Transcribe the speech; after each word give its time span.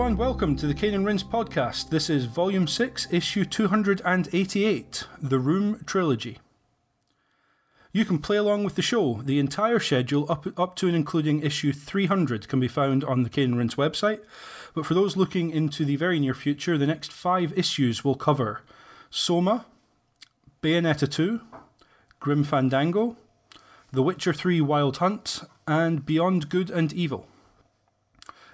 And 0.00 0.18
welcome 0.18 0.56
to 0.56 0.66
the 0.66 0.74
Cane 0.74 0.94
and 0.94 1.06
Rinse 1.06 1.22
podcast. 1.22 1.90
This 1.90 2.10
is 2.10 2.24
Volume 2.24 2.66
6, 2.66 3.12
Issue 3.12 3.44
288, 3.44 5.04
The 5.22 5.38
Room 5.38 5.84
Trilogy. 5.86 6.38
You 7.92 8.04
can 8.04 8.18
play 8.18 8.38
along 8.38 8.64
with 8.64 8.74
the 8.74 8.82
show. 8.82 9.20
The 9.22 9.38
entire 9.38 9.78
schedule, 9.78 10.26
up, 10.28 10.46
up 10.58 10.74
to 10.76 10.88
and 10.88 10.96
including 10.96 11.42
issue 11.42 11.72
300, 11.72 12.48
can 12.48 12.58
be 12.58 12.66
found 12.66 13.04
on 13.04 13.22
the 13.22 13.30
Cane 13.30 13.50
and 13.50 13.58
Rinse 13.58 13.76
website. 13.76 14.20
But 14.74 14.84
for 14.84 14.94
those 14.94 15.16
looking 15.16 15.50
into 15.50 15.84
the 15.84 15.96
very 15.96 16.18
near 16.18 16.34
future, 16.34 16.76
the 16.76 16.88
next 16.88 17.12
five 17.12 17.56
issues 17.56 18.02
will 18.02 18.16
cover 18.16 18.62
Soma, 19.10 19.66
Bayonetta 20.62 21.08
2, 21.08 21.40
Grim 22.18 22.42
Fandango, 22.42 23.16
The 23.92 24.02
Witcher 24.02 24.32
3 24.32 24.60
Wild 24.62 24.96
Hunt, 24.96 25.42
and 25.68 26.04
Beyond 26.04 26.48
Good 26.48 26.70
and 26.70 26.92
Evil. 26.92 27.28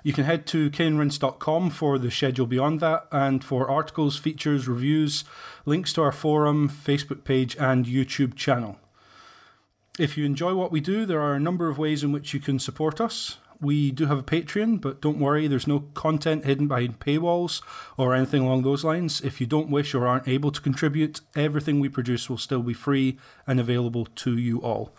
You 0.07 0.12
can 0.12 0.23
head 0.23 0.47
to 0.47 0.71
caneandrinse.com 0.71 1.71
for 1.71 1.99
the 1.99 2.12
schedule 2.12 2.47
beyond 2.47 2.79
that 2.79 3.09
and 3.11 3.43
for 3.43 3.69
articles, 3.69 4.17
features, 4.17 4.69
reviews, 4.69 5.25
links 5.65 5.93
to 5.95 6.03
our 6.03 6.13
forum, 6.13 6.69
Facebook 6.69 7.25
page, 7.25 7.57
and 7.57 7.87
YouTube 7.87 8.37
channel. 8.37 8.79
If 9.98 10.17
you 10.17 10.25
enjoy 10.25 10.55
what 10.55 10.71
we 10.71 10.81
do, 10.81 11.07
there 11.07 11.21
are 11.21 11.35
a 11.35 11.41
number 11.41 11.69
of 11.69 11.77
ways 11.77 12.05
in 12.05 12.13
which 12.13 12.33
you 12.33 12.39
can 12.39 12.61
support 12.61 13.01
us. 13.01 13.39
We 13.61 13.91
do 13.91 14.07
have 14.07 14.19
a 14.19 14.23
Patreon, 14.23 14.81
but 14.81 15.01
don't 15.01 15.19
worry, 15.19 15.48
there's 15.48 15.67
no 15.67 15.81
content 15.95 16.45
hidden 16.45 16.69
behind 16.69 17.01
paywalls 17.01 17.61
or 17.97 18.15
anything 18.15 18.43
along 18.43 18.63
those 18.63 18.85
lines. 18.85 19.20
If 19.23 19.41
you 19.41 19.48
don't 19.48 19.70
wish 19.70 19.93
or 19.93 20.07
aren't 20.07 20.29
able 20.29 20.53
to 20.53 20.61
contribute, 20.61 21.20
everything 21.35 21.81
we 21.81 21.89
produce 21.89 22.31
will 22.31 22.39
still 22.39 22.63
be 22.63 22.75
free 22.75 23.19
and 23.45 23.59
available 23.59 24.05
to 24.05 24.39
you 24.39 24.63
all. 24.63 24.95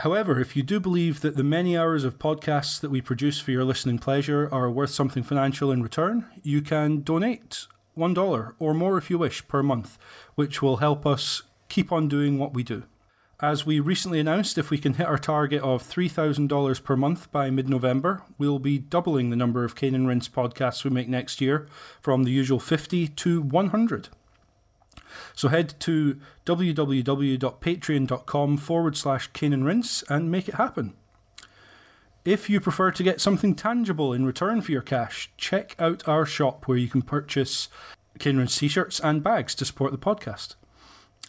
However, 0.00 0.38
if 0.38 0.54
you 0.54 0.62
do 0.62 0.78
believe 0.78 1.22
that 1.22 1.36
the 1.36 1.42
many 1.42 1.76
hours 1.76 2.04
of 2.04 2.18
podcasts 2.18 2.78
that 2.80 2.90
we 2.90 3.00
produce 3.00 3.40
for 3.40 3.50
your 3.50 3.64
listening 3.64 3.98
pleasure 3.98 4.46
are 4.52 4.70
worth 4.70 4.90
something 4.90 5.22
financial 5.22 5.72
in 5.72 5.82
return, 5.82 6.26
you 6.42 6.60
can 6.60 7.00
donate 7.00 7.66
$1 7.96 8.54
or 8.58 8.74
more 8.74 8.98
if 8.98 9.08
you 9.08 9.16
wish 9.16 9.48
per 9.48 9.62
month, 9.62 9.96
which 10.34 10.60
will 10.60 10.78
help 10.78 11.06
us 11.06 11.42
keep 11.68 11.90
on 11.90 12.08
doing 12.08 12.38
what 12.38 12.52
we 12.52 12.62
do. 12.62 12.82
As 13.40 13.64
we 13.64 13.80
recently 13.80 14.20
announced, 14.20 14.58
if 14.58 14.70
we 14.70 14.78
can 14.78 14.94
hit 14.94 15.06
our 15.06 15.18
target 15.18 15.62
of 15.62 15.82
$3,000 15.82 16.84
per 16.84 16.96
month 16.96 17.32
by 17.32 17.50
mid 17.50 17.68
November, 17.68 18.22
we'll 18.38 18.58
be 18.58 18.78
doubling 18.78 19.30
the 19.30 19.36
number 19.36 19.64
of 19.64 19.74
Cane 19.74 19.94
and 19.94 20.06
Rinse 20.06 20.28
podcasts 20.28 20.84
we 20.84 20.90
make 20.90 21.08
next 21.08 21.40
year 21.40 21.68
from 22.00 22.24
the 22.24 22.30
usual 22.30 22.60
50 22.60 23.08
to 23.08 23.42
100. 23.42 24.08
So 25.34 25.48
head 25.48 25.74
to 25.80 26.20
www.patreon.com 26.44 28.56
forward 28.56 28.96
slash 28.96 29.28
and 29.42 29.64
Rinse 29.64 30.04
and 30.08 30.30
make 30.30 30.48
it 30.48 30.54
happen. 30.54 30.94
If 32.24 32.48
you 32.50 32.60
prefer 32.60 32.90
to 32.90 33.02
get 33.04 33.20
something 33.20 33.54
tangible 33.54 34.12
in 34.12 34.26
return 34.26 34.60
for 34.60 34.72
your 34.72 34.82
cash, 34.82 35.30
check 35.36 35.76
out 35.78 36.08
our 36.08 36.26
shop 36.26 36.66
where 36.66 36.76
you 36.76 36.88
can 36.88 37.02
purchase 37.02 37.68
Cane 38.18 38.38
Rinse 38.38 38.58
t 38.58 38.66
shirts 38.66 38.98
and 38.98 39.22
bags 39.22 39.54
to 39.54 39.64
support 39.64 39.92
the 39.92 39.98
podcast. 39.98 40.56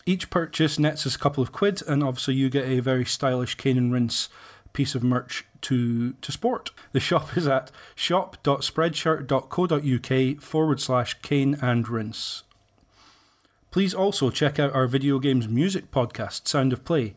Each 0.07 0.27
purchase 0.29 0.79
nets 0.79 1.05
us 1.05 1.15
a 1.15 1.19
couple 1.19 1.43
of 1.43 1.51
quid, 1.51 1.81
and 1.87 2.01
obviously, 2.01 2.33
you 2.35 2.49
get 2.49 2.65
a 2.65 2.79
very 2.79 3.05
stylish 3.05 3.53
Cane 3.55 3.77
and 3.77 3.93
Rinse 3.93 4.29
piece 4.73 4.95
of 4.95 5.03
merch 5.03 5.45
to, 5.61 6.13
to 6.13 6.31
sport. 6.31 6.71
The 6.93 6.99
shop 6.99 7.37
is 7.37 7.47
at 7.47 7.69
shop.spreadshirt.co.uk 7.93 10.41
forward 10.41 10.79
slash 10.79 11.13
Cane 11.21 11.59
and 11.61 11.87
Rinse. 11.89 12.43
Please 13.69 13.93
also 13.93 14.29
check 14.29 14.59
out 14.59 14.73
our 14.73 14.87
video 14.87 15.19
games 15.19 15.47
music 15.47 15.91
podcast, 15.91 16.47
Sound 16.47 16.71
of 16.71 16.85
Play. 16.85 17.15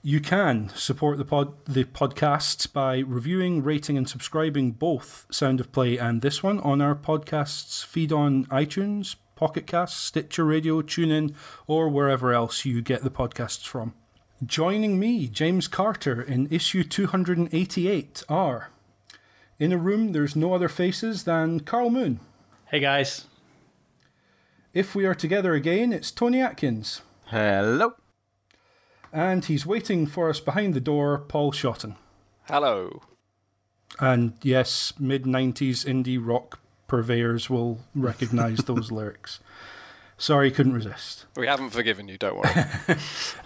You 0.00 0.20
can 0.20 0.68
support 0.70 1.18
the 1.18 1.24
pod 1.24 1.54
the 1.64 1.84
podcasts 1.84 2.72
by 2.72 2.98
reviewing, 2.98 3.62
rating, 3.62 3.98
and 3.98 4.08
subscribing 4.08 4.72
both 4.72 5.26
Sound 5.30 5.60
of 5.60 5.72
Play 5.72 5.98
and 5.98 6.22
this 6.22 6.42
one 6.42 6.60
on 6.60 6.80
our 6.80 6.94
podcasts 6.94 7.84
feed 7.84 8.12
on 8.12 8.46
iTunes, 8.46 9.16
Pocket 9.34 9.66
Casts, 9.66 10.00
Stitcher 10.00 10.44
Radio, 10.44 10.80
TuneIn, 10.80 11.34
or 11.66 11.88
wherever 11.88 12.32
else 12.32 12.64
you 12.64 12.80
get 12.80 13.02
the 13.02 13.10
podcasts 13.10 13.66
from. 13.66 13.94
Joining 14.44 14.98
me, 14.98 15.28
James 15.28 15.68
Carter, 15.68 16.22
in 16.22 16.48
issue 16.50 16.82
288 16.84 18.22
are 18.28 18.70
In 19.58 19.72
a 19.72 19.78
room 19.78 20.12
there's 20.12 20.36
no 20.36 20.54
other 20.54 20.68
faces 20.68 21.24
than 21.24 21.60
Karl 21.60 21.90
Moon. 21.90 22.20
Hey 22.66 22.80
guys. 22.80 23.26
If 24.74 24.94
we 24.94 25.04
are 25.04 25.14
together 25.14 25.52
again, 25.52 25.92
it's 25.92 26.10
Tony 26.10 26.40
Atkins. 26.40 27.02
Hello. 27.26 27.92
And 29.12 29.44
he's 29.44 29.66
waiting 29.66 30.06
for 30.06 30.30
us 30.30 30.40
behind 30.40 30.72
the 30.72 30.80
door, 30.80 31.18
Paul 31.18 31.52
Shotton. 31.52 31.96
Hello. 32.48 33.02
And 34.00 34.32
yes, 34.40 34.94
mid 34.98 35.24
90s 35.24 35.84
indie 35.84 36.18
rock 36.18 36.60
purveyors 36.88 37.50
will 37.50 37.80
recognize 37.94 38.58
those 38.60 38.90
lyrics. 38.92 39.40
Sorry, 40.16 40.50
couldn't 40.50 40.72
resist. 40.72 41.26
We 41.36 41.46
haven't 41.46 41.70
forgiven 41.70 42.08
you, 42.08 42.16
don't 42.16 42.36
worry. 42.36 42.50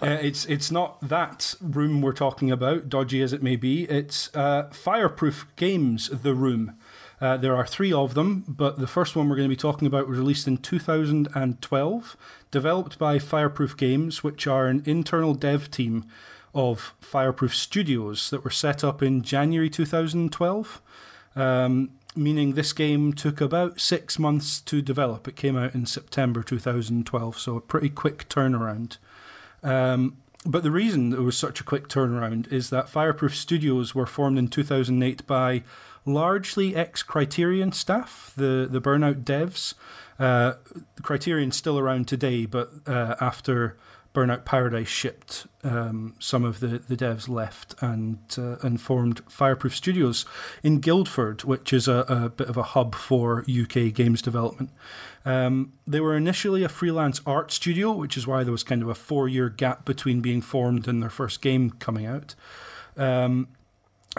uh, 0.01 0.19
it's, 0.21 0.45
it's 0.45 0.71
not 0.71 1.01
that 1.01 1.55
room 1.59 2.01
we're 2.01 2.13
talking 2.13 2.51
about, 2.51 2.87
dodgy 2.87 3.21
as 3.21 3.33
it 3.33 3.43
may 3.43 3.57
be. 3.57 3.83
It's 3.83 4.33
uh, 4.33 4.69
Fireproof 4.71 5.47
Games, 5.57 6.07
The 6.07 6.33
Room. 6.33 6.77
Uh, 7.19 7.35
there 7.35 7.55
are 7.55 7.65
three 7.65 7.91
of 7.91 8.13
them, 8.13 8.43
but 8.47 8.77
the 8.77 8.87
first 8.87 9.15
one 9.15 9.27
we're 9.27 9.35
going 9.35 9.49
to 9.49 9.55
be 9.55 9.59
talking 9.59 9.87
about 9.87 10.07
was 10.07 10.19
released 10.19 10.47
in 10.47 10.57
2012, 10.57 12.17
developed 12.51 12.99
by 12.99 13.17
Fireproof 13.17 13.75
Games, 13.75 14.23
which 14.23 14.45
are 14.45 14.67
an 14.67 14.83
internal 14.85 15.33
dev 15.33 15.71
team 15.71 16.05
of 16.53 16.93
Fireproof 17.01 17.55
Studios 17.55 18.29
that 18.29 18.43
were 18.43 18.51
set 18.51 18.83
up 18.83 19.01
in 19.01 19.23
January 19.23 19.69
2012. 19.69 20.81
Um, 21.35 21.91
meaning 22.15 22.53
this 22.53 22.73
game 22.73 23.13
took 23.13 23.39
about 23.39 23.79
six 23.79 24.17
months 24.17 24.59
to 24.61 24.81
develop. 24.81 25.27
It 25.27 25.35
came 25.35 25.55
out 25.55 25.75
in 25.75 25.85
September 25.85 26.41
2012, 26.41 27.39
so 27.39 27.55
a 27.55 27.61
pretty 27.61 27.89
quick 27.89 28.27
turnaround. 28.27 28.97
Um, 29.63 30.17
but 30.45 30.63
the 30.63 30.71
reason 30.71 31.13
it 31.13 31.21
was 31.21 31.37
such 31.37 31.59
a 31.59 31.63
quick 31.63 31.87
turnaround 31.87 32.51
is 32.51 32.69
that 32.69 32.89
Fireproof 32.89 33.35
Studios 33.35 33.93
were 33.93 34.05
formed 34.05 34.37
in 34.37 34.47
2008 34.47 35.27
by 35.27 35.63
largely 36.07 36.75
ex 36.75 37.03
Criterion 37.03 37.71
staff, 37.71 38.33
the, 38.35 38.67
the 38.69 38.81
Burnout 38.81 39.23
devs. 39.23 39.73
Uh, 40.19 40.53
Criterion's 41.03 41.55
still 41.55 41.77
around 41.77 42.07
today, 42.07 42.45
but 42.45 42.71
uh, 42.87 43.15
after 43.21 43.77
Burnout 44.17 44.45
Paradise 44.45 44.87
shipped, 44.87 45.45
um, 45.63 46.15
some 46.17 46.43
of 46.43 46.59
the, 46.59 46.79
the 46.79 46.97
devs 46.97 47.29
left 47.29 47.75
and 47.81 48.17
uh, 48.35 48.55
and 48.63 48.81
formed 48.81 49.21
Fireproof 49.29 49.75
Studios 49.75 50.25
in 50.63 50.79
Guildford, 50.79 51.43
which 51.43 51.71
is 51.71 51.87
a, 51.87 52.03
a 52.09 52.29
bit 52.29 52.49
of 52.49 52.57
a 52.57 52.63
hub 52.63 52.95
for 52.95 53.45
UK 53.47 53.93
games 53.93 54.23
development. 54.23 54.71
Um, 55.23 55.73
they 55.85 55.99
were 55.99 56.17
initially 56.17 56.63
a 56.63 56.69
freelance 56.69 57.21
art 57.27 57.51
studio, 57.51 57.91
which 57.91 58.17
is 58.17 58.25
why 58.25 58.43
there 58.43 58.51
was 58.51 58.63
kind 58.63 58.81
of 58.81 58.89
a 58.89 58.95
four 58.95 59.27
year 59.27 59.49
gap 59.49 59.85
between 59.85 60.21
being 60.21 60.41
formed 60.41 60.87
and 60.87 61.03
their 61.03 61.11
first 61.11 61.41
game 61.41 61.69
coming 61.69 62.07
out. 62.07 62.33
Um, 62.95 63.49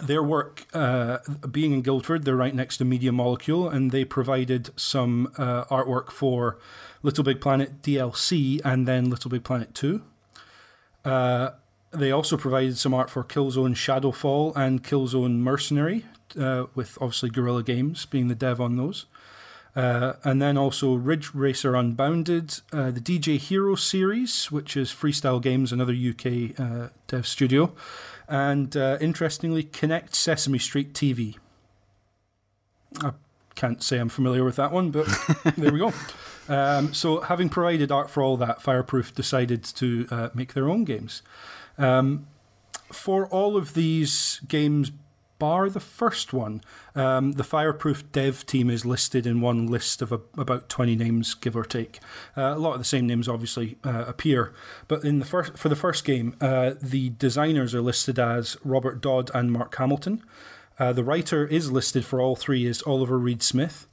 their 0.00 0.22
work, 0.22 0.64
uh, 0.74 1.18
being 1.50 1.72
in 1.72 1.82
Guildford, 1.82 2.24
they're 2.24 2.36
right 2.36 2.54
next 2.54 2.78
to 2.78 2.84
Media 2.84 3.12
Molecule, 3.12 3.68
and 3.68 3.90
they 3.90 4.04
provided 4.04 4.70
some 4.78 5.32
uh, 5.38 5.64
artwork 5.64 6.10
for 6.10 6.58
Little 7.02 7.24
Big 7.24 7.40
Planet 7.40 7.82
DLC 7.82 8.60
and 8.64 8.86
then 8.86 9.10
Little 9.10 9.30
Big 9.30 9.44
Planet 9.44 9.74
2. 9.74 10.02
Uh, 11.04 11.50
they 11.90 12.10
also 12.10 12.36
provided 12.36 12.76
some 12.76 12.92
art 12.92 13.08
for 13.08 13.24
Killzone 13.24 13.74
Shadowfall 13.74 14.54
and 14.56 14.84
Killzone 14.84 15.38
Mercenary, 15.38 16.04
uh, 16.38 16.66
with 16.74 16.98
obviously 17.00 17.30
Guerrilla 17.30 17.62
Games 17.62 18.04
being 18.04 18.28
the 18.28 18.34
dev 18.34 18.60
on 18.60 18.76
those. 18.76 19.06
Uh, 19.76 20.14
and 20.24 20.42
then 20.42 20.58
also 20.58 20.94
Ridge 20.94 21.34
Racer 21.34 21.76
Unbounded, 21.76 22.60
uh, 22.72 22.90
the 22.90 23.00
DJ 23.00 23.38
Hero 23.38 23.74
series, 23.74 24.50
which 24.50 24.76
is 24.76 24.90
Freestyle 24.90 25.40
Games, 25.40 25.72
another 25.72 25.94
UK 25.94 26.90
dev 27.06 27.26
studio, 27.26 27.72
and 28.28 28.76
uh, 28.76 28.98
interestingly, 29.00 29.64
Kinect 29.64 30.14
Sesame 30.14 30.58
Street 30.58 30.92
TV. 30.92 31.36
I 33.02 33.12
can't 33.54 33.82
say 33.82 33.98
I'm 33.98 34.08
familiar 34.08 34.44
with 34.44 34.56
that 34.56 34.72
one, 34.72 34.90
but 34.90 35.06
there 35.56 35.72
we 35.72 35.78
go. 35.78 35.92
Um, 36.48 36.94
so, 36.94 37.20
having 37.20 37.48
provided 37.48 37.92
art 37.92 38.10
for 38.10 38.22
all 38.22 38.36
that, 38.38 38.62
Fireproof 38.62 39.14
decided 39.14 39.64
to 39.64 40.06
uh, 40.10 40.28
make 40.34 40.54
their 40.54 40.68
own 40.68 40.84
games. 40.84 41.22
Um, 41.76 42.26
for 42.92 43.26
all 43.26 43.56
of 43.56 43.74
these 43.74 44.40
games, 44.48 44.90
bar 45.38 45.70
the 45.70 45.80
first 45.80 46.32
one, 46.32 46.60
um, 46.94 47.32
the 47.32 47.44
Fireproof 47.44 48.10
dev 48.12 48.44
team 48.46 48.70
is 48.70 48.84
listed 48.84 49.26
in 49.26 49.40
one 49.40 49.66
list 49.66 50.02
of 50.02 50.12
a, 50.12 50.20
about 50.36 50.68
20 50.68 50.96
names, 50.96 51.34
give 51.34 51.56
or 51.56 51.64
take. 51.64 52.00
Uh, 52.36 52.54
a 52.54 52.58
lot 52.58 52.72
of 52.72 52.78
the 52.78 52.84
same 52.84 53.06
names 53.06 53.28
obviously 53.28 53.78
uh, 53.84 54.04
appear, 54.06 54.52
but 54.86 55.04
in 55.04 55.18
the 55.18 55.24
first, 55.24 55.56
for 55.56 55.68
the 55.68 55.76
first 55.76 56.04
game, 56.04 56.36
uh, 56.40 56.74
the 56.80 57.10
designers 57.10 57.74
are 57.74 57.82
listed 57.82 58.18
as 58.18 58.56
Robert 58.64 59.00
Dodd 59.00 59.30
and 59.34 59.52
Mark 59.52 59.74
Hamilton. 59.76 60.22
Uh, 60.78 60.92
the 60.92 61.04
writer 61.04 61.46
is 61.46 61.72
listed 61.72 62.04
for 62.04 62.20
all 62.20 62.36
three 62.36 62.66
as 62.66 62.82
Oliver 62.82 63.18
Reed 63.18 63.42
Smith. 63.42 63.86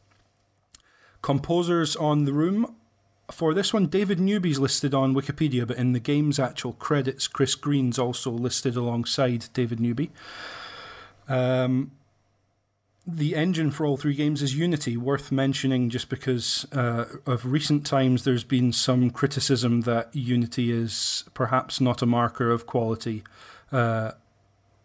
Composers 1.21 1.95
on 1.95 2.25
the 2.25 2.33
room 2.33 2.75
for 3.31 3.53
this 3.53 3.73
one, 3.73 3.87
David 3.87 4.19
Newby's 4.19 4.59
listed 4.59 4.93
on 4.93 5.15
Wikipedia, 5.15 5.65
but 5.65 5.77
in 5.77 5.93
the 5.93 5.99
game's 5.99 6.39
actual 6.39 6.73
credits, 6.73 7.27
Chris 7.27 7.55
Green's 7.55 7.97
also 7.97 8.29
listed 8.29 8.75
alongside 8.75 9.47
David 9.53 9.79
Newby. 9.79 10.11
Um, 11.27 11.91
the 13.07 13.35
engine 13.35 13.69
for 13.69 13.85
all 13.85 13.97
three 13.97 14.15
games 14.15 14.41
is 14.41 14.55
Unity, 14.55 14.97
worth 14.97 15.31
mentioning 15.31 15.89
just 15.89 16.09
because 16.09 16.65
uh, 16.71 17.05
of 17.27 17.45
recent 17.45 17.85
times 17.85 18.23
there's 18.23 18.43
been 18.43 18.73
some 18.73 19.11
criticism 19.11 19.81
that 19.81 20.15
Unity 20.15 20.71
is 20.71 21.23
perhaps 21.35 21.79
not 21.79 22.01
a 22.01 22.07
marker 22.07 22.49
of 22.49 22.65
quality. 22.65 23.23
Uh, 23.71 24.11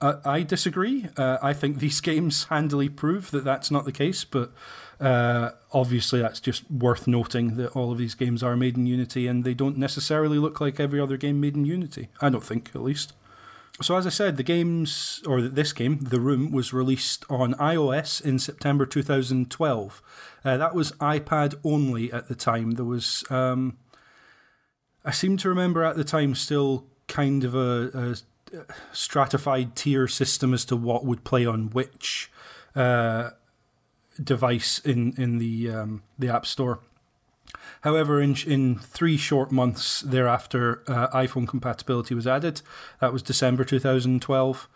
I, 0.03 0.15
I, 0.25 0.43
disagree. 0.43 1.07
Uh, 1.17 1.39
I 1.43 1.55
think 1.55 1.79
these 1.79 2.01
games 2.03 2.45
handily 2.45 2.91
prove 2.91 3.31
that 3.31 3.45
that's 3.45 3.71
not 3.71 3.87
the 3.87 3.93
case, 3.93 4.25
but 4.25 4.53
uh, 5.01 5.51
obviously 5.73 6.21
that's 6.21 6.41
just 6.41 6.71
worth 6.71 7.07
noting 7.07 7.57
that 7.57 7.75
all 7.75 7.91
of 7.91 7.97
these 7.97 8.15
games 8.15 8.43
are 8.43 8.57
made 8.57 8.77
in 8.77 8.87
Unity 8.87 9.27
and 9.27 9.45
they 9.45 9.55
don't 9.55 9.79
necessarily 9.79 10.39
look 10.39 10.61
like 10.61 10.79
every 10.79 11.01
other 11.01 11.17
game 11.17 11.41
made 11.41 11.57
in 11.57 11.65
Unity. 11.65 12.09
I 12.21 12.29
don't 12.29 12.45
think, 12.45 12.71
at 12.75 12.83
least. 12.83 13.15
So, 13.83 13.97
as 13.97 14.07
I 14.07 14.11
said, 14.11 14.37
the 14.37 14.43
games, 14.43 15.23
or 15.27 15.41
this 15.41 15.73
game, 15.73 16.01
The 16.01 16.21
Room, 16.21 16.51
was 16.51 16.73
released 16.73 17.25
on 17.31 17.55
iOS 17.55 18.23
in 18.23 18.39
September 18.39 18.85
2012. 18.85 20.03
Uh, 20.45 20.57
that 20.59 20.75
was 20.75 20.93
iPad 20.93 21.55
only 21.65 22.13
at 22.13 22.29
the 22.29 22.35
time. 22.35 22.73
There 22.73 22.85
was, 22.85 23.25
um, 23.31 23.79
I 25.03 25.13
seem 25.13 25.39
to 25.39 25.49
remember 25.49 25.83
at 25.83 25.97
the 25.97 26.05
time, 26.05 26.35
still 26.35 26.85
kind 27.09 27.43
of 27.43 27.55
a, 27.55 28.17
a 28.53 28.63
stratified 28.93 29.77
tier 29.77 30.07
system 30.07 30.53
as 30.53 30.65
to 30.67 30.77
what 30.77 31.05
would 31.05 31.25
play 31.25 31.47
on 31.47 31.71
which 31.71 32.31
uh, 32.77 33.31
device 34.23 34.79
in 34.81 35.15
in 35.17 35.39
the 35.39 35.71
um, 35.71 36.03
the 36.19 36.29
App 36.29 36.47
Store. 36.47 36.81
However, 37.81 38.21
in, 38.21 38.37
in 38.47 38.79
three 38.79 39.17
short 39.17 39.51
months 39.51 40.03
thereafter, 40.03 40.83
uh, 40.87 41.09
iPhone 41.09 41.49
compatibility 41.49 42.15
was 42.15 42.27
added. 42.27 42.61
That 43.01 43.13
was 43.13 43.23
December 43.23 43.65
2012. 43.65 44.69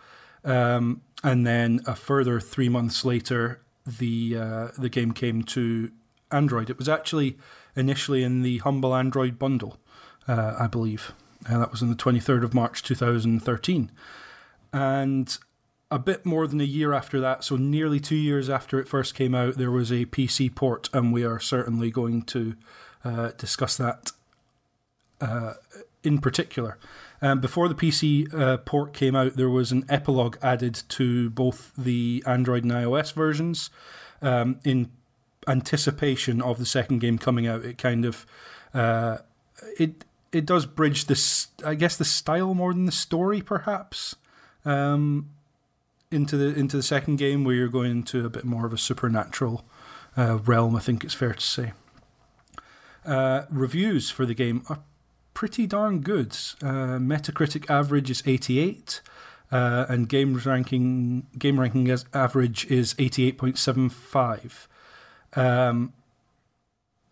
Um, 0.45 1.03
and 1.23 1.47
then 1.47 1.81
a 1.87 1.95
further 1.95 2.41
three 2.41 2.69
months 2.69 3.05
later, 3.05 3.61
the 3.87 4.37
uh, 4.37 4.69
the 4.79 4.89
game 4.89 5.13
came 5.13 5.43
to 5.43 5.91
Android. 6.31 6.71
It 6.71 6.79
was 6.79 6.89
actually 6.89 7.39
initially 7.77 8.23
in 8.23 8.43
the 8.43 8.59
Humble 8.59 8.95
Android 8.95 9.39
bundle, 9.39 9.79
uh, 10.27 10.57
I 10.59 10.67
believe. 10.67 11.13
And 11.47 11.61
that 11.61 11.71
was 11.71 11.83
on 11.83 11.91
the 11.91 11.97
23rd 11.97 12.45
of 12.45 12.55
March 12.55 12.83
2013. 12.83 13.91
And 14.73 15.39
a 15.91 15.99
bit 15.99 16.25
more 16.25 16.47
than 16.47 16.61
a 16.61 16.65
year 16.65 16.93
after 16.93 17.21
that, 17.21 17.45
so 17.45 17.57
nearly 17.57 18.01
two 18.01 18.17
years 18.17 18.49
after 18.49 18.81
it 18.81 18.89
first 18.89 19.15
came 19.15 19.35
out, 19.35 19.55
there 19.55 19.71
was 19.71 19.93
a 19.93 20.07
PC 20.07 20.55
port, 20.55 20.89
and 20.93 21.13
we 21.13 21.25
are 21.25 21.39
certainly 21.39 21.91
going 21.91 22.23
to 22.23 22.57
uh, 23.05 23.31
discuss 23.37 23.77
that 23.77 24.13
uh, 25.21 25.55
in 26.03 26.19
particular. 26.19 26.79
Um, 27.23 27.41
before 27.41 27.69
the 27.69 27.75
PC 27.75 28.33
uh, 28.35 28.59
port 28.59 28.93
came 28.93 29.17
out, 29.17 29.37
there 29.37 29.49
was 29.49 29.73
an 29.73 29.85
epilogue 29.89 30.37
added 30.43 30.83
to 30.91 31.31
both 31.31 31.73
the 31.77 32.23
Android 32.27 32.65
and 32.65 32.73
iOS 32.73 33.13
versions 33.13 33.71
um, 34.21 34.61
in 34.65 34.91
anticipation 35.47 36.43
of 36.43 36.59
the 36.59 36.67
second 36.67 36.99
game 36.99 37.19
coming 37.19 37.47
out. 37.47 37.65
It 37.65 37.79
kind 37.79 38.05
of 38.05 38.27
uh, 38.73 39.19
it 39.79 40.05
it 40.33 40.45
does 40.45 40.67
bridge 40.67 41.07
this, 41.07 41.49
I 41.65 41.75
guess, 41.75 41.97
the 41.97 42.05
style 42.05 42.55
more 42.55 42.75
than 42.75 42.87
the 42.87 42.93
story, 42.93 43.41
perhaps. 43.41 44.17
Um, 44.65 45.31
into 46.11 46.37
the 46.37 46.59
into 46.59 46.77
the 46.77 46.83
second 46.83 47.17
game 47.17 47.45
where 47.45 47.55
you're 47.55 47.69
going 47.69 47.91
into 47.91 48.25
a 48.25 48.31
bit 48.31 48.45
more 48.45 48.67
of 48.67 48.73
a 48.73 48.79
supernatural 48.79 49.65
uh, 50.17 50.39
realm. 50.39 50.77
I 50.77 50.81
think 50.81 51.05
it's 51.05 51.15
fair 51.15 51.33
to 51.35 51.41
say. 51.41 51.73
Uh, 53.05 53.43
reviews 53.51 54.11
for 54.11 54.25
the 54.25 54.35
game 54.35 54.65
are 54.69 54.81
pretty 55.35 55.67
darn 55.67 56.01
good. 56.01 56.31
Uh, 56.63 56.99
Metacritic 56.99 57.69
average 57.69 58.11
is 58.11 58.23
88, 58.25 59.03
uh, 59.53 59.87
and 59.89 60.09
game 60.09 60.37
ranking 60.37 61.27
game 61.39 61.61
ranking 61.61 61.91
as 61.91 62.05
average 62.15 62.67
is 62.67 62.95
88.75. 62.95 64.67
Um, 65.37 65.93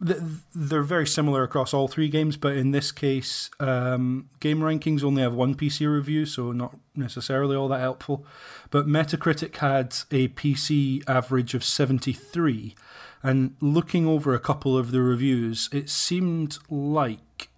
they're 0.05 0.83
very 0.83 1.07
similar 1.07 1.45
across 1.45 1.73
all 1.73 1.87
three 1.87 2.09
games, 2.09 2.37
but 2.37 2.57
in 2.57 2.73
this 2.73 2.91
case, 2.91 3.51
um, 3.61 4.29
game 4.41 4.59
rankings 4.59 5.05
only 5.05 5.23
have 5.23 5.35
one 5.35 5.55
PC 5.55 5.87
review, 5.93 6.27
so 6.27 6.51
not 6.51 6.77
necessarily 6.97 7.55
all 7.55 7.69
that 7.69 7.79
helpful. 7.79 8.27
But 8.71 8.89
Metacritic 8.89 9.57
had 9.59 9.95
a 10.11 10.29
PC 10.29 11.09
average 11.09 11.55
of 11.55 11.63
73, 11.63 12.75
and 13.23 13.57
looking 13.61 14.07
over 14.07 14.35
a 14.35 14.41
couple 14.41 14.77
of 14.77 14.91
the 14.91 15.01
reviews, 15.01 15.69
it 15.73 15.89
seemed 15.89 16.59
like 16.71 17.49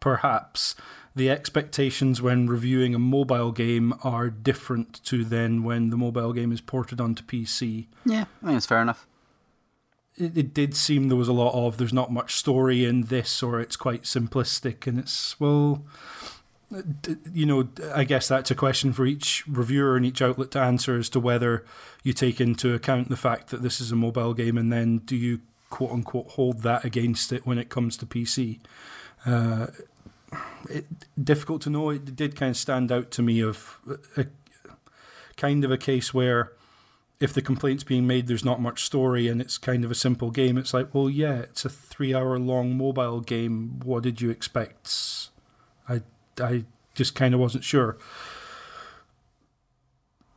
perhaps 0.00 0.74
the 1.16 1.30
expectations 1.30 2.20
when 2.20 2.48
reviewing 2.48 2.94
a 2.94 2.98
mobile 2.98 3.52
game 3.52 3.94
are 4.02 4.28
different 4.28 5.04
to 5.04 5.24
then 5.24 5.62
when 5.62 5.90
the 5.90 5.96
mobile 5.96 6.32
game 6.32 6.52
is 6.52 6.60
ported 6.60 7.00
onto 7.00 7.22
PC. 7.22 7.86
Yeah, 8.04 8.24
I 8.42 8.46
think 8.46 8.56
it's 8.56 8.66
fair 8.66 8.82
enough 8.82 9.06
it, 10.16 10.36
it 10.36 10.54
did 10.54 10.76
seem 10.76 11.08
there 11.08 11.16
was 11.16 11.28
a 11.28 11.32
lot 11.32 11.54
of 11.54 11.76
there's 11.76 11.92
not 11.92 12.12
much 12.12 12.34
story 12.34 12.84
in 12.84 13.02
this, 13.02 13.42
or 13.42 13.60
it's 13.60 13.76
quite 13.76 14.02
simplistic, 14.02 14.86
and 14.86 14.98
it's 14.98 15.38
well, 15.40 15.84
you 17.32 17.46
know, 17.46 17.68
I 17.94 18.04
guess 18.04 18.28
that's 18.28 18.50
a 18.50 18.54
question 18.54 18.92
for 18.92 19.06
each 19.06 19.44
reviewer 19.46 19.96
and 19.96 20.04
each 20.04 20.22
outlet 20.22 20.50
to 20.52 20.60
answer 20.60 20.96
as 20.96 21.08
to 21.10 21.20
whether 21.20 21.64
you 22.02 22.12
take 22.12 22.40
into 22.40 22.74
account 22.74 23.08
the 23.08 23.16
fact 23.16 23.50
that 23.50 23.62
this 23.62 23.80
is 23.80 23.92
a 23.92 23.96
mobile 23.96 24.34
game, 24.34 24.58
and 24.58 24.72
then 24.72 24.98
do 24.98 25.16
you 25.16 25.40
quote 25.74 25.90
unquote 25.90 26.28
hold 26.30 26.62
that 26.62 26.84
against 26.84 27.32
it 27.32 27.44
when 27.44 27.58
it 27.58 27.68
comes 27.68 27.96
to 27.96 28.06
PC. 28.06 28.60
Uh, 29.26 29.66
it, 30.70 30.86
difficult 31.22 31.62
to 31.62 31.70
know. 31.70 31.90
It 31.90 32.14
did 32.14 32.36
kind 32.36 32.50
of 32.50 32.56
stand 32.56 32.92
out 32.92 33.10
to 33.12 33.22
me 33.22 33.40
of 33.40 33.80
a, 34.16 34.26
kind 35.36 35.64
of 35.64 35.72
a 35.72 35.76
case 35.76 36.14
where 36.14 36.52
if 37.18 37.32
the 37.32 37.42
complaint's 37.42 37.82
being 37.82 38.06
made 38.06 38.28
there's 38.28 38.44
not 38.44 38.60
much 38.60 38.84
story 38.84 39.26
and 39.26 39.40
it's 39.40 39.58
kind 39.58 39.84
of 39.84 39.90
a 39.90 39.96
simple 39.96 40.30
game, 40.30 40.56
it's 40.56 40.72
like, 40.72 40.94
well, 40.94 41.10
yeah, 41.10 41.38
it's 41.38 41.64
a 41.64 41.70
three 41.70 42.14
hour 42.14 42.38
long 42.38 42.76
mobile 42.78 43.20
game. 43.20 43.80
What 43.82 44.04
did 44.04 44.20
you 44.20 44.30
expect? 44.30 45.28
I, 46.40 46.64
just 46.94 47.14
kind 47.14 47.34
of 47.34 47.40
wasn't 47.40 47.64
sure. 47.64 47.96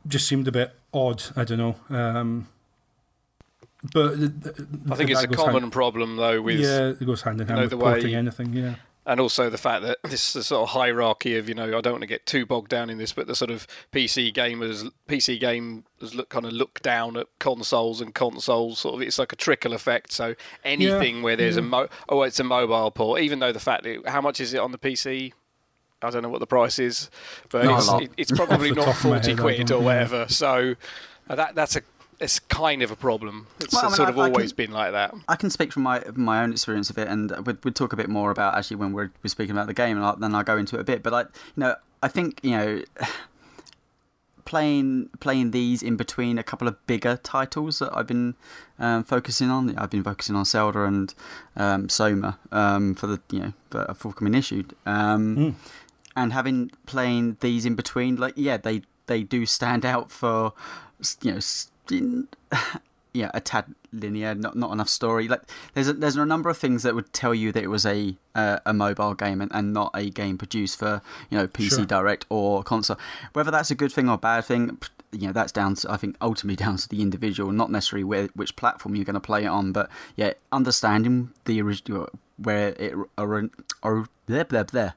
Just 0.06 0.26
seemed 0.26 0.48
a 0.48 0.52
bit 0.52 0.74
odd. 0.92 1.22
I 1.36 1.44
don't 1.44 1.58
know. 1.58 1.76
Um, 1.96 2.48
but 3.92 4.14
I 4.90 4.96
think 4.96 5.10
it's 5.10 5.22
a 5.22 5.28
common 5.28 5.62
hand, 5.62 5.72
problem 5.72 6.16
though. 6.16 6.42
With 6.42 6.58
yeah, 6.58 6.88
it 6.88 7.04
goes 7.04 7.22
hand 7.22 7.40
in 7.40 7.46
hand 7.46 7.60
you 7.60 7.68
know, 7.68 7.76
with 7.76 7.84
porting 7.84 8.12
way, 8.12 8.14
anything. 8.14 8.52
Yeah, 8.52 8.74
and 9.06 9.20
also 9.20 9.48
the 9.50 9.58
fact 9.58 9.84
that 9.84 9.98
this 10.04 10.20
sort 10.22 10.62
of 10.62 10.70
hierarchy 10.70 11.36
of 11.36 11.48
you 11.48 11.54
know 11.54 11.78
I 11.78 11.80
don't 11.80 11.92
want 11.92 12.02
to 12.02 12.08
get 12.08 12.26
too 12.26 12.44
bogged 12.44 12.70
down 12.70 12.90
in 12.90 12.98
this, 12.98 13.12
but 13.12 13.28
the 13.28 13.36
sort 13.36 13.52
of 13.52 13.68
PC 13.92 14.34
gamers, 14.34 14.90
PC 15.08 15.40
gamers 15.40 16.14
look 16.14 16.28
kind 16.28 16.44
of 16.44 16.52
look 16.52 16.80
down 16.82 17.16
at 17.16 17.28
consoles 17.38 18.00
and 18.00 18.12
consoles. 18.14 18.80
Sort 18.80 18.96
of, 18.96 19.02
it's 19.02 19.18
like 19.18 19.32
a 19.32 19.36
trickle 19.36 19.74
effect. 19.74 20.12
So 20.12 20.34
anything 20.64 21.18
yeah, 21.18 21.22
where 21.22 21.36
there's 21.36 21.56
yeah. 21.56 21.62
a 21.62 21.66
mo- 21.66 21.88
oh, 22.08 22.22
it's 22.22 22.40
a 22.40 22.44
mobile 22.44 22.90
port, 22.90 23.20
even 23.20 23.38
though 23.38 23.52
the 23.52 23.60
fact 23.60 23.84
that 23.84 24.08
how 24.08 24.20
much 24.20 24.40
is 24.40 24.54
it 24.54 24.58
on 24.58 24.72
the 24.72 24.78
PC? 24.78 25.32
I 26.02 26.10
don't 26.10 26.22
know 26.22 26.28
what 26.28 26.40
the 26.40 26.46
price 26.46 26.78
is, 26.78 27.10
but 27.50 27.64
it's, 27.64 27.92
it, 27.92 28.10
it's, 28.16 28.30
probably 28.32 28.70
not 28.72 28.94
forty 28.94 29.30
head, 29.30 29.38
quid 29.38 29.70
or 29.72 29.80
whatever. 29.80 30.18
Yeah. 30.18 30.26
So 30.26 30.74
uh, 31.28 31.34
that 31.34 31.54
that's 31.54 31.76
a 31.76 31.82
it's 32.20 32.38
kind 32.38 32.82
of 32.82 32.90
a 32.90 32.96
problem. 32.96 33.46
It's 33.60 33.72
well, 33.72 33.84
I 33.84 33.88
mean, 33.88 33.96
sort 33.96 34.08
I, 34.08 34.12
of 34.12 34.18
always 34.18 34.52
can, 34.52 34.66
been 34.66 34.72
like 34.72 34.92
that. 34.92 35.14
I 35.28 35.36
can 35.36 35.50
speak 35.50 35.72
from 35.72 35.82
my 35.82 36.02
my 36.14 36.42
own 36.42 36.52
experience 36.52 36.90
of 36.90 36.98
it, 36.98 37.08
and 37.08 37.30
we'd, 37.46 37.64
we'd 37.64 37.74
talk 37.74 37.92
a 37.92 37.96
bit 37.96 38.08
more 38.08 38.30
about 38.30 38.54
actually 38.54 38.76
when 38.76 38.92
we're, 38.92 39.10
we're 39.22 39.28
speaking 39.28 39.52
about 39.52 39.66
the 39.66 39.74
game, 39.74 39.96
and 39.96 40.04
I'll, 40.04 40.16
then 40.16 40.34
I'll 40.34 40.44
go 40.44 40.56
into 40.56 40.76
it 40.76 40.80
a 40.80 40.84
bit. 40.84 41.02
But 41.02 41.14
I, 41.14 41.20
you 41.20 41.26
know, 41.56 41.76
I 42.02 42.08
think 42.08 42.40
you 42.42 42.50
know. 42.52 42.82
Playing 44.44 45.10
playing 45.20 45.50
these 45.50 45.82
in 45.82 45.98
between 45.98 46.38
a 46.38 46.42
couple 46.42 46.66
of 46.66 46.86
bigger 46.86 47.18
titles 47.22 47.80
that 47.80 47.94
I've 47.94 48.06
been 48.06 48.34
um, 48.78 49.04
focusing 49.04 49.50
on. 49.50 49.76
I've 49.76 49.90
been 49.90 50.02
focusing 50.02 50.36
on 50.36 50.46
Zelda 50.46 50.84
and 50.84 51.12
um, 51.54 51.90
Soma 51.90 52.38
um, 52.50 52.94
for 52.94 53.06
the 53.08 53.20
you 53.30 53.40
know 53.40 53.52
for 53.68 53.84
a 53.86 53.92
forthcoming 53.92 54.32
issue, 54.32 54.62
mm. 54.86 55.54
And 56.18 56.32
having 56.32 56.70
playing 56.86 57.36
these 57.40 57.64
in 57.64 57.74
between, 57.74 58.16
like 58.16 58.34
yeah, 58.36 58.56
they 58.56 58.82
they 59.06 59.22
do 59.22 59.46
stand 59.46 59.86
out 59.86 60.10
for 60.10 60.52
you 61.22 61.32
know 61.32 62.26
yeah, 63.14 63.30
a 63.34 63.40
tad 63.40 63.66
linear, 63.92 64.34
not 64.34 64.56
not 64.56 64.72
enough 64.72 64.88
story. 64.88 65.28
Like 65.28 65.42
there's 65.74 65.88
a, 65.88 65.92
there's 65.92 66.16
a 66.16 66.26
number 66.26 66.50
of 66.50 66.58
things 66.58 66.82
that 66.82 66.94
would 66.94 67.12
tell 67.12 67.34
you 67.34 67.52
that 67.52 67.62
it 67.62 67.68
was 67.68 67.86
a 67.86 68.16
uh, 68.34 68.58
a 68.66 68.74
mobile 68.74 69.14
game 69.14 69.40
and, 69.40 69.50
and 69.54 69.72
not 69.72 69.90
a 69.94 70.10
game 70.10 70.38
produced 70.38 70.78
for 70.78 71.00
you 71.30 71.38
know 71.38 71.46
PC 71.46 71.76
sure. 71.76 71.86
Direct 71.86 72.26
or 72.28 72.62
console. 72.62 72.98
Whether 73.32 73.50
that's 73.50 73.70
a 73.70 73.74
good 73.74 73.92
thing 73.92 74.08
or 74.08 74.14
a 74.14 74.18
bad 74.18 74.44
thing, 74.44 74.78
you 75.12 75.28
know 75.28 75.32
that's 75.32 75.52
down 75.52 75.76
to 75.76 75.92
I 75.92 75.96
think 75.96 76.16
ultimately 76.20 76.56
down 76.56 76.76
to 76.78 76.88
the 76.88 77.00
individual, 77.00 77.52
not 77.52 77.70
necessarily 77.70 78.04
where 78.04 78.28
which 78.34 78.56
platform 78.56 78.96
you're 78.96 79.04
going 79.04 79.14
to 79.14 79.20
play 79.20 79.44
it 79.44 79.48
on. 79.48 79.72
But 79.72 79.88
yeah, 80.16 80.32
understanding 80.50 81.30
the 81.44 81.62
original 81.62 82.08
where 82.36 82.68
it 82.70 82.94
or, 83.16 83.50
or 83.82 84.08
there 84.26 84.44
there 84.44 84.94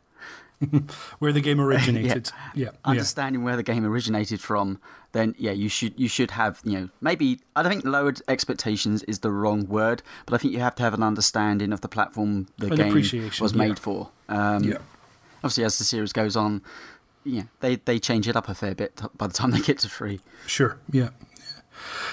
where 1.20 1.32
the 1.32 1.42
game 1.42 1.60
originated. 1.62 2.32
yeah. 2.56 2.66
yeah. 2.66 2.70
Understanding 2.86 3.42
yeah. 3.42 3.46
where 3.46 3.56
the 3.56 3.64
game 3.64 3.86
originated 3.86 4.42
from, 4.42 4.80
then 5.12 5.36
yeah, 5.38 5.52
you 5.52 5.70
should 5.70 6.00
you 6.00 6.08
should 6.08 6.32
have 6.32 6.62
you 6.64 6.80
know 6.80 6.90
maybe 7.02 7.40
I 7.56 7.64
don't 7.64 7.72
think 7.72 7.86
lowered 7.86 8.22
expectations 8.28 9.04
is 9.04 9.20
the 9.20 9.32
wrong 9.32 9.68
word, 9.68 10.02
but 10.26 10.36
I 10.36 10.38
think 10.38 10.54
you 10.54 10.60
have 10.60 10.76
to 10.76 10.84
have 10.84 10.94
an 10.94 11.04
understanding 11.04 11.74
of 11.74 11.82
the 11.82 11.90
platform 11.90 12.48
the 12.58 12.68
an 12.68 12.76
game 12.76 13.32
was 13.40 13.54
made 13.54 13.70
yeah. 13.70 13.76
for. 13.76 14.10
Um, 14.30 14.64
yeah. 14.64 14.78
Obviously, 15.38 15.64
as 15.64 15.78
the 15.80 15.84
series 15.84 16.14
goes 16.14 16.36
on, 16.36 16.62
yeah, 17.24 17.44
they 17.60 17.78
they 17.78 18.00
change 18.00 18.28
it 18.28 18.36
up 18.36 18.48
a 18.50 18.54
fair 18.54 18.76
bit 18.76 19.02
by 19.18 19.28
the 19.28 19.34
time 19.34 19.52
they 19.52 19.60
get 19.60 19.80
to 19.80 19.90
three. 19.90 20.20
Sure. 20.46 20.78
Yeah. 20.92 21.10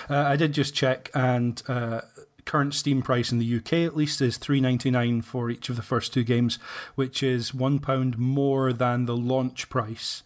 Uh, 0.08 0.16
I 0.16 0.36
did 0.36 0.52
just 0.52 0.74
check, 0.74 1.10
and 1.14 1.62
uh, 1.68 2.00
current 2.48 2.74
Steam 2.74 3.02
price 3.02 3.30
in 3.30 3.38
the 3.38 3.56
UK 3.56 3.74
at 3.74 3.96
least 3.96 4.20
is 4.20 4.38
three 4.38 4.60
ninety 4.60 4.90
nine 4.90 5.22
for 5.22 5.50
each 5.50 5.68
of 5.68 5.76
the 5.76 5.82
first 5.82 6.12
two 6.12 6.24
games, 6.24 6.58
which 6.96 7.22
is 7.22 7.54
one 7.54 7.78
pound 7.78 8.18
more 8.18 8.72
than 8.72 9.06
the 9.06 9.16
launch 9.16 9.68
price 9.68 10.22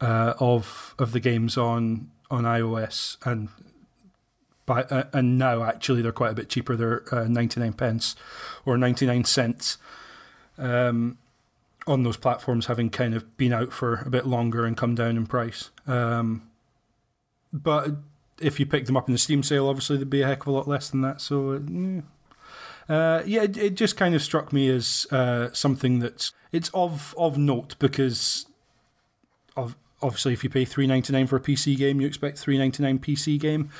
uh, 0.00 0.32
of 0.40 0.94
of 0.98 1.12
the 1.12 1.20
games 1.20 1.56
on 1.56 2.10
on 2.30 2.44
iOS 2.44 3.16
and. 3.24 3.48
By, 4.66 4.82
uh, 4.82 5.04
and 5.14 5.38
now 5.38 5.62
actually 5.62 6.02
they're 6.02 6.12
quite 6.12 6.32
a 6.32 6.34
bit 6.34 6.50
cheaper. 6.50 6.76
They're 6.76 7.02
uh, 7.10 7.26
99 7.26 7.72
pence 7.72 8.14
or 8.66 8.76
99 8.76 9.24
cents 9.24 9.78
um, 10.58 11.16
on 11.86 12.02
those 12.02 12.18
platforms, 12.18 12.66
having 12.66 12.90
kind 12.90 13.14
of 13.14 13.34
been 13.38 13.54
out 13.54 13.72
for 13.72 14.02
a 14.04 14.10
bit 14.10 14.26
longer 14.26 14.66
and 14.66 14.76
come 14.76 14.94
down 14.94 15.16
in 15.16 15.26
price. 15.26 15.70
Um, 15.86 16.50
but 17.50 17.92
if 18.40 18.60
you 18.60 18.66
pick 18.66 18.86
them 18.86 18.96
up 18.96 19.08
in 19.08 19.12
the 19.12 19.18
Steam 19.18 19.42
sale, 19.42 19.68
obviously 19.68 19.96
they'd 19.96 20.10
be 20.10 20.22
a 20.22 20.26
heck 20.26 20.42
of 20.42 20.48
a 20.48 20.50
lot 20.50 20.68
less 20.68 20.90
than 20.90 21.00
that. 21.02 21.20
So, 21.20 21.52
uh, 21.52 21.58
yeah, 21.68 22.00
uh, 22.88 23.22
yeah 23.26 23.42
it, 23.42 23.56
it, 23.56 23.74
just 23.74 23.96
kind 23.96 24.14
of 24.14 24.22
struck 24.22 24.52
me 24.52 24.68
as 24.68 25.06
uh, 25.10 25.52
something 25.52 25.98
that's 25.98 26.32
it's 26.52 26.70
of 26.74 27.14
of 27.18 27.36
note 27.36 27.76
because 27.78 28.46
of 29.56 29.76
obviously 30.02 30.32
if 30.32 30.44
you 30.44 30.50
pay 30.50 30.64
three 30.64 30.86
ninety 30.86 31.12
nine 31.12 31.26
for 31.26 31.36
a 31.36 31.40
PC 31.40 31.76
game, 31.76 32.00
you 32.00 32.06
expect 32.06 32.38
three 32.38 32.58
ninety 32.58 32.82
nine 32.82 32.98
PC 32.98 33.38
game. 33.38 33.70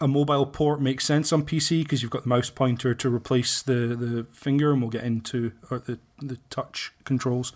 A 0.00 0.06
mobile 0.06 0.46
port 0.46 0.80
makes 0.80 1.04
sense 1.04 1.32
on 1.32 1.44
PC 1.44 1.82
because 1.82 2.02
you've 2.02 2.12
got 2.12 2.22
the 2.22 2.28
mouse 2.28 2.50
pointer 2.50 2.94
to 2.94 3.12
replace 3.12 3.62
the, 3.62 3.96
the 3.96 4.26
finger, 4.32 4.70
and 4.70 4.80
we'll 4.80 4.90
get 4.90 5.02
into 5.02 5.52
or 5.70 5.80
the 5.80 5.98
the 6.20 6.38
touch 6.50 6.92
controls. 7.04 7.52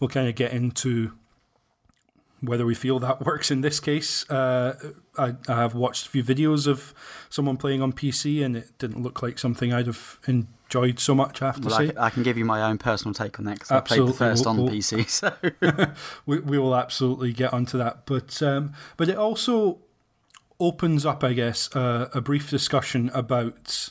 We'll 0.00 0.08
kind 0.08 0.28
of 0.28 0.34
get 0.34 0.52
into 0.52 1.12
whether 2.46 2.66
we 2.66 2.74
feel 2.74 2.98
that 3.00 3.20
works 3.26 3.50
in 3.50 3.60
this 3.60 3.80
case. 3.80 4.28
Uh, 4.30 4.92
I, 5.16 5.34
I, 5.48 5.56
have 5.56 5.74
watched 5.74 6.06
a 6.06 6.10
few 6.10 6.24
videos 6.24 6.66
of 6.66 6.94
someone 7.30 7.56
playing 7.56 7.82
on 7.82 7.92
PC, 7.92 8.44
and 8.44 8.56
it 8.56 8.78
didn't 8.78 9.02
look 9.02 9.22
like 9.22 9.38
something 9.38 9.72
I'd 9.72 9.86
have 9.86 10.18
enjoyed 10.26 10.98
so 10.98 11.14
much. 11.14 11.42
I 11.42 11.46
have 11.46 11.60
to 11.60 11.68
well, 11.68 11.78
say. 11.78 11.84
I 11.84 11.88
can, 11.88 11.98
I 11.98 12.10
can, 12.10 12.22
give 12.22 12.38
you 12.38 12.44
my 12.44 12.62
own 12.62 12.78
personal 12.78 13.14
take 13.14 13.38
on 13.38 13.44
that 13.46 13.54
because 13.54 13.70
I 13.70 13.80
played 13.80 14.06
the 14.06 14.12
first 14.12 14.44
we'll, 14.44 14.50
on 14.50 14.62
we'll, 14.64 14.72
PC. 14.72 15.08
So 15.08 15.32
we, 16.26 16.40
we 16.40 16.58
will 16.58 16.74
absolutely 16.74 17.32
get 17.32 17.52
onto 17.52 17.78
that, 17.78 18.06
but 18.06 18.42
um, 18.42 18.72
but 18.96 19.08
it 19.08 19.16
also 19.16 19.78
opens 20.60 21.04
up, 21.04 21.24
I 21.24 21.32
guess, 21.32 21.74
uh, 21.74 22.08
a 22.14 22.20
brief 22.20 22.50
discussion 22.50 23.10
about 23.12 23.90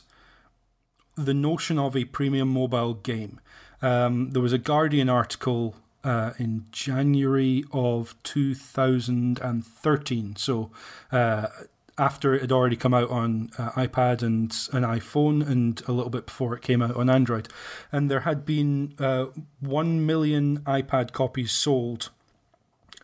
the 1.16 1.34
notion 1.34 1.78
of 1.78 1.96
a 1.96 2.04
premium 2.04 2.48
mobile 2.48 2.94
game. 2.94 3.40
Um, 3.82 4.30
there 4.30 4.42
was 4.42 4.52
a 4.52 4.58
Guardian 4.58 5.08
article 5.08 5.76
uh, 6.04 6.32
in 6.38 6.66
January 6.70 7.64
of 7.72 8.14
2013. 8.22 10.36
So 10.36 10.70
uh, 11.10 11.48
after 11.96 12.34
it 12.34 12.42
had 12.42 12.52
already 12.52 12.76
come 12.76 12.94
out 12.94 13.10
on 13.10 13.50
uh, 13.58 13.70
iPad 13.72 14.22
and 14.22 14.50
an 14.72 14.82
iPhone, 14.82 15.46
and 15.46 15.82
a 15.86 15.92
little 15.92 16.10
bit 16.10 16.26
before 16.26 16.54
it 16.54 16.62
came 16.62 16.82
out 16.82 16.96
on 16.96 17.08
Android, 17.08 17.48
and 17.92 18.10
there 18.10 18.20
had 18.20 18.44
been 18.44 18.94
uh, 18.98 19.26
one 19.60 20.04
million 20.04 20.58
iPad 20.60 21.12
copies 21.12 21.52
sold 21.52 22.10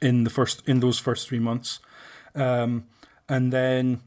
in 0.02 0.25
the 0.25 0.30
first 0.30 0.66
in 0.69 0.80
those 0.80 0.99
first 0.99 1.28
three 1.28 1.38
months, 1.38 1.78
um, 2.35 2.85
and 3.28 3.52
then 3.52 4.00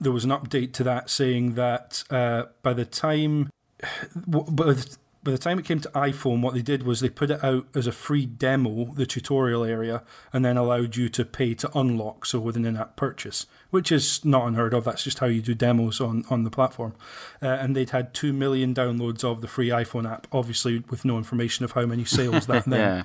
there 0.00 0.12
was 0.12 0.24
an 0.24 0.30
update 0.30 0.72
to 0.74 0.84
that 0.84 1.10
saying 1.10 1.54
that 1.54 2.04
uh, 2.10 2.44
by 2.62 2.72
the 2.72 2.84
time. 2.84 3.50
But 4.26 4.96
by 5.26 5.32
the 5.32 5.38
time 5.38 5.58
it 5.58 5.64
came 5.64 5.80
to 5.80 5.88
iPhone, 5.88 6.40
what 6.40 6.54
they 6.54 6.62
did 6.62 6.84
was 6.84 7.00
they 7.00 7.08
put 7.08 7.32
it 7.32 7.42
out 7.42 7.66
as 7.74 7.88
a 7.88 7.92
free 7.92 8.24
demo, 8.24 8.84
the 8.94 9.04
tutorial 9.04 9.64
area, 9.64 10.04
and 10.32 10.44
then 10.44 10.56
allowed 10.56 10.94
you 10.94 11.08
to 11.08 11.24
pay 11.24 11.52
to 11.54 11.68
unlock, 11.76 12.24
so 12.24 12.38
with 12.38 12.54
an 12.54 12.64
in 12.64 12.76
app 12.76 12.94
purchase, 12.94 13.46
which 13.70 13.90
is 13.90 14.24
not 14.24 14.46
unheard 14.46 14.72
of. 14.72 14.84
That's 14.84 15.02
just 15.02 15.18
how 15.18 15.26
you 15.26 15.42
do 15.42 15.52
demos 15.52 16.00
on, 16.00 16.24
on 16.30 16.44
the 16.44 16.50
platform. 16.50 16.94
Uh, 17.42 17.48
and 17.48 17.74
they'd 17.74 17.90
had 17.90 18.14
2 18.14 18.32
million 18.32 18.72
downloads 18.72 19.24
of 19.24 19.40
the 19.40 19.48
free 19.48 19.70
iPhone 19.70 20.08
app, 20.08 20.28
obviously 20.30 20.84
with 20.90 21.04
no 21.04 21.18
information 21.18 21.64
of 21.64 21.72
how 21.72 21.86
many 21.86 22.04
sales 22.04 22.46
that 22.46 22.64
then 22.68 23.04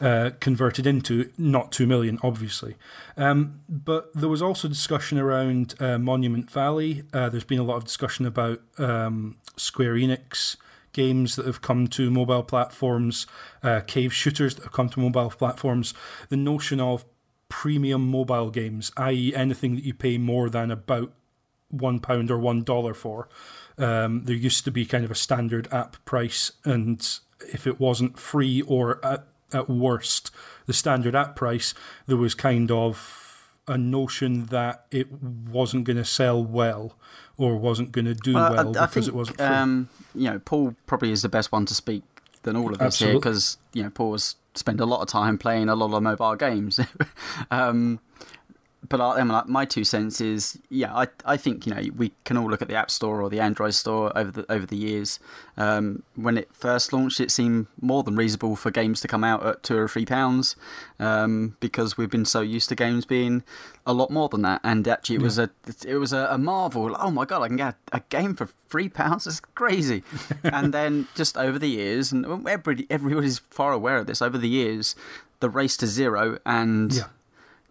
yeah. 0.00 0.08
uh, 0.08 0.30
converted 0.40 0.86
into. 0.86 1.30
Not 1.36 1.70
2 1.70 1.86
million, 1.86 2.18
obviously. 2.22 2.76
Um, 3.18 3.60
but 3.68 4.10
there 4.14 4.30
was 4.30 4.40
also 4.40 4.68
discussion 4.68 5.18
around 5.18 5.74
uh, 5.80 5.98
Monument 5.98 6.50
Valley. 6.50 7.02
Uh, 7.12 7.28
there's 7.28 7.44
been 7.44 7.58
a 7.58 7.62
lot 7.62 7.76
of 7.76 7.84
discussion 7.84 8.24
about 8.24 8.62
um, 8.78 9.36
Square 9.58 9.96
Enix 9.96 10.56
games 10.98 11.36
that 11.36 11.46
have 11.46 11.60
come 11.60 11.86
to 11.86 12.10
mobile 12.10 12.42
platforms, 12.42 13.28
uh, 13.62 13.80
cave 13.86 14.12
shooters 14.12 14.56
that 14.56 14.64
have 14.64 14.72
come 14.72 14.88
to 14.88 14.98
mobile 14.98 15.30
platforms, 15.30 15.94
the 16.28 16.36
notion 16.36 16.80
of 16.80 17.04
premium 17.48 18.10
mobile 18.10 18.50
games, 18.50 18.90
i.e., 18.96 19.32
anything 19.32 19.76
that 19.76 19.84
you 19.84 19.94
pay 19.94 20.18
more 20.18 20.50
than 20.50 20.72
about 20.72 21.12
one 21.70 22.00
pound 22.00 22.32
or 22.32 22.38
one 22.38 22.64
dollar 22.64 22.94
for. 22.94 23.28
Um, 23.78 24.24
there 24.24 24.34
used 24.34 24.64
to 24.64 24.72
be 24.72 24.84
kind 24.84 25.04
of 25.04 25.12
a 25.12 25.14
standard 25.14 25.68
app 25.70 26.04
price, 26.04 26.50
and 26.64 26.98
if 27.52 27.64
it 27.64 27.78
wasn't 27.78 28.18
free 28.18 28.60
or 28.62 28.98
at, 29.06 29.24
at 29.52 29.70
worst 29.70 30.32
the 30.66 30.72
standard 30.72 31.14
app 31.14 31.36
price, 31.36 31.74
there 32.06 32.16
was 32.16 32.34
kind 32.34 32.72
of 32.72 33.52
a 33.68 33.78
notion 33.78 34.46
that 34.46 34.86
it 34.90 35.12
wasn't 35.12 35.84
going 35.84 35.96
to 35.96 36.04
sell 36.04 36.44
well 36.44 36.96
or 37.38 37.56
wasn't 37.56 37.92
going 37.92 38.04
to 38.04 38.14
do 38.14 38.34
well, 38.34 38.52
well 38.52 38.58
I, 38.76 38.82
I 38.82 38.86
because 38.86 38.92
think, 38.92 39.08
it 39.08 39.14
wasn't 39.14 39.36
free. 39.38 39.46
Um, 39.46 39.88
you 40.14 40.30
know, 40.30 40.38
Paul 40.40 40.74
probably 40.86 41.12
is 41.12 41.22
the 41.22 41.28
best 41.28 41.50
one 41.52 41.64
to 41.66 41.74
speak 41.74 42.02
than 42.42 42.56
all 42.56 42.74
of 42.74 42.80
us 42.80 42.86
Absolutely. 42.86 43.12
here 43.12 43.20
because 43.20 43.58
you 43.72 43.82
know 43.82 43.90
Paul 43.90 44.12
has 44.12 44.36
spent 44.54 44.80
a 44.80 44.86
lot 44.86 45.00
of 45.00 45.08
time 45.08 45.38
playing 45.38 45.68
a 45.68 45.74
lot 45.74 45.94
of 45.94 46.02
mobile 46.02 46.36
games. 46.36 46.80
um, 47.50 48.00
but 48.86 49.00
I, 49.00 49.18
I 49.18 49.24
mean, 49.24 49.40
my 49.46 49.64
two 49.64 49.82
cents 49.82 50.20
is, 50.20 50.58
yeah, 50.70 50.94
I 50.94 51.08
I 51.24 51.36
think 51.36 51.66
you 51.66 51.74
know 51.74 51.82
we 51.96 52.12
can 52.24 52.36
all 52.36 52.48
look 52.48 52.62
at 52.62 52.68
the 52.68 52.76
App 52.76 52.90
Store 52.90 53.20
or 53.20 53.28
the 53.28 53.40
Android 53.40 53.74
Store 53.74 54.16
over 54.16 54.30
the 54.30 54.52
over 54.52 54.66
the 54.66 54.76
years. 54.76 55.18
Um, 55.56 56.04
when 56.14 56.38
it 56.38 56.48
first 56.52 56.92
launched, 56.92 57.18
it 57.20 57.32
seemed 57.32 57.66
more 57.80 58.04
than 58.04 58.14
reasonable 58.14 58.54
for 58.54 58.70
games 58.70 59.00
to 59.00 59.08
come 59.08 59.24
out 59.24 59.44
at 59.44 59.64
two 59.64 59.76
or 59.76 59.88
three 59.88 60.06
pounds, 60.06 60.54
um, 61.00 61.56
because 61.58 61.96
we've 61.96 62.10
been 62.10 62.24
so 62.24 62.40
used 62.40 62.68
to 62.68 62.76
games 62.76 63.04
being 63.04 63.42
a 63.84 63.92
lot 63.92 64.10
more 64.10 64.28
than 64.28 64.42
that. 64.42 64.60
And 64.62 64.86
actually, 64.86 65.16
it 65.16 65.20
yeah. 65.20 65.24
was 65.24 65.38
a 65.38 65.50
it 65.84 65.96
was 65.96 66.12
a, 66.12 66.28
a, 66.30 66.38
marvel. 66.38 66.96
Oh 67.00 67.10
my 67.10 67.24
god, 67.24 67.42
I 67.42 67.48
can 67.48 67.56
get 67.56 67.74
a 67.92 68.00
game 68.10 68.36
for 68.36 68.46
three 68.46 68.88
pounds. 68.88 69.26
It's 69.26 69.40
crazy. 69.40 70.04
and 70.44 70.72
then 70.72 71.08
just 71.16 71.36
over 71.36 71.58
the 71.58 71.68
years, 71.68 72.12
and 72.12 72.24
everybody 72.24 72.86
everybody's 72.90 73.40
far 73.40 73.72
aware 73.72 73.96
of 73.96 74.06
this. 74.06 74.22
Over 74.22 74.38
the 74.38 74.48
years, 74.48 74.94
the 75.40 75.50
race 75.50 75.76
to 75.78 75.88
zero 75.88 76.38
and 76.46 76.92
yeah 76.94 77.04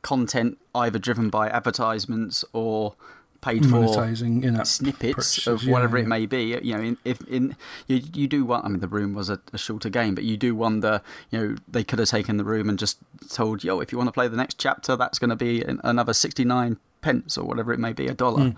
content 0.01 0.57
either 0.75 0.99
driven 0.99 1.29
by 1.29 1.49
advertisements 1.49 2.45
or 2.53 2.95
paid 3.41 3.63
Monetizing 3.63 4.57
for 4.57 4.65
snippets 4.65 5.13
purchases, 5.13 5.47
of 5.47 5.67
whatever 5.69 5.97
yeah, 5.97 6.03
it 6.03 6.07
may 6.07 6.25
be. 6.25 6.59
You 6.61 6.75
know, 6.75 6.81
in, 6.81 6.97
if 7.05 7.21
in 7.27 7.55
you, 7.87 8.01
you 8.13 8.27
do 8.27 8.45
want. 8.45 8.65
I 8.65 8.69
mean, 8.69 8.79
the 8.79 8.87
room 8.87 9.13
was 9.13 9.29
a, 9.29 9.39
a, 9.53 9.57
shorter 9.57 9.89
game, 9.89 10.15
but 10.15 10.23
you 10.23 10.37
do 10.37 10.55
wonder. 10.55 11.01
You 11.31 11.39
know, 11.39 11.55
they 11.67 11.83
could 11.83 11.99
have 11.99 12.09
taken 12.09 12.37
the 12.37 12.43
room 12.43 12.69
and 12.69 12.77
just 12.79 12.97
told, 13.29 13.63
"Yo, 13.63 13.79
if 13.79 13.91
you 13.91 13.97
want 13.97 14.07
to 14.07 14.11
play 14.11 14.27
the 14.27 14.37
next 14.37 14.57
chapter, 14.57 14.95
that's 14.95 15.19
going 15.19 15.29
to 15.29 15.35
be 15.35 15.61
an, 15.61 15.79
another 15.83 16.13
sixty 16.13 16.43
nine 16.43 16.77
pence 17.01 17.37
or 17.37 17.45
whatever 17.45 17.73
it 17.73 17.79
may 17.79 17.93
be, 17.93 18.07
a 18.07 18.13
dollar." 18.13 18.51
Mm. 18.51 18.55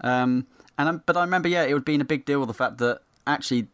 Um, 0.00 0.46
and 0.78 1.04
but 1.04 1.16
I 1.16 1.22
remember, 1.22 1.48
yeah, 1.48 1.64
it 1.64 1.74
would 1.74 1.84
be 1.84 1.94
a 2.00 2.04
big 2.04 2.24
deal 2.24 2.44
the 2.46 2.54
fact 2.54 2.78
that 2.78 3.02
actually 3.26 3.68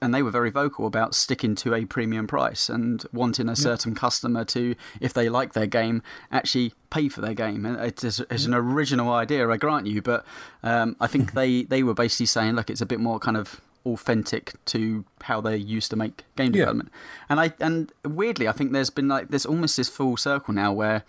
and 0.00 0.14
they 0.14 0.22
were 0.22 0.30
very 0.30 0.50
vocal 0.50 0.86
about 0.86 1.14
sticking 1.14 1.54
to 1.56 1.74
a 1.74 1.84
premium 1.84 2.26
price 2.26 2.68
and 2.68 3.04
wanting 3.12 3.48
a 3.48 3.56
certain 3.56 3.94
customer 3.94 4.44
to, 4.46 4.74
if 5.00 5.12
they 5.12 5.28
like 5.28 5.52
their 5.52 5.66
game, 5.66 6.02
actually 6.30 6.72
pay 6.90 7.08
for 7.08 7.20
their 7.20 7.34
game. 7.34 7.66
And 7.66 7.78
it's, 7.80 8.04
it's 8.04 8.44
an 8.44 8.54
original 8.54 9.12
idea, 9.12 9.48
I 9.48 9.56
grant 9.56 9.86
you, 9.86 10.02
but 10.02 10.24
um, 10.62 10.96
I 11.00 11.06
think 11.06 11.32
they, 11.34 11.62
they 11.62 11.82
were 11.82 11.94
basically 11.94 12.26
saying, 12.26 12.54
look, 12.54 12.70
it's 12.70 12.80
a 12.80 12.86
bit 12.86 13.00
more 13.00 13.18
kind 13.18 13.36
of 13.36 13.60
authentic 13.86 14.52
to 14.66 15.04
how 15.22 15.40
they 15.40 15.56
used 15.56 15.90
to 15.90 15.96
make 15.96 16.24
game 16.36 16.52
development. 16.52 16.90
Yeah. 16.92 17.26
And 17.30 17.40
I 17.40 17.52
and 17.60 17.92
weirdly, 18.04 18.48
I 18.48 18.52
think 18.52 18.72
there's 18.72 18.90
been 18.90 19.08
like 19.08 19.28
there's 19.28 19.46
almost 19.46 19.76
this 19.76 19.88
full 19.88 20.16
circle 20.16 20.52
now 20.52 20.72
where 20.72 21.04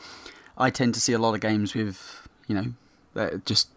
I 0.58 0.70
tend 0.70 0.94
to 0.94 1.02
see 1.02 1.14
a 1.14 1.20
lot 1.20 1.34
of 1.34 1.42
games 1.42 1.74
with 1.74 2.28
you 2.48 2.56
know 2.56 2.74
that 3.20 3.46
just 3.46 3.70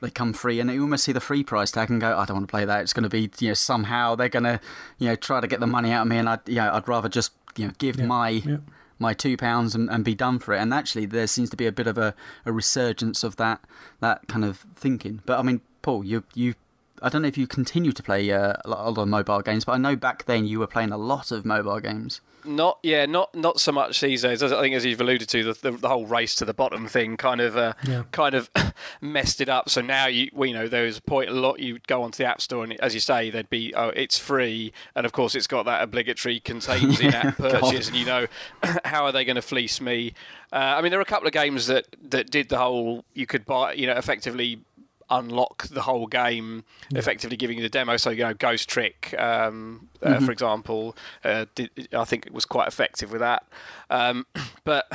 they 0.00 0.10
come 0.10 0.32
free, 0.32 0.60
and 0.60 0.70
you 0.70 0.82
almost 0.82 1.04
see 1.04 1.12
the 1.12 1.20
free 1.20 1.44
price 1.44 1.70
tag 1.70 1.90
and 1.90 2.00
go, 2.00 2.16
I 2.18 2.24
don't 2.24 2.36
want 2.36 2.48
to 2.48 2.50
play 2.50 2.64
that. 2.64 2.82
It's 2.82 2.92
going 2.92 3.04
to 3.04 3.08
be 3.08 3.30
you 3.38 3.48
know 3.48 3.54
somehow 3.54 4.14
they're 4.14 4.28
going 4.28 4.44
to 4.44 4.60
you 4.98 5.08
know 5.08 5.16
try 5.16 5.40
to 5.40 5.46
get 5.46 5.60
the 5.60 5.66
money 5.66 5.92
out 5.92 6.02
of 6.02 6.08
me, 6.08 6.18
and 6.18 6.28
I 6.28 6.38
yeah 6.46 6.74
I'd 6.74 6.88
rather 6.88 7.08
just 7.08 7.32
you 7.56 7.66
know 7.66 7.72
give 7.78 7.98
yeah. 7.98 8.06
my 8.06 8.28
yeah. 8.28 8.58
my 8.98 9.14
two 9.14 9.36
pounds 9.36 9.74
and, 9.74 9.88
and 9.90 10.04
be 10.04 10.14
done 10.14 10.38
for 10.38 10.54
it. 10.54 10.58
And 10.58 10.74
actually, 10.74 11.06
there 11.06 11.26
seems 11.26 11.50
to 11.50 11.56
be 11.56 11.66
a 11.66 11.72
bit 11.72 11.86
of 11.86 11.96
a, 11.98 12.14
a 12.44 12.52
resurgence 12.52 13.22
of 13.24 13.36
that 13.36 13.60
that 14.00 14.26
kind 14.28 14.44
of 14.44 14.58
thinking. 14.74 15.22
But 15.24 15.38
I 15.38 15.42
mean, 15.42 15.60
Paul, 15.82 16.04
you 16.04 16.24
you 16.34 16.54
I 17.02 17.08
don't 17.08 17.22
know 17.22 17.28
if 17.28 17.38
you 17.38 17.46
continue 17.46 17.92
to 17.92 18.02
play 18.02 18.30
uh, 18.30 18.54
a 18.64 18.68
lot 18.68 18.98
of 18.98 19.08
mobile 19.08 19.40
games, 19.40 19.64
but 19.64 19.72
I 19.72 19.78
know 19.78 19.96
back 19.96 20.26
then 20.26 20.46
you 20.46 20.58
were 20.58 20.66
playing 20.66 20.92
a 20.92 20.98
lot 20.98 21.30
of 21.30 21.44
mobile 21.44 21.80
games. 21.80 22.20
Not 22.44 22.78
yeah, 22.82 23.06
not 23.06 23.34
not 23.34 23.60
so 23.60 23.72
much 23.72 24.00
these 24.00 24.22
days. 24.22 24.42
I 24.42 24.48
think 24.48 24.74
as 24.74 24.84
you've 24.84 25.00
alluded 25.00 25.28
to, 25.28 25.44
the, 25.52 25.70
the, 25.70 25.76
the 25.78 25.88
whole 25.88 26.06
race 26.06 26.34
to 26.36 26.44
the 26.44 26.54
bottom 26.54 26.86
thing 26.86 27.16
kind 27.16 27.40
of 27.40 27.56
uh, 27.56 27.74
Yeah. 27.86 28.04
kind 28.12 28.34
of 28.34 28.50
messed 29.00 29.40
it 29.40 29.48
up. 29.48 29.68
So 29.68 29.80
now 29.80 30.06
you 30.06 30.30
we 30.32 30.48
you 30.48 30.54
know 30.54 30.68
there 30.68 30.84
was 30.84 30.98
a 30.98 31.02
point 31.02 31.30
a 31.30 31.32
lot 31.32 31.60
you'd 31.60 31.86
go 31.86 32.02
onto 32.02 32.18
the 32.22 32.28
app 32.28 32.40
store 32.40 32.64
and 32.64 32.78
as 32.80 32.94
you 32.94 33.00
say 33.00 33.30
there'd 33.30 33.50
be 33.50 33.72
oh 33.74 33.88
it's 33.90 34.18
free 34.18 34.72
and 34.96 35.06
of 35.06 35.12
course 35.12 35.34
it's 35.34 35.46
got 35.46 35.64
that 35.66 35.82
obligatory 35.82 36.40
contains 36.40 36.98
in-app 37.00 37.36
purchase 37.38 37.88
and 37.88 37.96
you 37.96 38.04
know 38.04 38.26
how 38.84 39.04
are 39.04 39.12
they 39.12 39.24
going 39.24 39.36
to 39.36 39.42
fleece 39.42 39.80
me? 39.80 40.12
Uh, 40.52 40.56
I 40.76 40.82
mean 40.82 40.90
there 40.90 40.98
are 40.98 41.02
a 41.02 41.06
couple 41.06 41.26
of 41.28 41.32
games 41.32 41.66
that 41.68 41.86
that 42.08 42.30
did 42.30 42.48
the 42.48 42.58
whole 42.58 43.04
you 43.14 43.26
could 43.26 43.44
buy 43.46 43.74
you 43.74 43.86
know 43.86 43.92
effectively 43.96 44.60
unlock 45.10 45.68
the 45.68 45.82
whole 45.82 46.06
game, 46.06 46.64
effectively 46.94 47.36
giving 47.36 47.58
you 47.58 47.62
the 47.62 47.68
demo. 47.68 47.96
So 47.96 48.10
you 48.10 48.24
know, 48.24 48.34
Ghost 48.34 48.68
Trick, 48.68 49.14
um, 49.18 49.88
uh, 50.02 50.20
for 50.20 50.32
example, 50.32 50.96
uh, 51.24 51.46
did, 51.54 51.70
I 51.92 52.04
think 52.04 52.26
it 52.26 52.32
was 52.32 52.44
quite 52.44 52.68
effective 52.68 53.10
with 53.10 53.20
that. 53.20 53.44
Um, 53.90 54.26
but 54.64 54.86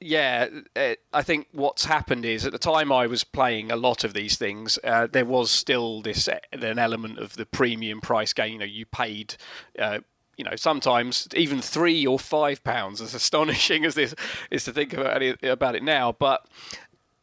yeah, 0.00 0.48
uh, 0.74 0.94
I 1.12 1.22
think 1.22 1.48
what's 1.52 1.86
happened 1.86 2.24
is 2.24 2.44
at 2.44 2.52
the 2.52 2.58
time 2.58 2.92
I 2.92 3.06
was 3.06 3.24
playing 3.24 3.72
a 3.72 3.76
lot 3.76 4.04
of 4.04 4.12
these 4.12 4.36
things, 4.36 4.78
uh, 4.84 5.06
there 5.10 5.24
was 5.24 5.50
still 5.50 6.02
this 6.02 6.28
uh, 6.28 6.38
an 6.52 6.78
element 6.78 7.18
of 7.18 7.36
the 7.36 7.46
premium 7.46 8.00
price 8.00 8.32
game. 8.32 8.54
You 8.54 8.58
know, 8.58 8.64
you 8.64 8.86
paid. 8.86 9.36
Uh, 9.78 10.00
you 10.36 10.44
know, 10.44 10.54
sometimes 10.54 11.26
even 11.34 11.62
three 11.62 12.06
or 12.06 12.18
five 12.18 12.62
pounds, 12.62 13.00
as 13.00 13.14
astonishing 13.14 13.84
as 13.86 13.94
this 13.94 14.14
is 14.50 14.64
to 14.64 14.72
think 14.72 14.92
about 14.92 15.22
it, 15.22 15.42
about 15.42 15.74
it 15.74 15.82
now. 15.82 16.12
But 16.12 16.46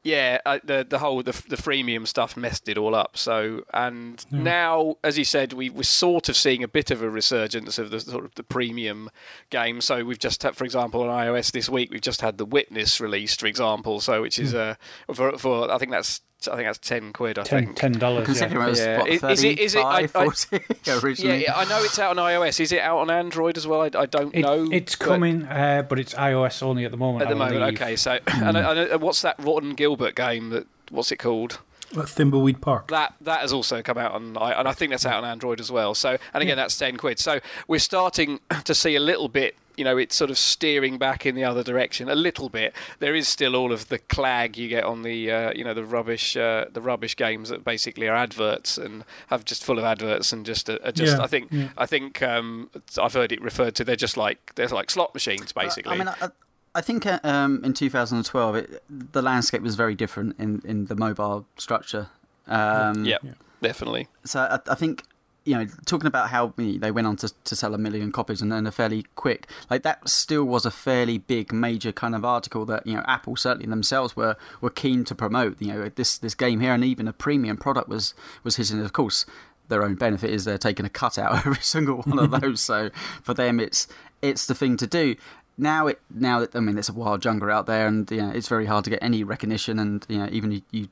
yeah, 0.04 0.40
uh, 0.46 0.60
the 0.64 0.86
the 0.88 1.00
whole 1.00 1.24
the, 1.24 1.32
the 1.48 1.56
freemium 1.56 2.06
stuff 2.06 2.36
messed 2.36 2.68
it 2.68 2.78
all 2.78 2.94
up. 2.94 3.18
So 3.18 3.64
and 3.74 4.24
now, 4.32 4.98
as 5.04 5.18
you 5.18 5.24
said, 5.24 5.54
we 5.54 5.70
we're 5.70 5.84
sort 5.84 6.28
of 6.28 6.36
seeing 6.36 6.62
a 6.62 6.68
bit 6.68 6.92
of 6.92 7.02
a 7.02 7.10
resurgence 7.10 7.78
of 7.78 7.90
the 7.90 8.02
sort 8.02 8.26
of 8.26 8.36
the 8.36 8.44
premium 8.44 9.10
game. 9.50 9.80
So 9.80 10.04
we've 10.04 10.20
just 10.20 10.44
had, 10.44 10.58
for 10.58 10.66
example, 10.66 11.02
on 11.02 11.08
iOS 11.08 11.52
this 11.52 11.70
week, 11.70 11.90
we've 11.92 12.02
just 12.02 12.22
had 12.22 12.38
the 12.38 12.46
Witness 12.46 13.00
released, 13.00 13.40
for 13.40 13.48
example. 13.48 14.02
So 14.02 14.22
which 14.22 14.40
is 14.40 14.54
uh, 14.54 14.76
for 15.14 15.38
for 15.38 15.72
I 15.72 15.78
think 15.78 15.92
that's 15.92 16.20
I 16.48 16.56
think 16.56 16.68
that's 16.68 16.78
ten 16.78 17.14
quid. 17.14 17.40
I 17.40 17.44
Ten 17.44 17.66
think. 17.66 17.78
ten 17.78 17.92
dollars. 17.94 18.26
Considering 18.26 18.62
it 18.62 18.70
was 18.70 18.80
Yeah. 18.80 18.98
what, 19.00 19.10
Is- 19.10 19.24
is 19.24 19.44
it- 19.44 19.60
is 19.60 19.76
it- 19.76 19.84
I- 19.86 20.08
35, 20.08 20.22
I- 20.22 20.26
40 20.26 20.66
Yeah, 20.86 21.00
originally. 21.00 21.44
yeah, 21.44 21.56
I 21.56 21.66
know 21.66 21.84
it's 21.84 22.00
out 22.00 22.18
on 22.18 22.24
iOS. 22.26 22.60
Is 22.60 22.72
it 22.72 22.80
out 22.82 22.98
on 23.00 23.10
Android 23.10 23.58
as 23.58 23.66
well? 23.68 23.82
I, 23.82 23.86
I 23.98 24.06
don't 24.06 24.34
It, 24.36 24.42
know. 24.42 24.68
it's 24.72 24.96
but- 24.96 25.06
coming, 25.06 25.44
uh, 25.46 25.84
but 25.88 26.00
it's 26.00 26.14
iOS 26.14 26.62
only 26.64 26.86
at 26.86 26.92
the 26.92 26.98
moment. 26.98 27.24
at 27.24 27.30
the 27.30 27.36
I 27.36 27.38
moment. 27.50 27.60
believe. 27.60 27.82
Okay, 27.82 27.96
so 27.96 28.20
and, 28.28 28.58
I- 28.58 28.72
and, 28.72 28.92
uh, 28.94 28.98
what's 29.00 29.22
that 29.22 29.36
Ron 29.40 29.72
Gilbert 29.76 30.16
game? 30.16 30.50
That 30.50 30.68
what's 30.90 31.12
it 31.12 31.18
called? 31.18 31.60
Uh, 31.96 32.02
Thimbleweed 32.02 32.60
Park. 32.60 32.88
that 32.88 33.14
that 33.22 33.42
has 33.42 33.54
also 33.54 33.84
come 33.84 34.00
out 34.00 34.14
on 34.14 34.36
and 34.36 34.68
I 34.68 34.72
think 34.74 34.90
that's 34.90 35.06
out 35.06 35.24
on 35.24 35.30
Android 35.30 35.60
as 35.60 35.72
well. 35.72 35.94
So 35.94 36.18
and 36.34 36.42
again 36.42 36.58
that's 36.58 36.76
ten 36.78 36.98
quid. 36.98 37.20
So 37.20 37.40
we're 37.68 37.78
starting 37.80 38.40
to 38.66 38.74
see 38.74 38.96
a 38.96 39.00
little 39.00 39.28
bit. 39.28 39.56
You 39.76 39.84
know, 39.84 39.98
it's 39.98 40.16
sort 40.16 40.30
of 40.30 40.38
steering 40.38 40.98
back 40.98 41.26
in 41.26 41.36
the 41.36 41.44
other 41.44 41.64
direction 41.64 42.10
a 42.10 42.16
little 42.16 42.50
bit. 42.50 42.74
There 43.00 43.16
is 43.16 43.28
still 43.28 43.56
all 43.56 43.72
of 43.72 43.90
the 43.90 44.00
clag 44.00 44.58
you 44.58 44.68
get 44.68 44.84
on 44.84 45.04
the, 45.04 45.32
uh, 45.32 45.54
you 45.54 45.64
know, 45.64 45.74
the 45.74 45.84
rubbish, 45.84 46.38
uh, 46.38 46.66
the 46.72 46.82
rubbish 46.82 47.16
games 47.16 47.50
that 47.50 47.64
basically 47.64 48.08
are 48.08 48.16
adverts 48.16 48.78
and 48.78 49.04
have 49.28 49.46
just 49.46 49.64
full 49.64 49.80
of 49.80 49.86
adverts 49.86 50.32
and 50.32 50.46
just, 50.46 50.70
uh, 50.70 50.92
just. 50.92 51.18
Yeah, 51.18 51.24
I 51.24 51.28
think, 51.28 51.48
yeah. 51.52 51.70
I 51.78 51.86
think 51.86 52.22
um, 52.22 52.70
I've 53.02 53.14
heard 53.14 53.32
it 53.32 53.42
referred 53.42 53.76
to. 53.76 53.84
They're 53.84 53.96
just 53.96 54.18
like 54.18 54.54
they're 54.56 54.68
like 54.68 54.90
slot 54.90 55.14
machines, 55.14 55.52
basically. 55.52 55.94
I 55.94 55.98
mean, 55.98 56.08
I, 56.08 56.30
I 56.76 56.82
think 56.82 57.06
uh, 57.06 57.20
um, 57.24 57.64
in 57.64 57.74
2012, 57.74 58.56
it, 58.56 58.84
the 58.90 59.22
landscape 59.22 59.62
was 59.62 59.76
very 59.76 59.96
different 59.96 60.40
in, 60.40 60.62
in 60.66 60.86
the 60.86 60.96
mobile 60.96 61.46
structure. 61.58 62.08
Um, 62.48 63.06
yeah, 63.06 63.18
definitely. 63.62 64.08
So 64.26 64.40
I, 64.40 64.60
I 64.72 64.76
think 64.76 65.04
you 65.46 65.56
know, 65.56 65.68
talking 65.86 66.08
about 66.08 66.30
how 66.30 66.54
they 66.58 66.92
went 66.92 67.08
on 67.08 67.18
to, 67.18 67.34
to 67.44 67.56
sell 67.56 67.74
a 67.74 67.78
million 67.78 68.12
copies 68.12 68.42
and 68.42 68.52
then 68.52 68.66
a 68.66 68.72
fairly 68.72 69.06
quick, 69.16 69.48
like 69.70 69.84
that 69.84 70.08
still 70.08 70.46
was 70.46 70.66
a 70.66 70.72
fairly 70.72 71.18
big, 71.18 71.52
major 71.52 71.92
kind 71.92 72.16
of 72.16 72.24
article 72.24 72.66
that 72.66 72.86
you 72.88 72.96
know 72.96 73.04
Apple 73.08 73.36
certainly 73.36 73.68
themselves 73.68 74.16
were 74.16 74.38
were 74.62 74.70
keen 74.70 75.04
to 75.06 75.16
promote. 75.16 75.62
You 75.62 75.74
know, 75.74 75.90
this 75.90 76.18
this 76.18 76.36
game 76.36 76.62
here, 76.62 76.74
and 76.74 76.84
even 76.84 77.08
a 77.08 77.14
premium 77.14 77.58
product 77.58 77.90
was 77.90 78.14
was 78.44 78.56
hitting. 78.56 78.80
Of 78.80 78.94
course, 78.94 79.26
their 79.68 79.84
own 79.84 79.96
benefit 79.96 80.30
is 80.30 80.46
they're 80.46 80.58
taking 80.58 80.86
a 80.86 80.90
cut 80.90 81.18
out 81.18 81.34
every 81.46 81.62
single 81.62 81.98
one 82.04 82.20
of 82.20 82.42
those. 82.42 82.62
so 82.62 82.90
for 83.22 83.34
them, 83.34 83.60
it's 83.60 83.88
it's 84.22 84.46
the 84.46 84.56
thing 84.56 84.78
to 84.78 84.88
do. 84.88 85.16
Now 85.58 85.88
it 85.88 86.00
now 86.10 86.40
that 86.40 86.56
I 86.56 86.62
mean, 86.62 86.78
it's 86.78 86.90
a 86.90 86.94
wild 86.94 87.22
jungle 87.22 87.52
out 87.52 87.66
there, 87.66 87.86
and 87.86 88.10
you 88.10 88.22
know, 88.22 88.30
it's 88.30 88.48
very 88.48 88.66
hard 88.66 88.86
to 88.86 88.90
get 88.90 89.00
any 89.02 89.24
recognition, 89.24 89.78
and 89.78 90.06
you 90.08 90.18
know, 90.18 90.30
even 90.32 90.52
you, 90.54 90.62
you 90.72 90.88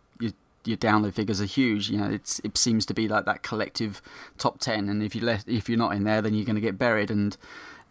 your 0.66 0.78
download 0.78 1.14
figures 1.14 1.42
are 1.42 1.46
huge. 1.46 1.90
You 1.90 1.98
know, 1.98 2.10
it's 2.10 2.40
it 2.44 2.58
seems 2.58 2.86
to 2.88 2.94
be 2.94 3.08
like 3.08 3.26
that 3.26 3.44
collective 3.44 4.02
top 4.38 4.60
ten, 4.60 4.90
and 4.90 5.02
if 5.04 5.16
you 5.16 5.22
let 5.22 5.48
if 5.48 5.68
you're 5.70 5.78
not 5.78 5.96
in 5.96 6.04
there, 6.04 6.22
then 6.22 6.34
you're 6.34 6.46
going 6.46 6.56
to 6.56 6.62
get 6.62 6.78
buried, 6.78 7.10
and 7.12 7.36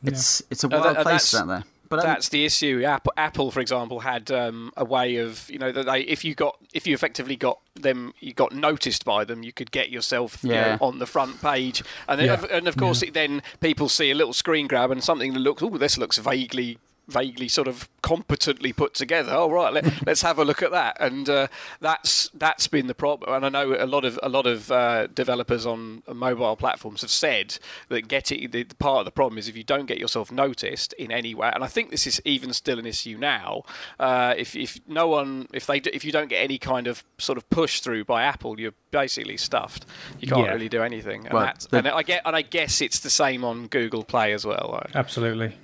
it's 0.04 0.42
it's 0.50 0.64
a 0.64 0.68
No, 0.68 0.80
wild 0.80 0.96
that- 0.96 1.02
place 1.02 1.30
that's- 1.30 1.34
out 1.42 1.48
there. 1.48 1.64
But 1.88 1.98
um, 1.98 2.06
That's 2.06 2.28
the 2.28 2.44
issue. 2.44 2.84
Apple, 2.86 3.12
Apple, 3.16 3.50
for 3.50 3.58
example, 3.58 3.98
had 3.98 4.30
um, 4.30 4.70
a 4.76 4.84
way 4.84 5.16
of 5.16 5.50
you 5.50 5.58
know 5.58 5.72
that 5.72 5.86
they 5.86 6.02
if 6.02 6.24
you 6.24 6.36
got 6.36 6.56
if 6.72 6.86
you 6.86 6.94
effectively 6.94 7.34
got 7.34 7.58
them 7.74 8.14
you 8.20 8.32
got 8.32 8.52
noticed 8.54 9.04
by 9.04 9.24
them, 9.24 9.42
you 9.42 9.52
could 9.52 9.72
get 9.72 9.90
yourself 9.90 10.38
you 10.44 10.50
know, 10.50 10.78
on 10.80 11.00
the 11.00 11.06
front 11.06 11.42
page, 11.42 11.82
and 12.08 12.20
then, 12.20 12.26
Yeah. 12.28 12.44
and 12.56 12.68
of 12.68 12.76
course 12.76 13.02
it, 13.02 13.12
then 13.12 13.42
people 13.58 13.88
see 13.88 14.12
a 14.12 14.14
little 14.14 14.32
screen 14.32 14.68
grab 14.68 14.92
and 14.92 15.02
something 15.02 15.32
that 15.32 15.40
looks 15.40 15.64
oh 15.64 15.70
this 15.78 15.98
looks 15.98 16.16
vaguely 16.18 16.78
vaguely 17.08 17.48
sort 17.48 17.66
of 17.68 17.88
competently 18.02 18.72
put 18.72 18.94
together. 18.94 19.32
Oh 19.34 19.50
right, 19.50 19.72
let, 19.72 19.84
let's 20.06 20.22
have 20.22 20.38
a 20.38 20.44
look 20.44 20.62
at 20.62 20.70
that. 20.70 20.96
And 21.00 21.28
uh, 21.28 21.46
that's 21.80 22.30
that's 22.34 22.66
been 22.68 22.86
the 22.86 22.94
problem. 22.94 23.32
And 23.34 23.44
I 23.44 23.48
know 23.48 23.74
a 23.78 23.86
lot 23.86 24.04
of 24.04 24.18
a 24.22 24.28
lot 24.28 24.46
of 24.46 24.70
uh, 24.70 25.06
developers 25.08 25.66
on 25.66 26.02
mobile 26.12 26.56
platforms 26.56 27.00
have 27.02 27.10
said 27.10 27.58
that 27.88 28.08
getting 28.08 28.50
the, 28.50 28.62
the 28.62 28.74
part 28.76 29.00
of 29.00 29.04
the 29.06 29.10
problem 29.10 29.38
is 29.38 29.48
if 29.48 29.56
you 29.56 29.64
don't 29.64 29.86
get 29.86 29.98
yourself 29.98 30.30
noticed 30.32 30.92
in 30.94 31.10
any 31.10 31.34
way. 31.34 31.50
And 31.54 31.62
I 31.64 31.66
think 31.66 31.90
this 31.90 32.06
is 32.06 32.20
even 32.24 32.52
still 32.52 32.78
an 32.78 32.86
issue 32.86 33.16
now. 33.18 33.62
Uh, 33.98 34.34
if 34.36 34.54
if 34.56 34.80
no 34.86 35.08
one 35.08 35.46
if 35.52 35.66
they 35.66 35.80
do- 35.80 35.90
if 35.92 36.04
you 36.04 36.12
don't 36.12 36.28
get 36.28 36.42
any 36.42 36.58
kind 36.58 36.86
of 36.86 37.04
sort 37.18 37.36
of 37.38 37.48
push 37.50 37.80
through 37.80 38.04
by 38.04 38.22
Apple, 38.22 38.58
you're 38.60 38.74
basically 38.90 39.36
stuffed. 39.36 39.86
You 40.20 40.28
can't 40.28 40.46
Yeah. 40.46 40.52
really 40.52 40.68
do 40.68 40.82
anything. 40.82 41.24
And, 41.26 41.34
Well, 41.34 41.44
that's, 41.44 41.66
the- 41.66 41.78
and 41.78 41.88
I 41.88 42.02
get 42.02 42.22
and 42.24 42.34
I 42.36 42.42
guess 42.42 42.80
it's 42.80 43.00
the 43.00 43.10
same 43.10 43.44
on 43.44 43.66
Google 43.68 44.04
Play 44.04 44.32
as 44.32 44.44
well. 44.46 44.82
Absolutely. 44.94 45.54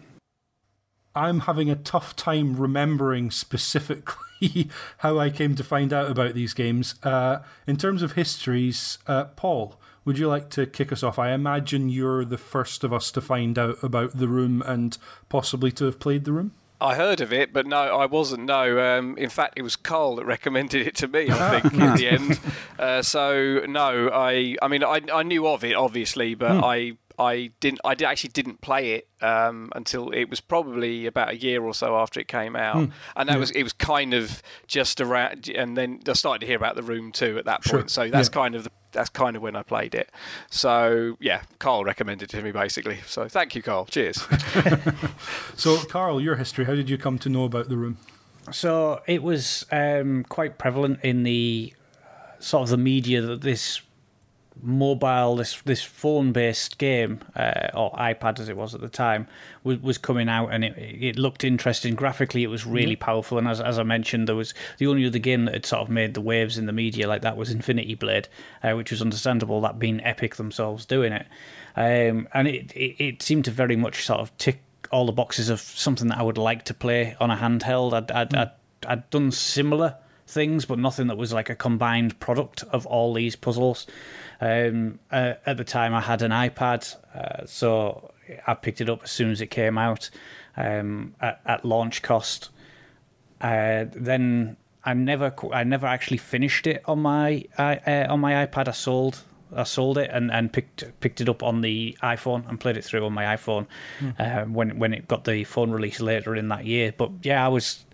I'm 1.16 1.40
having 1.40 1.70
a 1.70 1.76
tough 1.76 2.14
time 2.14 2.56
remembering 2.56 3.30
specifically 3.30 4.68
how 4.98 5.18
I 5.18 5.30
came 5.30 5.54
to 5.56 5.64
find 5.64 5.92
out 5.92 6.10
about 6.10 6.34
these 6.34 6.52
games. 6.54 6.94
Uh, 7.02 7.38
in 7.66 7.76
terms 7.76 8.02
of 8.02 8.12
histories, 8.12 8.98
uh, 9.06 9.24
Paul, 9.24 9.80
would 10.04 10.18
you 10.18 10.28
like 10.28 10.50
to 10.50 10.66
kick 10.66 10.92
us 10.92 11.02
off? 11.02 11.18
I 11.18 11.32
imagine 11.32 11.88
you're 11.88 12.24
the 12.24 12.38
first 12.38 12.84
of 12.84 12.92
us 12.92 13.10
to 13.12 13.20
find 13.20 13.58
out 13.58 13.82
about 13.82 14.18
The 14.18 14.28
Room 14.28 14.62
and 14.62 14.96
possibly 15.28 15.72
to 15.72 15.86
have 15.86 15.98
played 15.98 16.24
The 16.24 16.32
Room. 16.32 16.52
I 16.80 16.94
heard 16.94 17.22
of 17.22 17.32
it, 17.32 17.54
but 17.54 17.66
no, 17.66 17.78
I 17.78 18.04
wasn't. 18.04 18.44
No, 18.44 18.78
um, 18.78 19.16
in 19.16 19.30
fact, 19.30 19.54
it 19.56 19.62
was 19.62 19.76
Karl 19.76 20.16
that 20.16 20.26
recommended 20.26 20.86
it 20.86 20.94
to 20.96 21.08
me. 21.08 21.28
I 21.30 21.60
think 21.60 21.72
in 21.72 21.94
the 21.94 22.08
end. 22.10 22.40
Uh, 22.78 23.02
so 23.02 23.64
no, 23.66 24.10
I. 24.12 24.56
I 24.60 24.68
mean, 24.68 24.84
I, 24.84 25.00
I 25.12 25.22
knew 25.22 25.46
of 25.46 25.64
it 25.64 25.74
obviously, 25.74 26.34
but 26.34 26.62
I. 26.62 26.92
I 27.18 27.50
didn't. 27.60 27.80
I 27.84 27.94
did- 27.94 28.06
actually 28.06 28.30
didn't 28.30 28.60
play 28.60 28.92
it 28.92 29.08
um, 29.22 29.70
until 29.74 30.10
it 30.10 30.28
was 30.28 30.40
probably 30.40 31.06
about 31.06 31.30
a 31.30 31.36
year 31.36 31.62
or 31.62 31.72
so 31.74 31.96
after 31.96 32.20
it 32.20 32.28
came 32.28 32.54
out, 32.56 32.88
and 33.16 33.28
that 33.28 33.38
was 33.38 33.50
it 33.52 33.62
was 33.62 33.72
kind 33.72 34.12
of 34.14 34.42
just 34.66 35.00
around. 35.00 35.48
And 35.48 35.76
then 35.76 36.00
I 36.08 36.12
started 36.12 36.40
to 36.40 36.46
hear 36.46 36.56
about 36.56 36.76
the 36.76 36.82
room 36.82 37.12
too 37.12 37.38
at 37.38 37.44
that 37.46 37.64
Sure. 37.64 37.78
point. 37.78 37.90
So 37.90 38.08
that's 38.08 38.28
Yeah. 38.28 38.32
kind 38.34 38.54
of 38.54 38.64
the, 38.64 38.70
that's 38.92 39.10
kind 39.10 39.36
of 39.36 39.42
when 39.42 39.56
I 39.56 39.62
played 39.62 39.94
it. 39.94 40.10
So 40.50 41.16
yeah, 41.20 41.42
Karl 41.58 41.84
recommended 41.84 42.32
it 42.32 42.36
to 42.36 42.42
me 42.42 42.52
basically. 42.52 42.98
So 43.06 43.28
thank 43.28 43.54
you, 43.54 43.62
Karl. 43.62 43.86
Cheers. 43.86 44.22
So, 45.56 45.78
Karl, 45.84 46.20
your 46.20 46.36
history, 46.36 46.64
how 46.66 46.74
did 46.74 46.90
you 46.90 46.98
come 46.98 47.18
to 47.20 47.28
know 47.28 47.44
about 47.44 47.68
The 47.68 47.76
Room? 47.76 47.96
So 48.52 49.00
it 49.06 49.22
was 49.22 49.64
um, 49.72 50.24
quite 50.28 50.58
prevalent 50.58 51.00
in 51.02 51.22
the 51.22 51.72
uh, 52.04 52.40
sort 52.40 52.64
of 52.64 52.68
the 52.68 52.76
media 52.76 53.20
that 53.22 53.40
this 53.40 53.80
mobile, 54.62 55.36
this 55.36 55.60
this 55.62 55.82
phone 55.82 56.32
based 56.32 56.78
game 56.78 57.20
uh, 57.34 57.68
or 57.74 57.92
iPad 57.92 58.40
as 58.40 58.48
it 58.48 58.56
was 58.56 58.74
at 58.74 58.80
the 58.80 58.88
time 58.88 59.26
was, 59.64 59.80
was 59.80 59.98
coming 59.98 60.28
out, 60.28 60.48
and 60.48 60.64
it, 60.64 60.74
it 60.76 61.18
looked 61.18 61.44
interesting 61.44 61.94
graphically. 61.94 62.42
It 62.42 62.48
was 62.48 62.66
really 62.66 62.96
powerful, 62.96 63.38
and 63.38 63.48
as 63.48 63.60
as 63.60 63.78
I 63.78 63.82
mentioned, 63.82 64.28
there 64.28 64.36
was 64.36 64.54
the 64.78 64.86
only 64.86 65.06
other 65.06 65.18
game 65.18 65.44
that 65.44 65.54
had 65.54 65.66
sort 65.66 65.82
of 65.82 65.90
made 65.90 66.14
the 66.14 66.20
waves 66.20 66.58
in 66.58 66.66
the 66.66 66.72
media 66.72 67.08
like 67.08 67.22
that 67.22 67.36
was 67.36 67.50
Infinity 67.50 67.94
Blade, 67.94 68.28
uh, 68.62 68.72
which 68.72 68.90
was 68.90 69.02
understandable. 69.02 69.60
That 69.60 69.78
being 69.78 70.02
Epic 70.02 70.36
themselves 70.36 70.84
doing 70.86 71.12
it, 71.12 71.26
um, 71.76 72.28
and 72.32 72.48
it, 72.48 72.72
it 72.72 72.96
it 73.02 73.22
seemed 73.22 73.44
to 73.46 73.50
very 73.50 73.76
much 73.76 74.04
sort 74.04 74.20
of 74.20 74.36
tick 74.38 74.62
all 74.92 75.06
the 75.06 75.12
boxes 75.12 75.48
of 75.48 75.60
something 75.60 76.08
that 76.08 76.18
I 76.18 76.22
would 76.22 76.38
like 76.38 76.64
to 76.66 76.74
play 76.74 77.16
on 77.20 77.30
a 77.30 77.36
handheld. 77.36 77.92
I'd 77.92 78.10
I'd, 78.10 78.34
I'd, 78.34 78.50
I'd 78.86 79.10
done 79.10 79.30
similar 79.32 79.96
things, 80.26 80.64
but 80.64 80.78
nothing 80.78 81.06
that 81.06 81.16
was 81.16 81.32
like 81.32 81.50
a 81.50 81.54
combined 81.54 82.18
product 82.20 82.64
of 82.70 82.86
all 82.86 83.14
these 83.14 83.36
puzzles. 83.36 83.86
Um, 84.40 84.98
uh, 85.10 85.34
at 85.46 85.56
the 85.56 85.64
time, 85.64 85.94
I 85.94 86.00
had 86.00 86.22
an 86.22 86.30
iPad, 86.30 86.94
uh, 87.14 87.46
so 87.46 88.12
I 88.46 88.54
picked 88.54 88.80
it 88.80 88.90
up 88.90 89.04
as 89.04 89.10
soon 89.10 89.30
as 89.30 89.40
it 89.40 89.46
came 89.46 89.78
out 89.78 90.10
um, 90.56 91.14
at, 91.20 91.40
at 91.46 91.64
launch 91.64 92.02
cost. 92.02 92.50
Uh, 93.40 93.84
then 93.92 94.56
I 94.84 94.94
never, 94.94 95.32
I 95.52 95.64
never 95.64 95.86
actually 95.86 96.18
finished 96.18 96.66
it 96.66 96.82
on 96.86 97.00
my 97.00 97.44
uh, 97.58 97.76
on 98.08 98.20
my 98.20 98.46
iPad. 98.46 98.68
I 98.68 98.72
sold 98.72 99.22
I 99.54 99.64
sold 99.64 99.98
it 99.98 100.10
and, 100.12 100.30
and 100.30 100.52
picked 100.52 100.84
picked 101.00 101.20
it 101.20 101.28
up 101.28 101.42
on 101.42 101.60
the 101.60 101.96
iPhone 102.02 102.48
and 102.48 102.58
played 102.58 102.76
it 102.76 102.84
through 102.84 103.04
on 103.04 103.12
my 103.12 103.36
iPhone 103.36 103.66
uh, 104.18 104.42
when 104.42 104.78
when 104.78 104.92
it 104.92 105.06
got 105.06 105.24
the 105.24 105.44
phone 105.44 105.70
release 105.70 106.00
later 106.00 106.34
in 106.34 106.48
that 106.48 106.64
year. 106.64 106.92
But 106.96 107.10
yeah, 107.22 107.44
I 107.44 107.48
was 107.48 107.84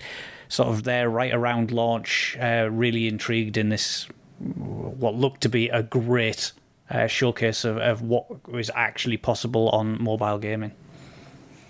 sort 0.53 0.69
of 0.69 0.83
there 0.83 1.09
right 1.09 1.33
around 1.33 1.71
launch, 1.71 2.37
uh, 2.38 2.69
really 2.71 3.09
intrigued 3.09 3.57
in 3.57 3.71
this 3.71 4.07
what 4.38 5.15
looked 5.15 5.41
to 5.41 5.49
be 5.49 5.71
a 5.71 5.83
great 5.83 6.53
uh, 6.91 7.07
showcase 7.07 7.65
of, 7.65 7.79
of 7.79 8.03
what 8.03 8.47
was 8.47 8.71
actually 8.75 9.17
possible 9.17 9.71
on 9.71 10.03
mobile 10.03 10.37
gaming. 10.37 10.73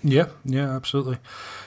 Yeah, 0.03 0.27
yeah, 0.43 0.75
absolutely. 0.75 1.19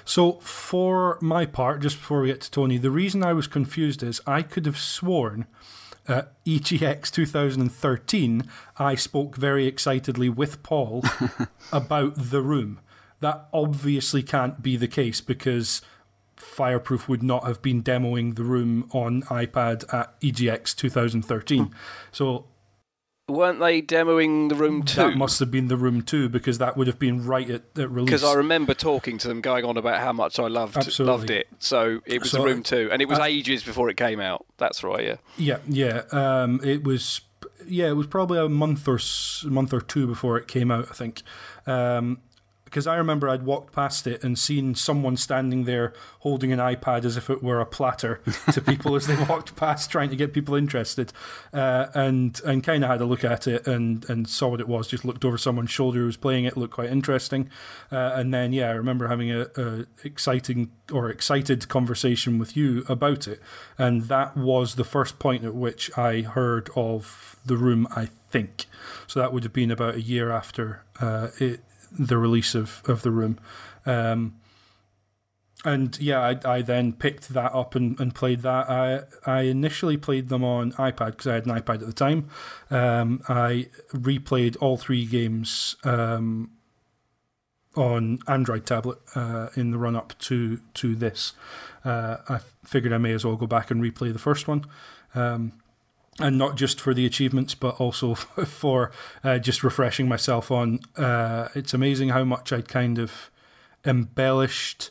So, 0.05 0.33
for 0.41 1.17
my 1.23 1.47
part, 1.47 1.81
just 1.81 1.97
before 1.97 2.21
we 2.21 2.29
get 2.29 2.43
to 2.43 2.51
Tony, 2.51 2.77
the 2.77 2.91
reason 2.91 3.23
I 3.23 3.33
was 3.33 3.47
confused 3.47 4.03
is 4.03 4.21
I 4.27 4.43
could 4.43 4.67
have 4.67 4.77
sworn 4.77 5.47
at 6.07 6.33
EGX 6.45 7.11
2013 7.11 8.45
I 8.77 8.95
spoke 8.95 9.37
very 9.37 9.67
excitedly 9.67 10.29
with 10.29 10.63
Paul 10.63 11.03
about 11.73 12.13
the 12.17 12.43
room. 12.43 12.79
That 13.21 13.49
obviously 13.55 14.23
can't 14.23 14.63
be 14.63 14.77
the 14.77 14.87
case 14.87 15.23
because 15.23 15.81
Fireproof 16.37 17.09
would 17.09 17.22
not 17.22 17.44
have 17.46 17.62
been 17.62 17.83
demoing 17.83 18.37
the 18.37 18.44
room 18.44 18.88
on 18.92 19.22
iPad 19.25 19.92
at 19.92 20.20
EGX 20.20 20.75
2013. 20.77 21.75
So 22.12 22.46
Weren't 23.29 23.59
they 23.59 23.83
demoing 23.83 24.49
the 24.49 24.55
room 24.55 24.85
too? 24.85 24.96
that 25.01 25.16
must 25.16 25.40
have 25.40 25.51
been 25.51 25.66
the 25.68 25.77
room 25.77 26.03
too, 26.03 26.29
because 26.29 26.59
that 26.59 26.77
would 26.77 26.87
have 26.87 26.99
been 26.99 27.27
right 27.27 27.49
at, 27.51 27.62
at 27.77 27.90
release. 27.90 28.07
Because 28.07 28.25
I 28.25 28.35
remember 28.35 28.72
talking 28.75 29.18
to 29.18 29.29
them, 29.29 29.40
going 29.40 29.64
on 29.64 29.77
about 29.77 30.01
how 30.01 30.12
much 30.12 30.38
I 30.38 30.46
loved 30.46 30.77
Absolutely. 30.77 31.12
loved 31.12 31.31
it. 31.31 31.49
So 31.59 32.01
it 32.07 32.20
was 32.20 32.31
So, 32.31 32.38
the 32.38 32.44
room 32.44 32.62
two, 32.62 32.88
and 32.92 33.03
it 33.03 33.09
was 33.09 33.18
uh, 33.18 33.25
ages 33.25 33.64
before 33.64 33.88
it 33.90 33.96
came 33.96 34.20
out. 34.20 34.46
That's 34.59 34.85
right. 34.85 35.05
Yeah. 35.05 35.16
Yeah, 35.37 35.59
yeah. 35.66 36.03
Um, 36.12 36.61
it 36.62 36.85
was, 36.85 37.20
yeah, 37.66 37.88
it 37.88 37.94
was 37.96 38.07
probably 38.07 38.38
a 38.38 38.49
month 38.49 38.87
or 38.87 39.01
month 39.51 39.72
or 39.72 39.81
two 39.81 40.07
before 40.07 40.37
it 40.38 40.46
came 40.46 40.70
out. 40.70 40.87
I 40.88 40.94
think, 40.94 41.22
um, 41.66 42.20
because 42.77 42.87
I 42.87 42.97
remember 42.97 43.27
I'd 43.27 43.45
walked 43.45 43.73
past 43.73 44.07
it 44.07 44.23
and 44.23 44.39
seen 44.39 44.75
someone 44.75 45.17
standing 45.17 45.65
there 45.65 45.95
holding 46.19 46.53
an 46.53 46.59
iPad 46.59 47.07
as 47.07 47.17
if 47.17 47.31
it 47.31 47.43
were 47.43 47.59
a 47.59 47.65
platter 47.65 48.21
to 48.53 48.61
people 48.61 48.95
as 48.97 49.07
they 49.07 49.17
walked 49.31 49.57
past, 49.57 49.91
trying 49.91 50.11
to 50.11 50.17
get 50.17 50.35
people 50.35 50.55
interested, 50.55 51.11
uh, 51.55 51.87
and 51.95 52.39
and 52.45 52.62
kind 52.62 52.85
of 52.85 52.91
had 52.91 53.01
a 53.01 53.07
look 53.07 53.25
at 53.25 53.47
it 53.47 53.67
and 53.67 54.05
and 54.11 54.29
saw 54.29 54.49
what 54.49 54.61
it 54.61 54.69
was. 54.69 54.89
Just 54.89 55.07
looked 55.07 55.25
over 55.25 55.39
someone's 55.39 55.71
shoulder 55.71 56.01
who 56.01 56.05
was 56.05 56.19
playing 56.19 56.45
it, 56.45 56.59
looked 56.59 56.75
quite 56.75 56.91
interesting, 56.91 57.49
uh, 57.91 58.12
and 58.15 58.35
then 58.35 58.53
yeah, 58.53 58.69
I 58.69 58.73
remember 58.73 59.09
having 59.09 59.33
a, 59.33 59.47
a 59.57 59.87
exciting 60.05 60.71
or 60.93 61.09
excited 61.09 61.67
conversation 61.69 62.39
with 62.39 62.59
you 62.59 62.85
about 62.91 63.27
it, 63.27 63.41
and 63.79 64.03
that 64.09 64.37
was 64.37 64.75
the 64.75 64.85
first 64.85 65.19
point 65.19 65.47
at 65.47 65.55
which 65.55 65.97
I 65.97 66.21
heard 66.21 66.69
of 66.77 67.37
the 67.43 67.57
room. 67.57 67.89
I 67.97 68.11
think 68.31 68.67
so. 69.07 69.19
That 69.19 69.33
would 69.33 69.45
have 69.45 69.55
been 69.55 69.71
about 69.71 69.95
a 69.95 70.03
year 70.03 70.31
after 70.31 70.83
uh, 71.01 71.29
it, 71.39 71.61
the 71.92 72.18
release 72.18 72.55
of 72.55 72.83
of 72.87 73.03
the 73.03 73.11
room. 73.11 73.38
Um, 73.85 74.37
and 75.64 75.99
yeah, 75.99 76.20
I, 76.20 76.38
I 76.59 76.62
then 76.62 76.92
picked 76.92 77.31
that 77.31 77.53
up 77.53 77.75
and, 77.75 77.99
and 77.99 78.14
played 78.14 78.40
that. 78.42 78.70
I 78.70 79.03
I 79.27 79.42
initially 79.42 79.96
played 79.96 80.29
them 80.29 80.44
on 80.44 80.72
iPad 80.72 81.12
because 81.12 81.27
I 81.27 81.35
had 81.35 81.46
an 81.46 81.61
iPad 81.61 81.81
at 81.81 81.87
the 81.87 81.92
time. 81.92 82.29
Um, 82.70 83.22
I 83.29 83.68
replayed 83.92 84.57
all 84.61 84.77
three 84.77 85.07
games 85.07 85.77
um, 85.83 86.53
on 87.75 88.20
Android 88.29 88.64
tablet 88.64 88.99
uh, 89.14 89.49
in 89.57 89.72
the 89.72 89.79
run 89.79 89.96
up 89.96 90.16
to 90.20 90.61
to 90.75 90.94
this. 90.94 91.33
Uh, 91.85 92.18
I 92.29 92.40
figured 92.64 92.92
I 92.92 92.99
may 92.99 93.12
as 93.12 93.25
well 93.25 93.37
go 93.37 93.46
back 93.46 93.70
and 93.70 93.83
replay 93.83 94.12
the 94.12 94.18
first 94.18 94.46
one. 94.46 94.66
Um, 95.14 95.53
and 96.19 96.39
not 96.39 96.57
just 96.57 96.81
for 96.81 96.95
the 96.95 97.07
achievements, 97.07 97.55
but 97.55 97.81
also 97.81 98.15
for 98.15 98.91
uh, 99.23 99.39
just 99.39 99.63
refreshing 99.63 100.09
myself 100.09 100.51
on. 100.51 100.81
Uh, 100.97 101.49
it's 101.55 101.75
amazing 101.75 102.11
how 102.11 102.25
much 102.25 102.53
I'd 102.53 102.69
kind 102.69 102.99
of 102.99 103.31
embellished 103.85 104.91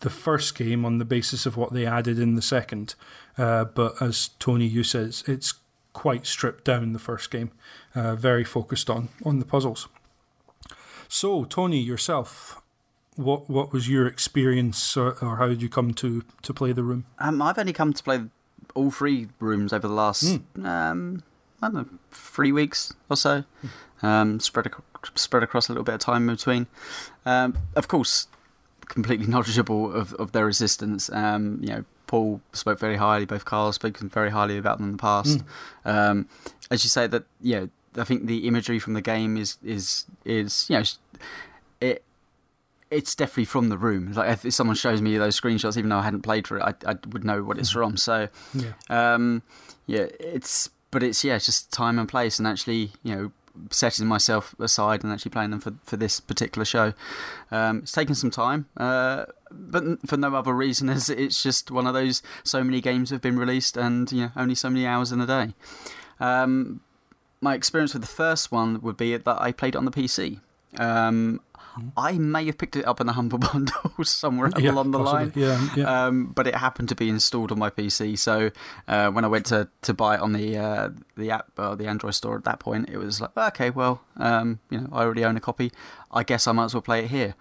the 0.00 0.10
first 0.10 0.54
game 0.56 0.84
on 0.84 0.98
the 0.98 1.04
basis 1.04 1.46
of 1.46 1.56
what 1.56 1.72
they 1.72 1.86
added 1.86 2.18
in 2.18 2.36
the 2.36 2.42
second. 2.42 2.94
Uh, 3.38 3.64
but 3.64 4.00
as 4.00 4.30
Tony, 4.38 4.66
you 4.66 4.82
said, 4.82 5.06
it's, 5.06 5.28
it's 5.28 5.54
quite 5.92 6.26
stripped 6.26 6.64
down 6.64 6.92
the 6.92 6.98
first 6.98 7.30
game, 7.30 7.50
uh, 7.94 8.14
very 8.14 8.44
focused 8.44 8.90
on 8.90 9.08
on 9.24 9.38
the 9.38 9.46
puzzles. 9.46 9.88
So, 11.08 11.44
Tony, 11.44 11.80
yourself, 11.80 12.60
what 13.16 13.48
what 13.48 13.72
was 13.72 13.88
your 13.88 14.06
experience, 14.06 14.96
or, 14.96 15.16
or 15.24 15.36
how 15.36 15.48
did 15.48 15.62
you 15.62 15.70
come 15.70 15.94
to 15.94 16.22
to 16.42 16.52
play 16.52 16.72
the 16.72 16.82
room? 16.82 17.06
Um, 17.18 17.40
I've 17.40 17.58
only 17.58 17.72
come 17.72 17.94
to 17.94 18.02
play 18.02 18.20
all 18.76 18.90
three 18.90 19.28
rooms 19.40 19.72
over 19.72 19.88
the 19.88 19.94
last 19.94 20.40
um, 20.62 21.22
I 21.62 21.66
don't 21.68 21.74
know 21.74 21.86
three 22.10 22.52
weeks 22.52 22.92
or 23.10 23.16
so, 23.16 23.44
um, 24.02 24.38
spread 24.40 24.66
ac- 24.66 25.10
spread 25.14 25.42
across 25.42 25.68
a 25.68 25.72
little 25.72 25.84
bit 25.84 25.94
of 25.94 26.00
time 26.00 26.28
in 26.28 26.36
between. 26.36 26.66
Um, 27.24 27.56
of 27.74 27.88
course, 27.88 28.28
completely 28.86 29.26
knowledgeable 29.34 29.92
of, 29.92 30.12
of 30.14 30.32
their 30.32 30.46
existence. 30.48 31.10
Um, 31.12 31.58
you 31.62 31.68
know, 31.68 31.84
Paul 32.06 32.40
spoke 32.52 32.78
very 32.78 32.96
highly. 32.96 33.24
Both 33.24 33.44
Karl 33.44 33.72
spoken 33.72 34.08
very 34.08 34.30
highly 34.30 34.58
about 34.58 34.78
them 34.78 34.86
in 34.88 34.92
the 34.92 34.98
past. 34.98 35.42
Um, 35.84 36.28
as 36.70 36.84
you 36.84 36.90
say, 36.90 37.06
that 37.06 37.24
you 37.40 37.54
know, 37.60 37.68
I 37.96 38.04
think 38.04 38.26
the 38.26 38.46
imagery 38.46 38.78
from 38.78 38.92
the 38.94 39.02
game 39.02 39.36
is 39.36 39.56
is 39.64 40.04
is 40.24 40.68
you 40.68 40.78
know, 40.78 40.84
it 41.80 42.02
it's 42.90 43.14
definitely 43.14 43.44
from 43.46 43.68
the 43.68 43.78
room. 43.78 44.12
Like 44.12 44.44
if 44.44 44.54
someone 44.54 44.76
shows 44.76 45.02
me 45.02 45.16
those 45.18 45.40
screenshots, 45.40 45.76
even 45.76 45.90
though 45.90 45.98
I 45.98 46.02
hadn't 46.02 46.22
played 46.22 46.46
for 46.46 46.58
it, 46.58 46.62
I, 46.62 46.92
I 46.92 46.96
would 47.10 47.24
know 47.24 47.42
what 47.42 47.58
it's 47.58 47.70
from. 47.70 47.96
So, 47.96 48.28
Yeah. 48.54 48.72
um, 48.88 49.42
yeah, 49.86 50.06
it's 50.20 50.70
but 50.90 51.02
it's 51.02 51.22
yeah, 51.24 51.34
it's 51.36 51.46
just 51.46 51.72
time 51.72 51.98
and 51.98 52.08
place, 52.08 52.38
and 52.38 52.46
actually, 52.46 52.92
you 53.02 53.14
know, 53.14 53.32
setting 53.70 54.06
myself 54.06 54.54
aside 54.58 55.02
and 55.02 55.12
actually 55.12 55.30
playing 55.30 55.50
them 55.50 55.60
for 55.60 55.72
for 55.84 55.96
this 55.96 56.20
particular 56.20 56.64
show. 56.64 56.92
Um, 57.50 57.78
it's 57.78 57.92
taken 57.92 58.14
some 58.14 58.30
time, 58.30 58.66
uh, 58.76 59.26
but 59.50 59.84
for 60.06 60.16
no 60.16 60.34
other 60.34 60.52
reason 60.54 60.88
as 60.96 61.08
it's 61.08 61.42
just 61.42 61.70
one 61.70 61.86
of 61.86 61.94
those. 61.94 62.22
So 62.44 62.62
many 62.62 62.80
games 62.80 63.10
have 63.10 63.20
been 63.20 63.38
released, 63.38 63.76
and 63.76 64.10
you 64.12 64.20
know, 64.22 64.30
only 64.36 64.54
so 64.54 64.70
many 64.70 64.86
hours 64.86 65.10
in 65.12 65.20
a 65.20 65.26
day. 65.26 65.54
Um, 66.20 66.80
my 67.40 67.54
experience 67.54 67.92
with 67.92 68.02
the 68.02 68.08
first 68.08 68.50
one 68.50 68.80
would 68.80 68.96
be 68.96 69.16
that 69.16 69.40
I 69.42 69.52
played 69.52 69.74
it 69.74 69.78
on 69.78 69.84
the 69.84 69.90
PC. 69.90 70.40
Um, 70.78 71.40
I 71.96 72.12
may 72.18 72.44
have 72.46 72.58
picked 72.58 72.76
it 72.76 72.86
up 72.86 73.00
in 73.00 73.08
a 73.08 73.12
Humble 73.12 73.38
Bundle 73.52 73.92
somewhere 74.04 74.50
Yeah, 74.58 74.70
along 74.72 74.90
the 74.92 74.98
line. 74.98 75.32
Yeah, 75.34 75.68
yeah. 75.76 76.06
Um, 76.06 76.26
but 76.34 76.46
it 76.46 76.54
happened 76.54 76.88
to 76.90 76.94
be 76.94 77.08
installed 77.08 77.52
on 77.52 77.58
my 77.58 77.70
PC, 77.70 78.18
so 78.18 78.50
uh, 78.88 79.10
when 79.10 79.24
I 79.24 79.28
went 79.28 79.46
to, 79.46 79.68
to 79.82 79.92
buy 79.94 80.14
it 80.14 80.20
on 80.20 80.32
the 80.32 80.56
uh, 80.56 80.90
the 81.16 81.30
app 81.30 81.46
or 81.58 81.76
the 81.76 81.86
Android 81.86 82.14
store 82.14 82.36
at 82.36 82.44
that 82.44 82.58
point, 82.60 82.88
it 82.88 82.98
was 82.98 83.20
like, 83.20 83.36
okay, 83.36 83.70
well, 83.70 84.00
um, 84.16 84.60
you 84.70 84.80
know, 84.80 84.88
I 84.92 85.02
already 85.02 85.24
own 85.24 85.36
a 85.36 85.40
copy. 85.40 85.70
I 86.10 86.22
guess 86.22 86.46
I 86.46 86.52
might 86.52 86.64
as 86.66 86.74
well 86.74 86.82
play 86.82 87.04
it 87.04 87.10
here. 87.10 87.34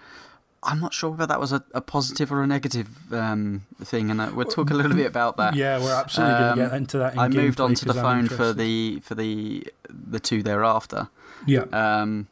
I'm 0.68 0.80
not 0.80 0.96
sure 0.96 1.12
whether 1.12 1.28
that 1.28 1.40
was 1.40 1.52
a, 1.54 1.64
a 1.76 1.82
positive 1.82 2.32
or 2.32 2.42
a 2.42 2.48
negative 2.48 3.14
um, 3.14 3.68
thing, 3.84 4.10
and 4.10 4.20
uh, 4.20 4.32
we'll 4.34 4.48
talk 4.48 4.72
a 4.72 4.74
little 4.74 4.96
bit 4.96 5.06
about 5.06 5.38
that. 5.38 5.54
Yeah, 5.56 5.80
we're 5.80 5.94
absolutely 5.94 6.34
going 6.40 6.56
to 6.58 6.64
Um, 6.64 6.70
get 6.70 6.76
into 6.78 6.98
that. 6.98 7.14
In 7.14 7.20
I 7.20 7.28
moved 7.28 7.62
on 7.62 7.76
to 7.76 7.86
the 7.86 7.94
phone 7.94 8.28
for 8.28 8.52
the 8.52 9.00
for 9.02 9.14
the 9.14 9.66
the 9.90 10.20
two 10.20 10.42
thereafter. 10.42 11.08
yeah. 11.46 11.66
Um, 11.72 12.28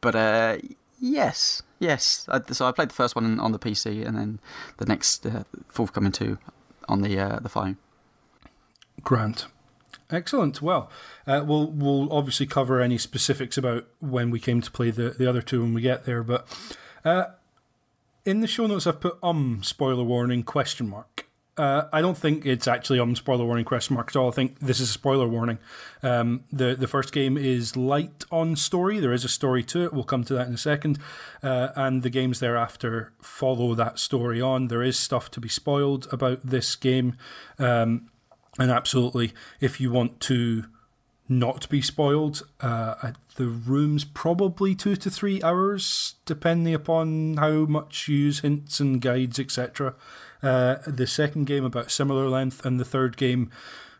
but 0.00 0.14
uh, 0.14 0.56
yes, 1.00 1.62
yes. 1.78 2.26
I, 2.28 2.40
so 2.52 2.66
I 2.66 2.72
played 2.72 2.90
the 2.90 2.94
first 2.94 3.14
one 3.14 3.40
on 3.40 3.52
the 3.52 3.58
PC, 3.58 4.06
and 4.06 4.16
then 4.16 4.38
the 4.78 4.86
next 4.86 5.26
uh, 5.26 5.44
forthcoming 5.68 6.12
two 6.12 6.38
on 6.88 7.02
the 7.02 7.18
uh, 7.18 7.38
the 7.40 7.48
phone. 7.48 7.76
Grant. 9.02 9.46
Excellent. 10.10 10.60
Well, 10.60 10.90
uh, 11.26 11.42
we'll 11.46 11.66
we'll 11.66 12.12
obviously 12.12 12.46
cover 12.46 12.80
any 12.80 12.98
specifics 12.98 13.56
about 13.56 13.86
when 14.00 14.30
we 14.30 14.38
came 14.38 14.60
to 14.60 14.70
play 14.70 14.90
the, 14.90 15.10
the 15.10 15.28
other 15.28 15.42
two 15.42 15.62
when 15.62 15.74
we 15.74 15.80
get 15.80 16.04
there. 16.04 16.22
But 16.22 16.46
uh, 17.04 17.24
in 18.24 18.40
the 18.40 18.46
show 18.46 18.66
notes, 18.66 18.86
I've 18.86 19.00
put 19.00 19.18
um 19.22 19.60
spoiler 19.62 20.04
warning 20.04 20.42
question 20.42 20.88
mark. 20.88 21.26
Uh, 21.56 21.84
I 21.92 22.00
don't 22.00 22.18
think 22.18 22.44
it's 22.44 22.66
actually 22.66 22.98
on 22.98 23.14
spoiler 23.14 23.44
warning 23.44 23.64
question 23.64 23.94
mark 23.94 24.08
at 24.08 24.16
all. 24.16 24.28
I 24.28 24.32
think 24.32 24.58
this 24.58 24.80
is 24.80 24.90
a 24.90 24.92
spoiler 24.92 25.28
warning. 25.28 25.58
Um, 26.02 26.44
the 26.52 26.74
the 26.74 26.88
first 26.88 27.12
game 27.12 27.36
is 27.36 27.76
light 27.76 28.24
on 28.32 28.56
story. 28.56 28.98
There 28.98 29.12
is 29.12 29.24
a 29.24 29.28
story 29.28 29.62
to 29.64 29.84
it. 29.84 29.92
We'll 29.92 30.02
come 30.02 30.24
to 30.24 30.34
that 30.34 30.48
in 30.48 30.54
a 30.54 30.58
second. 30.58 30.98
Uh, 31.42 31.68
and 31.76 32.02
the 32.02 32.10
games 32.10 32.40
thereafter 32.40 33.12
follow 33.22 33.74
that 33.76 34.00
story 34.00 34.40
on. 34.40 34.66
There 34.66 34.82
is 34.82 34.98
stuff 34.98 35.30
to 35.32 35.40
be 35.40 35.48
spoiled 35.48 36.08
about 36.12 36.44
this 36.44 36.74
game. 36.74 37.16
Um, 37.58 38.10
and 38.58 38.70
absolutely, 38.70 39.32
if 39.60 39.80
you 39.80 39.92
want 39.92 40.20
to 40.20 40.64
not 41.28 41.68
be 41.68 41.80
spoiled, 41.80 42.42
uh, 42.60 43.12
the 43.36 43.46
room's 43.46 44.04
probably 44.04 44.74
two 44.74 44.96
to 44.96 45.10
three 45.10 45.42
hours, 45.42 46.14
depending 46.26 46.74
upon 46.74 47.36
how 47.36 47.64
much 47.64 48.08
you 48.08 48.16
use 48.16 48.40
hints 48.40 48.80
and 48.80 49.00
guides, 49.00 49.38
etc. 49.38 49.94
Uh, 50.44 50.76
the 50.86 51.06
second 51.06 51.46
game 51.46 51.64
about 51.64 51.90
similar 51.90 52.28
length, 52.28 52.64
and 52.66 52.78
the 52.78 52.84
third 52.84 53.16
game 53.16 53.50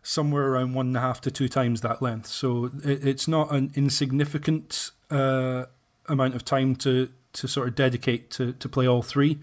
somewhere 0.03 0.49
around 0.49 0.75
one 0.75 0.89
and 0.89 0.97
a 0.97 1.01
half 1.01 1.21
to 1.23 1.31
two 1.31 1.49
times 1.49 1.81
that 1.81 2.03
length. 2.03 2.27
So 2.27 2.71
it, 2.85 3.07
it's 3.07 3.27
not 3.27 3.51
an 3.51 3.73
insignificant 3.75 4.91
uh, 5.11 5.65
amount 6.07 6.35
of 6.35 6.45
time 6.45 6.77
to 6.77 7.09
to 7.33 7.49
sort 7.49 7.69
of 7.69 7.75
dedicate 7.75 8.31
to 8.33 8.53
to 8.53 8.69
play 8.69 8.87
all 8.87 9.03
three, 9.03 9.39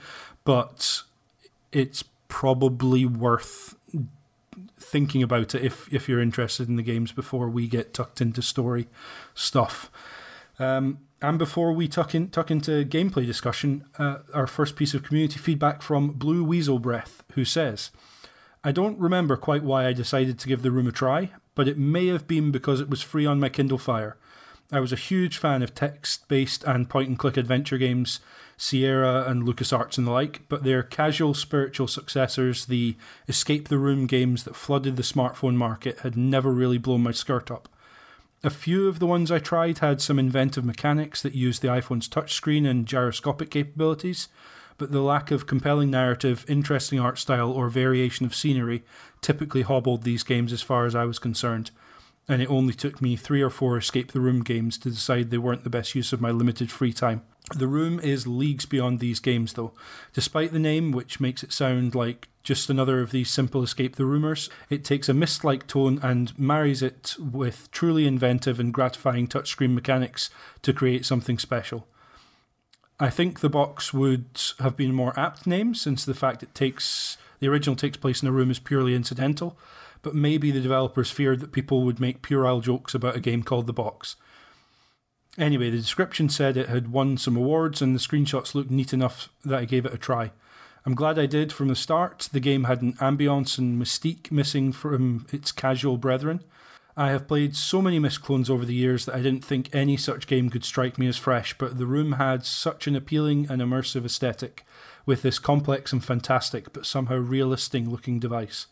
but 0.45 1.01
it's 1.71 2.03
probably 2.27 3.05
worth 3.05 3.75
thinking 4.77 5.23
about 5.23 5.55
it 5.55 5.63
if 5.63 5.91
if 5.91 6.07
you're 6.07 6.21
interested 6.21 6.69
in 6.69 6.75
the 6.75 6.83
games 6.83 7.11
before 7.11 7.49
we 7.49 7.67
get 7.67 7.93
tucked 7.93 8.21
into 8.21 8.41
story 8.41 8.87
stuff. 9.33 9.89
Um, 10.59 10.99
and 11.21 11.37
before 11.37 11.73
we 11.73 11.87
tuck 11.87 12.15
in 12.15 12.29
tuck 12.29 12.49
into 12.49 12.85
gameplay 12.85 13.25
discussion, 13.25 13.85
uh, 13.97 14.19
our 14.33 14.47
first 14.47 14.75
piece 14.75 14.93
of 14.93 15.03
community 15.03 15.37
feedback 15.37 15.81
from 15.81 16.11
Blue 16.11 16.43
Weasel 16.43 16.79
Breath, 16.79 17.23
who 17.33 17.45
says, 17.45 17.91
"I 18.63 18.71
don't 18.71 18.99
remember 18.99 19.37
quite 19.37 19.63
why 19.63 19.85
I 19.85 19.93
decided 19.93 20.39
to 20.39 20.47
give 20.47 20.61
the 20.61 20.71
room 20.71 20.87
a 20.87 20.91
try, 20.91 21.31
but 21.55 21.67
it 21.67 21.77
may 21.77 22.07
have 22.07 22.27
been 22.27 22.51
because 22.51 22.79
it 22.79 22.89
was 22.89 23.01
free 23.01 23.25
on 23.25 23.39
my 23.39 23.49
Kindle 23.49 23.77
Fire. 23.77 24.17
I 24.71 24.79
was 24.79 24.93
a 24.93 24.97
huge 24.97 25.37
fan 25.37 25.61
of 25.61 25.75
text 25.75 26.27
based 26.29 26.63
and 26.63 26.89
point 26.89 27.09
and 27.09 27.19
click 27.19 27.35
adventure 27.35 27.77
games, 27.77 28.21
Sierra 28.55 29.25
and 29.27 29.43
LucasArts 29.43 29.97
and 29.97 30.07
the 30.07 30.11
like, 30.11 30.41
but 30.47 30.63
their 30.63 30.81
casual 30.81 31.33
spiritual 31.33 31.87
successors, 31.87 32.65
the 32.65 32.95
escape 33.27 33.67
the 33.67 33.77
room 33.77 34.07
games 34.07 34.43
that 34.45 34.55
flooded 34.55 34.95
the 34.95 35.03
smartphone 35.03 35.55
market, 35.55 35.99
had 35.99 36.15
never 36.15 36.53
really 36.53 36.77
blown 36.77 37.03
my 37.03 37.11
skirt 37.11 37.51
up. 37.51 37.67
A 38.43 38.49
few 38.49 38.87
of 38.87 38.97
the 38.97 39.05
ones 39.05 39.31
I 39.31 39.37
tried 39.37 39.79
had 39.79 40.01
some 40.01 40.17
inventive 40.17 40.65
mechanics 40.65 41.21
that 41.21 41.35
used 41.35 41.61
the 41.61 41.67
iPhone's 41.67 42.09
touchscreen 42.09 42.67
and 42.67 42.87
gyroscopic 42.87 43.51
capabilities, 43.51 44.29
but 44.79 44.91
the 44.91 45.01
lack 45.01 45.29
of 45.29 45.45
compelling 45.45 45.91
narrative, 45.91 46.43
interesting 46.47 46.99
art 46.99 47.19
style, 47.19 47.51
or 47.51 47.69
variation 47.69 48.25
of 48.25 48.33
scenery 48.33 48.83
typically 49.21 49.61
hobbled 49.61 50.01
these 50.01 50.23
games 50.23 50.51
as 50.51 50.63
far 50.63 50.87
as 50.87 50.95
I 50.95 51.05
was 51.05 51.19
concerned 51.19 51.69
and 52.31 52.41
it 52.41 52.49
only 52.49 52.73
took 52.73 53.01
me 53.01 53.17
three 53.17 53.41
or 53.41 53.49
four 53.49 53.77
escape 53.77 54.13
the 54.13 54.21
room 54.21 54.41
games 54.41 54.77
to 54.77 54.89
decide 54.89 55.29
they 55.29 55.37
weren't 55.37 55.65
the 55.65 55.69
best 55.69 55.95
use 55.95 56.13
of 56.13 56.21
my 56.21 56.31
limited 56.31 56.71
free 56.71 56.93
time. 56.93 57.21
The 57.53 57.67
room 57.67 57.99
is 57.99 58.25
leagues 58.25 58.65
beyond 58.65 58.99
these 58.99 59.19
games, 59.19 59.53
though. 59.53 59.73
Despite 60.13 60.53
the 60.53 60.59
name, 60.59 60.93
which 60.93 61.19
makes 61.19 61.43
it 61.43 61.51
sound 61.51 61.93
like 61.93 62.29
just 62.41 62.69
another 62.69 63.01
of 63.01 63.11
these 63.11 63.29
simple 63.29 63.63
escape 63.63 63.97
the 63.97 64.05
roomers, 64.05 64.49
it 64.69 64.85
takes 64.85 65.09
a 65.09 65.13
Myst 65.13 65.43
like 65.43 65.67
tone 65.67 65.99
and 66.01 66.37
marries 66.39 66.81
it 66.81 67.17
with 67.19 67.69
truly 67.71 68.07
inventive 68.07 68.61
and 68.61 68.73
gratifying 68.73 69.27
touchscreen 69.27 69.73
mechanics 69.73 70.29
to 70.61 70.71
create 70.71 71.05
something 71.05 71.37
special. 71.37 71.85
I 72.97 73.09
think 73.09 73.41
the 73.41 73.49
box 73.49 73.93
would 73.93 74.41
have 74.59 74.77
been 74.77 74.91
a 74.91 74.93
more 74.93 75.19
apt 75.19 75.45
name 75.45 75.75
since 75.75 76.05
the 76.05 76.13
fact 76.13 76.43
it 76.43 76.55
takes 76.55 77.17
the 77.41 77.47
original 77.47 77.75
takes 77.75 77.97
place 77.97 78.21
in 78.21 78.27
a 78.27 78.31
room 78.31 78.51
is 78.51 78.59
purely 78.59 78.93
incidental 78.95 79.57
but 80.01 80.15
maybe 80.15 80.51
the 80.51 80.61
developers 80.61 81.11
feared 81.11 81.39
that 81.39 81.51
people 81.51 81.83
would 81.83 81.99
make 81.99 82.21
puerile 82.21 82.61
jokes 82.61 82.93
about 82.93 83.15
a 83.15 83.21
game 83.21 83.43
called 83.43 83.67
The 83.67 83.73
Box. 83.73 84.15
Anyway, 85.37 85.69
the 85.69 85.77
description 85.77 86.27
said 86.27 86.57
it 86.57 86.69
had 86.69 86.91
won 86.91 87.17
some 87.17 87.37
awards, 87.37 87.81
and 87.81 87.95
the 87.95 87.99
screenshots 87.99 88.53
looked 88.53 88.71
neat 88.71 88.93
enough 88.93 89.29
that 89.45 89.59
I 89.59 89.65
gave 89.65 89.85
it 89.85 89.93
a 89.93 89.97
try. 89.97 90.31
I'm 90.85 90.95
glad 90.95 91.19
I 91.19 91.27
did 91.27 91.53
from 91.53 91.67
the 91.67 91.75
start. 91.75 92.27
The 92.31 92.39
game 92.39 92.65
had 92.65 92.81
an 92.81 92.93
ambience 92.93 93.57
and 93.57 93.81
mystique 93.81 94.31
missing 94.31 94.71
from 94.71 95.27
its 95.31 95.51
casual 95.51 95.97
brethren. 95.97 96.43
I 96.97 97.09
have 97.09 97.27
played 97.27 97.55
so 97.55 97.81
many 97.81 97.99
Myst 97.99 98.21
clones 98.21 98.49
over 98.49 98.65
the 98.65 98.73
years 98.73 99.05
that 99.05 99.15
I 99.15 99.21
didn't 99.21 99.45
think 99.45 99.73
any 99.73 99.95
such 99.95 100.27
game 100.27 100.49
could 100.49 100.65
strike 100.65 100.97
me 100.97 101.07
as 101.07 101.17
fresh, 101.17 101.57
but 101.57 101.77
The 101.77 101.85
Room 101.85 102.13
had 102.13 102.45
such 102.45 102.87
an 102.87 102.95
appealing 102.95 103.47
and 103.49 103.61
immersive 103.61 104.03
aesthetic 104.03 104.65
with 105.05 105.21
this 105.21 105.39
complex 105.39 105.93
and 105.93 106.03
fantastic 106.03 106.73
but 106.73 106.85
somehow 106.85 107.15
realistic 107.15 107.85
looking 107.87 108.19
device 108.19 108.67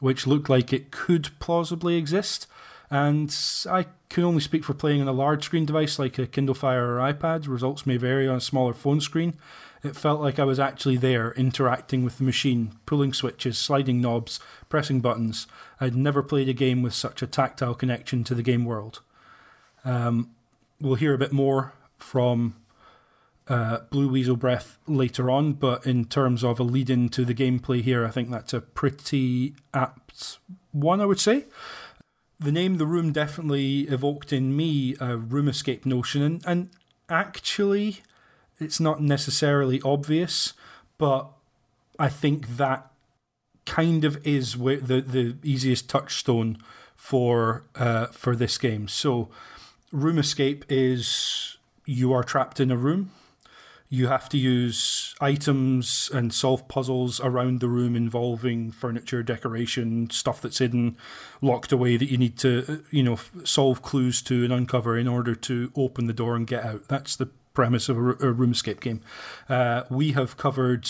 which 0.00 0.26
looked 0.26 0.50
like 0.50 0.72
it 0.72 0.90
could 0.90 1.30
plausibly 1.38 1.96
exist. 1.96 2.46
And 2.90 3.34
I 3.70 3.86
can 4.08 4.24
only 4.24 4.40
speak 4.40 4.64
for 4.64 4.74
playing 4.74 5.00
on 5.00 5.06
a 5.06 5.12
large 5.12 5.44
screen 5.44 5.64
device 5.64 5.98
like 5.98 6.18
a 6.18 6.26
Kindle 6.26 6.56
Fire 6.56 6.96
or 6.96 6.98
iPad. 6.98 7.46
Results 7.46 7.86
may 7.86 7.96
vary 7.96 8.26
on 8.26 8.36
a 8.36 8.40
smaller 8.40 8.74
phone 8.74 9.00
screen. 9.00 9.34
It 9.82 9.96
felt 9.96 10.20
like 10.20 10.38
I 10.38 10.44
was 10.44 10.58
actually 10.58 10.96
there, 10.96 11.32
interacting 11.32 12.04
with 12.04 12.18
the 12.18 12.24
machine, 12.24 12.72
pulling 12.84 13.12
switches, 13.12 13.56
sliding 13.56 14.00
knobs, 14.00 14.40
pressing 14.68 15.00
buttons. 15.00 15.46
I'd 15.80 15.94
never 15.94 16.22
played 16.22 16.48
a 16.48 16.52
game 16.52 16.82
with 16.82 16.92
such 16.92 17.22
a 17.22 17.26
tactile 17.26 17.74
connection 17.74 18.24
to 18.24 18.34
the 18.34 18.42
game 18.42 18.64
world. 18.64 19.00
Um, 19.84 20.30
we'll 20.80 20.96
hear 20.96 21.14
a 21.14 21.18
bit 21.18 21.32
more 21.32 21.72
from 21.96 22.56
uh, 23.50 23.80
Blue 23.90 24.08
Weasel 24.08 24.36
Breath 24.36 24.78
later 24.86 25.28
on, 25.28 25.54
but 25.54 25.84
in 25.84 26.04
terms 26.04 26.44
of 26.44 26.60
a 26.60 26.62
lead 26.62 26.88
in 26.88 27.08
to 27.10 27.24
the 27.24 27.34
gameplay 27.34 27.82
here, 27.82 28.06
I 28.06 28.10
think 28.10 28.30
that's 28.30 28.54
a 28.54 28.60
pretty 28.60 29.54
apt 29.74 30.38
one, 30.70 31.00
I 31.00 31.06
would 31.06 31.18
say. 31.18 31.46
The 32.38 32.52
name 32.52 32.76
The 32.76 32.86
Room 32.86 33.12
definitely 33.12 33.80
evoked 33.80 34.32
in 34.32 34.56
me 34.56 34.94
a 35.00 35.16
room 35.16 35.48
escape 35.48 35.84
notion, 35.84 36.22
and, 36.22 36.44
and 36.46 36.70
actually, 37.08 37.98
it's 38.60 38.78
not 38.78 39.02
necessarily 39.02 39.82
obvious, 39.82 40.52
but 40.96 41.28
I 41.98 42.08
think 42.08 42.56
that 42.56 42.88
kind 43.66 44.04
of 44.04 44.24
is 44.24 44.54
the, 44.54 45.04
the 45.04 45.36
easiest 45.42 45.90
touchstone 45.90 46.58
for 46.94 47.64
uh, 47.74 48.06
for 48.06 48.36
this 48.36 48.58
game. 48.58 48.86
So, 48.86 49.28
room 49.90 50.18
escape 50.18 50.64
is 50.68 51.56
you 51.84 52.12
are 52.12 52.22
trapped 52.22 52.60
in 52.60 52.70
a 52.70 52.76
room 52.76 53.10
you 53.92 54.06
have 54.06 54.28
to 54.28 54.38
use 54.38 55.16
items 55.20 56.08
and 56.14 56.32
solve 56.32 56.68
puzzles 56.68 57.20
around 57.20 57.58
the 57.58 57.66
room 57.66 57.96
involving 57.96 58.70
furniture, 58.70 59.20
decoration, 59.20 60.08
stuff 60.10 60.40
that's 60.40 60.58
hidden, 60.58 60.96
locked 61.42 61.72
away 61.72 61.96
that 61.96 62.08
you 62.08 62.16
need 62.16 62.38
to, 62.38 62.84
you 62.92 63.02
know, 63.02 63.18
solve 63.42 63.82
clues 63.82 64.22
to 64.22 64.44
and 64.44 64.52
uncover 64.52 64.96
in 64.96 65.08
order 65.08 65.34
to 65.34 65.72
open 65.74 66.06
the 66.06 66.12
door 66.12 66.36
and 66.36 66.46
get 66.46 66.64
out. 66.64 66.86
That's 66.86 67.16
the 67.16 67.26
premise 67.52 67.88
of 67.88 67.96
a, 67.98 68.10
a 68.20 68.32
room 68.32 68.52
escape 68.52 68.80
game. 68.80 69.00
Uh, 69.48 69.82
we 69.90 70.12
have 70.12 70.36
covered 70.36 70.88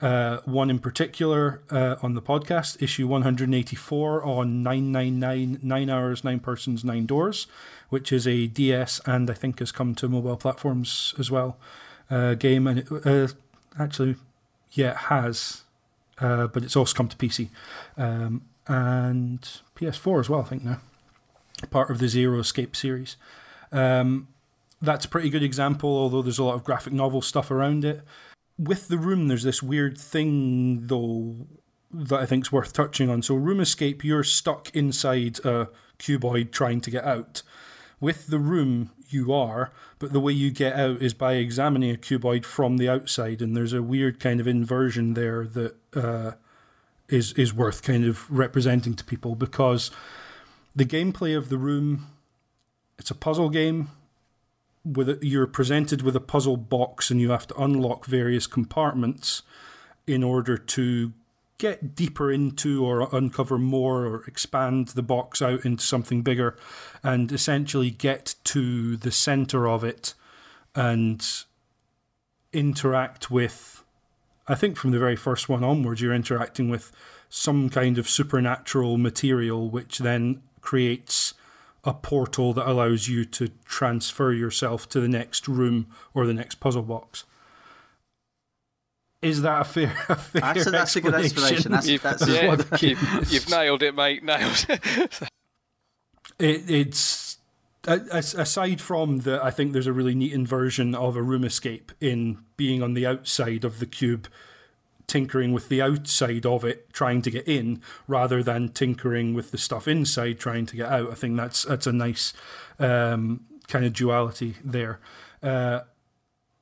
uh, 0.00 0.38
one 0.46 0.70
in 0.70 0.78
particular 0.78 1.60
uh, 1.70 1.96
on 2.02 2.14
the 2.14 2.22
podcast, 2.22 2.82
issue 2.82 3.06
184 3.06 4.24
on 4.24 4.62
999 4.62 5.58
Nine 5.62 5.90
Hours, 5.90 6.24
Nine 6.24 6.40
Persons, 6.40 6.82
Nine 6.82 7.04
Doors, 7.04 7.46
which 7.90 8.10
is 8.10 8.26
a 8.26 8.46
DS 8.46 9.02
and 9.04 9.28
I 9.30 9.34
think 9.34 9.58
has 9.58 9.70
come 9.70 9.94
to 9.96 10.08
mobile 10.08 10.38
platforms 10.38 11.14
as 11.18 11.30
well 11.30 11.58
uh, 12.10 12.34
game, 12.34 12.66
and 12.66 12.80
it, 12.80 13.06
uh, 13.06 13.28
actually, 13.78 14.16
yeah, 14.72 14.90
it 14.90 14.96
has, 14.96 15.62
uh, 16.20 16.46
but 16.46 16.62
it's 16.62 16.76
also 16.76 16.94
come 16.94 17.08
to 17.08 17.16
PC 17.16 17.48
um, 17.96 18.42
and 18.66 19.40
PS4 19.76 20.20
as 20.20 20.30
well. 20.30 20.40
I 20.40 20.44
think 20.44 20.64
now, 20.64 20.80
part 21.70 21.90
of 21.90 21.98
the 21.98 22.08
Zero 22.08 22.38
Escape 22.38 22.76
series. 22.76 23.16
Um, 23.72 24.28
that's 24.80 25.04
a 25.04 25.08
pretty 25.08 25.30
good 25.30 25.42
example, 25.42 25.90
although 25.90 26.22
there's 26.22 26.38
a 26.38 26.44
lot 26.44 26.54
of 26.54 26.64
graphic 26.64 26.92
novel 26.92 27.20
stuff 27.22 27.50
around 27.50 27.84
it. 27.84 28.02
With 28.58 28.88
the 28.88 28.98
room, 28.98 29.28
there's 29.28 29.42
this 29.42 29.62
weird 29.62 29.98
thing 29.98 30.86
though 30.86 31.46
that 31.90 32.20
I 32.20 32.26
think 32.26 32.46
is 32.46 32.52
worth 32.52 32.72
touching 32.72 33.08
on. 33.08 33.22
So, 33.22 33.34
room 33.34 33.60
escape, 33.60 34.04
you're 34.04 34.24
stuck 34.24 34.74
inside 34.74 35.38
a 35.44 35.68
cuboid 35.98 36.52
trying 36.52 36.80
to 36.82 36.90
get 36.90 37.04
out. 37.04 37.42
With 38.00 38.28
the 38.28 38.38
room, 38.38 38.90
you 39.08 39.32
are, 39.32 39.72
but 39.98 40.12
the 40.12 40.20
way 40.20 40.32
you 40.32 40.50
get 40.50 40.74
out 40.74 41.02
is 41.02 41.14
by 41.14 41.34
examining 41.34 41.90
a 41.90 41.98
cuboid 41.98 42.44
from 42.44 42.76
the 42.76 42.88
outside, 42.88 43.42
and 43.42 43.56
there's 43.56 43.72
a 43.72 43.82
weird 43.82 44.20
kind 44.20 44.40
of 44.40 44.46
inversion 44.46 45.14
there 45.14 45.44
that 45.46 45.76
uh, 45.94 46.32
is 47.08 47.32
is 47.32 47.54
worth 47.54 47.82
kind 47.82 48.04
of 48.04 48.30
representing 48.30 48.94
to 48.94 49.04
people 49.04 49.34
because 49.34 49.90
the 50.76 50.84
gameplay 50.84 51.36
of 51.36 51.48
the 51.48 51.58
room, 51.58 52.06
it's 52.98 53.10
a 53.10 53.14
puzzle 53.14 53.50
game. 53.50 53.88
With 54.84 55.08
it, 55.08 55.22
you're 55.22 55.46
presented 55.46 56.02
with 56.02 56.16
a 56.16 56.20
puzzle 56.20 56.56
box, 56.56 57.10
and 57.10 57.20
you 57.20 57.30
have 57.30 57.46
to 57.48 57.60
unlock 57.60 58.06
various 58.06 58.46
compartments 58.46 59.42
in 60.06 60.22
order 60.22 60.56
to 60.56 61.12
get 61.58 61.94
deeper 61.94 62.30
into 62.30 62.84
or 62.84 63.08
uncover 63.14 63.58
more 63.58 64.06
or 64.06 64.24
expand 64.26 64.88
the 64.88 65.02
box 65.02 65.42
out 65.42 65.64
into 65.64 65.82
something 65.82 66.22
bigger 66.22 66.56
and 67.02 67.30
essentially 67.32 67.90
get 67.90 68.36
to 68.44 68.96
the 68.96 69.10
center 69.10 69.68
of 69.68 69.82
it 69.82 70.14
and 70.74 71.44
interact 72.52 73.30
with 73.30 73.82
I 74.50 74.54
think 74.54 74.78
from 74.78 74.92
the 74.92 74.98
very 74.98 75.16
first 75.16 75.48
one 75.48 75.62
onwards 75.62 76.00
you're 76.00 76.14
interacting 76.14 76.70
with 76.70 76.90
some 77.28 77.68
kind 77.68 77.98
of 77.98 78.08
supernatural 78.08 78.96
material 78.96 79.68
which 79.68 79.98
then 79.98 80.42
creates 80.62 81.34
a 81.84 81.92
portal 81.92 82.52
that 82.54 82.68
allows 82.68 83.08
you 83.08 83.24
to 83.24 83.48
transfer 83.64 84.32
yourself 84.32 84.88
to 84.90 85.00
the 85.00 85.08
next 85.08 85.48
room 85.48 85.86
or 86.14 86.26
the 86.26 86.34
next 86.34 86.56
puzzle 86.56 86.82
box. 86.82 87.24
Is 89.20 89.42
that 89.42 89.62
a 89.62 89.64
fair, 89.64 89.92
a 90.08 90.14
fair 90.14 90.40
that's, 90.40 90.66
a, 90.66 90.70
that's 90.70 90.96
a 90.96 91.00
good 91.00 91.14
explanation. 91.14 91.72
That's, 91.72 91.88
you've, 91.88 92.02
that's 92.02 92.28
yeah, 92.28 92.54
you've, 92.80 93.32
you've, 93.32 93.50
nailed 93.50 93.82
it, 93.82 93.94
mate. 93.94 94.22
Nailed 94.22 94.66
it. 94.68 95.20
it 96.38 96.70
it's 96.70 97.38
aside 97.88 98.80
from 98.80 99.20
that, 99.20 99.42
I 99.42 99.50
think 99.50 99.72
there's 99.72 99.86
a 99.86 99.92
really 99.92 100.14
neat 100.14 100.32
inversion 100.32 100.94
of 100.94 101.16
a 101.16 101.22
room 101.22 101.44
escape 101.44 101.92
in 102.00 102.38
being 102.56 102.82
on 102.82 102.94
the 102.94 103.06
outside 103.06 103.64
of 103.64 103.78
the 103.78 103.86
cube, 103.86 104.28
tinkering 105.06 105.52
with 105.52 105.68
the 105.68 105.80
outside 105.80 106.44
of 106.44 106.64
it, 106.64 106.92
trying 106.92 107.22
to 107.22 107.30
get 107.30 107.48
in, 107.48 107.80
rather 108.06 108.42
than 108.42 108.68
tinkering 108.68 109.34
with 109.34 109.50
the 109.50 109.58
stuff 109.58 109.88
inside, 109.88 110.38
trying 110.38 110.66
to 110.66 110.76
get 110.76 110.90
out. 110.90 111.10
I 111.10 111.14
think 111.14 111.36
that's 111.36 111.64
that's 111.64 111.86
a 111.86 111.92
nice 111.92 112.32
um, 112.78 113.46
kind 113.68 113.84
of 113.84 113.92
duality 113.94 114.56
there, 114.62 115.00
uh, 115.42 115.80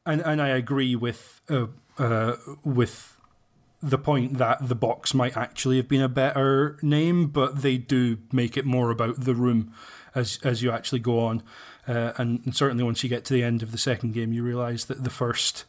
and 0.05 0.21
and 0.21 0.41
I 0.41 0.49
agree 0.49 0.97
with. 0.97 1.41
Uh, 1.49 1.67
uh, 1.99 2.37
with 2.65 3.17
the 3.83 3.99
point 3.99 4.39
that 4.39 4.69
the 4.69 4.75
box 4.75 5.15
might 5.15 5.37
actually 5.37 5.77
have 5.77 5.89
been 5.89 6.03
a 6.03 6.09
better 6.09 6.79
name, 6.83 7.29
but 7.29 7.63
they 7.63 7.77
do 7.77 8.19
make 8.33 8.57
it 8.57 8.65
more 8.65 8.91
about 8.91 9.21
the 9.21 9.35
room 9.35 9.73
as 10.15 10.39
as 10.43 10.63
you 10.63 10.71
actually 10.71 10.99
go 10.99 11.21
on. 11.21 11.43
Uh, 11.87 12.13
and, 12.17 12.41
and, 12.45 12.57
certainly 12.57 12.83
once 12.83 13.05
you 13.05 13.09
get 13.09 13.25
to 13.25 13.33
the 13.33 13.45
end 13.45 13.63
of 13.63 13.71
the 13.71 13.79
second 13.79 14.13
game, 14.13 14.33
you 14.33 14.43
realise 14.43 14.85
that 14.87 15.05
the 15.05 15.11
first, 15.11 15.65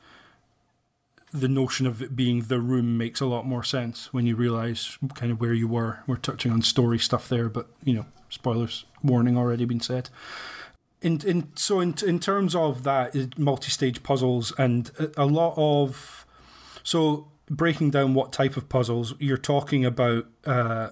the 1.31 1.47
notion 1.47 1.85
of 1.85 2.01
it 2.01 2.15
being 2.15 2.41
the 2.41 2.59
room 2.59 2.97
makes 2.97 3.21
a 3.21 3.25
lot 3.27 3.45
more 3.45 3.63
sense 3.63 4.11
when 4.11 4.25
you 4.25 4.35
realise 4.35 4.97
kind 5.13 5.31
of 5.31 5.39
where 5.39 5.53
you 5.53 5.67
were. 5.67 5.99
We're 6.07 6.15
touching 6.15 6.51
on 6.51 6.63
story 6.63 6.97
stuff 6.97 7.29
there, 7.29 7.49
but 7.49 7.67
you 7.83 7.93
know, 7.93 8.05
spoilers 8.29 8.85
warning 9.03 9.37
already 9.37 9.65
been 9.65 9.81
said. 9.81 10.09
In 11.03 11.21
in 11.23 11.51
so 11.55 11.79
in 11.81 11.93
in 12.03 12.19
terms 12.19 12.55
of 12.55 12.83
that 12.83 13.37
multi-stage 13.37 14.01
puzzles 14.01 14.51
and 14.57 14.89
a, 14.97 15.23
a 15.23 15.25
lot 15.25 15.53
of 15.55 16.16
so 16.87 17.27
breaking 17.49 17.91
down 17.91 18.13
what 18.13 18.31
type 18.31 18.55
of 18.55 18.69
puzzles 18.69 19.13
you're 19.19 19.35
talking 19.35 19.83
about. 19.83 20.25
Uh, 20.45 20.91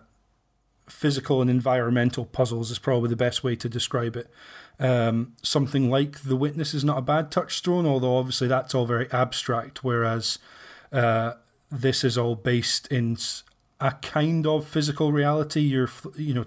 physical 0.87 1.41
and 1.41 1.49
environmental 1.49 2.25
puzzles 2.25 2.69
is 2.69 2.77
probably 2.77 3.09
the 3.09 3.15
best 3.15 3.45
way 3.45 3.55
to 3.55 3.69
describe 3.69 4.17
it. 4.17 4.29
Um, 4.77 5.35
something 5.41 5.89
like 5.89 6.19
The 6.19 6.35
Witness 6.35 6.73
is 6.73 6.83
not 6.83 6.97
a 6.97 7.01
bad 7.01 7.31
touchstone, 7.31 7.85
although 7.85 8.17
obviously 8.17 8.49
that's 8.49 8.75
all 8.75 8.85
very 8.85 9.09
abstract, 9.11 9.85
whereas 9.85 10.37
uh, 10.91 11.35
this 11.71 12.03
is 12.03 12.17
all 12.17 12.35
based 12.35 12.87
in 12.89 13.17
a 13.79 13.93
kind 13.93 14.45
of 14.45 14.67
physical 14.67 15.13
reality. 15.13 15.61
You're, 15.61 15.89
you 16.17 16.33
know, 16.33 16.45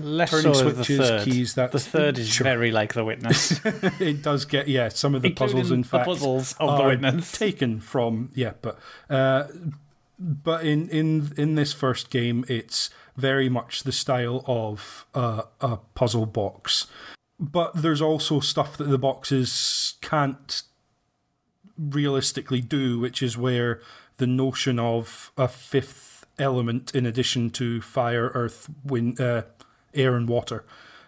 less 0.00 0.30
turning 0.30 0.54
so 0.54 0.70
switches, 0.70 0.98
the 0.98 1.04
third. 1.04 1.24
keys. 1.24 1.54
That 1.54 1.72
the 1.72 1.80
third 1.80 2.18
is 2.18 2.28
sure. 2.28 2.44
very 2.44 2.70
like 2.70 2.94
The 2.94 3.04
Witness. 3.04 3.60
it 4.00 4.22
does 4.22 4.44
get 4.44 4.68
yeah. 4.68 4.88
Some 4.88 5.14
of 5.14 5.22
the 5.22 5.28
Including 5.28 5.56
puzzles, 5.56 5.70
in 5.70 5.84
fact, 5.84 6.06
puzzles 6.06 6.54
of 6.58 6.78
The 6.78 6.84
Witness 6.84 7.32
taken 7.32 7.80
from 7.80 8.30
yeah, 8.34 8.52
but 8.60 8.78
uh, 9.08 9.44
but 10.18 10.64
in 10.64 10.88
in 10.88 11.32
in 11.36 11.54
this 11.54 11.72
first 11.72 12.10
game, 12.10 12.44
it's 12.48 12.90
very 13.16 13.48
much 13.48 13.82
the 13.82 13.92
style 13.92 14.44
of 14.46 15.06
uh, 15.14 15.42
a 15.60 15.78
puzzle 15.94 16.26
box. 16.26 16.86
But 17.38 17.82
there's 17.82 18.02
also 18.02 18.40
stuff 18.40 18.76
that 18.76 18.84
the 18.84 18.98
boxes 18.98 19.94
can't 20.02 20.62
realistically 21.78 22.60
do, 22.60 22.98
which 22.98 23.22
is 23.22 23.38
where 23.38 23.80
the 24.18 24.26
notion 24.26 24.78
of 24.78 25.32
a 25.38 25.48
fifth 25.48 26.09
element 26.40 26.94
in 26.94 27.06
addition 27.06 27.50
to 27.50 27.80
fire, 27.80 28.30
earth, 28.34 28.68
wind, 28.84 29.20
uh, 29.20 29.42
air, 29.94 30.16
and 30.16 30.28
water 30.28 30.64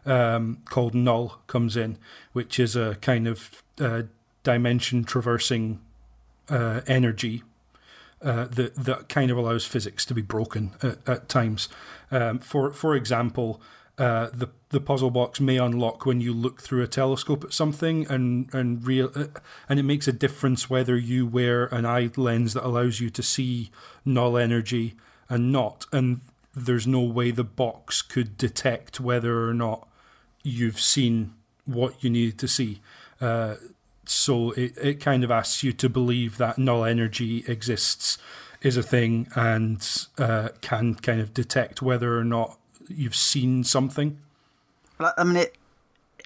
um, 0.07 0.59
called 0.67 0.95
null 0.95 1.41
comes 1.47 1.77
in, 1.77 1.99
which 2.33 2.59
is 2.59 2.77
a 2.77 2.97
kind 2.97 3.27
of 3.27 3.63
uh, 3.81 4.03
dimension 4.43 5.05
traversing 5.05 5.81
uh, 6.49 6.81
energy 6.87 7.43
uh, 8.21 8.45
that 8.47 8.75
that 8.77 9.09
kind 9.09 9.31
of 9.31 9.37
allows 9.37 9.65
physics 9.65 10.05
to 10.05 10.15
be 10.15 10.23
broken 10.23 10.73
at, 10.83 11.09
at 11.09 11.29
times. 11.29 11.69
Um, 12.11 12.39
for 12.39 12.73
for 12.73 12.95
example, 12.95 13.61
uh, 13.99 14.29
the 14.33 14.49
the 14.71 14.81
puzzle 14.81 15.11
box 15.11 15.41
may 15.41 15.59
unlock 15.59 16.07
when 16.07 16.21
you 16.21 16.33
look 16.33 16.61
through 16.61 16.83
a 16.83 16.89
telescope 16.89 17.45
at 17.45 17.53
something, 17.53 18.07
and 18.09 18.53
and 18.53 18.87
real 18.87 19.11
uh, 19.15 19.27
and 19.69 19.79
it 19.79 19.85
makes 19.85 20.09
a 20.09 20.13
difference 20.13 20.71
whether 20.71 20.97
you 20.97 21.27
wear 21.27 21.67
an 21.67 21.87
eye 21.87 22.11
lens 22.17 22.55
that 22.55 22.67
allows 22.67 23.01
you 23.01 23.11
to 23.11 23.23
see 23.23 23.71
null 24.05 24.37
energy 24.37 24.95
and 25.33 25.51
not. 25.51 25.87
And 25.93 26.21
there's 26.55 26.87
no 26.87 27.01
way 27.01 27.31
the 27.31 27.43
box 27.43 28.03
could 28.03 28.37
detect 28.37 29.01
whether 29.01 29.49
or 29.49 29.55
not 29.55 29.89
you've 30.43 30.79
seen 30.79 31.33
what 31.65 32.05
you 32.05 32.11
needed 32.11 32.39
to 32.41 32.47
see. 32.47 32.83
Uh, 33.19 33.55
so 34.05 34.51
it, 34.51 34.77
it 34.77 35.01
kind 35.01 35.25
of 35.25 35.31
asks 35.31 35.63
you 35.63 35.73
to 35.73 35.89
believe 35.89 36.37
that 36.37 36.59
null 36.59 36.85
energy 36.85 37.45
exists 37.49 38.19
is 38.61 38.77
a 38.77 38.83
thing 38.83 39.27
and 39.35 40.07
uh, 40.19 40.51
can 40.61 40.97
kind 40.97 41.21
of 41.21 41.33
detect 41.33 41.81
whether 41.81 42.19
or 42.19 42.25
not 42.25 42.59
you've 42.89 43.17
seen 43.17 43.65
something. 43.65 44.19
I 45.01 45.25
mean, 45.25 45.37
it 45.37 45.57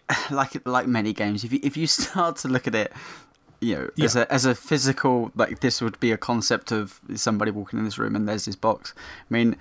like 0.32 0.66
like 0.66 0.88
many 0.88 1.12
games. 1.12 1.44
If 1.44 1.52
you 1.52 1.60
if 1.62 1.76
you 1.76 1.86
start 1.86 2.36
to 2.38 2.48
look 2.48 2.66
at 2.66 2.74
it, 2.74 2.92
you 3.60 3.74
know, 3.74 3.90
yeah. 3.96 4.04
as 4.04 4.16
a 4.16 4.32
as 4.32 4.44
a 4.44 4.54
physical, 4.54 5.30
like 5.34 5.60
this 5.60 5.80
would 5.80 5.98
be 6.00 6.12
a 6.12 6.18
concept 6.18 6.72
of 6.72 7.00
somebody 7.14 7.50
walking 7.50 7.78
in 7.78 7.84
this 7.84 7.98
room 7.98 8.16
and 8.16 8.28
there's 8.28 8.44
this 8.44 8.56
box. 8.56 8.94
I 8.96 9.34
mean, 9.34 9.56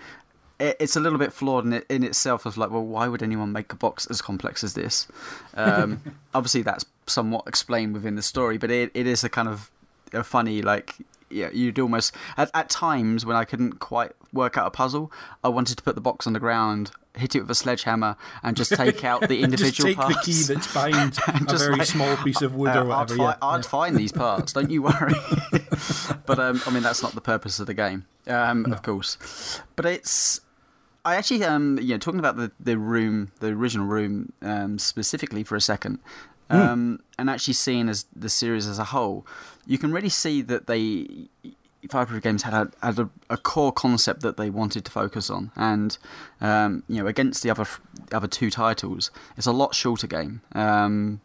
it's 0.59 0.95
a 0.95 0.99
little 0.99 1.19
bit 1.19 1.33
flawed 1.33 1.65
in, 1.65 1.73
it, 1.73 1.85
in 1.89 2.03
itself. 2.03 2.45
Of 2.45 2.57
like, 2.57 2.71
well, 2.71 2.85
why 2.85 3.07
would 3.07 3.21
anyone 3.21 3.51
make 3.51 3.71
a 3.73 3.75
box 3.75 4.05
as 4.07 4.21
complex 4.21 4.63
as 4.63 4.73
this? 4.73 5.07
Um, 5.53 6.01
obviously, 6.33 6.61
that's 6.61 6.85
somewhat 7.07 7.43
explained 7.47 7.93
within 7.93 8.15
the 8.15 8.21
story, 8.21 8.57
but 8.57 8.71
it, 8.71 8.91
it 8.93 9.07
is 9.07 9.23
a 9.23 9.29
kind 9.29 9.47
of 9.47 9.69
a 10.13 10.23
funny 10.23 10.61
like 10.61 10.95
yeah, 11.29 11.49
you'd 11.51 11.79
almost 11.79 12.13
at, 12.37 12.49
at 12.53 12.69
times 12.69 13.25
when 13.25 13.35
I 13.35 13.45
couldn't 13.45 13.79
quite 13.79 14.11
work 14.31 14.57
out 14.57 14.67
a 14.67 14.71
puzzle, 14.71 15.11
I 15.43 15.49
wanted 15.49 15.77
to 15.77 15.83
put 15.83 15.95
the 15.95 16.01
box 16.01 16.27
on 16.27 16.33
the 16.33 16.39
ground, 16.39 16.91
hit 17.15 17.35
it 17.35 17.41
with 17.41 17.51
a 17.51 17.55
sledgehammer, 17.55 18.15
and 18.43 18.55
just 18.55 18.71
take 18.75 19.03
out 19.03 19.27
the 19.27 19.41
individual 19.41 19.89
just 19.89 19.97
take 19.97 19.97
parts. 19.97 20.25
the 20.25 20.31
key 20.31 20.53
that's 20.53 20.73
behind 20.73 21.17
a 21.49 21.57
very 21.57 21.77
like, 21.77 21.87
small 21.87 22.17
piece 22.17 22.41
of 22.41 22.55
wood 22.55 22.69
uh, 22.69 22.81
or 22.81 22.85
whatever. 22.85 23.13
I'd, 23.13 23.17
fi- 23.17 23.23
yeah. 23.23 23.37
I'd 23.41 23.57
yeah. 23.57 23.69
find 23.69 23.95
these 23.95 24.11
parts. 24.11 24.53
Don't 24.53 24.69
you 24.69 24.83
worry. 24.83 25.13
but 26.25 26.39
um, 26.39 26.61
I 26.65 26.71
mean, 26.71 26.83
that's 26.83 27.01
not 27.01 27.13
the 27.13 27.21
purpose 27.21 27.59
of 27.59 27.67
the 27.67 27.73
game, 27.73 28.05
um, 28.27 28.63
no. 28.63 28.73
of 28.73 28.83
course. 28.83 29.61
But 29.75 29.85
it's 29.85 30.41
I 31.05 31.17
actually, 31.17 31.43
um, 31.43 31.77
you 31.79 31.89
know, 31.89 31.99
talking 31.99 32.19
about 32.19 32.35
the, 32.35 32.51
the 32.59 32.79
room, 32.79 33.31
the 33.39 33.47
original 33.47 33.85
room, 33.85 34.33
um, 34.41 34.79
specifically 34.79 35.43
for 35.43 35.55
a 35.55 35.61
second. 35.61 35.99
Um, 36.49 36.97
mm. 36.97 37.03
and 37.17 37.29
actually 37.29 37.53
seeing 37.53 37.89
as 37.89 38.05
the 38.15 38.29
series 38.29 38.67
as 38.67 38.79
a 38.79 38.85
whole, 38.85 39.25
you 39.65 39.77
can 39.77 39.91
really 39.91 40.09
see 40.09 40.41
that 40.43 40.67
they 40.67 41.27
Fireproof 41.89 42.23
Games 42.23 42.43
had 42.43 42.53
a, 42.53 42.71
had 42.81 42.99
a, 42.99 43.09
a, 43.29 43.37
core 43.37 43.71
concept 43.71 44.21
that 44.21 44.37
they 44.37 44.49
wanted 44.49 44.85
to 44.85 44.91
focus 44.91 45.29
on, 45.29 45.51
and 45.55 45.97
um, 46.41 46.83
you 46.87 47.01
know, 47.01 47.07
against 47.07 47.43
the 47.43 47.49
other 47.49 47.65
other 48.11 48.27
two 48.27 48.49
titles, 48.49 49.11
it's 49.37 49.47
a 49.47 49.51
lot 49.51 49.75
shorter 49.75 50.07
game. 50.07 50.41
Um, 50.53 51.21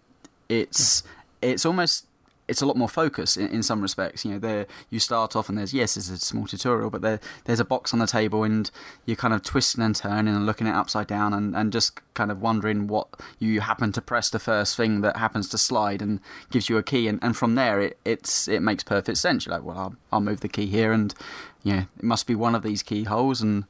it's 0.48 1.02
it's 1.42 1.64
almost 1.64 2.06
it's 2.50 2.60
a 2.60 2.66
lot 2.66 2.76
more 2.76 2.88
focused 2.88 3.36
in, 3.36 3.48
in 3.48 3.62
some 3.62 3.80
respects. 3.80 4.24
You 4.24 4.32
know, 4.32 4.38
there 4.38 4.66
you 4.90 4.98
start 4.98 5.36
off 5.36 5.48
and 5.48 5.56
there's 5.56 5.72
yes, 5.72 5.94
there's 5.94 6.10
a 6.10 6.18
small 6.18 6.46
tutorial, 6.46 6.90
but 6.90 7.00
there 7.00 7.20
there's 7.44 7.60
a 7.60 7.64
box 7.64 7.92
on 7.92 8.00
the 8.00 8.06
table 8.06 8.42
and 8.42 8.70
you're 9.06 9.16
kind 9.16 9.32
of 9.32 9.42
twisting 9.42 9.84
and 9.84 9.94
turning 9.94 10.34
and 10.34 10.44
looking 10.44 10.66
it 10.66 10.74
upside 10.74 11.06
down 11.06 11.32
and, 11.32 11.54
and 11.54 11.72
just 11.72 12.00
kind 12.14 12.30
of 12.30 12.42
wondering 12.42 12.88
what 12.88 13.08
you 13.38 13.60
happen 13.60 13.92
to 13.92 14.02
press 14.02 14.28
the 14.28 14.40
first 14.40 14.76
thing 14.76 15.00
that 15.00 15.16
happens 15.16 15.48
to 15.48 15.58
slide 15.58 16.02
and 16.02 16.20
gives 16.50 16.68
you 16.68 16.76
a 16.76 16.82
key 16.82 17.06
and, 17.06 17.20
and 17.22 17.36
from 17.36 17.54
there 17.54 17.80
it 17.80 17.98
it's 18.04 18.48
it 18.48 18.60
makes 18.60 18.82
perfect 18.82 19.18
sense. 19.18 19.46
You're 19.46 19.54
like, 19.54 19.64
well, 19.64 19.78
I'll, 19.78 19.96
I'll 20.12 20.20
move 20.20 20.40
the 20.40 20.48
key 20.48 20.66
here 20.66 20.92
and 20.92 21.14
yeah, 21.62 21.84
it 21.96 22.02
must 22.02 22.26
be 22.26 22.34
one 22.34 22.54
of 22.54 22.62
these 22.62 22.82
keyholes 22.82 23.40
and 23.40 23.64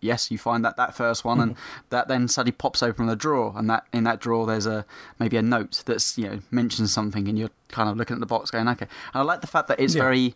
yes, 0.00 0.30
you 0.30 0.38
find 0.38 0.64
that 0.64 0.76
that 0.76 0.94
first 0.94 1.24
one, 1.24 1.40
and 1.40 1.56
that 1.90 2.08
then 2.08 2.28
suddenly 2.28 2.52
pops 2.52 2.82
open 2.82 3.06
the 3.06 3.16
drawer, 3.16 3.52
and 3.56 3.68
that 3.70 3.86
in 3.92 4.04
that 4.04 4.20
drawer 4.20 4.46
there's 4.46 4.66
a 4.66 4.84
maybe 5.18 5.36
a 5.36 5.42
note 5.42 5.82
that's 5.86 6.16
you 6.18 6.28
know 6.28 6.40
mentions 6.50 6.92
something, 6.92 7.28
and 7.28 7.38
you're 7.38 7.50
kind 7.68 7.88
of 7.88 7.96
looking 7.96 8.14
at 8.14 8.20
the 8.20 8.26
box 8.26 8.50
going, 8.50 8.68
okay. 8.68 8.86
And 9.12 9.20
I 9.20 9.22
like 9.22 9.40
the 9.40 9.46
fact 9.46 9.68
that 9.68 9.80
it's 9.80 9.94
yeah. 9.94 10.02
very 10.02 10.34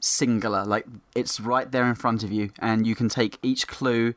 singular, 0.00 0.64
like 0.64 0.86
it's 1.14 1.40
right 1.40 1.70
there 1.70 1.86
in 1.86 1.94
front 1.94 2.22
of 2.22 2.32
you, 2.32 2.50
and 2.58 2.86
you 2.86 2.94
can 2.94 3.08
take 3.08 3.38
each 3.42 3.66
clue, 3.66 4.14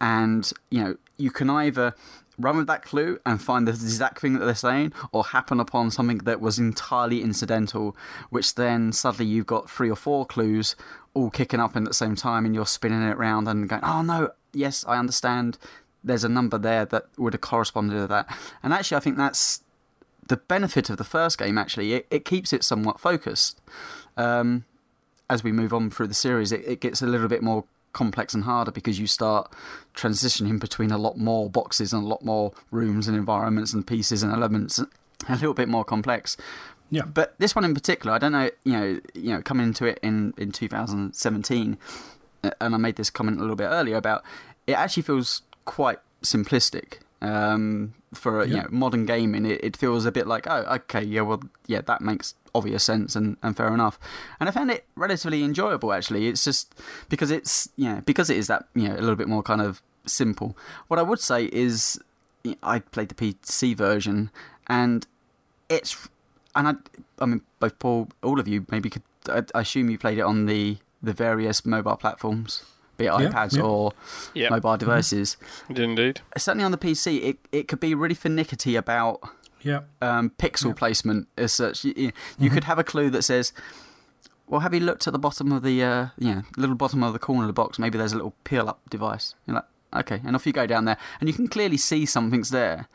and 0.00 0.50
you 0.70 0.82
know 0.82 0.96
you 1.16 1.30
can 1.30 1.50
either 1.50 1.94
run 2.38 2.56
with 2.56 2.66
that 2.66 2.82
clue 2.82 3.18
and 3.24 3.40
find 3.40 3.66
the 3.66 3.72
exact 3.72 4.20
thing 4.20 4.34
that 4.34 4.44
they're 4.44 4.54
saying, 4.54 4.92
or 5.12 5.24
happen 5.24 5.60
upon 5.60 5.90
something 5.90 6.18
that 6.18 6.40
was 6.40 6.58
entirely 6.58 7.22
incidental, 7.22 7.96
which 8.30 8.54
then 8.54 8.92
suddenly 8.92 9.30
you've 9.30 9.46
got 9.46 9.70
three 9.70 9.90
or 9.90 9.96
four 9.96 10.26
clues 10.26 10.76
all 11.14 11.30
kicking 11.30 11.60
up 11.60 11.76
in 11.76 11.84
at 11.84 11.88
the 11.88 11.94
same 11.94 12.14
time 12.14 12.44
and 12.44 12.54
you're 12.54 12.66
spinning 12.66 13.02
it 13.02 13.16
around 13.16 13.48
and 13.48 13.68
going, 13.68 13.82
oh 13.82 14.02
no, 14.02 14.30
yes, 14.52 14.84
I 14.86 14.98
understand. 14.98 15.58
There's 16.04 16.24
a 16.24 16.28
number 16.28 16.58
there 16.58 16.84
that 16.84 17.06
would 17.16 17.32
have 17.32 17.40
corresponded 17.40 17.98
to 17.98 18.06
that. 18.06 18.26
And 18.62 18.72
actually, 18.72 18.98
I 18.98 19.00
think 19.00 19.16
that's 19.16 19.62
the 20.28 20.36
benefit 20.36 20.90
of 20.90 20.98
the 20.98 21.04
first 21.04 21.38
game, 21.38 21.56
actually. 21.56 21.94
It, 21.94 22.06
it 22.10 22.24
keeps 22.24 22.52
it 22.52 22.64
somewhat 22.64 23.00
focused. 23.00 23.60
Um, 24.16 24.64
as 25.28 25.42
we 25.42 25.52
move 25.52 25.72
on 25.72 25.90
through 25.90 26.06
the 26.06 26.14
series, 26.14 26.52
it, 26.52 26.62
it 26.66 26.80
gets 26.80 27.02
a 27.02 27.06
little 27.06 27.28
bit 27.28 27.42
more 27.42 27.64
complex 27.96 28.34
and 28.34 28.44
harder 28.44 28.70
because 28.70 29.00
you 29.00 29.06
start 29.06 29.50
transitioning 29.94 30.60
between 30.60 30.90
a 30.90 30.98
lot 30.98 31.16
more 31.16 31.48
boxes 31.48 31.94
and 31.94 32.04
a 32.04 32.06
lot 32.06 32.22
more 32.22 32.52
rooms 32.70 33.08
and 33.08 33.16
environments 33.16 33.72
and 33.72 33.86
pieces 33.86 34.22
and 34.22 34.30
elements, 34.32 34.78
a 34.78 35.32
little 35.32 35.54
bit 35.54 35.66
more 35.66 35.82
complex. 35.82 36.36
Yeah. 36.90 37.06
But 37.06 37.34
this 37.38 37.54
one 37.54 37.64
in 37.64 37.72
particular, 37.72 38.14
I 38.14 38.18
don't 38.18 38.32
know, 38.32 38.50
you 38.64 38.72
know, 38.72 39.00
you 39.14 39.32
know, 39.32 39.40
coming 39.40 39.66
into 39.66 39.86
it 39.86 39.98
in, 40.02 40.34
in 40.36 40.52
2017, 40.52 41.78
uh, 42.44 42.50
and 42.60 42.74
I 42.74 42.78
made 42.78 42.96
this 42.96 43.08
comment 43.08 43.38
a 43.38 43.40
little 43.40 43.56
bit 43.56 43.68
earlier 43.68 43.96
about 43.96 44.22
it 44.66 44.74
actually 44.74 45.02
feels 45.02 45.40
quite 45.64 45.98
simplistic. 46.22 46.98
Um, 47.22 47.94
for 48.12 48.44
yeah. 48.44 48.48
you 48.48 48.62
know, 48.62 48.68
modern 48.70 49.06
gaming, 49.06 49.46
it, 49.46 49.64
it 49.64 49.76
feels 49.76 50.04
a 50.04 50.12
bit 50.12 50.26
like, 50.26 50.46
oh, 50.46 50.64
okay, 50.76 51.02
yeah, 51.02 51.22
well, 51.22 51.42
yeah, 51.66 51.80
that 51.80 52.02
makes 52.02 52.34
obvious 52.56 52.84
sense 52.84 53.16
and, 53.16 53.36
and 53.42 53.56
fair 53.56 53.72
enough. 53.72 53.98
And 54.40 54.48
I 54.48 54.52
found 54.52 54.70
it 54.70 54.84
relatively 54.96 55.42
enjoyable, 55.44 55.92
actually. 55.92 56.28
It's 56.28 56.44
just 56.44 56.74
because 57.08 57.30
it's, 57.30 57.68
yeah, 57.76 58.00
because 58.00 58.30
it 58.30 58.36
is 58.36 58.46
that, 58.48 58.66
you 58.74 58.88
know, 58.88 58.94
a 58.94 59.00
little 59.00 59.16
bit 59.16 59.28
more 59.28 59.42
kind 59.42 59.60
of 59.60 59.82
simple. 60.06 60.56
What 60.88 60.98
I 60.98 61.02
would 61.02 61.20
say 61.20 61.46
is, 61.52 62.00
I 62.62 62.78
played 62.78 63.08
the 63.08 63.14
PC 63.14 63.76
version, 63.76 64.30
and 64.68 65.06
it's 65.68 66.08
and 66.54 66.68
I, 66.68 66.74
I 67.20 67.26
mean, 67.26 67.42
both 67.60 67.78
Paul, 67.78 68.08
all 68.22 68.40
of 68.40 68.48
you, 68.48 68.66
maybe 68.70 68.90
could. 68.90 69.02
I, 69.28 69.42
I 69.54 69.60
assume 69.60 69.90
you 69.90 69.98
played 69.98 70.18
it 70.18 70.22
on 70.22 70.46
the 70.46 70.78
the 71.02 71.12
various 71.12 71.64
mobile 71.66 71.96
platforms, 71.96 72.64
be 72.96 73.06
it 73.06 73.08
Yeah, 73.08 73.28
iPads 73.28 73.56
yeah. 73.56 73.62
or 73.62 73.92
Yeah. 74.34 74.48
mobile 74.50 74.70
mm-hmm. 74.70 74.78
devices. 74.78 75.36
Indeed. 75.68 76.20
Certainly 76.36 76.64
on 76.64 76.72
the 76.72 76.78
PC, 76.78 77.22
it, 77.22 77.38
it 77.52 77.68
could 77.68 77.80
be 77.80 77.94
really 77.94 78.14
finicky 78.14 78.76
about 78.76 79.20
Yeah. 79.66 79.80
um, 80.00 80.30
pixel 80.38 80.74
placement 80.76 81.28
as 81.36 81.52
such. 81.52 81.84
You, 81.84 81.92
you- 81.96 82.12
you 82.38 82.50
could 82.50 82.64
have 82.64 82.78
a 82.78 82.84
clue 82.84 83.10
that 83.10 83.22
says, 83.22 83.52
"Well, 84.46 84.60
have 84.60 84.72
you 84.74 84.80
looked 84.80 85.06
at 85.06 85.12
the 85.12 85.18
bottom 85.18 85.50
of 85.52 85.62
the 85.62 85.82
uh, 85.82 86.06
know, 86.18 86.42
little 86.56 86.76
bottom 86.76 87.02
of 87.02 87.12
the 87.12 87.18
corner 87.18 87.42
of 87.42 87.48
the 87.48 87.52
box? 87.62 87.78
Maybe 87.78 87.98
there's 87.98 88.12
a 88.12 88.16
little 88.16 88.34
peel 88.44 88.68
up 88.68 88.80
device." 88.88 89.34
You're 89.46 89.56
like, 89.56 89.64
"Okay," 90.04 90.20
and 90.24 90.36
off 90.36 90.46
you 90.46 90.52
go 90.52 90.66
down 90.66 90.84
there, 90.84 90.96
and 91.20 91.28
you 91.28 91.34
can 91.34 91.48
clearly 91.48 91.76
see 91.76 92.06
something's 92.06 92.50
there. 92.50 92.88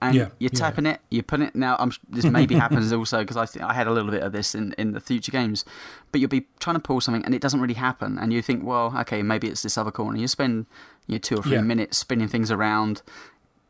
And 0.00 0.14
Yeah, 0.14 0.28
you're 0.38 0.50
yeah. 0.52 0.58
tapping 0.60 0.86
it, 0.86 1.00
you're 1.10 1.24
putting 1.24 1.48
it. 1.48 1.56
Now, 1.56 1.74
I'm, 1.80 1.90
this 2.08 2.24
maybe 2.24 2.54
happens 2.64 2.92
also 2.92 3.18
because 3.18 3.36
I 3.36 3.46
think 3.46 3.64
I 3.64 3.72
had 3.74 3.88
a 3.88 3.90
little 3.90 4.12
bit 4.12 4.22
of 4.22 4.30
this 4.30 4.54
in, 4.54 4.72
in 4.78 4.92
the 4.92 5.00
future 5.00 5.32
games. 5.32 5.64
But 6.12 6.20
you'll 6.20 6.30
be 6.30 6.46
trying 6.60 6.76
to 6.76 6.80
pull 6.80 7.00
something 7.00 7.24
and 7.24 7.34
it 7.34 7.42
doesn't 7.42 7.60
really 7.60 7.74
happen, 7.74 8.16
and 8.16 8.32
you 8.32 8.40
think, 8.40 8.62
well, 8.64 8.94
okay, 9.00 9.24
maybe 9.24 9.48
it's 9.48 9.62
this 9.62 9.76
other 9.76 9.90
corner. 9.90 10.16
You 10.18 10.28
spend 10.28 10.66
you 11.08 11.14
know, 11.16 11.18
two 11.18 11.36
or 11.38 11.42
three 11.42 11.54
Yeah. 11.54 11.62
minutes 11.62 11.98
spinning 11.98 12.28
things 12.28 12.52
around, 12.52 13.02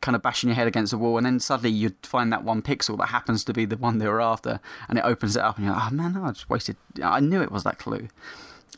kind 0.01 0.15
of 0.15 0.21
bashing 0.21 0.49
your 0.49 0.55
head 0.55 0.67
against 0.67 0.91
the 0.91 0.97
wall, 0.97 1.17
and 1.17 1.25
then 1.25 1.39
suddenly 1.39 1.71
you'd 1.71 1.95
find 2.03 2.31
that 2.31 2.43
one 2.43 2.61
pixel 2.61 2.97
that 2.99 3.07
happens 3.09 3.43
to 3.45 3.53
be 3.53 3.65
the 3.65 3.77
one 3.77 3.97
they 3.97 4.07
were 4.07 4.21
after, 4.21 4.59
and 4.87 4.97
it 4.97 5.03
opens 5.05 5.35
it 5.35 5.41
up, 5.43 5.57
and 5.57 5.65
you're 5.65 5.75
like, 5.75 5.91
oh 5.91 5.95
man, 5.95 6.17
I 6.17 6.31
just 6.31 6.49
wasted. 6.49 6.77
I 7.03 7.19
knew 7.19 7.41
it 7.41 7.51
was 7.51 7.63
that 7.63 7.79
clue. 7.79 8.07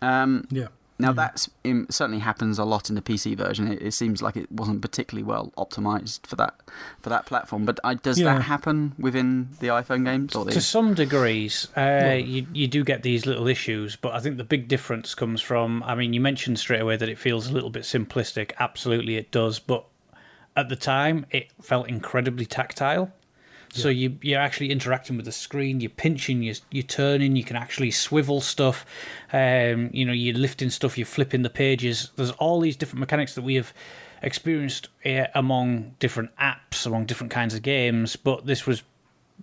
Um, 0.01 0.47
Yeah. 0.49 0.67
now 0.97 1.11
that's 1.11 1.49
um, 1.65 1.87
certainly 1.89 2.19
happens 2.19 2.57
a 2.59 2.63
lot 2.65 2.89
in 2.89 2.95
the 2.95 3.01
PC 3.01 3.35
version. 3.37 3.67
It, 3.71 3.81
it 3.81 3.91
seems 3.93 4.21
like 4.21 4.35
it 4.35 4.51
wasn't 4.51 4.81
particularly 4.81 5.23
well 5.23 5.51
optimized 5.57 6.25
for 6.25 6.35
that 6.37 6.55
for 7.01 7.09
that 7.09 7.25
platform. 7.25 7.65
But 7.65 7.79
does 8.01 8.19
Yeah. 8.19 8.33
that 8.35 8.41
happen 8.43 8.93
within 8.97 9.49
the 9.59 9.67
iPhone 9.67 10.05
games 10.05 10.35
or 10.35 10.45
the? 10.45 10.51
To 10.51 10.61
some 10.61 10.93
degrees, 10.95 11.67
uh, 11.77 12.17
you 12.23 12.47
you 12.53 12.67
do 12.67 12.83
get 12.83 13.03
these 13.03 13.25
little 13.25 13.47
issues, 13.47 13.95
but 13.95 14.13
I 14.13 14.19
think 14.19 14.37
the 14.37 14.43
big 14.43 14.67
difference 14.67 15.13
comes 15.15 15.41
from. 15.41 15.83
I 15.83 15.93
mean, 15.95 16.13
you 16.13 16.21
mentioned 16.21 16.57
straight 16.59 16.81
away 16.81 16.97
that 16.97 17.09
it 17.09 17.17
feels 17.19 17.47
a 17.47 17.53
little 17.53 17.69
bit 17.69 17.83
simplistic. 17.83 18.51
Absolutely, 18.59 19.17
it 19.17 19.31
does. 19.31 19.59
But 19.59 19.85
at 20.55 20.69
the 20.69 20.75
time, 20.75 21.25
it 21.31 21.51
felt 21.61 21.87
incredibly 21.87 22.45
tactile. 22.45 23.11
So 23.73 23.87
you 23.87 24.17
you're 24.21 24.41
actually 24.41 24.69
interacting 24.69 25.15
with 25.15 25.25
the 25.25 25.31
screen. 25.31 25.79
You're 25.79 25.91
pinching, 25.91 26.43
you're, 26.43 26.55
you're 26.71 26.83
turning. 26.83 27.37
You 27.37 27.43
can 27.45 27.55
actually 27.55 27.91
swivel 27.91 28.41
stuff. 28.41 28.85
Um, 29.31 29.89
you 29.93 30.03
know, 30.03 30.11
you're 30.11 30.35
lifting 30.35 30.69
stuff. 30.69 30.97
You're 30.97 31.05
flipping 31.05 31.41
the 31.41 31.49
pages. 31.49 32.11
There's 32.17 32.31
all 32.31 32.59
these 32.59 32.75
different 32.75 32.99
mechanics 32.99 33.33
that 33.35 33.43
we 33.43 33.55
have 33.55 33.73
experienced 34.21 34.89
uh, 35.05 35.27
among 35.35 35.95
different 35.99 36.35
apps, 36.35 36.85
among 36.85 37.05
different 37.05 37.31
kinds 37.31 37.55
of 37.55 37.61
games. 37.61 38.17
But 38.17 38.45
this 38.45 38.67
was 38.67 38.83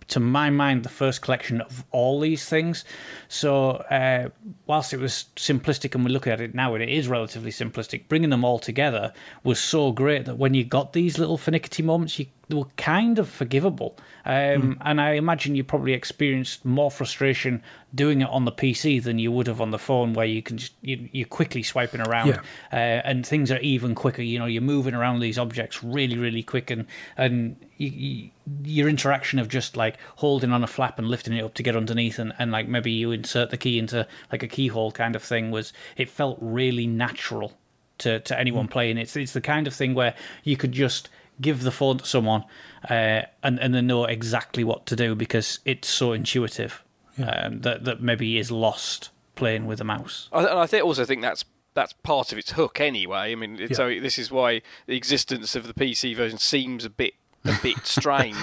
to 0.08 0.20
my 0.20 0.50
mind, 0.50 0.84
the 0.84 0.88
first 0.88 1.22
collection 1.22 1.60
of 1.60 1.84
all 1.90 2.20
these 2.20 2.48
things. 2.48 2.84
So, 3.28 3.70
uh, 3.90 4.28
whilst 4.66 4.92
it 4.92 5.00
was 5.00 5.26
simplistic 5.36 5.94
and 5.94 6.04
we 6.04 6.10
look 6.10 6.26
at 6.26 6.40
it 6.40 6.54
now, 6.54 6.74
and 6.74 6.82
it 6.82 6.88
is 6.88 7.08
relatively 7.08 7.50
simplistic, 7.50 8.08
bringing 8.08 8.30
them 8.30 8.44
all 8.44 8.58
together 8.58 9.12
was 9.42 9.58
so 9.58 9.92
great 9.92 10.24
that 10.26 10.38
when 10.38 10.54
you 10.54 10.64
got 10.64 10.92
these 10.92 11.18
little 11.18 11.38
finicky 11.38 11.82
moments, 11.82 12.18
you 12.18 12.26
were 12.56 12.66
kind 12.76 13.18
of 13.18 13.28
forgivable. 13.28 13.96
Um, 14.24 14.78
And 14.80 15.00
I 15.00 15.12
imagine 15.12 15.54
you 15.54 15.64
probably 15.64 15.92
experienced 15.92 16.64
more 16.64 16.90
frustration 16.90 17.62
doing 17.94 18.20
it 18.20 18.28
on 18.30 18.44
the 18.44 18.52
PC 18.52 19.02
than 19.02 19.18
you 19.18 19.32
would 19.32 19.46
have 19.46 19.60
on 19.60 19.70
the 19.70 19.78
phone, 19.78 20.12
where 20.12 20.26
you 20.26 20.42
can 20.42 20.56
just 20.58 20.72
you, 20.82 21.08
you're 21.12 21.26
quickly 21.26 21.62
swiping 21.62 22.00
around, 22.00 22.28
Yeah. 22.28 22.40
uh, 22.72 22.76
and 23.08 23.26
things 23.26 23.50
are 23.50 23.58
even 23.60 23.94
quicker. 23.94 24.22
You 24.22 24.38
know, 24.38 24.46
you're 24.46 24.62
moving 24.62 24.94
around 24.94 25.20
these 25.20 25.38
objects 25.38 25.82
really, 25.82 26.18
really 26.18 26.42
quick, 26.42 26.70
and 26.70 26.86
and 27.16 27.56
you, 27.76 27.88
you, 27.88 28.30
your 28.64 28.88
interaction 28.88 29.38
of 29.38 29.48
just 29.48 29.76
like 29.76 29.96
holding 30.16 30.52
on 30.52 30.62
a 30.62 30.66
flap 30.66 30.98
and 30.98 31.08
lifting 31.08 31.32
it 31.34 31.44
up 31.44 31.54
to 31.54 31.62
get 31.62 31.76
underneath, 31.76 32.18
and, 32.18 32.32
and 32.38 32.50
like 32.52 32.68
maybe 32.68 32.90
you 32.90 33.10
insert 33.12 33.50
the 33.50 33.56
key 33.56 33.78
into 33.78 34.06
like 34.32 34.42
a 34.42 34.48
keyhole 34.48 34.92
kind 34.92 35.16
of 35.16 35.22
thing 35.22 35.50
was 35.50 35.72
it 35.96 36.08
felt 36.10 36.38
really 36.40 36.86
natural 36.86 37.52
to 37.98 38.20
to 38.20 38.38
anyone 38.38 38.68
playing. 38.68 38.98
It's 38.98 39.16
it's 39.16 39.32
the 39.32 39.40
kind 39.40 39.66
of 39.66 39.74
thing 39.74 39.94
where 39.94 40.14
you 40.44 40.56
could 40.56 40.72
just 40.72 41.08
give 41.40 41.62
the 41.62 41.70
phone 41.70 41.98
to 41.98 42.06
someone 42.06 42.44
uh, 42.88 43.22
and 43.42 43.58
and 43.58 43.74
they 43.74 43.80
know 43.80 44.04
exactly 44.04 44.64
what 44.64 44.86
to 44.86 44.96
do 44.96 45.14
because 45.14 45.60
it's 45.64 45.88
so 45.88 46.12
intuitive 46.12 46.82
um, 47.18 47.60
that 47.60 47.84
that 47.84 48.00
maybe 48.00 48.38
is 48.38 48.50
lost 48.50 49.10
playing 49.34 49.66
with 49.66 49.80
a 49.80 49.84
mouse. 49.84 50.28
I, 50.32 50.40
and 50.40 50.58
I 50.58 50.66
think 50.66 50.84
also 50.84 51.04
think 51.04 51.22
that's 51.22 51.44
that's 51.74 51.92
part 51.92 52.32
of 52.32 52.38
its 52.38 52.52
hook 52.52 52.80
anyway. 52.80 53.32
I 53.32 53.34
mean, 53.34 53.60
it, 53.60 53.76
so 53.76 53.88
this 54.00 54.18
is 54.18 54.30
why 54.30 54.62
the 54.86 54.96
existence 54.96 55.54
of 55.54 55.66
the 55.66 55.74
PC 55.74 56.16
version 56.16 56.38
seems 56.38 56.84
a 56.84 56.90
bit 56.90 57.14
a 57.44 57.56
bit 57.62 57.78
strange. 57.86 58.36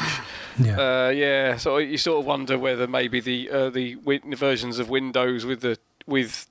Yeah. 0.59 1.07
Uh, 1.07 1.09
yeah, 1.09 1.57
so 1.57 1.77
you 1.77 1.97
sort 1.97 2.19
of 2.19 2.25
wonder 2.25 2.57
whether 2.57 2.87
maybe 2.87 3.19
the 3.19 3.49
uh, 3.49 3.69
the 3.69 3.95
win- 3.97 4.35
versions 4.35 4.79
of 4.79 4.89
Windows 4.89 5.45
with 5.45 5.61
the 5.61 5.77
with 6.05 6.47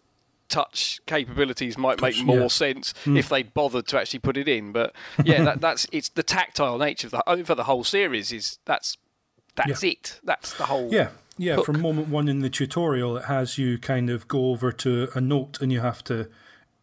touch 0.54 1.00
capabilities 1.06 1.76
might 1.76 2.00
make 2.00 2.22
more 2.24 2.42
yeah. 2.42 2.48
sense 2.48 2.94
if 3.06 3.28
they'd 3.28 3.52
bothered 3.54 3.86
to 3.88 3.98
actually 3.98 4.20
put 4.20 4.36
it 4.36 4.48
in. 4.48 4.72
But 4.72 4.94
yeah, 5.24 5.42
that, 5.44 5.60
that's 5.60 5.86
it's 5.90 6.08
the 6.08 6.22
tactile 6.22 6.78
nature 6.78 7.08
of 7.08 7.10
the 7.12 7.28
over 7.28 7.54
the 7.54 7.64
whole 7.64 7.84
series 7.84 8.32
is 8.32 8.58
that's 8.64 8.96
that's 9.56 9.82
Yeah. 9.82 9.90
it. 9.90 10.20
That's 10.22 10.52
the 10.54 10.66
whole. 10.66 10.88
Yeah, 10.92 11.08
yeah. 11.38 11.56
hook. 11.56 11.66
From 11.66 11.80
moment 11.80 12.08
one 12.08 12.28
in 12.28 12.40
the 12.40 12.50
tutorial, 12.50 13.16
it 13.16 13.24
has 13.24 13.58
you 13.58 13.78
kind 13.78 14.10
of 14.10 14.28
go 14.28 14.50
over 14.50 14.70
to 14.72 15.08
a 15.14 15.20
note 15.20 15.60
and 15.60 15.72
you 15.72 15.80
have 15.80 16.02
to 16.04 16.28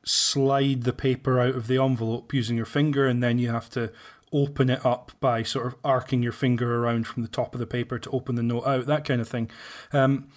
slide 0.03 0.83
the 0.83 0.93
paper 0.93 1.39
out 1.39 1.55
of 1.55 1.67
the 1.67 1.77
envelope 1.81 2.33
using 2.33 2.57
your 2.57 2.65
finger, 2.65 3.07
and 3.07 3.21
then 3.23 3.39
you 3.39 3.49
have 3.49 3.69
to 3.69 3.91
open 4.33 4.69
it 4.69 4.85
up 4.85 5.11
by 5.19 5.43
sort 5.43 5.67
of 5.67 5.75
arcing 5.83 6.23
your 6.23 6.31
finger 6.31 6.77
around 6.77 7.05
from 7.05 7.21
the 7.21 7.29
top 7.29 7.53
of 7.53 7.59
the 7.59 7.67
paper 7.67 7.99
to 7.99 8.09
open 8.11 8.35
the 8.35 8.43
note 8.43 8.65
out, 8.65 8.85
that 8.85 9.03
kind 9.05 9.19
of 9.21 9.27
thing. 9.27 9.49
Um, 9.91 10.29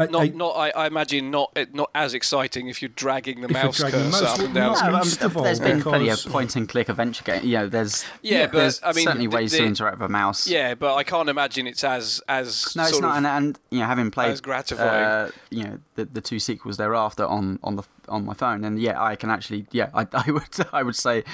I, 0.00 0.06
Not, 0.06 0.22
I, 0.22 0.28
not. 0.28 0.50
I, 0.56 0.70
I 0.70 0.86
imagine 0.86 1.30
not. 1.30 1.52
eh, 1.56 1.66
Not 1.72 1.90
as 1.94 2.14
exciting 2.14 2.68
if 2.68 2.80
you're 2.82 2.88
dragging 2.90 3.40
the 3.40 3.48
mouse 3.48 3.76
dragging 3.78 4.00
the 4.00 4.10
cursor 4.10 4.24
mouse, 4.24 4.38
up 4.38 4.44
and 4.46 4.54
well, 4.54 4.74
down. 4.74 4.92
no, 4.92 4.98
um, 4.98 5.08
of 5.20 5.36
all, 5.36 5.42
there's 5.44 5.60
been 5.60 5.82
plenty 5.82 6.08
of 6.08 6.24
point 6.26 6.56
and 6.56 6.68
click 6.68 6.88
adventure 6.88 7.24
games. 7.24 7.44
You 7.44 7.58
know, 7.58 7.68
there's 7.68 8.04
Yeah, 8.22 8.46
but, 8.46 8.52
there's 8.58 8.80
I 8.82 8.92
mean, 8.92 9.04
certainly 9.04 9.26
the- 9.26 9.36
ways 9.36 9.52
the- 9.52 9.58
to 9.58 9.64
interact 9.64 9.98
with 9.98 10.06
a 10.06 10.12
mouse. 10.12 10.46
Yeah, 10.46 10.74
but 10.74 10.94
I 10.94 11.04
can't 11.04 11.28
imagine 11.28 11.66
it's 11.66 11.84
as 11.84 12.20
as 12.28 12.74
No, 12.76 12.84
it's 12.84 13.00
not, 13.00 13.10
of- 13.10 13.16
and, 13.18 13.26
and 13.26 13.58
you 13.70 13.80
know, 13.80 13.86
having 13.86 14.10
played 14.10 14.30
as 14.30 14.40
gratifying. 14.40 15.04
uh, 15.04 15.30
you 15.50 15.64
know, 15.64 15.78
the 15.96 16.04
the 16.06 16.20
two 16.20 16.38
sequels 16.38 16.76
thereafter 16.76 17.24
on 17.26 17.58
on 17.62 17.76
the 17.76 17.82
on 18.08 18.24
my 18.24 18.34
phone, 18.34 18.64
and 18.64 18.80
yeah, 18.80 19.00
I 19.00 19.14
can 19.16 19.30
actually, 19.30 19.66
yeah, 19.70 19.90
I, 19.94 20.06
I 20.12 20.30
would 20.30 20.42
I 20.72 20.82
would 20.82 20.96
say 20.96 21.24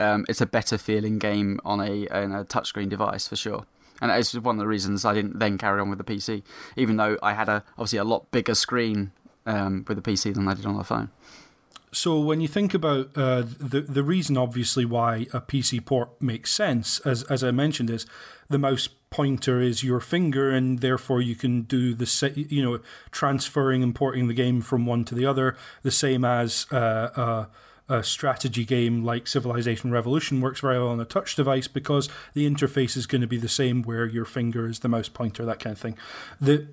um, 0.00 0.24
it's 0.28 0.40
a 0.40 0.46
better 0.46 0.78
feeling 0.78 1.18
game 1.18 1.60
on 1.64 1.80
a 1.80 2.08
on 2.08 2.32
a 2.32 2.44
touchscreen 2.44 2.88
device 2.88 3.28
for 3.28 3.36
sure, 3.36 3.66
and 4.00 4.10
it's 4.10 4.34
one 4.34 4.56
of 4.56 4.60
the 4.60 4.66
reasons 4.66 5.04
I 5.04 5.14
didn't 5.14 5.38
then 5.38 5.58
carry 5.58 5.80
on 5.80 5.90
with 5.90 5.98
the 5.98 6.04
PC, 6.04 6.42
even 6.76 6.96
though 6.96 7.18
I 7.22 7.34
had 7.34 7.48
a 7.48 7.64
obviously 7.72 7.98
a 7.98 8.04
lot 8.04 8.30
bigger 8.30 8.54
screen 8.54 9.12
um, 9.46 9.84
with 9.86 10.02
the 10.02 10.10
PC 10.10 10.34
than 10.34 10.48
I 10.48 10.54
did 10.54 10.66
on 10.66 10.76
the 10.76 10.84
phone. 10.84 11.10
So 11.92 12.18
when 12.18 12.40
you 12.40 12.48
think 12.48 12.74
about 12.74 13.10
uh, 13.16 13.42
the 13.42 13.80
the 13.80 14.02
reason, 14.02 14.36
obviously, 14.36 14.84
why 14.84 15.26
a 15.32 15.40
PC 15.40 15.84
port 15.84 16.20
makes 16.20 16.52
sense, 16.52 16.98
as 17.00 17.22
as 17.24 17.44
I 17.44 17.52
mentioned, 17.52 17.88
is 17.88 18.04
the 18.48 18.58
mouse 18.58 18.88
pointer 19.10 19.60
is 19.60 19.84
your 19.84 20.00
finger, 20.00 20.50
and 20.50 20.80
therefore 20.80 21.20
you 21.20 21.36
can 21.36 21.62
do 21.62 21.94
the 21.94 22.46
you 22.48 22.62
know 22.62 22.80
transferring, 23.12 23.82
importing 23.82 24.26
the 24.26 24.34
game 24.34 24.60
from 24.60 24.86
one 24.86 25.04
to 25.04 25.14
the 25.14 25.24
other, 25.24 25.56
the 25.82 25.92
same 25.92 26.24
as 26.24 26.66
uh, 26.72 27.10
a, 27.14 27.48
a 27.88 28.02
strategy 28.02 28.64
game 28.64 29.04
like 29.04 29.26
Civilization 29.26 29.90
Revolution 29.90 30.40
works 30.40 30.60
very 30.60 30.78
well 30.78 30.88
on 30.88 31.00
a 31.00 31.04
touch 31.04 31.36
device 31.36 31.68
because 31.68 32.08
the 32.32 32.48
interface 32.48 32.96
is 32.96 33.06
going 33.06 33.20
to 33.20 33.26
be 33.26 33.36
the 33.36 33.48
same, 33.48 33.82
where 33.82 34.06
your 34.06 34.24
finger 34.24 34.66
is 34.66 34.80
the 34.80 34.88
mouse 34.88 35.08
pointer, 35.08 35.44
that 35.44 35.60
kind 35.60 35.74
of 35.74 35.80
thing. 35.80 35.96
The 36.40 36.66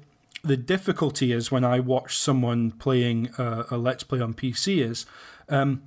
the 0.44 0.58
difficulty 0.58 1.32
is 1.32 1.52
when 1.52 1.64
I 1.64 1.80
watch 1.80 2.18
someone 2.18 2.72
playing 2.72 3.30
uh, 3.38 3.66
a 3.70 3.78
Let's 3.78 4.04
Play 4.04 4.22
on 4.22 4.34
PC 4.34 4.80
is 4.80 5.06
um, 5.50 5.84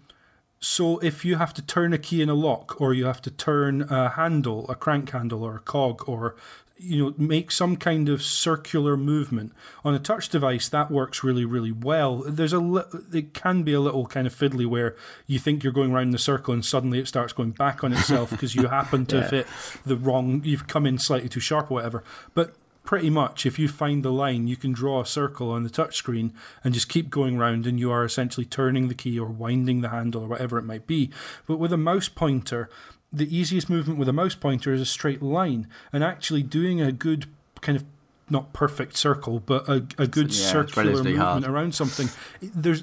so 0.65 0.99
if 1.01 1.27
you 1.27 1.37
have 1.37 1.53
to 1.55 1.63
turn 1.63 1.93
a 1.93 1.99
key 1.99 2.23
in 2.23 2.31
a 2.31 2.35
lock 2.35 2.81
or 2.81 2.95
you 2.95 3.05
have 3.05 3.21
to 3.23 3.31
turn 3.31 3.83
a 3.83 4.11
handle, 4.11 4.65
a 4.71 4.75
crank 4.75 5.11
handle 5.11 5.43
or 5.43 5.57
a 5.57 5.61
cog 5.61 6.09
or 6.09 6.37
you 6.77 7.05
know 7.05 7.15
make 7.17 7.51
some 7.51 7.77
kind 7.77 8.09
of 8.09 8.23
circular 8.23 8.97
movement. 8.97 9.53
On 9.85 9.95
a 9.95 9.99
touch 9.99 10.29
device 10.29 10.69
that 10.69 10.91
works 10.91 11.23
really 11.23 11.45
really 11.45 11.73
well. 11.73 12.19
There's 12.27 12.53
a 12.53 12.59
li- 12.59 12.83
it 13.13 13.35
can 13.35 13.63
be 13.63 13.73
a 13.73 13.81
little 13.81 14.07
kind 14.07 14.27
of 14.27 14.35
fiddly 14.35 14.67
where 14.67 14.97
you 15.27 15.39
think 15.39 15.63
you're 15.63 15.73
going 15.73 15.93
around 15.93 16.11
the 16.11 16.19
circle 16.19 16.53
and 16.53 16.65
suddenly 16.65 16.99
it 16.99 17.09
starts 17.09 17.33
going 17.33 17.53
back 17.53 17.85
on 17.85 17.93
itself 17.93 18.31
because 18.35 18.55
you 18.55 18.67
happen 18.67 19.07
to 19.07 19.23
have 19.23 19.31
hit 19.31 19.47
the 19.87 19.97
wrong 19.97 20.43
you've 20.45 20.67
come 20.67 20.87
in 20.87 20.99
slightly 20.99 21.29
too 21.29 21.41
sharp 21.41 21.71
or 21.71 21.75
whatever. 21.75 22.03
But 22.35 22.55
pretty 22.85 23.09
much 23.09 23.47
if 23.47 23.59
you 23.59 23.67
find 23.67 24.05
the 24.05 24.13
line 24.13 24.47
you 24.47 24.57
can 24.57 24.73
draw 24.73 25.01
a 25.01 25.07
circle 25.07 25.51
on 25.51 25.63
the 25.63 25.71
touch 25.71 25.97
screen 25.97 26.35
and 26.63 26.75
just 26.75 26.89
keep 26.89 27.09
going 27.09 27.39
round 27.39 27.67
and 27.67 27.81
you 27.81 27.91
are 27.91 28.05
essentially 28.05 28.45
turning 28.45 28.89
the 28.89 28.95
key 28.95 29.19
or 29.19 29.27
winding 29.27 29.81
the 29.81 29.89
handle 29.89 30.25
or 30.25 30.29
whatever 30.29 30.59
it 30.59 30.65
might 30.65 30.87
be. 30.87 31.11
But 31.47 31.59
with 31.59 31.73
a 31.73 31.79
mouse 31.79 32.11
pointer 32.11 32.69
the 33.15 33.37
easiest 33.37 33.71
movement 33.71 33.99
with 33.99 34.09
a 34.09 34.13
mouse 34.13 34.35
pointer 34.35 34.73
is 34.73 34.81
a 34.81 34.87
straight 34.87 35.23
line 35.23 35.67
and 35.93 36.03
actually 36.05 36.43
doing 36.43 36.81
a 36.81 36.93
good 36.93 37.27
kind 37.61 37.77
of 37.77 37.85
not 38.29 38.53
perfect 38.53 38.97
circle 38.97 39.39
but 39.39 39.69
a, 39.69 39.87
a 39.99 40.07
good 40.07 40.35
Yeah, 40.35 40.47
circular 40.51 40.93
movement 40.93 41.19
hard. 41.19 41.45
around 41.45 41.75
something 41.75 42.09
there's 42.41 42.83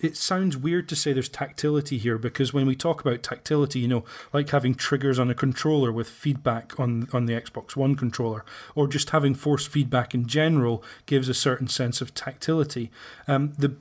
it 0.00 0.16
sounds 0.16 0.56
weird 0.56 0.88
to 0.88 0.96
say 0.96 1.12
there's 1.12 1.28
tactility 1.28 1.98
here 1.98 2.16
because 2.16 2.54
when 2.54 2.66
we 2.66 2.74
talk 2.74 3.02
about 3.02 3.22
tactility, 3.22 3.80
you 3.80 3.88
know, 3.88 4.04
like 4.32 4.48
having 4.48 4.74
triggers 4.74 5.18
on 5.18 5.28
a 5.28 5.34
controller 5.34 5.92
with 5.92 6.08
feedback 6.08 6.78
on 6.80 7.06
on 7.12 7.26
the 7.26 7.34
Xbox 7.34 7.76
One 7.76 7.94
controller, 7.94 8.42
or 8.74 8.88
just 8.88 9.10
having 9.10 9.34
force 9.34 9.66
feedback 9.66 10.14
in 10.14 10.26
general 10.26 10.82
gives 11.04 11.28
a 11.28 11.34
certain 11.34 11.68
sense 11.68 12.00
of 12.00 12.14
tactility. 12.14 12.90
Um, 13.28 13.52
the 13.58 13.74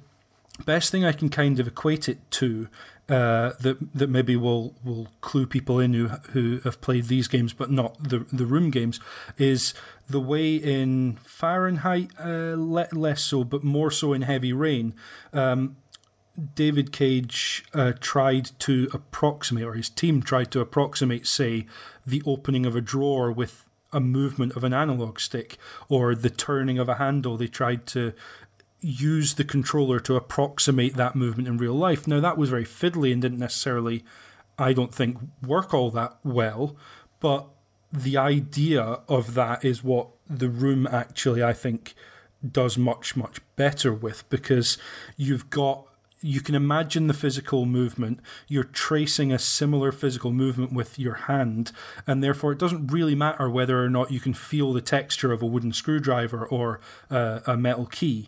best 0.65 0.91
thing 0.91 1.05
I 1.05 1.13
can 1.13 1.29
kind 1.29 1.57
of 1.57 1.67
equate 1.67 2.09
it 2.09 2.19
to 2.31 2.67
uh, 3.09 3.53
that 3.59 3.77
that 3.93 4.09
maybe 4.09 4.35
will 4.35 4.75
will 4.83 5.07
clue 5.21 5.45
people 5.45 5.79
in 5.79 5.93
who 5.93 6.07
who 6.07 6.59
have 6.63 6.79
played 6.81 7.05
these 7.05 7.27
games 7.27 7.53
but 7.53 7.71
not 7.71 8.01
the 8.01 8.19
the 8.31 8.45
room 8.45 8.69
games 8.69 8.99
is 9.37 9.73
the 10.09 10.19
way 10.19 10.55
in 10.55 11.17
Fahrenheit 11.23 12.11
uh, 12.19 12.55
le- 12.57 12.87
less 12.91 13.23
so 13.23 13.43
but 13.43 13.63
more 13.63 13.91
so 13.91 14.13
in 14.13 14.23
Heavy 14.23 14.53
Rain. 14.53 14.93
Um, 15.33 15.77
David 16.55 16.93
Cage 16.93 17.65
uh, 17.73 17.93
tried 17.99 18.51
to 18.59 18.89
approximate, 18.93 19.65
or 19.65 19.73
his 19.73 19.89
team 19.89 20.21
tried 20.21 20.51
to 20.51 20.61
approximate, 20.61 21.27
say, 21.27 21.65
the 22.05 22.21
opening 22.25 22.65
of 22.65 22.77
a 22.77 22.81
drawer 22.81 23.29
with 23.29 23.65
a 23.91 23.99
movement 23.99 24.55
of 24.55 24.63
an 24.63 24.73
analog 24.73 25.19
stick 25.19 25.57
or 25.89 26.15
the 26.15 26.29
turning 26.29 26.79
of 26.79 26.87
a 26.87 26.95
handle. 26.95 27.37
They 27.37 27.47
tried 27.47 27.85
to 27.87 28.13
use 28.81 29.35
the 29.35 29.43
controller 29.43 29.99
to 29.99 30.15
approximate 30.15 30.95
that 30.95 31.15
movement 31.15 31.47
in 31.47 31.57
real 31.57 31.73
life. 31.73 32.07
Now, 32.07 32.19
that 32.19 32.37
was 32.37 32.49
very 32.49 32.65
fiddly 32.65 33.11
and 33.11 33.21
didn't 33.21 33.39
necessarily, 33.39 34.03
I 34.57 34.73
don't 34.73 34.93
think, 34.93 35.17
work 35.45 35.73
all 35.73 35.91
that 35.91 36.17
well, 36.23 36.75
but 37.19 37.47
the 37.91 38.17
idea 38.17 38.99
of 39.07 39.33
that 39.33 39.65
is 39.65 39.83
what 39.83 40.09
the 40.29 40.49
room 40.49 40.87
actually, 40.87 41.43
I 41.43 41.53
think, 41.53 41.95
does 42.49 42.77
much, 42.77 43.15
much 43.15 43.39
better 43.55 43.93
with 43.93 44.29
because 44.29 44.77
you've 45.17 45.49
got 45.49 45.85
you 46.21 46.41
can 46.41 46.53
imagine 46.53 47.07
the 47.07 47.13
physical 47.13 47.65
movement. 47.65 48.19
You're 48.49 48.65
tracing 48.65 49.31
a 49.31 49.39
similar 49.39 49.93
physical 49.93 50.31
movement 50.31 50.73
with 50.73 50.99
your 50.99 51.13
hand, 51.13 51.71
and 52.05 52.21
therefore 52.21 52.51
it 52.51 52.59
doesn't 52.59 52.87
really 52.87 53.15
matter 53.15 53.49
whether 53.49 53.81
or 53.81 53.89
not 53.89 54.11
you 54.11 54.19
can 54.19 54.33
feel 54.33 54.73
the 54.73 54.81
texture 54.81 55.31
of 55.31 55.41
a 55.41 55.45
wooden 55.45 55.71
screwdriver 55.71 56.45
or 56.45 56.81
uh, 57.09 57.39
a 57.47 57.55
metal 57.55 57.85
key 57.85 58.27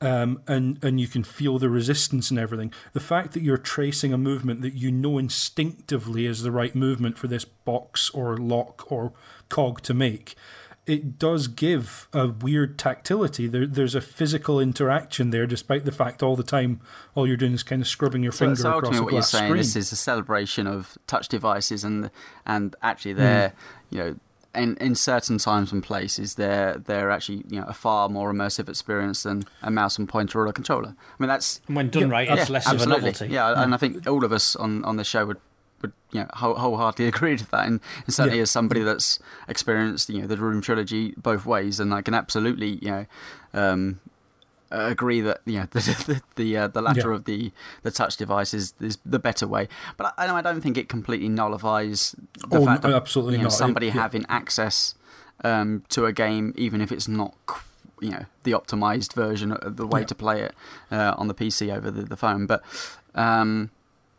um, 0.00 0.42
and 0.46 0.82
and 0.82 1.00
you 1.00 1.06
can 1.06 1.22
feel 1.22 1.58
the 1.58 1.68
resistance 1.68 2.30
and 2.30 2.38
everything. 2.38 2.72
The 2.92 3.00
fact 3.00 3.32
that 3.32 3.42
you're 3.42 3.58
tracing 3.58 4.12
a 4.12 4.18
movement 4.18 4.62
that 4.62 4.74
you 4.74 4.90
know 4.90 5.18
instinctively 5.18 6.26
is 6.26 6.42
the 6.42 6.50
right 6.50 6.74
movement 6.74 7.18
for 7.18 7.26
this 7.26 7.44
box 7.44 8.10
or 8.10 8.36
lock 8.36 8.90
or 8.90 9.12
cog 9.48 9.82
to 9.82 9.94
make, 9.94 10.34
it 10.86 11.18
does 11.18 11.48
give 11.48 12.08
a 12.12 12.28
weird 12.28 12.78
tactility. 12.78 13.46
There, 13.46 13.66
there's 13.66 13.94
a 13.94 14.00
physical 14.00 14.58
interaction 14.58 15.30
there, 15.30 15.46
despite 15.46 15.84
the 15.84 15.92
fact 15.92 16.22
all 16.22 16.36
the 16.36 16.42
time 16.42 16.80
all 17.14 17.26
you're 17.26 17.36
doing 17.36 17.52
is 17.52 17.62
kind 17.62 17.82
of 17.82 17.88
scrubbing 17.88 18.22
your 18.22 18.32
so, 18.32 18.46
finger 18.46 18.56
so 18.56 18.78
across 18.78 18.96
a 18.96 19.02
what 19.02 19.12
you're 19.12 19.20
glass 19.20 19.30
saying 19.30 19.50
screen. 19.50 19.58
this 19.58 19.76
is 19.76 19.92
a 19.92 19.96
celebration 19.96 20.66
of 20.66 20.96
touch 21.06 21.28
devices 21.28 21.84
and 21.84 22.10
and 22.46 22.74
actually 22.82 23.12
they're 23.12 23.52
you 23.90 23.98
know 23.98 24.16
in, 24.54 24.76
in 24.78 24.94
certain 24.94 25.38
times 25.38 25.72
and 25.72 25.82
places, 25.82 26.34
they're 26.34 26.74
they're 26.78 27.10
actually 27.10 27.44
you 27.48 27.60
know 27.60 27.66
a 27.66 27.72
far 27.74 28.08
more 28.08 28.32
immersive 28.32 28.68
experience 28.68 29.22
than 29.22 29.44
a 29.62 29.70
mouse 29.70 29.98
and 29.98 30.08
pointer 30.08 30.40
or 30.40 30.46
a 30.46 30.52
controller. 30.52 30.88
I 30.98 31.14
mean 31.22 31.28
that's 31.28 31.60
when 31.68 31.90
done 31.90 32.02
Yeah, 32.08 32.08
right, 32.08 32.28
yeah, 32.28 32.34
it's 32.36 32.50
less 32.50 32.66
of 32.66 32.72
a 32.72 32.74
absolutely. 32.74 33.00
novelty. 33.10 33.26
Yeah, 33.28 33.62
and 33.62 33.74
I 33.74 33.76
think 33.76 34.06
all 34.08 34.24
of 34.24 34.32
us 34.32 34.56
on, 34.56 34.84
on 34.84 34.96
the 34.96 35.04
show 35.04 35.24
would 35.26 35.38
would 35.82 35.92
you 36.12 36.20
know 36.20 36.26
whole, 36.34 36.54
wholeheartedly 36.56 37.06
agree 37.14 37.32
with 37.32 37.50
that, 37.50 37.66
and, 37.66 37.80
and 38.06 38.14
certainly 38.14 38.38
Yeah. 38.38 38.42
as 38.42 38.50
somebody 38.50 38.82
that's 38.82 39.18
experienced 39.48 40.08
you 40.10 40.22
know 40.22 40.26
the 40.26 40.36
Room 40.36 40.60
trilogy 40.60 41.14
both 41.16 41.46
ways, 41.46 41.78
and 41.80 41.94
I 41.94 42.02
can 42.02 42.14
absolutely 42.14 42.78
you 42.82 42.90
know. 42.90 43.06
Um, 43.54 44.00
agree 44.70 45.20
that 45.20 45.40
you 45.46 45.58
know 45.60 45.66
the 45.70 45.80
the 46.06 46.22
the, 46.36 46.56
uh, 46.56 46.68
the 46.68 46.80
latter 46.82 47.10
Yeah. 47.10 47.16
of 47.16 47.24
the 47.24 47.52
the 47.82 47.90
touch 47.90 48.16
device 48.16 48.54
is, 48.54 48.74
is 48.80 48.98
the 49.04 49.18
better 49.18 49.46
way, 49.46 49.68
but 49.96 50.14
I, 50.18 50.26
I, 50.26 50.38
I 50.38 50.42
don't 50.42 50.60
think 50.60 50.76
it 50.78 50.88
completely 50.88 51.28
nullifies 51.28 52.14
the 52.48 52.58
Oh, 52.58 52.64
fact 52.64 52.84
no, 52.84 52.94
absolutely 52.94 53.34
you 53.34 53.38
know, 53.38 53.44
not. 53.44 53.52
It- 53.52 53.56
somebody 53.56 53.86
yeah. 53.86 53.92
having 53.92 54.24
access 54.28 54.94
um, 55.44 55.82
to 55.88 56.06
a 56.06 56.12
game, 56.12 56.52
even 56.56 56.80
if 56.80 56.92
it's 56.92 57.08
not 57.08 57.34
you 58.00 58.10
know 58.10 58.24
the 58.44 58.52
optimized 58.52 59.12
version 59.14 59.56
the 59.62 59.86
way 59.86 60.00
Yeah. 60.00 60.06
to 60.06 60.14
play 60.14 60.42
it 60.42 60.54
uh, 60.90 61.14
on 61.18 61.28
the 61.28 61.34
PC 61.34 61.74
over 61.76 61.90
the, 61.90 62.02
the 62.02 62.16
phone. 62.16 62.46
But 62.46 62.62
um, 63.14 63.70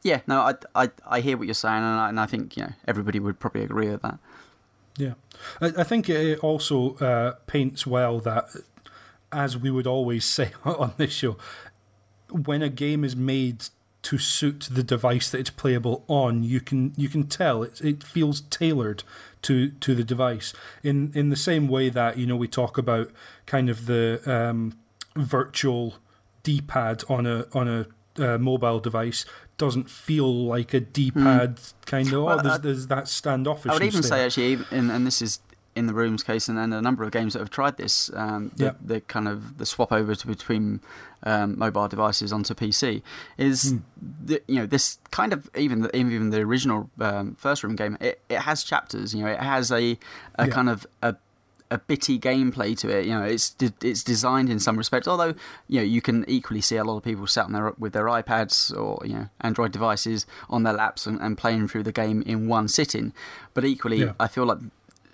yeah, 0.03 0.21
no, 0.27 0.41
I, 0.41 0.55
I 0.75 0.89
I 1.07 1.21
hear 1.21 1.37
what 1.37 1.47
you're 1.47 1.53
saying, 1.53 1.77
and 1.77 1.99
I, 1.99 2.09
and 2.09 2.19
I 2.19 2.25
think 2.25 2.57
you 2.57 2.63
know 2.63 2.73
everybody 2.87 3.19
would 3.19 3.39
probably 3.39 3.63
agree 3.63 3.89
with 3.89 4.01
that. 4.01 4.17
Yeah, 4.97 5.13
I, 5.61 5.67
I 5.77 5.83
think 5.83 6.09
it 6.09 6.39
also 6.39 6.95
uh, 6.95 7.35
paints 7.47 7.87
well 7.87 8.19
that, 8.19 8.49
as 9.31 9.57
we 9.57 9.71
would 9.71 9.87
always 9.87 10.25
say 10.25 10.51
on 10.65 10.93
this 10.97 11.11
show, 11.11 11.37
when 12.29 12.61
a 12.61 12.69
game 12.69 13.03
is 13.03 13.15
made 13.15 13.65
to 14.03 14.17
suit 14.17 14.67
the 14.71 14.83
device 14.83 15.29
that 15.29 15.39
it's 15.39 15.49
playable 15.49 16.03
on, 16.07 16.43
you 16.43 16.59
can 16.59 16.93
you 16.97 17.07
can 17.07 17.27
tell 17.27 17.63
it 17.63 17.79
it 17.81 18.03
feels 18.03 18.41
tailored 18.41 19.03
to 19.43 19.71
to 19.71 19.93
the 19.93 20.03
device 20.03 20.53
in 20.83 21.11
in 21.13 21.29
the 21.29 21.35
same 21.35 21.67
way 21.67 21.89
that 21.89 22.17
you 22.17 22.25
know 22.25 22.35
we 22.35 22.47
talk 22.47 22.77
about 22.77 23.11
kind 23.45 23.69
of 23.69 23.85
the 23.85 24.21
um, 24.25 24.77
virtual 25.15 25.95
D-pad 26.43 27.03
on 27.09 27.27
a 27.27 27.45
on 27.53 27.67
a 27.67 27.87
uh, 28.17 28.37
mobile 28.37 28.79
device 28.79 29.25
doesn't 29.57 29.89
feel 29.89 30.45
like 30.45 30.73
a 30.73 30.79
D-pad 30.79 31.59
kind 31.85 32.07
of. 32.07 32.13
Hmm. 32.13 32.23
Well, 32.23 32.39
oh, 32.39 32.41
there's, 32.41 32.59
there's 32.61 32.87
that 32.87 33.05
standoffishness. 33.05 33.69
I 33.69 33.73
would 33.73 33.83
even 33.83 34.01
there. 34.01 34.09
say 34.09 34.25
actually, 34.25 34.65
and, 34.71 34.91
and 34.91 35.05
this 35.05 35.21
is 35.21 35.39
in 35.75 35.87
the 35.87 35.93
rooms 35.93 36.23
case, 36.23 36.49
and, 36.49 36.57
and 36.59 36.73
a 36.73 36.81
number 36.81 37.03
of 37.03 37.11
games 37.11 37.33
that 37.33 37.39
have 37.39 37.49
tried 37.49 37.77
this, 37.77 38.11
um, 38.13 38.51
the, 38.55 38.65
the 38.81 39.01
kind 39.01 39.27
of 39.27 39.57
the 39.57 39.65
swap 39.65 39.91
over 39.91 40.15
to 40.15 40.27
between 40.27 40.81
um, 41.23 41.57
mobile 41.57 41.87
devices 41.87 42.33
onto 42.33 42.53
PC 42.53 43.01
is, 43.37 43.75
the, 44.25 44.41
you 44.47 44.55
know, 44.55 44.65
this 44.65 44.97
kind 45.11 45.31
of 45.33 45.49
even 45.55 45.81
the, 45.81 45.95
even 45.95 46.29
the 46.31 46.39
original 46.41 46.89
um, 46.99 47.35
first 47.35 47.63
room 47.63 47.75
game. 47.75 47.97
It, 48.01 48.21
it 48.29 48.39
has 48.39 48.63
chapters, 48.63 49.13
you 49.13 49.23
know, 49.23 49.29
it 49.31 49.39
has 49.39 49.71
a 49.71 49.97
a 50.35 50.47
kind 50.47 50.69
of 50.69 50.85
a 51.01 51.15
a 51.69 51.77
bitty 51.77 52.19
gameplay 52.19 52.77
to 52.77 52.89
it. 52.89 53.05
You 53.05 53.13
know, 53.17 53.23
it's 53.23 53.51
de- 53.51 53.71
it's 53.81 54.03
designed 54.03 54.49
in 54.49 54.59
some 54.59 54.75
respects. 54.75 55.07
Although 55.07 55.35
you 55.69 55.79
know, 55.79 55.83
you 55.83 56.01
can 56.01 56.25
equally 56.27 56.59
see 56.59 56.75
a 56.75 56.83
lot 56.83 56.97
of 56.97 57.03
people 57.03 57.25
sat 57.27 57.45
on 57.45 57.53
their 57.53 57.71
with 57.77 57.93
their 57.93 58.07
iPads 58.07 58.75
or 58.77 59.01
you 59.05 59.13
know 59.13 59.29
Android 59.39 59.71
devices 59.71 60.25
on 60.49 60.63
their 60.63 60.73
laps 60.73 61.05
and, 61.07 61.17
and 61.21 61.37
playing 61.37 61.69
through 61.69 61.83
the 61.83 61.93
game 61.93 62.23
in 62.23 62.49
one 62.49 62.67
sitting. 62.67 63.13
But 63.53 63.63
equally, 63.63 63.99
Yeah. 63.99 64.13
I 64.19 64.27
feel 64.27 64.45
like 64.45 64.57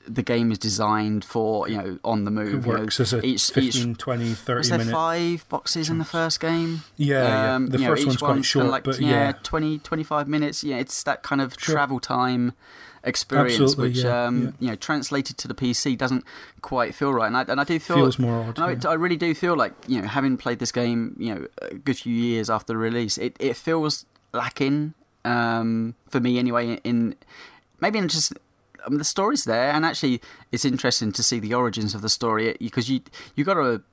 the 0.07 0.23
game 0.23 0.51
is 0.51 0.57
designed 0.57 1.23
for 1.25 1.67
you 1.69 1.77
know 1.77 1.99
on 2.03 2.25
the 2.25 2.31
move. 2.31 2.47
It 2.47 2.67
you 2.67 2.73
know, 2.73 2.79
works 2.79 2.99
as 2.99 3.13
a 3.13 3.21
each, 3.25 3.51
15, 3.51 3.91
each 3.91 3.97
20, 3.97 4.33
30 4.33 4.57
was 4.57 4.69
there 4.69 4.77
minute. 4.79 4.91
five 4.91 5.49
boxes 5.49 5.89
in 5.89 5.97
the 5.97 6.05
first 6.05 6.39
game? 6.39 6.81
Yeah, 6.95 7.23
yeah. 7.23 7.55
Um, 7.55 7.67
The 7.67 7.77
you 7.79 7.83
know, 7.85 7.91
first 7.91 8.01
each 8.01 8.07
one's 8.07 8.17
quite 8.17 8.45
short, 8.45 8.67
like, 8.67 8.83
but 8.83 8.99
yeah, 8.99 9.09
yeah. 9.09 9.31
20, 9.43 9.79
25 9.79 10.27
minutes. 10.27 10.63
Yeah, 10.63 10.77
it's 10.77 11.03
that 11.03 11.23
kind 11.23 11.41
of 11.41 11.55
Sure. 11.59 11.75
travel 11.75 11.99
time 11.99 12.53
experience, 13.03 13.53
Absolutely, 13.61 13.89
which 13.89 13.97
yeah, 14.03 14.25
um, 14.25 14.41
yeah. 14.43 14.51
you 14.59 14.67
know 14.69 14.75
translated 14.75 15.37
to 15.37 15.47
the 15.47 15.53
PC 15.53 15.97
doesn't 15.97 16.23
quite 16.61 16.93
feel 16.95 17.13
right. 17.13 17.27
And 17.27 17.37
I, 17.37 17.41
and 17.43 17.59
I 17.59 17.63
do 17.63 17.79
feel 17.79 17.97
Feels 17.97 18.19
more 18.19 18.43
odd. 18.43 18.59
I, 18.59 18.71
yeah. 18.71 18.89
I 18.89 18.93
really 18.93 19.15
do 19.17 19.33
feel 19.33 19.55
like 19.55 19.73
you 19.87 20.01
know, 20.01 20.07
having 20.07 20.37
played 20.37 20.59
this 20.59 20.71
game, 20.71 21.15
you 21.19 21.33
know, 21.33 21.47
a 21.61 21.75
good 21.75 21.97
few 21.97 22.13
years 22.13 22.49
after 22.49 22.73
the 22.73 22.77
release, 22.77 23.17
it, 23.17 23.35
it 23.39 23.55
feels 23.55 24.05
lacking 24.33 24.93
um, 25.25 25.95
for 26.09 26.19
me 26.19 26.37
anyway. 26.39 26.79
In 26.83 27.15
maybe 27.79 27.99
in 27.99 28.07
just 28.07 28.33
I 28.87 28.89
mean, 28.89 28.97
the 28.99 29.03
story's 29.03 29.43
there, 29.43 29.69
and 29.71 29.85
actually, 29.85 30.21
it's 30.51 30.65
interesting 30.65 31.11
to 31.11 31.21
see 31.21 31.39
the 31.39 31.53
origins 31.53 31.93
of 31.93 32.01
the 32.01 32.09
story 32.09 32.55
because 32.59 32.89
you 32.89 33.01
you 33.35 33.43
got 33.43 33.55
to 33.55 33.83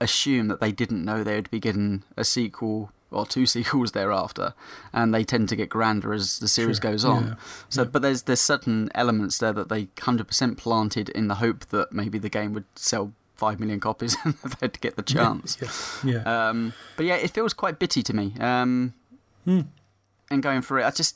assume 0.00 0.48
that 0.48 0.60
they 0.60 0.72
didn't 0.72 1.04
know 1.04 1.22
they 1.22 1.34
would 1.34 1.50
be 1.50 1.60
getting 1.60 2.02
a 2.16 2.24
sequel 2.24 2.90
or 3.10 3.24
two 3.26 3.46
sequels 3.54 3.92
thereafter, 3.92 4.54
and 4.92 5.14
they 5.14 5.24
tend 5.24 5.48
to 5.50 5.56
get 5.56 5.68
grander 5.68 6.12
as 6.12 6.38
the 6.40 6.48
series 6.48 6.76
Sure, 6.78 6.90
goes 6.92 7.04
on. 7.04 7.24
yeah, 7.26 7.34
So, 7.68 7.82
yeah. 7.82 7.88
but 7.92 8.02
there's 8.02 8.22
there's 8.22 8.40
certain 8.40 8.88
elements 8.94 9.38
there 9.38 9.52
that 9.52 9.68
they 9.68 9.88
hundred 10.00 10.26
percent 10.28 10.56
planted 10.58 11.08
in 11.10 11.28
the 11.28 11.36
hope 11.36 11.66
that 11.66 11.92
maybe 11.92 12.18
the 12.18 12.28
game 12.30 12.52
would 12.54 12.64
sell 12.74 13.12
five 13.36 13.60
million 13.60 13.78
copies 13.80 14.16
and 14.24 14.34
they'd 14.60 14.80
get 14.80 14.96
the 14.96 15.02
chance. 15.14 15.56
Yeah, 16.02 16.12
yeah. 16.24 16.48
Um, 16.48 16.72
but 16.96 17.06
yeah, 17.06 17.14
it 17.16 17.30
feels 17.30 17.52
quite 17.52 17.78
bitty 17.78 18.02
to 18.02 18.14
me. 18.14 18.34
Um, 18.40 18.94
Hmm. 19.44 19.60
And 20.30 20.42
going 20.42 20.60
for 20.62 20.78
it, 20.78 20.84
I 20.84 20.90
just 20.90 21.14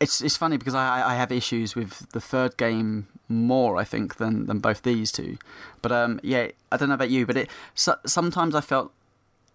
it's 0.00 0.20
it's 0.20 0.36
funny 0.36 0.56
because 0.56 0.74
I 0.74 1.12
I 1.12 1.14
have 1.14 1.32
issues 1.32 1.74
with 1.74 2.10
the 2.10 2.20
third 2.20 2.56
game 2.56 3.08
more 3.28 3.76
I 3.76 3.84
think 3.84 4.16
than 4.16 4.46
than 4.46 4.58
both 4.58 4.82
these 4.82 5.10
two. 5.12 5.38
But 5.82 5.92
um, 5.92 6.20
yeah, 6.22 6.48
I 6.70 6.76
don't 6.76 6.88
know 6.88 6.94
about 6.94 7.10
you, 7.10 7.26
but 7.26 7.36
it 7.36 7.50
so, 7.74 7.96
sometimes 8.06 8.54
I 8.54 8.60
felt 8.60 8.92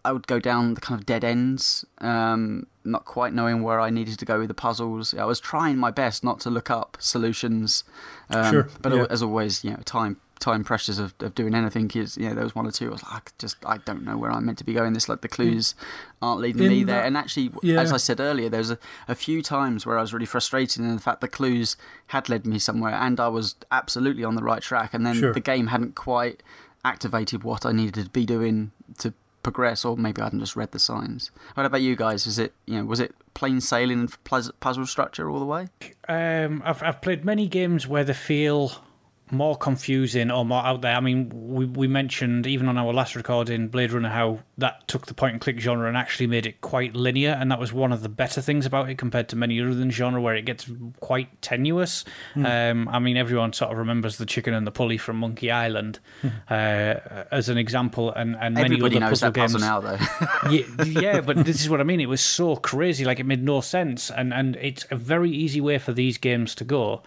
I 0.03 0.11
would 0.11 0.27
go 0.27 0.39
down 0.39 0.73
the 0.73 0.81
kind 0.81 0.99
of 0.99 1.05
dead 1.05 1.23
ends, 1.23 1.85
um, 1.99 2.65
not 2.83 3.05
quite 3.05 3.33
knowing 3.33 3.61
where 3.61 3.79
I 3.79 3.91
needed 3.91 4.17
to 4.19 4.25
go 4.25 4.39
with 4.39 4.47
the 4.47 4.55
puzzles. 4.55 5.13
I 5.13 5.25
was 5.25 5.39
trying 5.39 5.77
my 5.77 5.91
best 5.91 6.23
not 6.23 6.39
to 6.41 6.49
look 6.49 6.71
up 6.71 6.97
solutions, 6.99 7.83
um, 8.31 8.51
Sure, 8.51 8.69
but 8.81 8.93
yeah. 8.93 9.05
as 9.11 9.21
always, 9.21 9.63
you 9.63 9.71
know, 9.71 9.79
time 9.85 10.17
time 10.41 10.63
pressures 10.65 10.99
of, 10.99 11.13
of 11.21 11.33
doing 11.35 11.55
anything 11.55 11.89
is 11.95 12.17
you 12.17 12.27
know 12.27 12.35
there 12.35 12.43
was 12.43 12.53
one 12.53 12.67
or 12.67 12.71
two 12.71 12.87
I 12.87 12.91
was 12.91 13.03
like 13.03 13.13
I 13.13 13.31
just 13.39 13.57
I 13.65 13.77
don't 13.77 14.03
know 14.03 14.17
where 14.17 14.29
I'm 14.31 14.45
meant 14.45 14.57
to 14.57 14.65
be 14.65 14.73
going. 14.73 14.91
This 14.93 15.07
like 15.07 15.21
the 15.21 15.29
clues 15.29 15.73
aren't 16.21 16.41
leading 16.41 16.63
in 16.63 16.69
me 16.69 16.83
there, 16.83 16.97
that- 16.97 17.05
and 17.07 17.15
actually, 17.15 17.51
yeah. 17.63 17.79
as 17.79 17.93
I 17.93 17.97
said 17.97 18.19
earlier, 18.19 18.49
there 18.49 18.57
was 18.59 18.71
a, 18.71 18.79
a 19.07 19.15
few 19.15 19.41
times 19.41 19.85
where 19.85 19.97
I 19.97 20.01
was 20.01 20.13
really 20.13 20.25
frustrated 20.25 20.81
in 20.81 20.93
the 20.93 21.01
fact 21.01 21.21
the 21.21 21.27
clues 21.29 21.77
had 22.07 22.27
led 22.27 22.45
me 22.45 22.59
somewhere, 22.59 22.93
and 22.95 23.19
I 23.19 23.29
was 23.29 23.55
absolutely 23.71 24.23
on 24.25 24.35
the 24.35 24.43
right 24.43 24.61
track, 24.61 24.93
and 24.93 25.05
then 25.05 25.15
Sure. 25.15 25.33
the 25.33 25.39
game 25.39 25.67
hadn't 25.67 25.95
quite 25.95 26.43
activated 26.83 27.43
what 27.43 27.65
I 27.65 27.71
needed 27.71 28.03
to 28.05 28.09
be 28.09 28.25
doing 28.25 28.71
to 28.99 29.13
progress, 29.43 29.85
or 29.85 29.97
maybe 29.97 30.21
I 30.21 30.25
hadn't 30.25 30.39
just 30.39 30.55
read 30.55 30.71
the 30.71 30.79
signs. 30.79 31.31
What 31.55 31.65
about 31.65 31.81
you 31.81 31.95
guys? 31.95 32.25
Is 32.27 32.37
it 32.39 32.53
you 32.65 32.75
know 32.77 32.85
was 32.85 32.99
it 32.99 33.13
plain 33.33 33.61
sailing 33.61 33.99
and 34.01 34.23
puzzle 34.59 34.85
structure 34.85 35.29
all 35.29 35.39
the 35.39 35.45
way? 35.45 35.67
Um, 36.07 36.61
I've 36.65 36.81
I've 36.83 37.01
played 37.01 37.23
many 37.25 37.47
games 37.47 37.87
where 37.87 38.03
they 38.03 38.13
feel 38.13 38.83
more 39.31 39.55
confusing 39.55 40.29
or 40.29 40.45
more 40.45 40.63
out 40.63 40.81
there. 40.81 40.95
I 40.95 40.99
mean, 40.99 41.31
we 41.33 41.65
we 41.65 41.87
mentioned 41.87 42.45
even 42.45 42.67
on 42.67 42.77
our 42.77 42.93
last 42.93 43.15
recording, 43.15 43.69
Blade 43.69 43.91
Runner, 43.91 44.09
how 44.09 44.39
that 44.57 44.87
took 44.87 45.07
the 45.07 45.13
point 45.13 45.33
and 45.33 45.41
click 45.41 45.59
genre 45.59 45.87
and 45.87 45.97
actually 45.97 46.27
made 46.27 46.45
it 46.45 46.61
quite 46.61 46.95
linear, 46.95 47.31
and 47.31 47.49
that 47.49 47.59
was 47.59 47.71
one 47.71 47.91
of 47.91 48.03
the 48.03 48.09
better 48.09 48.41
things 48.41 48.65
about 48.65 48.89
it 48.89 48.97
compared 48.97 49.29
to 49.29 49.35
many 49.35 49.59
other 49.61 49.73
than 49.73 49.89
genre 49.89 50.21
where 50.21 50.35
it 50.35 50.43
gets 50.43 50.69
quite 50.99 51.41
tenuous. 51.41 52.03
Mm. 52.35 52.71
Um, 52.71 52.87
I 52.89 52.99
mean, 52.99 53.15
everyone 53.15 53.53
sort 53.53 53.71
of 53.71 53.77
remembers 53.77 54.17
the 54.17 54.25
chicken 54.25 54.53
and 54.53 54.67
the 54.67 54.71
pulley 54.71 54.97
from 54.97 55.17
Monkey 55.17 55.49
Island 55.49 55.99
mm. 56.21 56.31
uh, 56.49 57.23
as 57.31 57.47
an 57.47 57.57
example, 57.57 58.11
and 58.11 58.35
and 58.35 58.53
many 58.53 58.65
Everybody 58.65 58.97
other 58.97 59.05
knows 59.05 59.21
puzzle 59.21 59.31
that 59.31 59.39
games. 59.39 59.53
puzzle 59.53 59.67
now, 59.67 59.79
though. 59.79 60.49
yeah, 60.49 60.83
yeah, 60.85 61.21
but 61.21 61.45
this 61.45 61.61
is 61.61 61.69
what 61.69 61.79
I 61.79 61.83
mean. 61.83 62.01
It 62.01 62.09
was 62.09 62.21
so 62.21 62.57
crazy, 62.57 63.05
like 63.05 63.19
it 63.19 63.25
made 63.25 63.43
no 63.43 63.61
sense, 63.61 64.11
and 64.11 64.33
and 64.33 64.57
it's 64.57 64.85
a 64.91 64.95
very 64.97 65.31
easy 65.31 65.61
way 65.61 65.77
for 65.77 65.93
these 65.93 66.17
games 66.17 66.53
to 66.55 66.65
go 66.65 67.01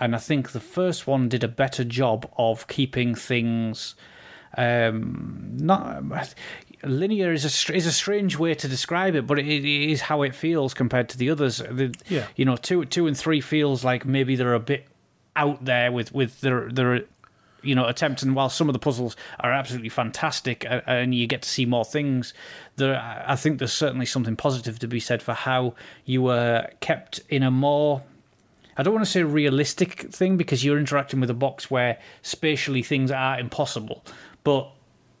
and 0.00 0.14
I 0.16 0.18
think 0.18 0.50
the 0.50 0.60
first 0.60 1.06
one 1.06 1.28
did 1.28 1.44
a 1.44 1.48
better 1.48 1.84
job 1.84 2.28
of 2.36 2.66
keeping 2.66 3.14
things 3.14 3.94
um, 4.56 5.52
not 5.58 6.34
linear 6.82 7.32
is 7.32 7.44
a 7.44 7.74
is 7.74 7.86
a 7.86 7.92
strange 7.92 8.36
way 8.38 8.54
to 8.54 8.68
describe 8.68 9.14
it, 9.14 9.26
but 9.26 9.38
it 9.38 9.46
is 9.46 10.02
how 10.02 10.22
it 10.22 10.34
feels 10.34 10.74
compared 10.74 11.08
to 11.10 11.18
the 11.18 11.30
others. 11.30 11.58
The, 11.58 11.94
yeah, 12.08 12.26
you 12.36 12.44
know, 12.44 12.56
two 12.56 12.84
two 12.84 13.06
and 13.06 13.16
three 13.16 13.40
feels 13.40 13.84
like 13.84 14.04
maybe 14.04 14.36
they're 14.36 14.54
a 14.54 14.60
bit 14.60 14.86
out 15.36 15.64
there 15.64 15.92
with 15.92 16.12
with 16.12 16.40
their 16.40 16.70
their 16.70 17.04
you 17.62 17.74
know 17.74 17.86
attempts 17.86 18.22
and 18.22 18.34
while 18.34 18.48
some 18.48 18.68
of 18.68 18.72
the 18.72 18.78
puzzles 18.78 19.16
are 19.40 19.52
absolutely 19.52 19.90
fantastic 19.90 20.66
and 20.68 21.14
you 21.14 21.26
get 21.26 21.42
to 21.42 21.48
see 21.48 21.66
more 21.66 21.84
things 21.84 22.32
there 22.76 23.22
i 23.26 23.36
think 23.36 23.58
there's 23.58 23.70
certainly 23.70 24.06
something 24.06 24.34
positive 24.34 24.78
to 24.78 24.88
be 24.88 24.98
said 24.98 25.20
for 25.22 25.34
how 25.34 25.74
you 26.06 26.22
were 26.22 26.66
kept 26.80 27.20
in 27.28 27.42
a 27.42 27.50
more 27.50 28.02
I 28.80 28.82
don't 28.82 28.94
want 28.94 29.04
to 29.04 29.10
say 29.10 29.22
realistic 29.22 30.10
thing 30.10 30.38
because 30.38 30.64
you're 30.64 30.78
interacting 30.78 31.20
with 31.20 31.28
a 31.28 31.34
box 31.34 31.70
where 31.70 31.98
spatially 32.22 32.82
things 32.82 33.10
are 33.10 33.38
impossible, 33.38 34.02
but 34.42 34.70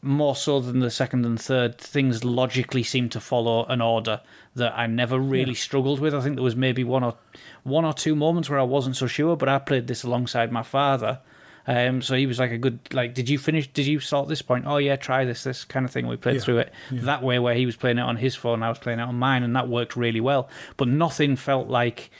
more 0.00 0.34
so 0.34 0.60
than 0.60 0.78
the 0.78 0.90
second 0.90 1.26
and 1.26 1.38
third, 1.38 1.76
things 1.76 2.24
logically 2.24 2.82
seem 2.82 3.10
to 3.10 3.20
follow 3.20 3.66
an 3.66 3.82
order 3.82 4.22
that 4.54 4.72
I 4.78 4.86
never 4.86 5.18
really 5.18 5.52
yeah. 5.52 5.58
struggled 5.58 6.00
with. 6.00 6.14
I 6.14 6.22
think 6.22 6.36
there 6.36 6.42
was 6.42 6.56
maybe 6.56 6.84
one 6.84 7.04
or 7.04 7.16
one 7.62 7.84
or 7.84 7.92
two 7.92 8.16
moments 8.16 8.48
where 8.48 8.58
I 8.58 8.62
wasn't 8.62 8.96
so 8.96 9.06
sure, 9.06 9.36
but 9.36 9.50
I 9.50 9.58
played 9.58 9.88
this 9.88 10.04
alongside 10.04 10.50
my 10.50 10.62
father. 10.62 11.18
Um, 11.66 12.00
so 12.00 12.14
he 12.14 12.24
was 12.24 12.38
like 12.38 12.52
a 12.52 12.58
good 12.58 12.78
like, 12.94 13.12
did 13.12 13.28
you 13.28 13.36
finish? 13.36 13.70
Did 13.70 13.86
you 13.86 14.00
sort 14.00 14.26
this 14.28 14.40
point? 14.40 14.64
Oh 14.66 14.78
yeah, 14.78 14.96
try 14.96 15.26
this, 15.26 15.44
this 15.44 15.66
kind 15.66 15.84
of 15.84 15.92
thing. 15.92 16.06
We 16.06 16.16
played 16.16 16.36
yeah. 16.36 16.40
through 16.40 16.58
it 16.60 16.72
yeah. 16.90 17.02
that 17.02 17.22
way, 17.22 17.38
where 17.38 17.54
he 17.54 17.66
was 17.66 17.76
playing 17.76 17.98
it 17.98 18.02
on 18.04 18.16
his 18.16 18.34
phone, 18.34 18.62
I 18.62 18.70
was 18.70 18.78
playing 18.78 19.00
it 19.00 19.02
on 19.02 19.16
mine, 19.16 19.42
and 19.42 19.54
that 19.54 19.68
worked 19.68 19.96
really 19.96 20.22
well. 20.22 20.48
But 20.78 20.88
nothing 20.88 21.36
felt 21.36 21.68
like 21.68 22.10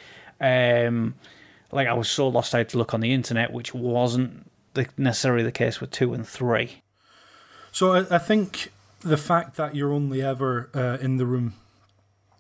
um, 0.40 1.14
like 1.72 1.88
I 1.88 1.92
was 1.92 2.08
so 2.08 2.28
lost 2.28 2.54
I 2.54 2.58
had 2.58 2.68
to 2.70 2.78
look 2.78 2.94
on 2.94 3.00
the 3.00 3.12
internet, 3.12 3.52
which 3.52 3.74
wasn't 3.74 4.50
the, 4.74 4.88
necessarily 4.96 5.42
the 5.42 5.52
case 5.52 5.80
with 5.80 5.90
two 5.90 6.14
and 6.14 6.26
three. 6.26 6.82
So 7.72 7.92
I, 7.92 8.16
I 8.16 8.18
think 8.18 8.72
the 9.00 9.16
fact 9.16 9.56
that 9.56 9.74
you're 9.74 9.92
only 9.92 10.22
ever 10.22 10.70
uh, 10.74 10.98
in 11.00 11.16
the 11.16 11.26
room, 11.26 11.54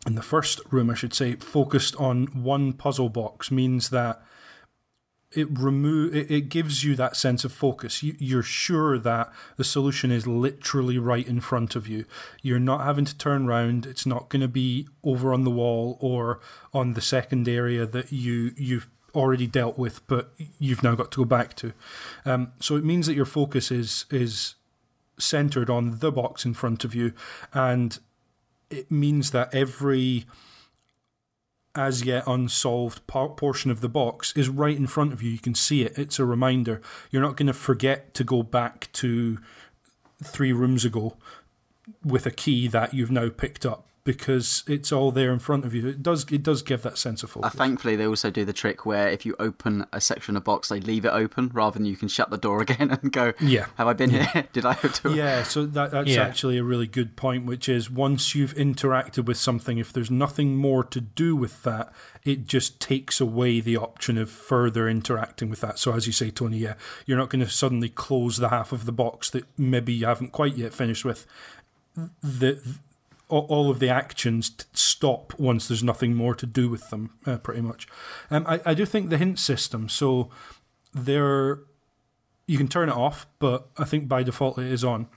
in 0.06 0.14
the 0.14 0.22
first 0.22 0.60
room, 0.70 0.90
I 0.90 0.94
should 0.94 1.14
say, 1.14 1.34
focused 1.34 1.94
on 1.96 2.26
one 2.26 2.72
puzzle 2.72 3.08
box 3.08 3.50
means 3.50 3.90
that 3.90 4.22
it 5.32 5.46
remove 5.58 6.14
it, 6.14 6.30
it 6.30 6.48
gives 6.48 6.82
you 6.82 6.96
that 6.96 7.16
sense 7.16 7.44
of 7.44 7.52
focus. 7.52 8.02
You, 8.02 8.16
you're 8.18 8.42
sure 8.42 8.98
that 8.98 9.32
the 9.56 9.64
solution 9.64 10.10
is 10.10 10.26
literally 10.26 10.98
right 10.98 11.26
in 11.26 11.40
front 11.40 11.76
of 11.76 11.86
you. 11.86 12.04
You're 12.42 12.58
not 12.58 12.84
having 12.84 13.04
to 13.04 13.16
turn 13.16 13.46
around. 13.46 13.86
It's 13.86 14.06
not 14.06 14.28
going 14.28 14.42
to 14.42 14.48
be 14.48 14.88
over 15.04 15.32
on 15.32 15.44
the 15.44 15.50
wall 15.50 15.98
or 16.00 16.40
on 16.74 16.94
the 16.94 17.00
second 17.00 17.48
area 17.48 17.86
that 17.86 18.12
you 18.12 18.52
you've 18.56 18.88
already 19.14 19.46
dealt 19.46 19.78
with, 19.78 20.06
but 20.06 20.32
you've 20.58 20.82
now 20.82 20.94
got 20.94 21.12
to 21.12 21.18
go 21.18 21.24
back 21.24 21.54
to. 21.56 21.72
Um, 22.24 22.52
so 22.60 22.76
it 22.76 22.84
means 22.84 23.06
that 23.06 23.14
your 23.14 23.24
focus 23.24 23.70
is 23.70 24.06
is 24.10 24.56
centered 25.16 25.70
on 25.70 25.98
the 25.98 26.10
box 26.10 26.44
in 26.44 26.54
front 26.54 26.84
of 26.84 26.94
you, 26.94 27.12
and 27.52 27.98
it 28.68 28.90
means 28.90 29.30
that 29.30 29.54
every 29.54 30.26
as 31.74 32.04
yet 32.04 32.24
unsolved 32.26 33.06
part, 33.06 33.36
portion 33.36 33.70
of 33.70 33.80
the 33.80 33.88
box 33.88 34.32
is 34.36 34.48
right 34.48 34.76
in 34.76 34.86
front 34.86 35.12
of 35.12 35.22
you. 35.22 35.30
You 35.30 35.38
can 35.38 35.54
see 35.54 35.82
it. 35.82 35.98
It's 35.98 36.18
a 36.18 36.24
reminder. 36.24 36.80
You're 37.10 37.22
not 37.22 37.36
going 37.36 37.46
to 37.46 37.52
forget 37.52 38.12
to 38.14 38.24
go 38.24 38.42
back 38.42 38.88
to 38.94 39.38
three 40.22 40.52
rooms 40.52 40.84
ago 40.84 41.16
with 42.04 42.26
a 42.26 42.30
key 42.30 42.66
that 42.68 42.94
you've 42.94 43.10
now 43.10 43.28
picked 43.28 43.64
up 43.64 43.86
because 44.10 44.64
it's 44.66 44.90
all 44.90 45.12
there 45.12 45.32
in 45.32 45.38
front 45.38 45.64
of 45.64 45.72
you. 45.72 45.86
It 45.86 46.02
does 46.02 46.26
it 46.32 46.42
does 46.42 46.62
give 46.62 46.82
that 46.82 46.98
sense 46.98 47.22
of 47.22 47.30
focus. 47.30 47.54
Uh, 47.54 47.56
thankfully, 47.56 47.94
they 47.94 48.08
also 48.08 48.28
do 48.28 48.44
the 48.44 48.52
trick 48.52 48.84
where 48.84 49.08
if 49.08 49.24
you 49.24 49.36
open 49.38 49.86
a 49.92 50.00
section 50.00 50.36
of 50.36 50.42
box, 50.42 50.68
they 50.68 50.80
leave 50.80 51.04
it 51.04 51.10
open 51.10 51.48
rather 51.54 51.78
than 51.78 51.86
you 51.86 51.96
can 51.96 52.08
shut 52.08 52.28
the 52.28 52.36
door 52.36 52.60
again 52.60 52.90
and 53.02 53.12
go, 53.12 53.34
"Yeah, 53.38 53.66
have 53.76 53.86
I 53.86 53.92
been 53.92 54.10
yeah. 54.10 54.24
here? 54.32 54.48
Did 54.52 54.66
I 54.66 54.72
have 54.72 54.92
to?" 55.02 55.14
Yeah, 55.14 55.44
so 55.44 55.64
that, 55.64 55.92
that's 55.92 56.08
yeah. 56.08 56.24
actually 56.24 56.58
a 56.58 56.64
really 56.64 56.88
good 56.88 57.14
point. 57.14 57.46
Which 57.46 57.68
is 57.68 57.88
once 57.88 58.34
you've 58.34 58.54
interacted 58.54 59.26
with 59.26 59.36
something, 59.36 59.78
if 59.78 59.92
there's 59.92 60.10
nothing 60.10 60.56
more 60.56 60.82
to 60.82 61.00
do 61.00 61.36
with 61.36 61.62
that, 61.62 61.92
it 62.24 62.48
just 62.48 62.80
takes 62.80 63.20
away 63.20 63.60
the 63.60 63.76
option 63.76 64.18
of 64.18 64.28
further 64.28 64.88
interacting 64.88 65.50
with 65.50 65.60
that. 65.60 65.78
So 65.78 65.92
as 65.92 66.08
you 66.08 66.12
say, 66.12 66.32
Tony, 66.32 66.58
yeah, 66.58 66.74
you're 67.06 67.18
not 67.18 67.30
going 67.30 67.44
to 67.44 67.48
suddenly 67.50 67.90
close 67.90 68.38
the 68.38 68.48
half 68.48 68.72
of 68.72 68.86
the 68.86 68.92
box 68.92 69.30
that 69.30 69.44
maybe 69.56 69.92
you 69.92 70.06
haven't 70.06 70.32
quite 70.32 70.56
yet 70.56 70.74
finished 70.74 71.04
with. 71.04 71.28
The 72.22 72.60
all 73.38 73.70
of 73.70 73.78
the 73.78 73.88
actions 73.88 74.52
stop 74.72 75.38
once 75.38 75.68
there's 75.68 75.82
nothing 75.82 76.14
more 76.14 76.34
to 76.34 76.46
do 76.46 76.68
with 76.68 76.90
them, 76.90 77.10
uh, 77.26 77.38
pretty 77.38 77.60
much. 77.60 77.86
Um, 78.30 78.44
I, 78.46 78.60
I 78.66 78.74
do 78.74 78.84
think 78.84 79.10
the 79.10 79.18
hint 79.18 79.38
system, 79.38 79.88
so 79.88 80.30
there, 80.92 81.60
you 82.46 82.58
can 82.58 82.68
turn 82.68 82.88
it 82.88 82.94
off, 82.94 83.26
but 83.38 83.68
I 83.78 83.84
think 83.84 84.08
by 84.08 84.22
default 84.22 84.58
it 84.58 84.66
is 84.66 84.84
on. 84.84 85.08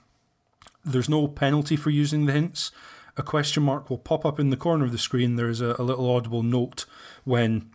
There's 0.84 1.08
no 1.08 1.28
penalty 1.28 1.76
for 1.76 1.90
using 1.90 2.26
the 2.26 2.32
hints. 2.32 2.70
A 3.16 3.22
question 3.22 3.62
mark 3.62 3.90
will 3.90 3.98
pop 3.98 4.24
up 4.26 4.40
in 4.40 4.50
the 4.50 4.56
corner 4.56 4.84
of 4.84 4.92
the 4.92 4.98
screen. 4.98 5.36
There's 5.36 5.60
a, 5.60 5.76
a 5.78 5.82
little 5.82 6.10
audible 6.10 6.42
note 6.42 6.84
when 7.24 7.70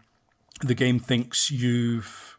the 0.61 0.75
game 0.75 0.99
thinks 0.99 1.49
you've 1.49 2.37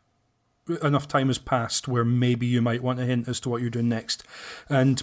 enough 0.83 1.09
time 1.09 1.29
has 1.29 1.39
passed 1.39 1.89
where 1.89 2.05
maybe 2.05 2.47
you 2.47 2.63
might 2.63 2.83
want 2.83 3.01
a 3.01 3.05
hint 3.05 3.27
as 3.27 3.41
to 3.41 3.49
what 3.49 3.61
you're 3.61 3.71
doing 3.71 3.89
next. 3.89 4.23
And 4.69 5.03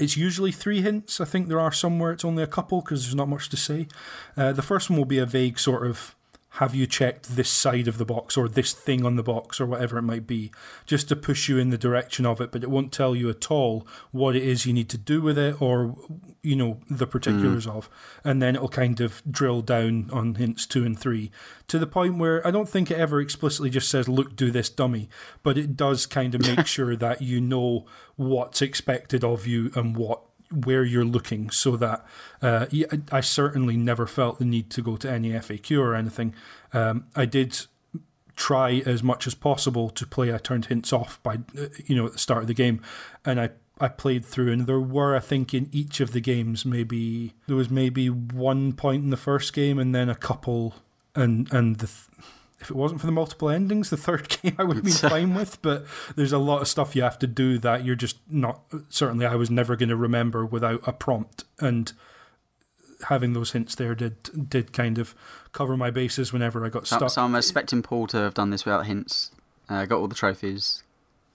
it's 0.00 0.16
usually 0.16 0.52
three 0.52 0.82
hints. 0.82 1.20
I 1.20 1.24
think 1.24 1.48
there 1.48 1.60
are 1.60 1.72
some 1.72 1.98
where 1.98 2.12
it's 2.12 2.24
only 2.24 2.42
a 2.42 2.46
couple 2.46 2.80
because 2.80 3.04
there's 3.04 3.14
not 3.14 3.28
much 3.28 3.48
to 3.50 3.56
say. 3.56 3.88
Uh, 4.36 4.52
the 4.52 4.62
first 4.62 4.90
one 4.90 4.98
will 4.98 5.06
be 5.06 5.18
a 5.18 5.26
vague 5.26 5.58
sort 5.58 5.86
of 5.86 6.14
have 6.58 6.74
you 6.74 6.88
checked 6.88 7.36
this 7.36 7.48
side 7.48 7.86
of 7.86 7.98
the 7.98 8.04
box 8.04 8.36
or 8.36 8.48
this 8.48 8.72
thing 8.72 9.06
on 9.06 9.14
the 9.14 9.22
box 9.22 9.60
or 9.60 9.66
whatever 9.66 9.96
it 9.96 10.02
might 10.02 10.26
be, 10.26 10.50
just 10.86 11.08
to 11.08 11.14
push 11.14 11.48
you 11.48 11.56
in 11.56 11.70
the 11.70 11.78
direction 11.78 12.26
of 12.26 12.40
it, 12.40 12.50
but 12.50 12.64
it 12.64 12.70
won't 12.70 12.92
tell 12.92 13.14
you 13.14 13.30
at 13.30 13.48
all 13.48 13.86
what 14.10 14.34
it 14.34 14.42
is 14.42 14.66
you 14.66 14.72
need 14.72 14.88
to 14.88 14.98
do 14.98 15.22
with 15.22 15.38
it 15.38 15.62
or, 15.62 15.94
you 16.42 16.56
know, 16.56 16.80
the 16.90 17.06
particulars 17.06 17.64
mm. 17.64 17.76
of. 17.76 17.88
And 18.24 18.42
then 18.42 18.56
it'll 18.56 18.68
kind 18.68 19.00
of 19.00 19.22
drill 19.30 19.62
down 19.62 20.10
on 20.12 20.34
hints 20.34 20.66
two 20.66 20.84
and 20.84 20.98
three 20.98 21.30
to 21.68 21.78
the 21.78 21.86
point 21.86 22.18
where 22.18 22.44
I 22.44 22.50
don't 22.50 22.68
think 22.68 22.90
it 22.90 22.98
ever 22.98 23.20
explicitly 23.20 23.70
just 23.70 23.88
says, 23.88 24.08
look, 24.08 24.34
do 24.34 24.50
this 24.50 24.68
dummy, 24.68 25.08
but 25.44 25.56
it 25.56 25.76
does 25.76 26.06
kind 26.06 26.34
of 26.34 26.40
make 26.40 26.66
sure 26.66 26.96
that 26.96 27.22
you 27.22 27.40
know 27.40 27.86
what's 28.16 28.60
expected 28.60 29.22
of 29.22 29.46
you 29.46 29.70
and 29.76 29.96
what 29.96 30.22
where 30.50 30.84
you're 30.84 31.04
looking 31.04 31.50
so 31.50 31.76
that 31.76 32.04
uh, 32.40 32.66
I 33.12 33.20
certainly 33.20 33.76
never 33.76 34.06
felt 34.06 34.38
the 34.38 34.44
need 34.44 34.70
to 34.70 34.82
go 34.82 34.96
to 34.96 35.10
any 35.10 35.30
FAQ 35.30 35.78
or 35.80 35.94
anything. 35.94 36.34
Um, 36.72 37.06
I 37.14 37.26
did 37.26 37.66
try 38.36 38.82
as 38.86 39.02
much 39.02 39.26
as 39.26 39.34
possible 39.34 39.90
to 39.90 40.06
play. 40.06 40.32
I 40.32 40.38
turned 40.38 40.66
hints 40.66 40.92
off 40.92 41.22
by 41.22 41.34
uh, 41.58 41.66
you 41.86 41.96
know 41.96 42.06
at 42.06 42.12
the 42.12 42.18
start 42.18 42.42
of 42.42 42.46
the 42.46 42.54
game, 42.54 42.80
and 43.24 43.40
I 43.40 43.50
I 43.80 43.88
played 43.88 44.24
through, 44.24 44.52
and 44.52 44.66
there 44.66 44.80
were 44.80 45.16
I 45.16 45.20
think 45.20 45.52
in 45.52 45.68
each 45.72 46.00
of 46.00 46.12
the 46.12 46.20
games 46.20 46.64
maybe 46.64 47.34
there 47.46 47.56
was 47.56 47.70
maybe 47.70 48.08
one 48.08 48.72
point 48.72 49.04
in 49.04 49.10
the 49.10 49.16
first 49.16 49.52
game, 49.52 49.78
and 49.78 49.94
then 49.94 50.08
a 50.08 50.14
couple, 50.14 50.74
and 51.14 51.52
and 51.52 51.76
the. 51.78 51.86
Th- 51.86 52.34
if 52.60 52.70
it 52.70 52.76
wasn't 52.76 53.00
for 53.00 53.06
the 53.06 53.12
multiple 53.12 53.48
endings, 53.50 53.90
the 53.90 53.96
third 53.96 54.28
game 54.42 54.54
I 54.58 54.64
would 54.64 54.76
have 54.76 54.84
been 54.84 54.92
fine 54.92 55.34
with. 55.34 55.60
But 55.62 55.86
there's 56.16 56.32
a 56.32 56.38
lot 56.38 56.60
of 56.62 56.68
stuff 56.68 56.96
you 56.96 57.02
have 57.02 57.18
to 57.20 57.26
do 57.26 57.58
that 57.58 57.84
you're 57.84 57.94
just 57.96 58.16
not. 58.30 58.62
Certainly, 58.88 59.26
I 59.26 59.34
was 59.36 59.50
never 59.50 59.76
going 59.76 59.88
to 59.90 59.96
remember 59.96 60.44
without 60.44 60.80
a 60.86 60.92
prompt, 60.92 61.44
and 61.60 61.92
having 63.08 63.32
those 63.32 63.52
hints 63.52 63.74
there 63.76 63.94
did 63.94 64.48
did 64.50 64.72
kind 64.72 64.98
of 64.98 65.14
cover 65.52 65.76
my 65.76 65.90
bases 65.90 66.32
whenever 66.32 66.64
I 66.64 66.68
got 66.68 66.86
so, 66.86 66.96
stuck. 66.96 67.10
So 67.10 67.22
I'm 67.22 67.34
expecting 67.34 67.82
Paul 67.82 68.06
to 68.08 68.16
have 68.18 68.34
done 68.34 68.50
this 68.50 68.64
without 68.64 68.86
hints. 68.86 69.30
Uh, 69.68 69.84
got 69.86 69.98
all 69.98 70.08
the 70.08 70.14
trophies. 70.14 70.82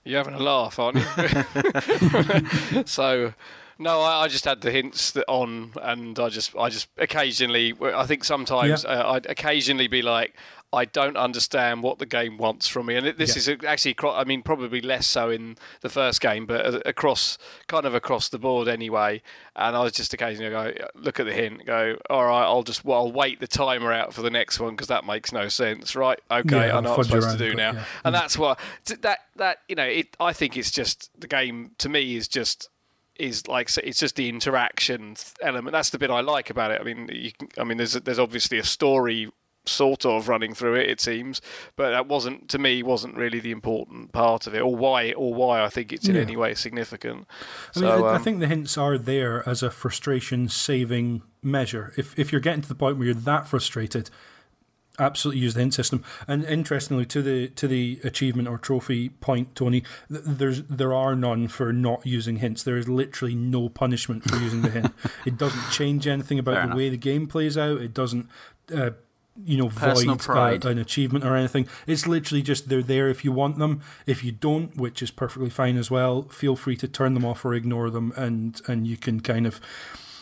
You're 0.04 0.18
having 0.18 0.34
a 0.34 0.38
laugh, 0.38 0.78
aren't 0.78 0.98
you? 0.98 2.82
so 2.84 3.32
No, 3.78 4.00
I, 4.02 4.24
I 4.24 4.28
just 4.28 4.44
had 4.44 4.60
the 4.60 4.70
hints 4.70 5.12
that 5.12 5.24
on, 5.28 5.72
and 5.82 6.18
I 6.18 6.28
just, 6.28 6.54
I 6.56 6.68
just 6.68 6.88
occasionally, 6.98 7.74
I 7.82 8.06
think 8.06 8.24
sometimes 8.24 8.84
Yeah. 8.84 8.90
uh, 8.90 9.12
I'd 9.12 9.26
occasionally 9.26 9.88
be 9.88 10.02
like, 10.02 10.34
I 10.74 10.84
don't 10.84 11.16
understand 11.16 11.82
what 11.82 11.98
the 11.98 12.06
game 12.06 12.36
wants 12.36 12.68
from 12.68 12.86
me, 12.86 12.96
and 12.96 13.06
it, 13.06 13.16
this 13.18 13.34
Yeah. 13.36 13.54
is 13.54 13.64
actually, 13.66 13.96
I 14.02 14.24
mean, 14.24 14.42
probably 14.42 14.80
less 14.80 15.06
so 15.06 15.30
in 15.30 15.56
the 15.80 15.88
first 15.88 16.20
game, 16.20 16.44
but 16.46 16.66
uh, 16.66 16.80
across, 16.84 17.38
kind 17.68 17.86
of 17.86 17.94
across 17.94 18.28
the 18.28 18.38
board 18.38 18.68
anyway. 18.68 19.22
And 19.56 19.76
I 19.76 19.82
was 19.82 19.92
just 19.92 20.12
occasionally 20.12 20.50
go, 20.50 20.72
look 20.94 21.20
at 21.20 21.26
the 21.26 21.32
hint, 21.32 21.64
go, 21.64 21.96
all 22.10 22.24
right, 22.26 22.42
I'll 22.44 22.62
just, 22.64 22.84
well, 22.84 22.98
I'll 23.06 23.12
wait 23.12 23.40
the 23.40 23.46
timer 23.46 23.92
out 23.92 24.12
for 24.12 24.22
the 24.22 24.30
next 24.30 24.58
one 24.60 24.72
because 24.72 24.88
that 24.88 25.04
makes 25.06 25.32
no 25.32 25.48
sense, 25.48 25.94
right? 25.94 26.18
Okay, 26.30 26.68
Yeah, 26.68 26.76
I 26.76 26.80
know 26.80 26.90
what 26.90 26.98
I'm 26.98 27.04
supposed 27.04 27.38
to 27.38 27.50
do 27.50 27.54
now, 27.54 27.72
yeah. 27.72 27.84
and 28.04 28.14
that's 28.14 28.36
what 28.36 28.58
that 29.00 29.18
that 29.36 29.58
you 29.68 29.76
know, 29.76 29.84
it. 29.84 30.16
I 30.20 30.32
think 30.32 30.56
it's 30.56 30.70
just 30.70 31.10
the 31.18 31.28
game 31.28 31.70
to 31.78 31.88
me 31.88 32.16
is 32.16 32.28
just 32.28 32.68
is 33.16 33.46
like 33.46 33.70
it's 33.78 34.00
just 34.00 34.16
the 34.16 34.28
interaction 34.28 35.14
element. 35.40 35.72
That's 35.72 35.90
the 35.90 35.98
bit 35.98 36.10
I 36.10 36.20
like 36.20 36.50
about 36.50 36.72
it. 36.72 36.80
I 36.80 36.84
mean, 36.84 37.08
you 37.12 37.30
can, 37.32 37.48
I 37.58 37.62
mean, 37.64 37.78
there's 37.78 37.92
there's 37.94 38.18
obviously 38.18 38.58
a 38.58 38.64
story 38.64 39.30
sort 39.66 40.04
of 40.04 40.28
running 40.28 40.54
through 40.54 40.74
it. 40.74 40.90
It 40.90 41.00
seems, 41.00 41.40
but 41.76 41.90
that 41.90 42.06
wasn't 42.06 42.48
to 42.50 42.58
me 42.58 42.82
wasn't 42.82 43.16
really 43.16 43.40
the 43.40 43.50
important 43.50 44.12
part 44.12 44.46
of 44.46 44.54
it, 44.54 44.60
or 44.60 44.74
why 44.76 45.12
or 45.12 45.32
why 45.34 45.62
I 45.64 45.68
think 45.68 45.92
it's 45.92 46.08
in 46.08 46.14
Yeah. 46.16 46.22
any 46.22 46.36
way 46.36 46.54
significant. 46.54 47.26
I 47.76 47.80
mean, 47.80 47.88
so 47.90 48.04
I, 48.06 48.12
I 48.12 48.16
um, 48.16 48.22
think 48.22 48.40
the 48.40 48.46
hints 48.46 48.76
are 48.76 48.98
there 48.98 49.48
as 49.48 49.62
a 49.62 49.70
frustration 49.70 50.48
saving 50.48 51.22
measure. 51.42 51.92
If 51.96 52.18
if 52.18 52.30
you're 52.32 52.40
getting 52.40 52.62
to 52.62 52.68
the 52.68 52.74
point 52.74 52.98
where 52.98 53.06
you're 53.06 53.14
that 53.14 53.46
frustrated, 53.48 54.10
absolutely 54.98 55.40
use 55.42 55.54
the 55.54 55.60
hint 55.60 55.74
system. 55.74 56.04
And 56.28 56.44
interestingly, 56.44 57.04
to 57.06 57.22
the 57.22 57.48
to 57.48 57.66
the 57.66 58.00
achievement 58.04 58.48
or 58.48 58.58
trophy 58.58 59.08
point, 59.08 59.54
Tony, 59.54 59.80
th- 60.10 60.22
there's 60.24 60.62
there 60.64 60.92
are 60.94 61.16
none 61.16 61.48
for 61.48 61.72
not 61.72 62.04
using 62.06 62.36
hints. 62.36 62.62
There 62.62 62.76
is 62.76 62.88
literally 62.88 63.34
no 63.34 63.68
punishment 63.68 64.28
for 64.28 64.36
using 64.36 64.62
the 64.62 64.70
hint. 64.70 64.92
It 65.26 65.38
doesn't 65.38 65.70
change 65.72 66.06
anything 66.06 66.38
about 66.38 66.52
Fair 66.54 66.60
the 66.62 66.66
enough. 66.68 66.76
way 66.76 66.88
the 66.90 66.96
game 66.98 67.26
plays 67.26 67.56
out. 67.58 67.80
It 67.80 67.94
doesn't. 67.94 68.28
Uh, 68.74 68.90
you 69.42 69.56
know, 69.56 69.68
Personal 69.68 70.14
void 70.16 70.22
uh, 70.22 70.24
pride. 70.24 70.64
an 70.64 70.78
achievement 70.78 71.24
or 71.24 71.36
anything. 71.36 71.66
It's 71.86 72.06
literally 72.06 72.42
just 72.42 72.68
they're 72.68 72.82
there 72.82 73.08
if 73.08 73.24
you 73.24 73.32
want 73.32 73.58
them. 73.58 73.80
If 74.06 74.22
you 74.22 74.32
don't, 74.32 74.76
which 74.76 75.02
is 75.02 75.10
perfectly 75.10 75.50
fine 75.50 75.76
as 75.76 75.90
well, 75.90 76.22
feel 76.22 76.56
free 76.56 76.76
to 76.76 76.88
turn 76.88 77.14
them 77.14 77.24
off 77.24 77.44
or 77.44 77.54
ignore 77.54 77.90
them, 77.90 78.12
and 78.16 78.60
and 78.68 78.86
you 78.86 78.96
can 78.96 79.20
kind 79.20 79.46
of 79.46 79.60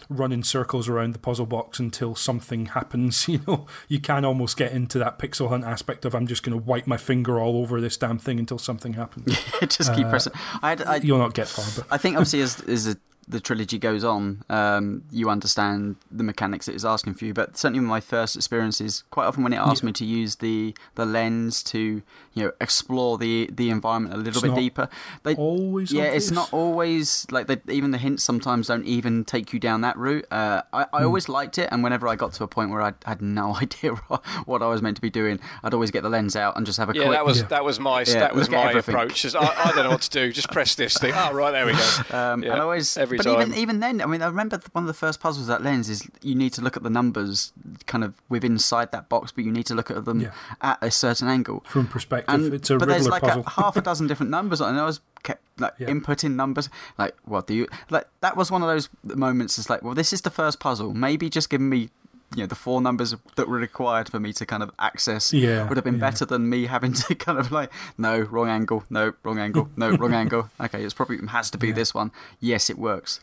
run 0.09 0.33
in 0.33 0.43
circles 0.43 0.89
around 0.89 1.15
the 1.15 1.19
puzzle 1.19 1.47
box 1.47 1.79
until 1.79 2.15
something 2.15 2.67
happens. 2.67 3.29
You 3.33 3.41
know, 3.47 3.67
you 3.89 3.99
can 3.99 4.27
almost 4.27 4.59
get 4.59 4.73
into 4.73 4.99
that 4.99 5.19
pixel 5.19 5.49
hunt 5.49 5.65
aspect 5.65 6.05
of 6.05 6.15
I'm 6.15 6.27
just 6.27 6.43
going 6.43 6.59
to 6.59 6.63
wipe 6.63 6.87
my 6.87 6.99
finger 6.99 7.41
all 7.41 7.57
over 7.57 7.81
this 7.81 7.97
damn 7.97 8.19
thing 8.19 8.39
until 8.39 8.59
something 8.59 8.93
happens. 8.93 9.39
Just 9.63 9.95
keep 9.95 10.07
pressing. 10.09 10.35
I, 10.61 10.71
had, 10.71 10.83
I, 10.83 10.97
You'll 10.97 11.19
not 11.19 11.33
get 11.33 11.49
far, 11.49 11.65
but 11.77 11.87
I 11.91 11.97
think 11.97 12.17
obviously 12.17 12.43
as 12.43 12.61
as 12.63 12.85
the, 12.87 12.99
the 13.29 13.41
trilogy 13.41 13.79
goes 13.79 14.03
on, 14.05 14.43
um, 14.51 15.05
you 15.11 15.31
understand 15.31 15.97
the 16.11 16.25
mechanics 16.25 16.67
it 16.69 16.75
is 16.75 16.85
asking 16.85 17.15
for 17.15 17.25
you. 17.25 17.33
But 17.33 17.57
certainly 17.57 17.81
my 17.85 18.01
first 18.01 18.37
experiences, 18.37 19.05
quite 19.11 19.27
often 19.27 19.43
when 19.45 19.53
it 19.53 19.57
asked 19.59 19.83
Yeah. 19.83 19.87
me 19.87 19.93
to 19.93 20.05
use 20.05 20.37
the 20.37 20.75
the 20.97 21.07
lens 21.07 21.63
to 21.65 22.03
you 22.35 22.43
know 22.45 22.53
explore 22.61 23.19
the 23.19 23.49
the 23.53 23.71
environment 23.71 24.15
a 24.15 24.19
little 24.19 24.31
It's 24.33 24.41
bit 24.43 24.49
not 24.49 24.57
deeper, 24.59 24.89
they 25.23 25.35
always 25.37 25.93
yeah, 25.93 26.05
obvious. 26.07 26.25
it's 26.25 26.33
not 26.33 26.53
always 26.53 27.27
like 27.31 27.47
they, 27.47 27.59
even 27.73 27.91
the 27.93 27.99
hints 27.99 28.23
sometimes 28.25 28.67
don't 28.67 28.85
even 28.87 29.25
take 29.25 29.53
you 29.53 29.61
down 29.61 29.83
that 29.83 29.97
route. 29.97 30.27
Uh, 30.31 30.63
I, 30.73 30.87
I 30.93 31.03
always 31.05 31.29
liked 31.29 31.59
it, 31.59 31.69
and 31.71 31.83
whenever 31.83 32.09
I 32.09 32.17
got 32.17 32.33
to 32.35 32.45
a 32.45 32.49
point 32.49 32.71
where 32.71 32.83
I 32.83 32.93
had 33.07 33.23
no 33.23 33.55
idea 33.63 33.93
what, 34.09 34.25
what 34.47 34.63
I 34.63 34.67
was 34.67 34.83
meant 34.83 34.97
to 34.97 35.03
be 35.03 35.11
doing, 35.11 35.39
I'd 35.63 35.75
always 35.75 35.91
get 35.91 36.03
the 36.03 36.11
lens 36.11 36.35
out 36.37 36.57
and 36.57 36.67
just 36.67 36.79
have 36.79 36.91
a 36.91 36.95
yeah, 36.95 37.03
quick. 37.05 37.13
that 37.13 37.25
was 37.25 37.39
Yeah. 37.43 37.47
that 37.49 37.65
was 37.65 37.79
my 37.79 38.01
Yeah, 38.01 38.19
that 38.21 38.35
was 38.35 38.51
my 38.51 38.69
everything. 38.71 38.95
approach. 38.95 39.23
Just, 39.23 39.37
I, 39.37 39.47
I 39.47 39.73
don't 39.73 39.85
know 39.85 39.91
what 39.91 40.03
to 40.03 40.11
do. 40.11 40.33
Just 40.33 40.51
press 40.51 40.75
this 40.75 40.97
thing. 40.99 41.13
Oh, 41.15 41.33
right, 41.33 41.53
there 41.53 41.67
we 41.67 41.73
go. 41.73 41.79
Um, 42.13 42.43
Yeah, 42.43 42.53
and 42.53 42.61
I 42.61 42.65
always, 42.65 42.97
every 43.15 43.19
but 43.19 43.25
time. 43.25 43.41
even 43.49 43.55
even 43.55 43.81
then, 43.81 44.01
I 44.01 44.07
mean, 44.07 44.23
I 44.23 44.27
remember 44.27 44.61
one 44.73 44.85
of 44.85 44.89
the 44.89 44.95
first 44.95 45.21
puzzles 45.21 45.47
that 45.47 45.63
lens 45.63 45.89
is 45.89 46.09
you 46.23 46.35
need 46.35 46.53
to 46.55 46.61
look 46.63 46.77
at 46.77 46.83
the 46.83 46.91
numbers 46.91 47.53
kind 47.87 48.05
of 48.05 48.15
within 48.29 48.53
inside 48.53 48.93
that 48.93 49.09
box, 49.09 49.33
but 49.33 49.45
you 49.45 49.51
need 49.53 49.67
to 49.67 49.75
look 49.75 49.91
at 49.91 50.05
them 50.05 50.21
Yeah. 50.21 50.31
at 50.61 50.79
a 50.83 50.91
certain 50.91 51.29
angle. 51.29 51.65
from 51.67 51.87
perspective. 51.87 52.35
And 52.35 52.55
it's 52.55 52.71
a 52.71 52.79
but 52.79 52.89
there's 52.89 53.09
like 53.09 53.23
a, 53.23 53.43
half 53.51 53.77
a 53.77 53.81
dozen 53.91 54.07
different 54.07 54.31
numbers, 54.31 54.61
on 54.61 54.69
it, 54.69 54.71
and 54.73 54.81
I 54.81 54.85
was 54.85 55.01
kept 55.23 55.43
like 55.59 55.75
Yeah. 55.79 55.89
inputting 55.89 56.35
numbers. 56.35 56.69
Like, 56.99 57.15
what 57.25 57.47
do 57.47 57.55
you 57.55 57.67
like? 57.91 58.07
That 58.21 58.37
was 58.37 58.51
one 58.51 58.63
of 58.63 58.69
those 58.69 58.89
moments. 59.05 59.59
It's 59.59 59.71
like, 59.71 59.83
well, 59.83 59.95
this 59.95 60.13
is 60.13 60.21
the 60.23 60.31
first 60.31 60.61
puzzle. 60.61 60.93
Maybe 60.95 61.29
just 61.31 61.51
giving 61.51 61.69
me. 61.69 61.91
You 62.35 62.43
know 62.43 62.47
the 62.47 62.55
four 62.55 62.81
numbers 62.81 63.15
that 63.37 63.49
were 63.49 63.59
required 63.59 64.09
for 64.09 64.19
me 64.21 64.33
to 64.35 64.47
kind 64.47 64.63
of 64.63 64.71
access 64.79 65.33
Yeah, 65.33 65.69
would 65.69 65.77
have 65.77 65.85
been 65.85 65.95
yeah. 65.95 66.01
better 66.11 66.25
than 66.25 66.49
me 66.49 66.67
having 66.67 66.93
to 66.95 67.15
kind 67.27 67.39
of 67.39 67.53
like 67.53 67.71
no 67.99 68.21
wrong 68.21 68.49
angle 68.49 68.85
no 68.91 69.13
wrong 69.23 69.39
angle 69.39 69.69
no 69.77 69.91
wrong 69.91 70.15
angle 70.23 70.51
okay 70.61 70.83
it's 70.85 70.95
probably 70.95 71.17
it 71.17 71.29
has 71.29 71.51
to 71.51 71.59
be 71.59 71.69
Yeah. 71.69 71.75
this 71.75 71.93
one 71.95 72.11
yes 72.41 72.71
it 72.71 72.79
works 72.79 73.21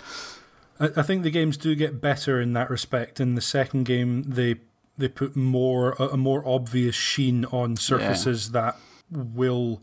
I, 0.80 0.86
I 0.98 1.02
think 1.02 1.24
the 1.24 1.32
games 1.32 1.58
do 1.58 1.76
get 1.76 2.00
better 2.02 2.40
in 2.40 2.54
that 2.54 2.70
respect. 2.70 3.20
In 3.20 3.36
the 3.36 3.42
second 3.42 3.84
game, 3.86 4.24
they 4.28 4.56
they 4.98 5.08
put 5.10 5.36
more 5.36 5.94
a, 6.00 6.10
a 6.10 6.18
more 6.18 6.42
obvious 6.48 6.96
sheen 6.96 7.46
on 7.46 7.76
surfaces 7.78 8.52
that 8.52 8.78
will 9.12 9.82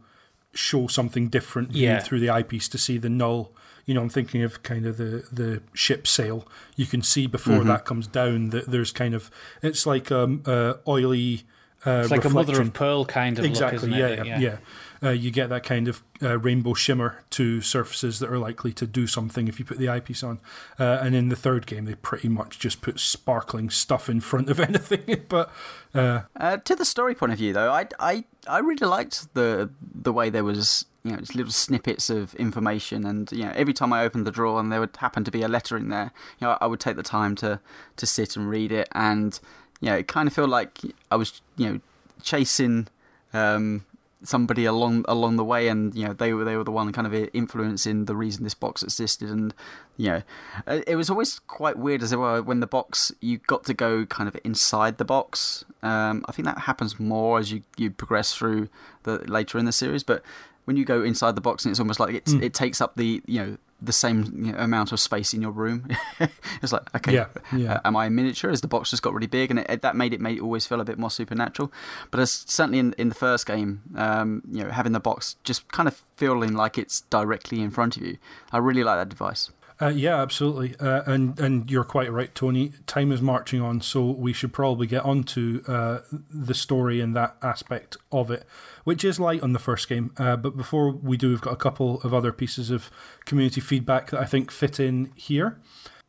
show 0.55 0.87
something 0.87 1.29
different 1.29 1.73
Yeah. 1.73 2.01
through 2.01 2.21
the 2.21 2.31
eyepiece 2.31 2.69
to 2.69 2.79
see 2.79 2.97
the 2.99 3.09
null. 3.11 3.53
You 3.87 3.95
know, 3.95 4.03
I'm 4.03 4.09
thinking 4.09 4.43
of 4.43 4.63
kind 4.63 4.85
of 4.87 4.97
the 4.97 5.25
the 5.33 5.63
ship 5.73 6.07
sail. 6.07 6.47
You 6.77 6.87
can 6.87 7.03
see 7.03 7.27
before 7.27 7.55
Mm-hmm. 7.59 7.69
that 7.69 7.85
comes 7.85 8.07
down 8.09 8.51
that 8.51 8.67
there's 8.71 8.93
kind 8.93 9.15
of 9.15 9.31
it's 9.63 9.87
like 9.87 10.11
um 10.13 10.43
uh, 10.45 10.75
oily. 10.89 11.45
Uh, 11.87 12.01
It's 12.03 12.11
like 12.11 12.25
a 12.25 12.31
mother 12.31 12.61
of 12.61 12.73
pearl 12.73 13.05
kind 13.05 13.39
of 13.39 13.45
exactly 13.45 13.89
look, 13.89 13.99
yeah, 13.99 14.07
isn't 14.09 14.27
it? 14.27 14.27
yeah 14.27 14.39
yeah 14.41 15.09
uh, 15.09 15.11
you 15.13 15.31
get 15.31 15.51
that 15.51 15.63
kind 15.63 15.87
of 15.87 16.03
uh, 16.21 16.37
rainbow 16.39 16.75
shimmer 16.75 17.23
to 17.31 17.61
surfaces 17.61 18.19
that 18.19 18.29
are 18.31 18.39
likely 18.39 18.73
to 18.73 18.87
do 18.89 19.07
something 19.07 19.47
if 19.47 19.61
you 19.61 19.65
put 19.65 19.79
the 19.79 19.89
eyepiece 19.89 20.25
on 20.25 20.41
uh, 20.81 20.99
and 21.03 21.15
in 21.15 21.29
the 21.29 21.37
third 21.37 21.65
game 21.67 21.85
they 21.85 21.95
pretty 21.95 22.29
much 22.29 22.59
just 22.59 22.81
put 22.81 22.99
sparkling 22.99 23.71
stuff 23.71 24.09
in 24.09 24.21
front 24.21 24.49
of 24.51 24.59
anything 24.69 25.27
but 25.29 25.53
uh, 25.95 26.23
uh, 26.41 26.57
to 26.57 26.75
the 26.75 26.85
story 26.85 27.15
point 27.15 27.31
of 27.31 27.39
view 27.39 27.53
though 27.53 27.71
I, 27.71 27.87
I, 28.01 28.25
I 28.49 28.59
really 28.59 28.87
liked 28.87 29.33
the 29.35 29.71
the 29.95 30.13
way 30.13 30.29
there 30.31 30.45
was 30.45 30.87
you 31.07 31.13
know 31.13 31.19
just 31.19 31.35
little 31.35 31.53
snippets 31.53 32.11
of 32.11 32.35
information 32.35 33.07
and 33.07 33.31
you 33.33 33.45
know 33.45 33.53
every 33.55 33.73
time 33.73 33.93
I 33.93 34.03
opened 34.03 34.27
the 34.27 34.31
drawer 34.31 34.59
and 34.59 34.73
there 34.73 34.81
would 34.81 34.97
happen 34.97 35.25
to 35.25 35.31
be 35.31 35.43
a 35.43 35.49
letter 35.49 35.77
in 35.77 35.89
there 35.89 36.13
you 36.41 36.47
know 36.47 36.59
I 36.61 36.67
would 36.67 36.81
take 36.81 36.97
the 36.97 37.03
time 37.03 37.35
to 37.37 37.61
to 37.97 38.07
sit 38.07 38.37
and 38.37 38.49
read 38.49 38.73
it. 38.73 38.89
And 38.93 39.39
you 39.81 39.91
know 39.91 39.97
it 39.97 40.09
kind 40.09 40.27
of 40.27 40.35
felt 40.35 40.51
like 40.51 40.81
I 41.11 41.17
was 41.17 41.41
you 41.57 41.69
know 41.69 41.81
chasing 42.23 42.89
um, 43.33 43.85
somebody 44.23 44.65
along 44.65 45.05
along 45.09 45.37
the 45.37 45.45
way, 45.45 45.69
and 45.69 45.95
you 45.95 46.07
know 46.07 46.13
they 46.13 46.33
were 46.33 46.45
they 46.45 46.57
were 46.57 46.65
the 46.65 46.73
one 46.73 46.93
kind 46.93 47.07
of 47.07 47.15
influencing 47.33 48.07
the 48.07 48.17
reason 48.17 48.45
this 48.45 48.55
box 48.55 48.83
existed, 48.83 49.29
and 49.29 49.55
you 49.97 50.11
know 50.11 50.23
uh, 50.67 50.81
it 50.87 50.97
was 50.97 51.11
always 51.11 51.39
quite 51.41 51.79
weird 51.79 52.03
as 52.03 52.15
well 52.15 52.43
when 52.43 52.61
the 52.61 52.67
box 52.67 53.13
you 53.21 53.39
got 53.39 53.65
to 53.65 53.75
go 53.75 54.07
kind 54.07 54.29
of 54.29 54.37
inside 54.45 54.99
the 54.99 55.05
box. 55.05 55.65
Um, 55.83 56.25
I 56.29 56.33
think 56.33 56.47
that 56.47 56.61
happens 56.61 56.99
more 56.99 57.39
as 57.39 57.53
you 57.53 57.63
you 57.77 57.91
progress 57.91 58.35
through 58.35 58.69
the 59.05 59.19
later 59.31 59.59
in 59.59 59.65
the 59.65 59.73
series, 59.73 60.03
but 60.03 60.23
when 60.67 60.77
you 60.77 60.85
go 60.85 61.03
inside 61.03 61.35
the 61.35 61.41
box 61.41 61.65
and 61.65 61.71
it's 61.73 61.81
almost 61.81 61.99
like 61.99 62.15
it's, 62.15 62.35
Mm. 62.35 62.43
it 62.43 62.55
takes 62.55 62.81
up 62.81 62.95
the 62.97 63.23
you 63.27 63.41
know 63.41 63.57
the 63.83 63.93
same 63.93 64.55
amount 64.57 64.91
of 64.93 64.99
space 65.01 65.35
in 65.35 65.43
your 65.43 65.51
room. 65.51 65.87
it's 66.63 66.73
like 66.73 66.95
okay, 66.95 67.13
Yeah, 67.15 67.27
yeah. 67.55 67.75
uh, 67.75 67.81
am 67.85 67.97
I 67.97 68.07
a 68.07 68.11
miniature? 68.11 68.51
Is 68.51 68.61
the 68.63 68.69
box 68.69 68.91
just 68.91 69.03
got 69.03 69.13
really 69.15 69.27
big, 69.27 69.51
and 69.51 69.61
it, 69.61 69.67
it- 69.69 69.83
that 69.83 69.97
made 69.97 70.13
it 70.15 70.21
made 70.21 70.39
it 70.39 70.43
always 70.43 70.67
feel 70.67 70.81
a 70.81 70.85
bit 70.85 70.99
more 70.99 71.11
supernatural. 71.11 71.73
But 72.11 72.21
as, 72.21 72.31
certainly 72.47 72.79
in 72.79 72.95
in 72.99 73.09
the 73.11 73.15
first 73.15 73.47
game, 73.47 73.83
um, 73.97 74.43
you 74.51 74.63
know, 74.65 74.71
having 74.71 74.93
the 74.93 75.01
box 75.01 75.37
just 75.45 75.71
kind 75.73 75.89
of 75.89 76.03
feeling 76.17 76.55
like 76.55 76.79
it's 76.79 77.03
directly 77.03 77.61
in 77.61 77.71
front 77.71 77.97
of 77.97 78.03
you, 78.03 78.17
I 78.53 78.59
really 78.59 78.83
like 78.85 78.99
that 78.99 79.09
device. 79.09 79.51
Uh, 79.79 79.89
yeah, 79.89 80.23
absolutely, 80.23 80.75
uh, 80.81 81.03
and 81.05 81.39
and 81.39 81.71
you're 81.71 81.85
quite 81.85 82.11
right, 82.11 82.35
Tony. 82.35 82.73
Time 82.87 83.13
is 83.13 83.21
marching 83.21 83.61
on, 83.61 83.83
so 83.83 84.07
we 84.07 84.33
should 84.33 84.55
probably 84.55 84.87
get 84.87 85.05
on 85.05 85.23
to 85.25 85.63
uh, 85.69 85.99
the 86.31 86.55
story 86.55 86.99
and 87.03 87.15
that 87.15 87.37
aspect 87.43 87.99
of 88.11 88.31
it, 88.31 88.47
which 88.87 89.05
is 89.05 89.19
light 89.19 89.43
on 89.43 89.53
the 89.53 89.59
first 89.59 89.89
game. 89.89 90.13
Uh, 90.17 90.37
but 90.37 90.57
before 90.57 90.93
we 90.93 91.17
do, 91.17 91.31
we've 91.31 91.41
got 91.41 91.53
a 91.53 91.57
couple 91.57 92.01
of 92.03 92.15
other 92.15 92.31
pieces 92.31 92.71
of 92.71 92.89
community 93.25 93.61
feedback 93.61 94.11
that 94.11 94.21
I 94.21 94.27
think 94.27 94.53
fit 94.53 94.79
in 94.79 95.11
here. 95.17 95.61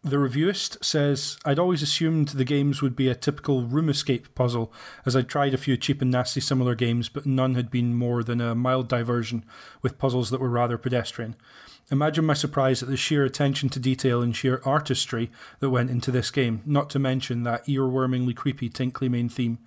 The 0.04 0.18
reviewist 0.18 0.86
says, 0.86 1.40
I'd 1.44 1.58
always 1.58 1.82
assumed 1.82 2.28
the 2.28 2.46
games 2.46 2.84
would 2.84 2.96
be 2.96 3.10
a 3.10 3.16
typical 3.16 3.64
room 3.64 3.90
escape 3.90 4.34
puzzle, 4.36 4.72
as 5.08 5.16
I'd 5.16 5.28
tried 5.28 5.56
a 5.56 5.58
few 5.58 5.76
cheap 5.76 6.04
and 6.04 6.12
nasty 6.12 6.40
similar 6.40 6.76
games, 6.76 7.10
but 7.10 7.26
none 7.26 7.56
had 7.56 7.72
been 7.72 7.96
more 7.96 8.24
than 8.24 8.40
a 8.40 8.54
mild 8.54 8.88
diversion, 8.88 9.44
with 9.82 9.98
puzzles 9.98 10.30
that 10.30 10.40
were 10.40 10.48
rather 10.48 10.78
pedestrian. 10.78 11.36
Imagine 11.90 12.26
my 12.26 12.36
surprise 12.36 12.84
at 12.84 12.90
the 12.90 12.96
sheer 12.96 13.26
attention 13.26 13.70
to 13.70 13.80
detail 13.80 14.22
and 14.22 14.36
sheer 14.36 14.62
artistry 14.64 15.32
that 15.62 15.72
went 15.72 15.90
into 15.90 16.12
this 16.12 16.30
game, 16.30 16.62
not 16.64 16.92
to 16.92 17.00
mention 17.00 17.42
that 17.42 17.66
earwormingly 17.66 18.36
creepy 18.36 18.70
tinkly 18.70 19.10
main 19.10 19.30
theme. 19.30 19.58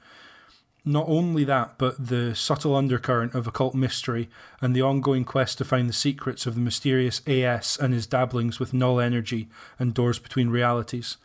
Not 0.84 1.06
only 1.08 1.44
that, 1.44 1.76
but 1.76 2.08
the 2.08 2.34
subtle 2.34 2.74
undercurrent 2.74 3.34
of 3.34 3.46
occult 3.46 3.74
mystery 3.74 4.30
and 4.62 4.74
the 4.74 4.82
ongoing 4.82 5.24
quest 5.24 5.58
to 5.58 5.64
find 5.64 5.88
the 5.88 5.94
secrets 5.94 6.46
of 6.46 6.54
the 6.54 6.60
mysterious 6.60 7.20
AS 7.26 7.76
and 7.80 7.92
his 7.92 8.06
dabblings 8.06 8.58
with 8.58 8.72
null 8.72 8.98
energy 8.98 9.48
and 9.78 9.92
doors 9.92 10.18
between 10.18 10.48
realities. 10.48 11.18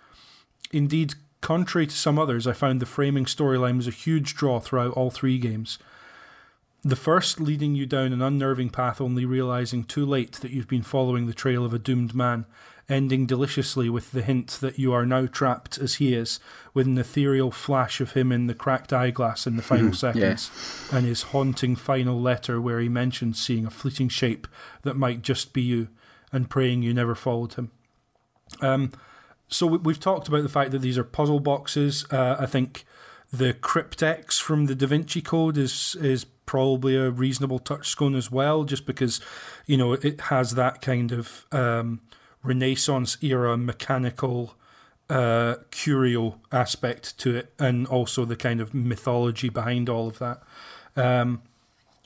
Indeed, 0.72 1.14
contrary 1.40 1.88
to 1.88 1.96
some 1.96 2.20
others, 2.20 2.48
I 2.48 2.54
found 2.54 2.82
the 2.82 2.86
framing 2.86 3.26
storyline 3.26 3.78
was 3.78 3.88
a 3.88 3.92
huge 3.92 4.36
draw 4.36 4.60
throughout 4.60 4.92
all 4.92 5.10
three 5.10 5.38
games. 5.38 5.80
The 6.84 6.96
first 6.96 7.40
leading 7.40 7.76
you 7.76 7.86
down 7.86 8.14
an 8.14 8.22
unnerving 8.22 8.70
path, 8.70 9.00
only 9.02 9.26
realizing 9.26 9.86
too 9.86 10.06
late 10.06 10.34
that 10.34 10.52
you've 10.52 10.68
been 10.68 10.84
following 10.84 11.26
the 11.26 11.34
trail 11.34 11.66
of 11.66 11.74
a 11.74 11.80
doomed 11.80 12.14
man, 12.14 12.46
ending 12.88 13.26
deliciously 13.26 13.90
with 13.90 14.12
the 14.12 14.22
hint 14.22 14.60
that 14.62 14.78
you 14.78 14.94
are 14.94 15.06
now 15.06 15.26
trapped 15.26 15.78
as 15.78 15.96
he 15.96 16.14
is, 16.14 16.40
with 16.74 16.88
an 16.88 16.98
ethereal 16.98 17.52
flash 17.52 18.00
of 18.00 18.12
him 18.12 18.32
in 18.32 18.48
the 18.48 18.54
cracked 18.54 18.94
eyeglass 18.94 19.48
in 19.48 19.56
the 19.56 19.64
final 19.64 19.94
seconds, 19.94 20.52
and 20.92 21.06
his 21.06 21.24
haunting 21.24 21.76
final 21.76 22.22
letter 22.22 22.62
where 22.62 22.80
he 22.80 22.90
mentions 22.90 23.42
seeing 23.42 23.66
a 23.66 23.72
fleeting 23.72 24.10
shape 24.10 24.48
that 24.84 24.96
might 24.96 25.22
just 25.22 25.54
be 25.54 25.62
you, 25.62 25.88
and 26.32 26.50
praying 26.50 26.84
you 26.84 26.94
never 26.94 27.16
followed 27.16 27.54
him. 27.54 27.72
Um, 28.62 28.92
so 29.48 29.68
we've 29.68 30.00
talked 30.00 30.28
about 30.28 30.44
the 30.44 30.50
fact 30.50 30.72
that 30.72 30.80
these 30.80 30.98
are 30.98 31.04
puzzle 31.04 31.40
boxes. 31.40 32.06
Uh, 32.12 32.36
I 32.40 32.46
think 32.46 32.86
the 33.32 33.54
cryptex 33.54 34.40
from 34.40 34.66
the 34.66 34.76
Da 34.76 34.88
Vinci 34.88 35.22
Code 35.22 35.58
is 35.58 35.96
is 36.00 36.26
probably 36.46 36.96
a 36.96 37.10
reasonable 37.10 37.60
touchstone 37.60 38.16
as 38.16 38.32
well, 38.32 38.64
just 38.64 38.86
because 38.86 39.20
you 39.66 39.78
know 39.78 39.94
it 39.94 40.22
has 40.22 40.56
that 40.56 40.82
kind 40.82 41.12
of 41.12 41.46
um, 41.52 42.02
Renaissance 42.46 43.18
era 43.22 43.58
mechanical 43.58 44.56
uh, 45.10 45.56
curio 45.72 46.40
aspect 46.52 47.18
to 47.20 47.36
it, 47.36 47.54
and 47.60 47.88
also 47.88 48.26
the 48.26 48.36
kind 48.36 48.62
of 48.62 48.74
mythology 48.74 49.50
behind 49.50 49.90
all 49.90 50.08
of 50.08 50.20
that. 50.20 50.42
Um, 50.96 51.42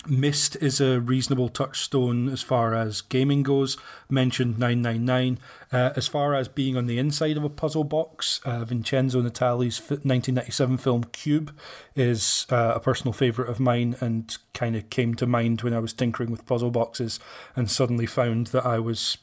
Myst 0.08 0.56
is 0.62 0.80
a 0.80 1.02
reasonable 1.02 1.50
touchstone 1.50 2.30
as 2.30 2.42
far 2.42 2.74
as 2.74 3.02
gaming 3.02 3.44
goes. 3.44 3.78
Mentioned 4.10 4.58
999. 4.58 5.40
Uh, 5.74 5.92
as 5.96 6.08
far 6.08 6.34
as 6.34 6.48
being 6.48 6.78
on 6.78 6.88
the 6.88 6.98
inside 6.98 7.36
of 7.36 7.44
a 7.44 7.50
puzzle 7.50 7.84
box, 7.84 8.40
uh, 8.46 8.64
Vincenzo 8.64 9.22
Natali's 9.22 9.80
1997 9.82 10.78
film 10.78 11.04
Cube 11.12 11.54
is 11.96 12.48
uh, 12.50 12.74
a 12.76 12.80
personal 12.80 13.12
favourite 13.12 13.52
of 13.52 13.60
mine 13.60 13.98
and 14.00 14.38
kind 14.54 14.78
of 14.78 14.90
came 14.90 15.16
to 15.16 15.28
mind 15.28 15.62
when 15.64 15.74
I 15.74 15.80
was 15.80 15.92
tinkering 15.92 16.32
with 16.32 16.46
puzzle 16.46 16.72
boxes 16.72 17.20
and 17.56 17.70
suddenly 17.70 18.06
found 18.06 18.48
that 18.48 18.66
I 18.66 18.80
was 18.80 19.18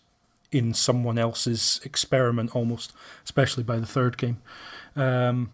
in 0.53 0.75
someone 0.75 1.19
else's 1.19 1.81
experiment 1.85 2.55
almost, 2.55 2.93
especially 3.25 3.65
by 3.65 3.79
the 3.79 3.87
third 3.87 4.17
game. 4.17 4.39
Um, 4.95 5.53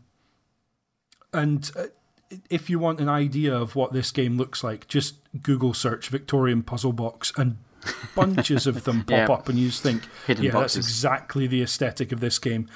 and 1.32 1.70
uh, 1.76 1.86
if 2.50 2.70
you 2.70 2.78
want 2.78 3.00
an 3.00 3.08
idea 3.08 3.54
of 3.54 3.74
what 3.74 3.92
this 3.92 4.10
game 4.10 4.36
looks 4.36 4.62
like, 4.62 4.86
just 4.88 5.16
Google 5.42 5.74
search 5.74 6.08
Victorian 6.08 6.62
puzzle 6.62 6.92
box 6.92 7.32
and 7.36 7.56
bunches 8.14 8.66
of 8.66 8.84
them 8.84 9.00
pop 9.06 9.10
yeah. 9.10 9.32
up, 9.32 9.48
and 9.48 9.58
you 9.58 9.68
just 9.68 9.82
think, 9.82 10.02
Hidden 10.26 10.44
yeah, 10.44 10.52
boxes. 10.52 10.74
that's 10.76 10.88
exactly 10.88 11.46
the 11.46 11.62
aesthetic 11.62 12.12
of 12.12 12.20
this 12.20 12.38
game. 12.38 12.68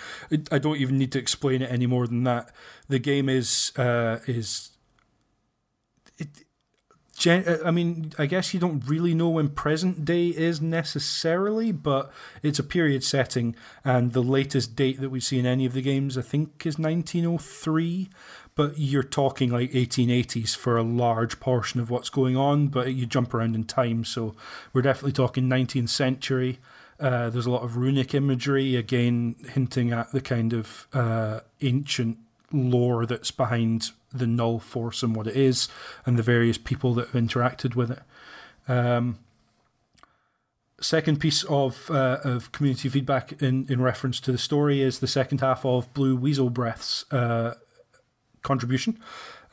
I 0.51 0.59
don't 0.59 0.79
even 0.79 0.99
need 0.99 1.13
to 1.13 1.19
explain 1.19 1.63
it 1.63 1.71
any 1.71 1.87
more 1.87 2.07
than 2.07 2.25
that. 2.25 2.51
The 2.89 2.99
game 2.99 3.29
is 3.29 3.73
uh, 3.77 4.19
is. 4.27 4.71
It, 6.19 6.29
I 7.65 7.71
mean, 7.71 8.13
I 8.19 8.27
guess 8.27 8.53
you 8.53 8.61
don't 8.61 8.87
really 8.87 9.15
know 9.15 9.31
when 9.31 9.49
present 9.49 10.05
day 10.05 10.29
is 10.29 10.61
necessarily, 10.61 11.73
but 11.73 12.11
it's 12.43 12.59
a 12.59 12.65
period 12.65 13.05
setting, 13.05 13.57
and 13.85 14.13
the 14.13 14.23
latest 14.23 14.77
date 14.77 15.01
that 15.01 15.11
we 15.11 15.21
see 15.21 15.39
in 15.39 15.47
any 15.47 15.65
of 15.67 15.73
the 15.73 15.83
games, 15.83 16.19
I 16.19 16.23
think, 16.23 16.67
is 16.67 16.79
1903 16.79 18.11
but 18.57 18.79
you're 18.79 19.03
talking 19.03 19.51
like 19.51 19.71
1880s 19.71 20.57
for 20.57 20.79
a 20.79 20.83
large 20.83 21.39
portion 21.39 21.79
of 21.79 21.91
what's 21.91 22.09
going 22.09 22.37
on, 22.37 22.69
but 22.69 22.95
you 22.95 23.05
jump 23.05 23.35
around 23.35 23.55
in 23.55 23.65
time. 23.65 24.03
So 24.03 24.35
we're 24.73 24.83
definitely 24.83 25.13
talking 25.13 25.45
19th 25.45 25.91
century. 25.91 26.59
Uh, 26.99 27.29
there's 27.29 27.45
a 27.45 27.51
lot 27.51 27.63
of 27.63 27.77
runic 27.77 28.15
imagery, 28.15 28.75
again, 28.75 29.37
hinting 29.53 29.93
at 29.93 30.11
the 30.13 30.23
kind 30.23 30.55
of 30.55 30.89
uh, 30.95 31.41
ancient 31.61 32.17
lore 32.51 33.05
that's 33.05 33.31
behind 33.31 33.91
the 34.13 34.27
null 34.27 34.59
force 34.59 35.03
and 35.03 35.15
what 35.15 35.27
it 35.27 35.37
is, 35.37 35.69
and 36.05 36.19
the 36.19 36.23
various 36.23 36.59
people 36.59 36.95
that 36.95 37.09
have 37.09 37.23
interacted 37.23 37.75
with 37.75 37.91
it. 37.91 38.03
Um, 38.69 39.19
second 40.81 41.21
piece 41.21 41.45
of 41.45 41.91
uh, 41.91 42.19
of 42.25 42.53
community 42.53 42.89
feedback 42.89 43.41
in, 43.43 43.67
in 43.69 43.81
reference 43.81 44.21
to 44.21 44.33
the 44.33 44.39
story 44.39 44.83
is 44.83 44.99
the 44.99 45.07
second 45.07 45.41
half 45.41 45.65
of 45.65 45.93
Blue 45.95 46.17
Weasel 46.17 46.51
Breath's 46.51 47.11
uh, 47.13 47.55
contribution. 48.43 48.99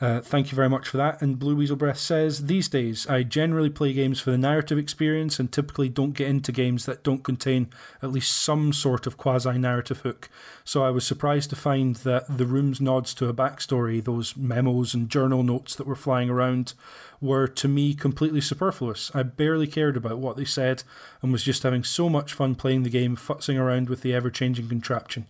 Uh, 0.00 0.20
thank 0.20 0.50
you 0.50 0.56
very 0.56 0.68
much 0.68 0.88
for 0.88 0.96
that. 0.96 1.22
And 1.22 1.38
Blue 1.38 1.54
Weasel 1.54 1.76
Breath 1.76 1.98
says, 1.98 2.46
These 2.46 2.68
days, 2.68 3.06
I 3.06 3.22
generally 3.22 3.70
play 3.70 3.92
games 3.92 4.20
for 4.20 4.30
the 4.30 4.38
narrative 4.38 4.76
experience 4.76 5.38
and 5.38 5.50
typically 5.50 5.88
don't 5.88 6.12
get 6.12 6.28
into 6.28 6.52
games 6.52 6.84
that 6.86 7.04
don't 7.04 7.22
contain 7.22 7.68
at 8.02 8.10
least 8.10 8.36
some 8.36 8.72
sort 8.72 9.06
of 9.06 9.16
quasi 9.16 9.56
narrative 9.56 10.00
hook. 10.00 10.28
So 10.64 10.82
I 10.84 10.90
was 10.90 11.06
surprised 11.06 11.50
to 11.50 11.56
find 11.56 11.96
that 11.96 12.38
the 12.38 12.46
room's 12.46 12.80
nods 12.80 13.14
to 13.14 13.28
a 13.28 13.34
backstory, 13.34 14.02
those 14.02 14.36
memos 14.36 14.94
and 14.94 15.08
journal 15.08 15.42
notes 15.42 15.76
that 15.76 15.86
were 15.86 15.94
flying 15.94 16.28
around, 16.28 16.74
were 17.20 17.46
to 17.46 17.68
me 17.68 17.94
completely 17.94 18.40
superfluous. 18.40 19.10
I 19.14 19.22
barely 19.22 19.66
cared 19.66 19.96
about 19.96 20.18
what 20.18 20.36
they 20.36 20.44
said 20.44 20.82
and 21.22 21.32
was 21.32 21.44
just 21.44 21.62
having 21.62 21.84
so 21.84 22.08
much 22.08 22.34
fun 22.34 22.54
playing 22.54 22.82
the 22.82 22.90
game, 22.90 23.16
futzing 23.16 23.58
around 23.58 23.88
with 23.88 24.02
the 24.02 24.12
ever 24.12 24.30
changing 24.30 24.68
contraption. 24.68 25.26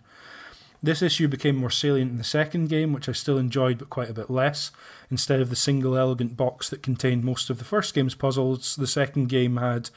This 0.84 1.00
issue 1.00 1.28
became 1.28 1.56
more 1.56 1.70
salient 1.70 2.10
in 2.10 2.18
the 2.18 2.24
second 2.24 2.68
game, 2.68 2.92
which 2.92 3.08
I 3.08 3.12
still 3.12 3.38
enjoyed 3.38 3.78
but 3.78 3.88
quite 3.88 4.10
a 4.10 4.14
bit 4.14 4.28
less. 4.28 4.70
Instead 5.10 5.40
of 5.40 5.48
the 5.48 5.56
single 5.56 5.96
elegant 5.96 6.36
box 6.36 6.68
that 6.68 6.82
contained 6.82 7.24
most 7.24 7.48
of 7.48 7.56
the 7.56 7.64
first 7.64 7.94
game's 7.94 8.14
puzzles, 8.14 8.76
the 8.76 8.86
second 8.86 9.30
game 9.30 9.56
had 9.56 9.88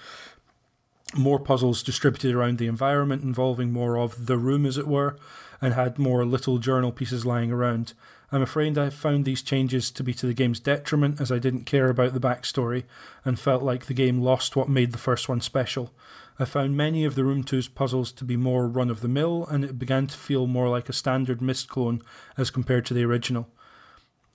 more 1.13 1.39
puzzles 1.39 1.83
distributed 1.83 2.33
around 2.33 2.57
the 2.57 2.67
environment, 2.67 3.21
involving 3.21 3.73
more 3.73 3.97
of 3.97 4.27
the 4.27 4.37
room, 4.37 4.65
as 4.65 4.77
it 4.77 4.87
were, 4.87 5.17
and 5.59 5.73
had 5.73 5.99
more 5.99 6.25
little 6.25 6.57
journal 6.57 6.93
pieces 6.93 7.25
lying 7.25 7.51
around. 7.51 7.91
I'm 8.31 8.41
afraid 8.41 8.77
I 8.77 8.89
found 8.89 9.25
these 9.25 9.41
changes 9.41 9.91
to 9.91 10.05
be 10.05 10.13
to 10.13 10.25
the 10.25 10.33
game's 10.33 10.61
detriment, 10.61 11.19
as 11.19 11.33
I 11.33 11.39
didn't 11.39 11.65
care 11.65 11.89
about 11.89 12.13
the 12.13 12.21
backstory 12.21 12.85
and 13.25 13.37
felt 13.37 13.61
like 13.61 13.87
the 13.87 13.93
game 13.93 14.21
lost 14.21 14.55
what 14.55 14.69
made 14.69 14.93
the 14.93 14.97
first 14.97 15.27
one 15.27 15.41
special. 15.41 15.91
I 16.39 16.45
found 16.45 16.77
many 16.77 17.03
of 17.03 17.15
the 17.15 17.23
Room 17.23 17.43
2's 17.43 17.67
puzzles 17.67 18.11
to 18.13 18.23
be 18.23 18.37
more 18.37 18.67
run 18.67 18.89
of 18.89 19.01
the 19.01 19.07
mill, 19.07 19.47
and 19.49 19.63
it 19.63 19.79
began 19.79 20.07
to 20.07 20.17
feel 20.17 20.45
more 20.45 20.69
like 20.69 20.87
a 20.87 20.93
standard 20.93 21.41
Myst 21.41 21.67
clone 21.67 22.01
as 22.37 22.51
compared 22.51 22.85
to 22.87 22.93
the 22.93 23.03
original. 23.03 23.49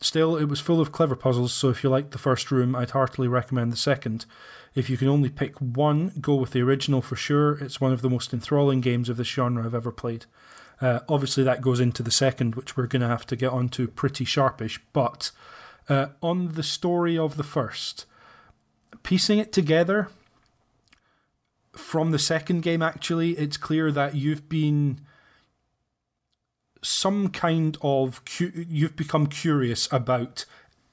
Still, 0.00 0.36
it 0.36 0.46
was 0.46 0.58
full 0.58 0.80
of 0.80 0.90
clever 0.90 1.14
puzzles, 1.14 1.52
so 1.52 1.68
if 1.68 1.84
you 1.84 1.90
liked 1.90 2.10
the 2.10 2.18
first 2.18 2.50
room, 2.50 2.74
I'd 2.74 2.90
heartily 2.90 3.28
recommend 3.28 3.70
the 3.70 3.76
second. 3.76 4.26
If 4.74 4.90
you 4.90 4.96
can 4.96 5.06
only 5.06 5.28
pick 5.28 5.56
one, 5.58 6.12
go 6.20 6.34
with 6.34 6.50
the 6.50 6.62
original 6.62 7.02
for 7.02 7.14
sure. 7.14 7.52
It's 7.58 7.80
one 7.80 7.92
of 7.92 8.02
the 8.02 8.10
most 8.10 8.32
enthralling 8.32 8.80
games 8.80 9.08
of 9.08 9.16
this 9.16 9.28
genre 9.28 9.64
I've 9.64 9.74
ever 9.74 9.92
played. 9.92 10.26
Uh, 10.80 11.00
obviously, 11.08 11.44
that 11.44 11.62
goes 11.62 11.78
into 11.78 12.02
the 12.02 12.10
second, 12.10 12.56
which 12.56 12.76
we're 12.76 12.88
going 12.88 13.02
to 13.02 13.08
have 13.08 13.24
to 13.26 13.36
get 13.36 13.52
onto 13.52 13.86
pretty 13.86 14.24
sharpish. 14.24 14.80
But 14.92 15.30
uh, 15.88 16.06
on 16.20 16.54
the 16.54 16.64
story 16.64 17.16
of 17.16 17.36
the 17.36 17.44
first, 17.44 18.06
piecing 19.04 19.38
it 19.38 19.52
together, 19.52 20.08
from 21.72 22.10
the 22.10 22.18
second 22.18 22.62
game, 22.62 22.82
actually, 22.82 23.30
it's 23.32 23.56
clear 23.56 23.90
that 23.92 24.14
you've 24.14 24.48
been 24.48 25.00
some 26.82 27.28
kind 27.28 27.78
of 27.80 28.24
cu- 28.24 28.66
you've 28.68 28.96
become 28.96 29.26
curious 29.26 29.88
about 29.92 30.44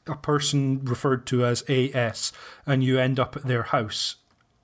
a 0.07 0.15
person 0.15 0.83
referred 0.85 1.25
to 1.27 1.45
as 1.45 1.63
AS, 1.69 2.31
and 2.65 2.83
you 2.83 2.99
end 2.99 3.19
up 3.19 3.35
at 3.35 3.43
their 3.43 3.63
house 3.63 4.15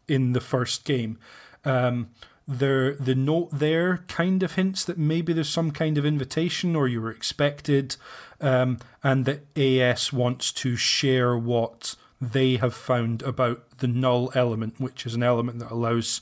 in 0.07 0.33
the 0.33 0.41
first 0.41 0.85
game. 0.85 1.17
Um, 1.63 2.09
there, 2.47 2.93
the 2.95 3.15
note 3.15 3.49
there 3.51 4.03
kind 4.07 4.43
of 4.43 4.53
hints 4.53 4.85
that 4.85 4.97
maybe 4.97 5.33
there's 5.33 5.49
some 5.49 5.71
kind 5.71 5.97
of 5.97 6.05
invitation 6.05 6.75
or 6.75 6.87
you 6.87 7.01
were 7.01 7.11
expected, 7.11 7.95
um, 8.39 8.77
and 9.03 9.25
that 9.25 9.45
AS 9.57 10.13
wants 10.13 10.51
to 10.53 10.75
share 10.75 11.35
what 11.37 11.95
they 12.21 12.57
have 12.57 12.73
found 12.73 13.21
about 13.23 13.77
the 13.79 13.87
null 13.87 14.31
element, 14.35 14.79
which 14.79 15.05
is 15.05 15.15
an 15.15 15.23
element 15.23 15.59
that 15.59 15.71
allows 15.71 16.21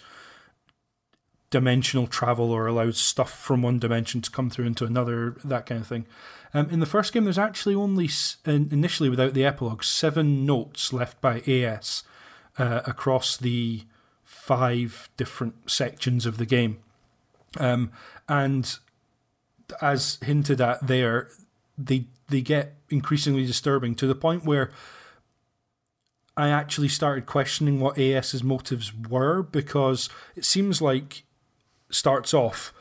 dimensional 1.50 2.08
travel 2.08 2.52
or 2.52 2.66
allows 2.66 2.98
stuff 2.98 3.32
from 3.32 3.62
one 3.62 3.78
dimension 3.78 4.22
to 4.22 4.32
come 4.32 4.50
through 4.50 4.66
into 4.66 4.86
another, 4.86 5.38
that 5.44 5.68
kind 5.68 5.82
of 5.82 5.88
thing. 5.88 6.08
Um, 6.54 6.70
in 6.70 6.80
the 6.80 6.88
first 6.88 7.14
game, 7.14 7.26
there's 7.26 7.38
actually 7.38 7.76
only, 7.76 8.10
initially 8.46 9.10
without 9.10 9.34
the 9.34 9.46
epilogue, 9.46 9.84
seven 9.84 10.46
notes 10.46 10.92
left 10.92 11.22
by 11.22 11.42
AS 11.42 12.04
uh, 12.58 12.82
across 12.86 13.38
the 13.38 13.84
five 14.24 15.10
different 15.16 15.70
sections 15.70 16.26
of 16.26 16.38
the 16.38 16.46
game. 16.46 16.80
Um, 17.60 17.92
and 18.28 18.78
as 19.82 20.18
hinted 20.24 20.60
at 20.60 20.86
there, 20.86 21.30
they 21.78 22.08
they 22.30 22.42
get 22.42 22.76
increasingly 22.90 23.46
disturbing 23.46 23.96
to 23.96 24.08
the 24.08 24.16
point 24.16 24.46
where 24.46 24.72
I 26.36 26.50
actually 26.50 26.88
started 26.88 27.26
questioning 27.26 27.80
what 27.80 28.00
AS's 28.00 28.44
motives 28.44 28.92
were 28.94 29.44
because 29.44 30.10
it 30.36 30.46
seems 30.46 30.82
like 30.82 31.24
starts 31.90 32.34
off 32.34 32.74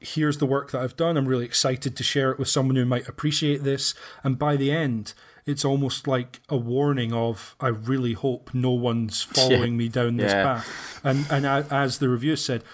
here's 0.00 0.38
the 0.38 0.46
work 0.46 0.70
that 0.70 0.80
I've 0.80 0.96
done. 0.96 1.16
I'm 1.16 1.28
really 1.28 1.44
excited 1.44 1.94
to 1.96 2.02
share 2.02 2.32
it 2.32 2.38
with 2.38 2.48
someone 2.48 2.76
who 2.76 2.86
might 2.86 3.06
appreciate 3.06 3.62
this. 3.62 3.94
And 4.24 4.38
by 4.38 4.56
the 4.56 4.72
end, 4.72 5.12
it's 5.46 5.64
almost 5.64 6.08
like 6.08 6.40
a 6.48 6.56
warning 6.56 7.12
of 7.12 7.54
I 7.60 7.68
really 7.68 8.14
hope 8.14 8.50
no 8.52 8.70
one's 8.70 9.22
following 9.34 9.72
yeah. 9.72 9.78
me 9.78 9.88
down 9.88 10.16
this 10.16 10.32
yeah. 10.32 10.42
path. 10.42 11.00
And 11.04 11.26
and 11.30 11.46
as 11.46 11.98
the 11.98 12.08
review 12.08 12.36
said, 12.36 12.64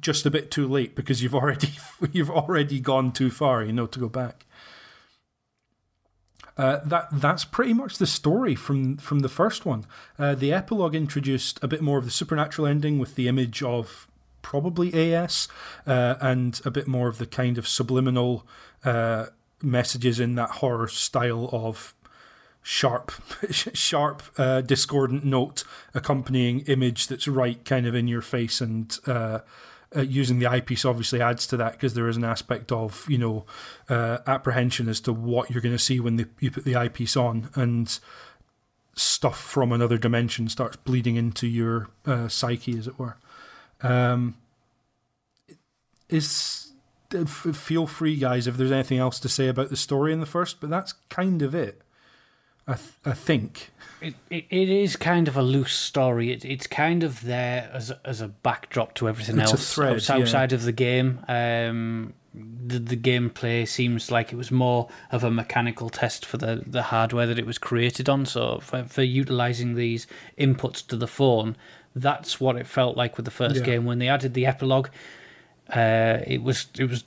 just 0.00 0.26
a 0.26 0.30
bit 0.30 0.50
too 0.50 0.68
late 0.68 0.94
because 0.94 1.22
you've 1.22 1.34
already 1.34 1.70
you've 2.12 2.30
already 2.30 2.80
gone 2.80 3.12
too 3.12 3.30
far, 3.30 3.64
you 3.64 3.72
know, 3.72 3.86
to 3.86 3.98
go 3.98 4.08
back. 4.08 4.44
Uh, 6.58 6.80
that 6.84 7.08
that's 7.12 7.44
pretty 7.44 7.72
much 7.72 7.98
the 7.98 8.06
story 8.06 8.56
from 8.56 8.96
from 8.96 9.20
the 9.20 9.28
first 9.28 9.64
one. 9.64 9.86
Uh, 10.18 10.34
the 10.34 10.52
epilogue 10.52 10.94
introduced 10.94 11.62
a 11.62 11.68
bit 11.68 11.80
more 11.80 11.98
of 11.98 12.04
the 12.04 12.10
supernatural 12.10 12.66
ending 12.66 12.98
with 12.98 13.14
the 13.14 13.28
image 13.28 13.62
of 13.62 14.08
probably 14.42 15.14
AS, 15.14 15.46
uh, 15.86 16.16
and 16.20 16.60
a 16.64 16.70
bit 16.70 16.88
more 16.88 17.06
of 17.06 17.18
the 17.18 17.26
kind 17.26 17.58
of 17.58 17.68
subliminal 17.68 18.44
uh, 18.84 19.26
messages 19.62 20.18
in 20.18 20.34
that 20.34 20.50
horror 20.50 20.88
style 20.88 21.48
of 21.52 21.94
sharp, 22.62 23.12
sharp, 23.50 24.22
uh, 24.36 24.60
discordant 24.60 25.24
note 25.24 25.62
accompanying 25.94 26.60
image 26.60 27.06
that's 27.06 27.28
right 27.28 27.64
kind 27.64 27.86
of 27.86 27.94
in 27.94 28.08
your 28.08 28.22
face 28.22 28.60
and. 28.60 28.98
Uh, 29.96 30.02
using 30.02 30.38
the 30.38 30.46
eyepiece 30.46 30.84
obviously 30.84 31.22
adds 31.22 31.46
to 31.46 31.56
that 31.56 31.72
because 31.72 31.94
there 31.94 32.08
is 32.08 32.16
an 32.18 32.24
aspect 32.24 32.70
of 32.70 33.06
you 33.08 33.16
know 33.16 33.46
uh, 33.88 34.18
apprehension 34.26 34.86
as 34.86 35.00
to 35.00 35.14
what 35.14 35.50
you're 35.50 35.62
going 35.62 35.74
to 35.74 35.82
see 35.82 35.98
when 35.98 36.18
you 36.40 36.50
put 36.50 36.64
the 36.64 36.76
eyepiece 36.76 37.16
on 37.16 37.48
and 37.54 37.98
stuff 38.94 39.40
from 39.40 39.72
another 39.72 39.96
dimension 39.96 40.46
starts 40.46 40.76
bleeding 40.76 41.16
into 41.16 41.46
your 41.46 41.88
uh, 42.04 42.28
psyche 42.28 42.76
as 42.76 42.86
it 42.86 42.98
were. 42.98 43.16
Um, 43.80 44.36
is 46.08 46.72
feel 47.26 47.86
free 47.86 48.16
guys 48.16 48.46
if 48.46 48.56
there's 48.56 48.72
anything 48.72 48.98
else 48.98 49.18
to 49.20 49.28
say 49.28 49.48
about 49.48 49.70
the 49.70 49.76
story 49.76 50.12
in 50.12 50.20
the 50.20 50.26
first 50.26 50.60
but 50.60 50.68
that's 50.68 50.92
kind 51.08 51.40
of 51.40 51.54
it 51.54 51.80
I, 52.68 52.74
th- 52.74 52.90
I 53.06 53.12
think 53.12 53.70
it, 54.02 54.14
it 54.30 54.44
it 54.50 54.68
is 54.68 54.94
kind 54.96 55.26
of 55.26 55.36
a 55.36 55.42
loose 55.42 55.72
story. 55.74 56.30
It, 56.32 56.44
it's 56.44 56.66
kind 56.66 57.02
of 57.02 57.22
there 57.22 57.70
as 57.72 57.90
a, 57.90 57.98
as 58.04 58.20
a 58.20 58.28
backdrop 58.28 58.94
to 58.94 59.08
everything 59.08 59.38
It's 59.40 59.50
a 59.50 59.54
else 59.54 59.74
thread, 59.74 59.94
outside 60.10 60.52
yeah. 60.52 60.56
of 60.56 60.62
the 60.64 60.72
game. 60.72 61.20
Um, 61.28 62.12
the 62.34 62.78
the 62.78 62.96
gameplay 62.96 63.66
seems 63.66 64.10
like 64.10 64.32
it 64.32 64.36
was 64.36 64.50
more 64.50 64.88
of 65.10 65.24
a 65.24 65.30
mechanical 65.30 65.88
test 65.88 66.26
for 66.26 66.36
the, 66.36 66.62
the 66.66 66.82
hardware 66.82 67.26
that 67.26 67.38
it 67.38 67.46
was 67.46 67.58
created 67.58 68.08
on. 68.08 68.26
So 68.26 68.60
for, 68.60 68.84
for 68.84 69.02
utilizing 69.02 69.74
these 69.74 70.06
inputs 70.38 70.86
to 70.88 70.96
the 70.96 71.08
phone, 71.08 71.56
that's 71.96 72.38
what 72.38 72.56
it 72.56 72.66
felt 72.66 72.96
like 72.98 73.16
with 73.16 73.24
the 73.24 73.30
first 73.32 73.56
Yeah. 73.56 73.62
game. 73.62 73.84
When 73.86 73.98
they 73.98 74.08
added 74.08 74.34
the 74.34 74.44
epilogue, 74.46 74.88
uh, 75.74 76.18
it 76.26 76.42
was 76.42 76.66
it 76.78 76.88
was. 76.90 77.04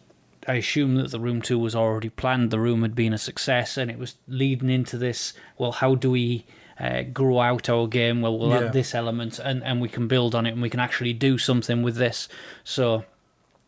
I 0.47 0.55
assume 0.55 0.95
that 0.95 1.11
the 1.11 1.19
room 1.19 1.41
two 1.41 1.59
was 1.59 1.75
already 1.75 2.09
planned. 2.09 2.51
The 2.51 2.59
room 2.59 2.81
had 2.81 2.95
been 2.95 3.13
a 3.13 3.17
success, 3.17 3.77
and 3.77 3.91
it 3.91 3.99
was 3.99 4.15
leading 4.27 4.69
into 4.69 4.97
this. 4.97 5.33
Well, 5.57 5.71
how 5.71 5.95
do 5.95 6.11
we 6.11 6.45
uh, 6.79 7.03
grow 7.03 7.39
out 7.39 7.69
our 7.69 7.87
game? 7.87 8.21
Well, 8.21 8.37
we'll 8.39 8.49
Yeah. 8.49 8.65
add 8.67 8.73
this 8.73 8.95
element, 8.95 9.37
and 9.39 9.63
and 9.63 9.79
we 9.81 9.89
can 9.89 10.07
build 10.07 10.33
on 10.33 10.45
it, 10.45 10.51
and 10.53 10.61
we 10.61 10.69
can 10.69 10.79
actually 10.79 11.13
do 11.13 11.37
something 11.37 11.83
with 11.83 11.95
this. 11.95 12.27
So, 12.63 13.05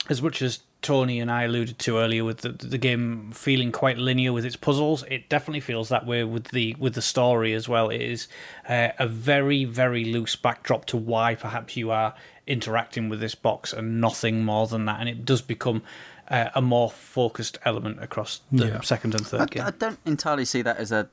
as 0.09 0.21
much 0.21 0.41
as 0.41 0.59
Tony 0.81 1.19
and 1.21 1.31
I 1.31 1.43
alluded 1.43 1.79
to 1.79 1.97
earlier, 1.97 2.25
with 2.25 2.39
the, 2.39 2.49
the 2.49 2.77
game 2.77 3.31
feeling 3.31 3.71
quite 3.71 3.97
linear 3.97 4.33
with 4.33 4.43
its 4.45 4.57
puzzles, 4.57 5.03
it 5.09 5.29
definitely 5.29 5.61
feels 5.61 5.89
that 5.89 6.05
way 6.05 6.23
with 6.23 6.45
the 6.49 6.75
with 6.79 6.95
the 6.95 7.01
story 7.01 7.53
as 7.53 7.69
well. 7.69 7.89
It 7.89 8.01
is 8.01 8.27
uh, 8.67 8.89
a 8.99 9.07
very 9.07 9.63
very 9.63 10.05
loose 10.05 10.35
backdrop 10.35 10.85
to 10.85 10.97
why 10.97 11.35
perhaps 11.35 11.77
you 11.77 11.91
are 11.91 12.15
interacting 12.47 13.07
with 13.09 13.19
this 13.21 13.35
box, 13.35 13.71
and 13.71 14.01
nothing 14.01 14.43
more 14.43 14.67
than 14.67 14.85
that. 14.85 14.99
And 14.99 15.07
it 15.07 15.23
does 15.23 15.41
become 15.41 15.83
uh, 16.29 16.49
a 16.55 16.61
more 16.61 16.89
focused 16.89 17.57
element 17.65 18.01
across 18.01 18.41
the 18.51 18.67
Yeah. 18.67 18.81
second 18.81 19.15
and 19.15 19.25
third 19.25 19.41
I, 19.41 19.45
game. 19.45 19.63
I 19.63 19.71
don't 19.71 19.99
entirely 20.05 20.45
see 20.45 20.61
that 20.61 20.77
as 20.77 20.91
a 20.91 21.09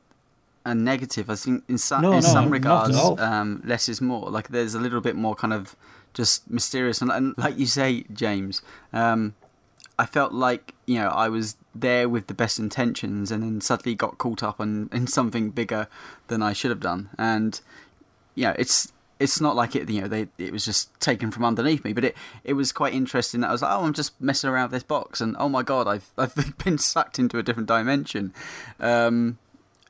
a 0.65 0.75
negative. 0.75 1.31
I 1.31 1.37
think 1.37 1.65
in 1.69 1.79
some 1.79 2.03
No, 2.03 2.13
in 2.13 2.21
no, 2.21 2.29
some 2.29 2.51
regards, 2.51 2.97
um, 3.19 3.63
less 3.65 3.89
is 3.89 4.01
more. 4.01 4.29
Like 4.31 4.49
there's 4.49 4.75
a 4.75 4.79
little 4.81 5.01
bit 5.01 5.17
more 5.17 5.35
kind 5.35 5.53
of 5.55 5.75
just 6.13 6.51
mysterious, 6.51 7.01
and, 7.01 7.11
and 7.11 7.35
like 7.39 7.57
you 7.59 7.65
say, 7.67 8.05
James, 8.13 8.61
um, 8.93 9.35
I 9.99 10.05
felt 10.05 10.33
like 10.35 10.75
you 10.87 10.97
know 10.97 11.09
I 11.09 11.29
was 11.31 11.57
there 11.75 12.09
with 12.11 12.27
the 12.27 12.35
best 12.35 12.59
intentions, 12.59 13.31
and 13.31 13.43
then 13.43 13.61
suddenly 13.63 13.95
got 13.95 14.19
caught 14.19 14.43
up 14.43 14.61
in, 14.61 14.91
in 14.93 15.07
something 15.07 15.49
bigger 15.51 15.89
than 16.29 16.43
I 16.43 16.53
should 16.53 16.71
have 16.71 16.81
done, 16.81 17.09
and 17.19 17.59
you 18.35 18.45
know 18.45 18.55
it's. 18.59 18.93
It's 19.21 19.41
not 19.41 19.55
like 19.55 19.77
it, 19.77 19.89
you 19.89 20.01
know. 20.01 20.09
They 20.09 20.29
it 20.39 20.53
was 20.53 20.65
just 20.65 20.99
taken 20.99 21.31
from 21.31 21.45
underneath 21.45 21.85
me, 21.85 21.93
but 21.93 22.05
it, 22.05 22.17
it 22.43 22.55
was 22.55 22.73
quite 22.73 22.95
interesting. 22.95 23.43
That 23.43 23.51
I 23.51 23.53
was 23.53 23.63
like, 23.63 23.71
oh, 23.71 23.85
I'm 23.85 23.93
just 23.93 24.21
messing 24.21 24.51
around 24.51 24.65
with 24.65 24.73
this 24.73 24.83
box, 24.83 25.21
and 25.21 25.37
oh 25.39 25.49
my 25.49 25.63
god, 25.63 25.87
I've 25.87 26.11
I've 26.19 26.59
been 26.65 26.79
sucked 26.79 27.19
into 27.19 27.39
a 27.39 27.43
different 27.43 27.69
dimension. 27.69 28.33
Um, 28.81 29.39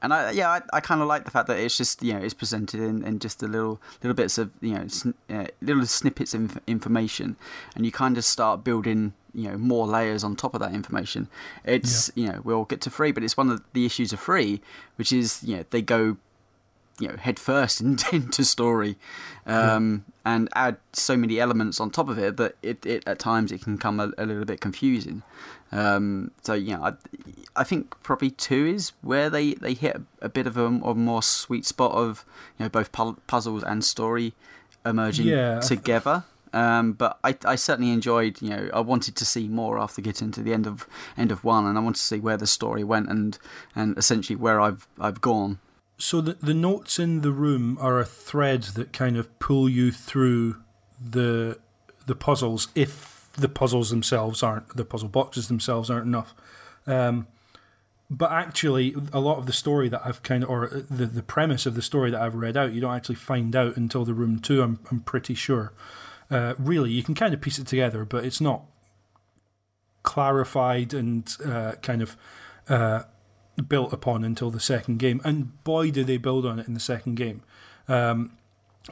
and 0.02 0.12
I 0.12 0.30
yeah 0.30 0.50
I, 0.50 0.62
I 0.72 0.80
kind 0.80 1.00
of 1.00 1.08
like 1.08 1.24
the 1.24 1.30
fact 1.30 1.46
that 1.48 1.58
it's 1.58 1.76
just 1.76 2.02
you 2.02 2.12
know 2.12 2.20
it's 2.20 2.34
presented 2.34 2.80
in, 2.80 3.04
in 3.04 3.18
just 3.18 3.42
a 3.42 3.46
little 3.46 3.80
little 4.02 4.14
bits 4.14 4.38
of 4.38 4.50
you 4.60 4.74
know 4.74 4.88
sn- 4.88 5.14
uh, 5.28 5.46
little 5.60 5.84
snippets 5.86 6.34
of 6.34 6.42
inf- 6.42 6.58
information, 6.66 7.36
and 7.76 7.84
you 7.84 7.92
kind 7.92 8.16
of 8.18 8.24
start 8.24 8.64
building 8.64 9.12
you 9.34 9.48
know 9.48 9.56
more 9.56 9.86
layers 9.86 10.24
on 10.24 10.36
top 10.36 10.54
of 10.54 10.60
that 10.60 10.74
information. 10.74 11.28
It's 11.64 12.10
you 12.14 12.26
know 12.26 12.40
we'll 12.44 12.64
get 12.64 12.80
to 12.82 12.90
free, 12.90 13.12
but 13.12 13.22
it's 13.22 13.36
one 13.36 13.50
of 13.50 13.62
the 13.72 13.86
issues 13.86 14.12
of 14.12 14.20
free, 14.20 14.60
which 14.96 15.12
is 15.12 15.42
you 15.44 15.56
know 15.56 15.64
they 15.70 15.82
go 15.82 16.16
you 17.00 17.08
know 17.08 17.16
head 17.16 17.38
first 17.38 17.80
into, 18.12 18.44
story. 18.44 18.96
Um, 19.46 20.04
and 20.24 20.48
add 20.54 20.76
so 20.92 21.16
many 21.16 21.40
elements 21.40 21.80
on 21.80 21.90
top 21.90 22.08
of 22.08 22.18
it 22.18 22.36
that 22.36 22.54
it, 22.62 22.84
it 22.84 23.02
at 23.06 23.18
times 23.18 23.50
it 23.50 23.62
can 23.62 23.78
come 23.78 23.98
a, 23.98 24.12
a 24.18 24.26
little 24.26 24.44
bit 24.44 24.60
confusing. 24.60 25.22
Um, 25.72 26.30
so 26.42 26.52
yeah 26.54 26.80
I, 26.80 26.92
I 27.56 27.64
think 27.64 28.00
probably 28.02 28.30
two 28.30 28.66
is 28.66 28.92
where 29.02 29.30
they, 29.30 29.54
they 29.54 29.72
hit 29.74 30.00
a 30.20 30.28
bit 30.28 30.46
of 30.46 30.56
a, 30.56 30.66
a 30.66 30.94
more 30.94 31.22
sweet 31.22 31.64
spot 31.64 31.92
of 31.92 32.24
you 32.58 32.64
know 32.64 32.68
both 32.68 32.92
pu- 32.92 33.18
puzzles 33.26 33.62
and 33.64 33.84
story 33.84 34.34
emerging 34.84 35.26
Yeah, 35.26 35.60
together. 35.60 36.24
Um, 36.52 36.92
but 36.94 37.18
I, 37.22 37.36
I 37.44 37.54
certainly 37.54 37.92
enjoyed, 37.92 38.42
you 38.42 38.50
know, 38.50 38.70
I 38.74 38.80
wanted 38.80 39.14
to 39.16 39.24
see 39.24 39.46
more 39.46 39.78
after 39.78 40.02
getting 40.02 40.32
to 40.32 40.42
the 40.42 40.52
end 40.52 40.66
of 40.66 40.86
end 41.16 41.30
of 41.30 41.44
one, 41.44 41.64
and 41.64 41.78
I 41.78 41.80
wanted 41.80 42.00
to 42.00 42.04
see 42.04 42.18
where 42.18 42.36
the 42.36 42.46
story 42.46 42.82
went 42.82 43.08
and 43.08 43.38
and 43.74 43.96
essentially 43.96 44.36
where 44.36 44.60
I've 44.60 44.86
I've 44.98 45.20
gone. 45.20 45.60
So 46.00 46.20
the 46.20 46.34
the 46.34 46.54
notes 46.54 46.98
in 46.98 47.20
the 47.20 47.30
room 47.30 47.76
are 47.80 48.00
a 48.00 48.04
thread 48.04 48.62
that 48.74 48.92
kind 48.92 49.16
of 49.16 49.38
pull 49.38 49.68
you 49.68 49.92
through 49.92 50.56
the 51.00 51.58
the 52.06 52.14
puzzles 52.14 52.68
if 52.74 53.28
the 53.34 53.48
puzzles 53.48 53.90
themselves 53.90 54.42
aren't 54.42 54.76
the 54.76 54.84
puzzle 54.84 55.08
boxes 55.08 55.48
themselves 55.48 55.90
aren't 55.90 56.06
enough. 56.06 56.34
Um, 56.86 57.26
but 58.10 58.32
actually, 58.32 58.96
a 59.12 59.20
lot 59.20 59.38
of 59.38 59.46
the 59.46 59.52
story 59.52 59.88
that 59.88 60.02
I've 60.04 60.22
kind 60.22 60.42
of, 60.42 60.50
or 60.50 60.68
the 60.68 61.06
the 61.06 61.22
premise 61.22 61.64
of 61.64 61.74
the 61.74 61.82
story 61.82 62.10
that 62.10 62.20
I've 62.20 62.34
read 62.34 62.56
out, 62.56 62.72
you 62.72 62.80
don't 62.80 62.94
actually 62.94 63.14
find 63.14 63.54
out 63.54 63.76
until 63.76 64.04
the 64.04 64.14
room 64.14 64.40
two. 64.40 64.62
I'm 64.62 64.80
I'm 64.90 65.00
pretty 65.00 65.34
sure. 65.34 65.72
Uh, 66.30 66.54
really, 66.58 66.90
you 66.90 67.02
can 67.02 67.14
kind 67.14 67.34
of 67.34 67.40
piece 67.40 67.58
it 67.58 67.66
together, 67.66 68.04
but 68.04 68.24
it's 68.24 68.40
not 68.40 68.62
clarified 70.02 70.94
and 70.94 71.36
uh, 71.44 71.72
kind 71.82 72.02
of 72.02 72.16
uh, 72.68 73.02
built 73.68 73.92
upon 73.92 74.24
until 74.24 74.50
the 74.50 74.60
second 74.60 74.98
game. 74.98 75.20
And 75.24 75.62
boy, 75.64 75.90
do 75.90 76.04
they 76.04 76.16
build 76.16 76.46
on 76.46 76.58
it 76.58 76.68
in 76.68 76.74
the 76.74 76.80
second 76.80 77.16
game. 77.16 77.42
Um, 77.88 78.32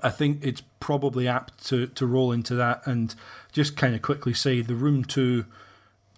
I 0.02 0.10
think 0.10 0.44
it's 0.44 0.62
probably 0.80 1.26
apt 1.26 1.66
to, 1.68 1.86
to 1.88 2.06
roll 2.06 2.32
into 2.32 2.54
that 2.54 2.86
and 2.86 3.14
just 3.52 3.76
kind 3.76 3.94
of 3.94 4.02
quickly 4.02 4.34
say 4.34 4.60
the 4.60 4.74
Room 4.74 5.04
Two 5.04 5.46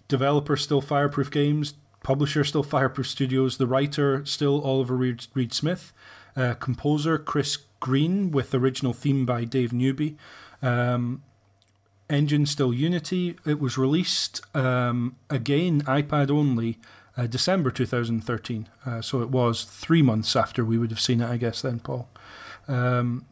developer 0.07 0.57
still 0.57 0.81
Fireproof 0.81 1.31
Games, 1.31 1.73
publisher 2.03 2.43
still 2.43 2.63
Fireproof 2.63 3.07
Studios, 3.07 3.57
the 3.57 3.67
writer 3.67 4.25
still 4.25 4.61
Oliver 4.61 4.95
Reed, 4.95 5.25
Reed 5.33 5.53
Smith, 5.53 5.93
uh, 6.35 6.53
composer 6.55 7.17
Chris 7.17 7.57
Green 7.79 8.31
with 8.31 8.53
original 8.53 8.93
theme 8.93 9.25
by 9.25 9.43
Dave 9.43 9.73
Newby. 9.73 10.17
Um, 10.61 11.23
engine 12.09 12.45
still 12.45 12.73
Unity. 12.73 13.37
It 13.45 13.59
was 13.59 13.77
released 13.77 14.41
um, 14.55 15.15
again 15.29 15.81
iPad 15.83 16.29
only 16.29 16.77
uh, 17.17 17.27
December 17.27 17.71
2013. 17.71 18.69
Uh, 18.85 19.01
so 19.01 19.21
it 19.21 19.29
was 19.29 19.63
three 19.63 20.01
months 20.01 20.35
after 20.35 20.63
we 20.63 20.77
would 20.77 20.91
have 20.91 20.99
seen 20.99 21.21
it, 21.21 21.29
I 21.29 21.37
guess, 21.37 21.61
then, 21.61 21.79
Paul. 21.79 22.09
Um, 22.67 23.25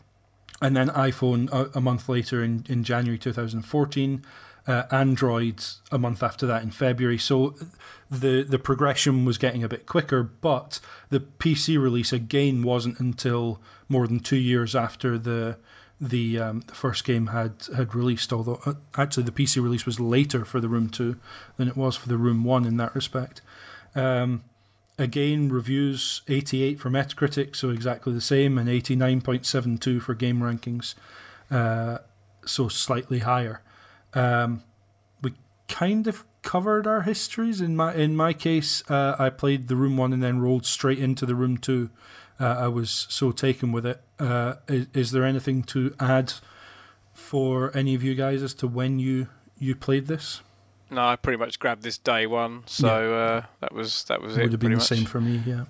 and 0.61 0.75
then 0.75 0.89
iPhone 0.89 1.51
a, 1.51 1.77
a 1.77 1.81
month 1.81 2.09
later 2.09 2.43
in, 2.43 2.65
in 2.67 2.83
January 2.83 3.17
2014. 3.17 4.25
Uh, 4.67 4.83
Android 4.91 5.63
a 5.91 5.97
month 5.97 6.21
after 6.21 6.45
that 6.45 6.61
in 6.61 6.69
February. 6.69 7.17
So 7.17 7.55
the 8.11 8.43
the 8.43 8.59
progression 8.59 9.25
was 9.25 9.39
getting 9.39 9.63
a 9.63 9.69
bit 9.69 9.87
quicker, 9.87 10.21
but 10.21 10.79
the 11.09 11.21
PC 11.21 11.81
release 11.81 12.13
again 12.13 12.61
wasn't 12.61 12.99
until 12.99 13.61
more 13.87 14.05
than 14.05 14.19
two 14.19 14.37
years 14.37 14.75
after 14.75 15.17
the 15.17 15.57
the 15.99 16.39
um, 16.39 16.59
the 16.67 16.75
first 16.75 17.03
game 17.03 17.27
had 17.27 17.67
had 17.75 17.95
released. 17.95 18.31
Although 18.31 18.59
uh, 18.65 18.73
actually 18.95 19.23
the 19.23 19.31
PC 19.31 19.61
release 19.63 19.85
was 19.85 19.99
later 19.99 20.45
for 20.45 20.59
the 20.59 20.69
Room 20.69 20.89
Two 20.89 21.15
than 21.57 21.67
it 21.67 21.77
was 21.77 21.95
for 21.95 22.07
the 22.07 22.17
Room 22.17 22.43
One 22.43 22.65
in 22.65 22.77
that 22.77 22.93
respect. 22.93 23.41
Um, 23.95 24.43
again, 24.97 25.49
reviews 25.49 26.21
88 26.27 26.79
for 26.79 26.89
Metacritic, 26.89 27.55
so 27.55 27.69
exactly 27.69 28.13
the 28.13 28.21
same, 28.21 28.57
and 28.57 28.67
89.72 28.69 30.01
for 30.01 30.13
Game 30.13 30.39
Rankings, 30.39 30.95
uh, 31.49 31.99
so 32.45 32.67
slightly 32.67 33.19
higher. 33.19 33.61
Um, 34.13 34.63
we 35.21 35.33
kind 35.67 36.07
of 36.07 36.25
covered 36.41 36.87
our 36.87 37.01
histories. 37.01 37.61
In 37.61 37.75
my 37.75 37.93
in 37.93 38.15
my 38.15 38.33
case, 38.33 38.83
uh, 38.89 39.15
I 39.17 39.29
played 39.29 39.67
the 39.67 39.75
Room 39.75 39.97
One 39.97 40.13
and 40.13 40.21
then 40.21 40.39
rolled 40.39 40.65
straight 40.65 40.99
into 40.99 41.25
the 41.25 41.35
Room 41.35 41.57
Two. 41.57 41.89
Uh, 42.39 42.55
I 42.59 42.67
was 42.67 43.07
so 43.09 43.31
taken 43.31 43.71
with 43.71 43.85
it. 43.85 44.01
Uh, 44.17 44.55
is, 44.67 44.87
is 44.93 45.11
there 45.11 45.25
anything 45.25 45.63
to 45.63 45.93
add 45.99 46.33
for 47.13 47.75
any 47.75 47.95
of 47.95 48.03
you 48.03 48.15
guys 48.15 48.41
as 48.41 48.53
to 48.55 48.67
when 48.67 48.99
you 48.99 49.27
you 49.57 49.75
played 49.75 50.07
this? 50.07 50.41
No, 50.91 51.01
I 51.01 51.15
pretty 51.15 51.37
much 51.37 51.59
grabbed 51.59 51.83
this 51.83 51.97
day 51.97 52.25
one, 52.25 52.63
so 52.65 53.13
uh, 53.13 53.41
that 53.61 53.73
was 53.73 54.03
that 54.05 54.21
was 54.21 54.33
Would 54.33 54.39
it. 54.39 54.43
Would 54.43 54.51
have 54.53 54.59
been 54.59 54.71
the 54.71 54.77
much. 54.77 54.87
same 54.87 55.05
for 55.05 55.21
me. 55.21 55.41
Yeah. 55.45 55.65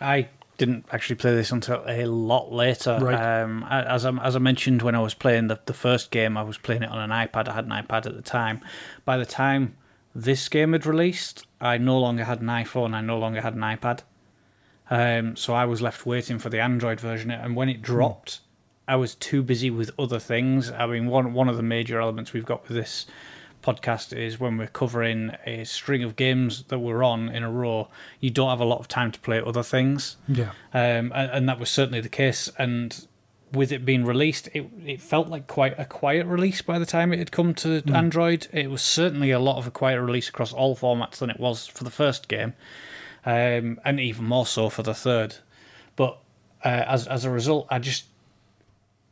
I 0.00 0.28
didn't 0.58 0.86
actually 0.92 1.16
play 1.16 1.34
this 1.34 1.50
until 1.50 1.82
a 1.86 2.06
lot 2.06 2.52
later. 2.52 2.98
Right. 3.00 3.42
Um, 3.42 3.64
as 3.68 4.04
I, 4.04 4.10
as 4.24 4.36
I 4.36 4.38
mentioned 4.38 4.82
when 4.82 4.94
I 4.94 5.00
was 5.00 5.14
playing 5.14 5.48
the, 5.48 5.60
the 5.66 5.72
first 5.72 6.10
game, 6.10 6.36
I 6.36 6.42
was 6.42 6.58
playing 6.58 6.82
it 6.82 6.90
on 6.90 6.98
an 6.98 7.10
iPad. 7.10 7.48
I 7.48 7.54
had 7.54 7.64
an 7.64 7.70
iPad 7.70 8.06
at 8.06 8.14
the 8.14 8.22
time. 8.22 8.60
By 9.04 9.16
the 9.16 9.26
time 9.26 9.76
this 10.14 10.48
game 10.48 10.72
had 10.72 10.86
released, 10.86 11.46
I 11.60 11.78
no 11.78 11.98
longer 11.98 12.24
had 12.24 12.40
an 12.40 12.48
iPhone. 12.48 12.94
I 12.94 13.00
no 13.00 13.18
longer 13.18 13.40
had 13.40 13.54
an 13.54 13.60
iPad. 13.60 14.00
Um, 14.90 15.36
so 15.36 15.52
I 15.54 15.64
was 15.64 15.82
left 15.82 16.06
waiting 16.06 16.38
for 16.38 16.48
the 16.48 16.60
Android 16.60 17.00
version, 17.00 17.30
and 17.30 17.54
when 17.54 17.68
it 17.68 17.82
dropped, 17.82 18.40
I 18.86 18.96
was 18.96 19.14
too 19.14 19.42
busy 19.42 19.70
with 19.70 19.90
other 19.98 20.18
things. 20.18 20.70
I 20.70 20.86
mean, 20.86 21.06
one 21.06 21.34
one 21.34 21.48
of 21.48 21.56
the 21.56 21.62
major 21.62 22.00
elements 22.00 22.32
we've 22.32 22.46
got 22.46 22.66
with 22.66 22.76
this 22.76 23.06
podcast 23.62 24.16
is 24.16 24.38
when 24.38 24.56
we're 24.56 24.66
covering 24.66 25.32
a 25.46 25.64
string 25.64 26.02
of 26.02 26.16
games 26.16 26.64
that 26.64 26.78
we're 26.78 27.02
on 27.02 27.28
in 27.28 27.42
a 27.42 27.50
row, 27.50 27.88
you 28.20 28.30
don't 28.30 28.50
have 28.50 28.60
a 28.60 28.64
lot 28.64 28.80
of 28.80 28.88
time 28.88 29.12
to 29.12 29.20
play 29.20 29.40
other 29.44 29.62
things. 29.62 30.16
Yeah. 30.28 30.50
Um, 30.72 31.12
and, 31.14 31.30
and 31.32 31.48
that 31.48 31.58
was 31.58 31.70
certainly 31.70 32.00
the 32.00 32.08
case. 32.08 32.50
And 32.58 33.06
with 33.52 33.72
it 33.72 33.84
being 33.84 34.04
released, 34.04 34.48
it, 34.54 34.70
it 34.84 35.00
felt 35.00 35.28
like 35.28 35.46
quite 35.46 35.78
a 35.78 35.84
quiet 35.84 36.26
release 36.26 36.62
by 36.62 36.78
the 36.78 36.86
time 36.86 37.12
it 37.12 37.18
had 37.18 37.32
come 37.32 37.54
to 37.54 37.82
Android. 37.92 38.46
It 38.52 38.70
was 38.70 38.82
certainly 38.82 39.30
a 39.30 39.38
lot 39.38 39.56
of 39.56 39.66
a 39.66 39.70
quiet 39.70 40.00
release 40.00 40.28
across 40.28 40.52
all 40.52 40.76
formats 40.76 41.16
than 41.18 41.30
it 41.30 41.40
was 41.40 41.66
for 41.66 41.84
the 41.84 41.90
first 41.90 42.28
game, 42.28 42.54
um, 43.24 43.80
and 43.84 44.00
even 44.00 44.24
more 44.24 44.46
so 44.46 44.68
for 44.68 44.82
the 44.82 44.94
third. 44.94 45.36
But 45.96 46.18
uh, 46.64 46.84
as 46.86 47.06
as 47.06 47.24
a 47.24 47.30
result, 47.30 47.66
I 47.70 47.78
just 47.78 48.04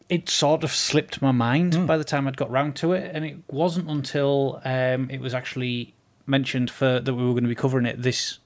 it 0.09 0.29
sort 0.29 0.65
of 0.65 0.73
slipped 0.73 1.21
my 1.21 1.33
mind 1.33 1.87
by 1.87 1.97
the 1.97 2.05
time 2.05 2.29
I'd 2.29 2.37
got 2.37 2.51
round 2.51 2.77
to 2.77 2.93
it, 2.93 3.11
and 3.15 3.25
it 3.25 3.39
wasn't 3.51 3.89
until 3.91 4.61
um, 4.65 5.11
it 5.11 5.21
was 5.21 5.35
actually 5.35 5.95
mentioned 6.27 6.71
for 6.71 7.01
that 7.01 7.15
we 7.15 7.25
were 7.25 7.33
going 7.33 7.45
to 7.45 7.49
be 7.49 7.55
covering 7.55 7.87
it 7.87 8.03
this 8.03 8.39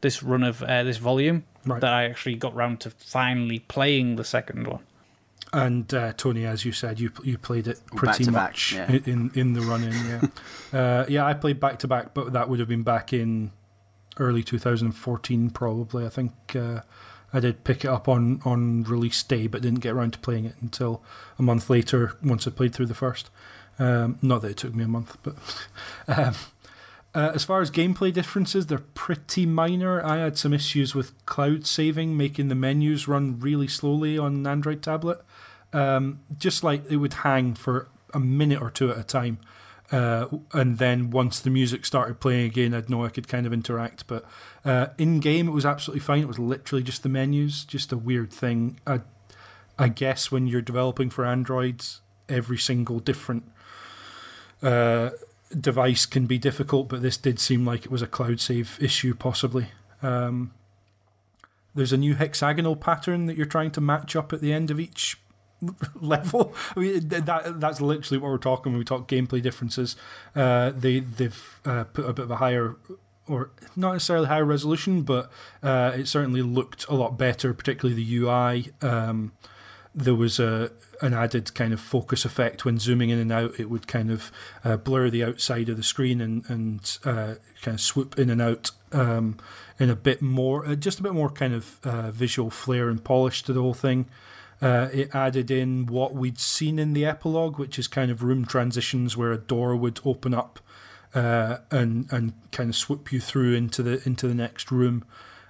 this 0.00 0.22
run 0.22 0.42
of 0.42 0.62
uh, 0.62 0.82
this 0.84 0.98
volume 0.98 1.44
Right. 1.66 1.80
that 1.80 1.92
I 1.92 2.04
actually 2.04 2.36
got 2.36 2.54
round 2.54 2.80
to 2.80 2.90
finally 2.90 3.58
playing 3.58 4.16
the 4.16 4.24
second 4.24 4.68
one. 4.68 4.84
And 5.52 5.92
uh, 5.92 6.12
Tony, 6.12 6.44
as 6.44 6.64
you 6.64 6.72
said, 6.72 7.00
you 7.00 7.10
you 7.24 7.38
played 7.38 7.66
it 7.66 7.80
pretty 7.94 8.24
to 8.24 8.32
back, 8.32 8.50
much 8.50 8.72
yeah. 8.74 8.90
in 9.04 9.30
in 9.34 9.52
the 9.52 9.62
run 9.62 9.82
in. 9.82 9.92
Yeah, 9.92 10.20
uh, 10.78 11.06
yeah. 11.08 11.24
I 11.24 11.34
played 11.34 11.58
back 11.58 11.78
to 11.80 11.88
back, 11.88 12.14
but 12.14 12.32
that 12.34 12.48
would 12.48 12.58
have 12.60 12.68
been 12.68 12.82
back 12.82 13.12
in 13.12 13.52
early 14.18 14.42
2014, 14.42 15.50
probably. 15.50 16.06
I 16.06 16.08
think 16.08 16.32
uh, 16.54 16.82
I 17.32 17.40
did 17.40 17.64
pick 17.64 17.84
it 17.84 17.88
up 17.88 18.08
on 18.08 18.40
on 18.44 18.84
release 18.84 19.22
day, 19.22 19.46
but 19.46 19.62
didn't 19.62 19.80
get 19.80 19.94
around 19.94 20.12
to 20.12 20.18
playing 20.18 20.46
it 20.46 20.54
until 20.60 21.02
a 21.38 21.42
month 21.42 21.68
later. 21.68 22.16
Once 22.22 22.46
I 22.46 22.50
played 22.50 22.74
through 22.74 22.86
the 22.86 22.94
first. 22.94 23.30
Um, 23.78 24.18
not 24.22 24.40
that 24.40 24.52
it 24.52 24.56
took 24.56 24.74
me 24.74 24.84
a 24.84 24.88
month, 24.88 25.18
but 25.22 25.36
um, 26.08 26.34
uh, 27.14 27.32
as 27.34 27.44
far 27.44 27.62
as 27.62 27.70
gameplay 27.70 28.12
differences, 28.12 28.66
they're 28.66 28.78
pretty 28.78 29.46
minor. 29.46 30.04
I 30.04 30.18
had 30.18 30.36
some 30.36 30.52
issues 30.52 30.94
with 30.94 31.12
cloud 31.24 31.66
saving, 31.66 32.16
making 32.16 32.48
the 32.48 32.54
menus 32.54 33.08
run 33.08 33.40
really 33.40 33.68
slowly 33.68 34.18
on 34.18 34.34
an 34.34 34.46
Android 34.46 34.82
tablet. 34.82 35.22
Um, 35.72 36.20
just 36.38 36.62
like 36.62 36.90
it 36.90 36.96
would 36.96 37.14
hang 37.14 37.54
for 37.54 37.88
a 38.12 38.20
minute 38.20 38.60
or 38.60 38.70
two 38.70 38.90
at 38.90 38.98
a 38.98 39.02
time. 39.02 39.38
Uh, 39.92 40.26
and 40.52 40.78
then 40.78 41.10
once 41.10 41.38
the 41.38 41.50
music 41.50 41.86
started 41.86 42.20
playing 42.20 42.46
again, 42.46 42.74
I'd 42.74 42.90
know 42.90 43.04
I 43.04 43.08
could 43.08 43.28
kind 43.28 43.46
of 43.46 43.52
interact. 43.52 44.06
But 44.06 44.24
uh, 44.64 44.88
in 44.98 45.20
game, 45.20 45.48
it 45.48 45.52
was 45.52 45.66
absolutely 45.66 46.00
fine. 46.00 46.22
It 46.22 46.28
was 46.28 46.38
literally 46.38 46.82
just 46.82 47.02
the 47.02 47.08
menus, 47.08 47.64
just 47.64 47.92
a 47.92 47.96
weird 47.96 48.32
thing. 48.32 48.80
I, 48.86 49.00
I 49.78 49.88
guess 49.88 50.32
when 50.32 50.46
you're 50.46 50.62
developing 50.62 51.10
for 51.10 51.24
Androids, 51.24 52.00
every 52.28 52.58
single 52.58 52.98
different 52.98 53.44
uh, 54.62 55.10
device 55.58 56.06
can 56.06 56.26
be 56.26 56.38
difficult, 56.38 56.88
but 56.88 57.02
this 57.02 57.16
did 57.16 57.38
seem 57.38 57.64
like 57.64 57.84
it 57.84 57.90
was 57.90 58.02
a 58.02 58.06
cloud 58.06 58.40
save 58.40 58.78
issue, 58.80 59.14
possibly. 59.14 59.68
Um, 60.02 60.52
there's 61.74 61.92
a 61.92 61.98
new 61.98 62.14
hexagonal 62.14 62.74
pattern 62.74 63.26
that 63.26 63.36
you're 63.36 63.46
trying 63.46 63.70
to 63.72 63.80
match 63.80 64.16
up 64.16 64.32
at 64.32 64.40
the 64.40 64.52
end 64.52 64.70
of 64.70 64.80
each 64.80 65.18
level. 66.00 66.54
I 66.76 66.80
mean, 66.80 67.08
that 67.08 67.60
that's 67.60 67.80
literally 67.80 68.18
what 68.18 68.30
we're 68.30 68.38
talking 68.38 68.72
when 68.72 68.78
we 68.78 68.84
talk 68.84 69.08
gameplay 69.08 69.42
differences. 69.42 69.96
Uh, 70.34 70.70
they 70.70 71.00
they've 71.00 71.60
uh, 71.64 71.84
put 71.84 72.08
a 72.08 72.12
bit 72.12 72.24
of 72.24 72.30
a 72.30 72.36
higher. 72.36 72.76
Or 73.28 73.50
not 73.74 73.94
necessarily 73.94 74.28
higher 74.28 74.44
resolution, 74.44 75.02
but 75.02 75.32
uh, 75.60 75.90
it 75.96 76.06
certainly 76.06 76.42
looked 76.42 76.86
a 76.86 76.94
lot 76.94 77.18
better, 77.18 77.52
particularly 77.52 78.00
the 78.00 78.18
UI. 78.18 78.70
Um, 78.82 79.32
there 79.92 80.14
was 80.14 80.38
a 80.38 80.70
an 81.02 81.12
added 81.12 81.52
kind 81.54 81.72
of 81.72 81.80
focus 81.80 82.24
effect 82.24 82.64
when 82.64 82.78
zooming 82.78 83.10
in 83.10 83.18
and 83.18 83.32
out. 83.32 83.58
It 83.58 83.68
would 83.68 83.88
kind 83.88 84.12
of 84.12 84.30
uh, 84.62 84.76
blur 84.76 85.10
the 85.10 85.24
outside 85.24 85.68
of 85.68 85.76
the 85.76 85.82
screen 85.82 86.20
and 86.20 86.48
and 86.48 86.98
uh, 87.04 87.34
kind 87.62 87.74
of 87.74 87.80
swoop 87.80 88.16
in 88.16 88.30
and 88.30 88.40
out 88.40 88.70
um, 88.92 89.38
in 89.78 89.90
a 89.90 89.96
bit 89.96 90.22
more, 90.22 90.66
uh, 90.66 90.74
just 90.74 91.00
a 91.00 91.02
bit 91.02 91.12
more 91.12 91.30
kind 91.30 91.54
of 91.54 91.80
uh, 91.84 92.10
visual 92.10 92.50
flair 92.50 92.88
and 92.88 93.02
polish 93.02 93.42
to 93.44 93.52
the 93.52 93.60
whole 93.60 93.74
thing. 93.74 94.06
Uh, 94.62 94.88
it 94.92 95.14
added 95.14 95.50
in 95.50 95.86
what 95.86 96.14
we'd 96.14 96.38
seen 96.38 96.78
in 96.78 96.94
the 96.94 97.04
epilogue, 97.04 97.58
which 97.58 97.78
is 97.78 97.86
kind 97.86 98.10
of 98.10 98.22
room 98.22 98.44
transitions 98.44 99.16
where 99.16 99.32
a 99.32 99.38
door 99.38 99.76
would 99.76 100.00
open 100.04 100.32
up 100.32 100.60
uh, 101.14 101.58
and 101.70 102.10
and 102.12 102.32
kind 102.52 102.68
of 102.70 102.76
swoop 102.76 103.12
you 103.12 103.20
through 103.20 103.54
into 103.54 103.82
the 103.82 104.06
into 104.06 104.28
the 104.28 104.34
next 104.34 104.70
room. 104.70 105.04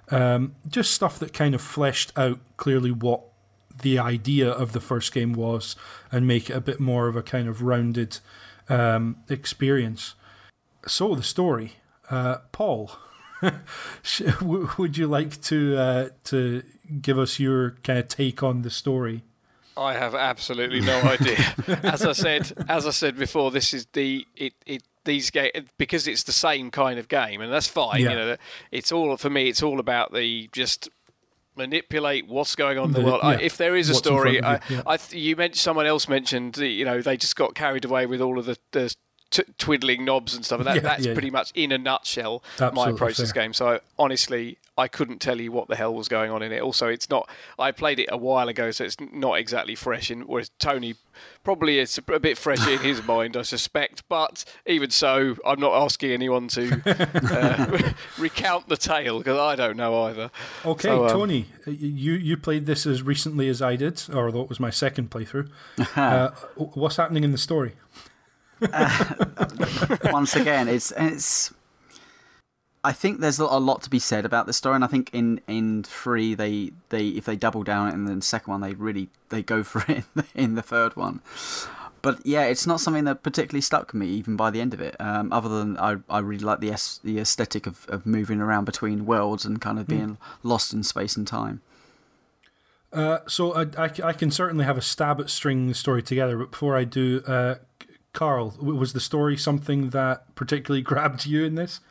Um, 0.09 0.55
just 0.67 0.91
stuff 0.91 1.19
that 1.19 1.33
kind 1.33 1.53
of 1.53 1.61
fleshed 1.61 2.13
out 2.17 2.39
clearly 2.55 2.91
what 2.91 3.21
the 3.81 3.99
idea 3.99 4.49
of 4.49 4.71
the 4.71 4.79
first 4.79 5.13
game 5.13 5.33
was 5.33 5.75
and 6.11 6.25
make 6.25 6.49
it 6.49 6.53
a 6.53 6.61
bit 6.61 6.79
more 6.79 7.07
of 7.07 7.15
a 7.15 7.21
kind 7.21 7.47
of 7.47 7.61
rounded 7.61 8.19
um, 8.69 9.17
experience. 9.29 10.15
So 10.87 11.13
the 11.15 11.23
story, 11.23 11.73
uh, 12.09 12.37
Paul. 12.51 12.91
would 14.41 14.97
you 14.97 15.05
like 15.05 15.39
to 15.41 15.77
uh, 15.77 16.09
to 16.23 16.63
give 17.01 17.19
us 17.19 17.39
your 17.39 17.71
kind 17.83 17.99
of 17.99 18.07
take 18.07 18.43
on 18.43 18.61
the 18.61 18.69
story? 18.69 19.23
I 19.75 19.93
have 19.93 20.15
absolutely 20.15 20.81
no 20.81 20.99
idea. 21.03 21.37
as 21.83 22.03
I 22.03 22.13
said, 22.13 22.51
as 22.67 22.87
I 22.87 22.91
said 22.91 23.17
before, 23.17 23.51
this 23.51 23.73
is 23.73 23.85
the 23.93 24.25
it 24.35 24.53
it 24.65 24.83
these 25.05 25.29
game 25.29 25.51
because 25.77 26.07
it's 26.07 26.23
the 26.23 26.31
same 26.31 26.71
kind 26.71 26.99
of 26.99 27.07
game, 27.07 27.41
and 27.41 27.51
that's 27.51 27.67
fine. 27.67 28.01
Yeah. 28.01 28.09
You 28.09 28.15
know, 28.15 28.37
it's 28.71 28.91
all 28.91 29.15
for 29.17 29.29
me. 29.29 29.47
It's 29.49 29.63
all 29.63 29.79
about 29.79 30.13
the 30.13 30.49
just 30.51 30.89
manipulate 31.55 32.27
what's 32.27 32.55
going 32.55 32.77
on 32.77 32.85
in 32.85 32.91
the, 32.91 33.01
world. 33.01 33.21
I, 33.23 33.35
if 33.41 33.57
there 33.57 33.75
is 33.75 33.89
a 33.89 33.93
What's 33.93 34.05
story, 34.05 34.41
I, 34.41 34.53
you, 34.53 34.59
yeah. 34.69 34.81
I 34.85 34.97
th- 34.97 35.19
you 35.19 35.35
mentioned 35.35 35.57
someone 35.57 35.87
else 35.87 36.07
mentioned 36.07 36.59
uh, 36.59 36.63
you 36.63 36.85
know 36.85 37.01
they 37.01 37.17
just 37.17 37.35
got 37.35 37.55
carried 37.55 37.85
away 37.85 38.05
with 38.05 38.21
all 38.21 38.37
of 38.39 38.45
the. 38.45 38.57
the 38.71 38.93
T- 39.29 39.43
twiddling 39.57 40.05
knobs 40.05 40.33
and 40.33 40.45
stuff. 40.45 40.59
And 40.61 40.67
that, 40.67 40.75
Yeah, 40.75 40.81
that's 40.83 41.05
yeah, 41.05 41.11
pretty 41.11 41.31
much 41.31 41.51
in 41.53 41.73
a 41.73 41.77
nutshell 41.77 42.41
Absolutely 42.53 42.75
my 42.77 42.89
approach 42.89 43.17
to 43.17 43.23
this 43.23 43.33
game. 43.33 43.51
So 43.51 43.67
I, 43.67 43.79
honestly, 43.99 44.57
I 44.77 44.87
couldn't 44.87 45.19
tell 45.19 45.41
you 45.41 45.51
what 45.51 45.67
the 45.67 45.75
hell 45.75 45.93
was 45.93 46.07
going 46.07 46.29
on 46.29 46.41
in 46.43 46.51
it. 46.51 46.61
Also, 46.61 46.87
it's 46.87 47.09
not. 47.09 47.29
I 47.57 47.71
played 47.71 47.99
it 47.99 48.09
a 48.11 48.17
while 48.17 48.47
ago, 48.47 48.69
so 48.71 48.83
it's 48.83 48.97
not 48.99 49.39
exactly 49.39 49.73
fresh. 49.75 50.11
In 50.11 50.21
whereas 50.21 50.51
Tony 50.59 50.95
probably 51.43 51.79
it's 51.79 51.97
a 51.97 52.19
bit 52.19 52.37
fresh 52.37 52.67
in 52.67 52.79
his 52.79 53.03
mind, 53.07 53.35
I 53.35 53.41
suspect. 53.41 54.03
But 54.07 54.45
even 54.65 54.91
so, 54.91 55.35
I'm 55.45 55.59
not 55.59 55.73
asking 55.73 56.11
anyone 56.11 56.47
to 56.49 56.81
uh, 56.85 57.91
recount 58.19 58.69
the 58.69 58.77
tale 58.77 59.17
because 59.17 59.39
I 59.39 59.55
don't 59.55 59.77
know 59.77 60.03
either. 60.03 60.29
Okay, 60.65 60.89
So, 60.89 61.05
um, 61.05 61.11
Tony, 61.11 61.47
you 61.65 62.13
you 62.13 62.37
played 62.37 62.65
this 62.65 62.85
as 62.85 63.01
recently 63.01 63.49
as 63.49 63.61
I 63.61 63.75
did, 63.75 64.01
although 64.13 64.41
it 64.41 64.49
was 64.49 64.59
my 64.59 64.69
second 64.69 65.09
playthrough. 65.09 65.49
uh, 65.95 66.29
what's 66.55 66.97
happening 66.97 67.23
in 67.23 67.31
the 67.31 67.37
story? 67.37 67.73
once 70.11 70.35
again, 70.35 70.67
it's 70.67 70.91
it's. 70.97 71.53
I 72.83 72.93
think 72.93 73.19
there's 73.19 73.39
a 73.39 73.45
lot 73.45 73.81
to 73.83 73.89
be 73.89 73.99
said 73.99 74.25
about 74.25 74.45
this 74.45 74.57
story, 74.57 74.75
and 74.75 74.83
I 74.83 74.87
think 74.87 75.09
in 75.13 75.41
in 75.47 75.83
three 75.83 76.35
they 76.35 76.71
they 76.89 77.09
if 77.09 77.25
they 77.25 77.35
double 77.35 77.63
down 77.63 77.89
it, 77.89 77.93
and 77.93 78.07
then 78.07 78.17
the 78.19 78.25
second 78.25 78.51
one 78.51 78.61
they 78.61 78.73
really 78.73 79.09
they 79.29 79.43
go 79.43 79.63
for 79.63 79.83
it 79.91 79.97
in 79.97 80.03
the, 80.15 80.25
in 80.35 80.55
the 80.55 80.61
third 80.61 80.95
one. 80.95 81.21
But 82.01 82.25
yeah, 82.25 82.43
it's 82.43 82.67
not 82.67 82.79
something 82.79 83.05
that 83.05 83.23
particularly 83.23 83.61
stuck 83.61 83.87
with 83.87 83.99
me 83.99 84.07
even 84.07 84.35
by 84.35 84.51
the 84.51 84.61
end 84.61 84.73
of 84.73 84.79
it. 84.79 84.95
Um, 84.99 85.33
other 85.33 85.49
than 85.49 85.77
I, 85.77 85.97
I 86.09 86.19
really 86.19 86.45
like 86.45 86.59
the 86.59 86.71
es- 86.71 86.99
the 87.03 87.19
aesthetic 87.19 87.67
of, 87.67 87.85
of 87.89 88.05
moving 88.05 88.39
around 88.39 88.65
between 88.65 89.05
worlds 89.05 89.43
and 89.43 89.59
kind 89.59 89.79
of 89.79 89.87
being 89.87 90.17
lost 90.43 90.73
in 90.73 90.83
space 90.83 91.17
and 91.17 91.27
time. 91.27 91.61
Uh, 92.93 93.19
so 93.27 93.53
I, 93.53 93.63
I, 93.77 93.91
I 94.03 94.13
can 94.13 94.31
certainly 94.31 94.63
have 94.63 94.77
a 94.77 94.81
stab 94.81 95.19
at 95.19 95.29
stringing 95.29 95.67
the 95.67 95.73
story 95.73 96.01
together, 96.01 96.37
but 96.37 96.51
before 96.51 96.77
I 96.77 96.85
do, 96.85 97.21
uh, 97.27 97.55
Karl, 98.13 98.55
was 98.61 98.93
the 98.93 98.99
story 98.99 99.35
something 99.35 99.89
that 99.89 100.33
particularly 100.35 100.81
grabbed 100.83 101.25
you 101.25 101.43
in 101.43 101.55
this? 101.55 101.81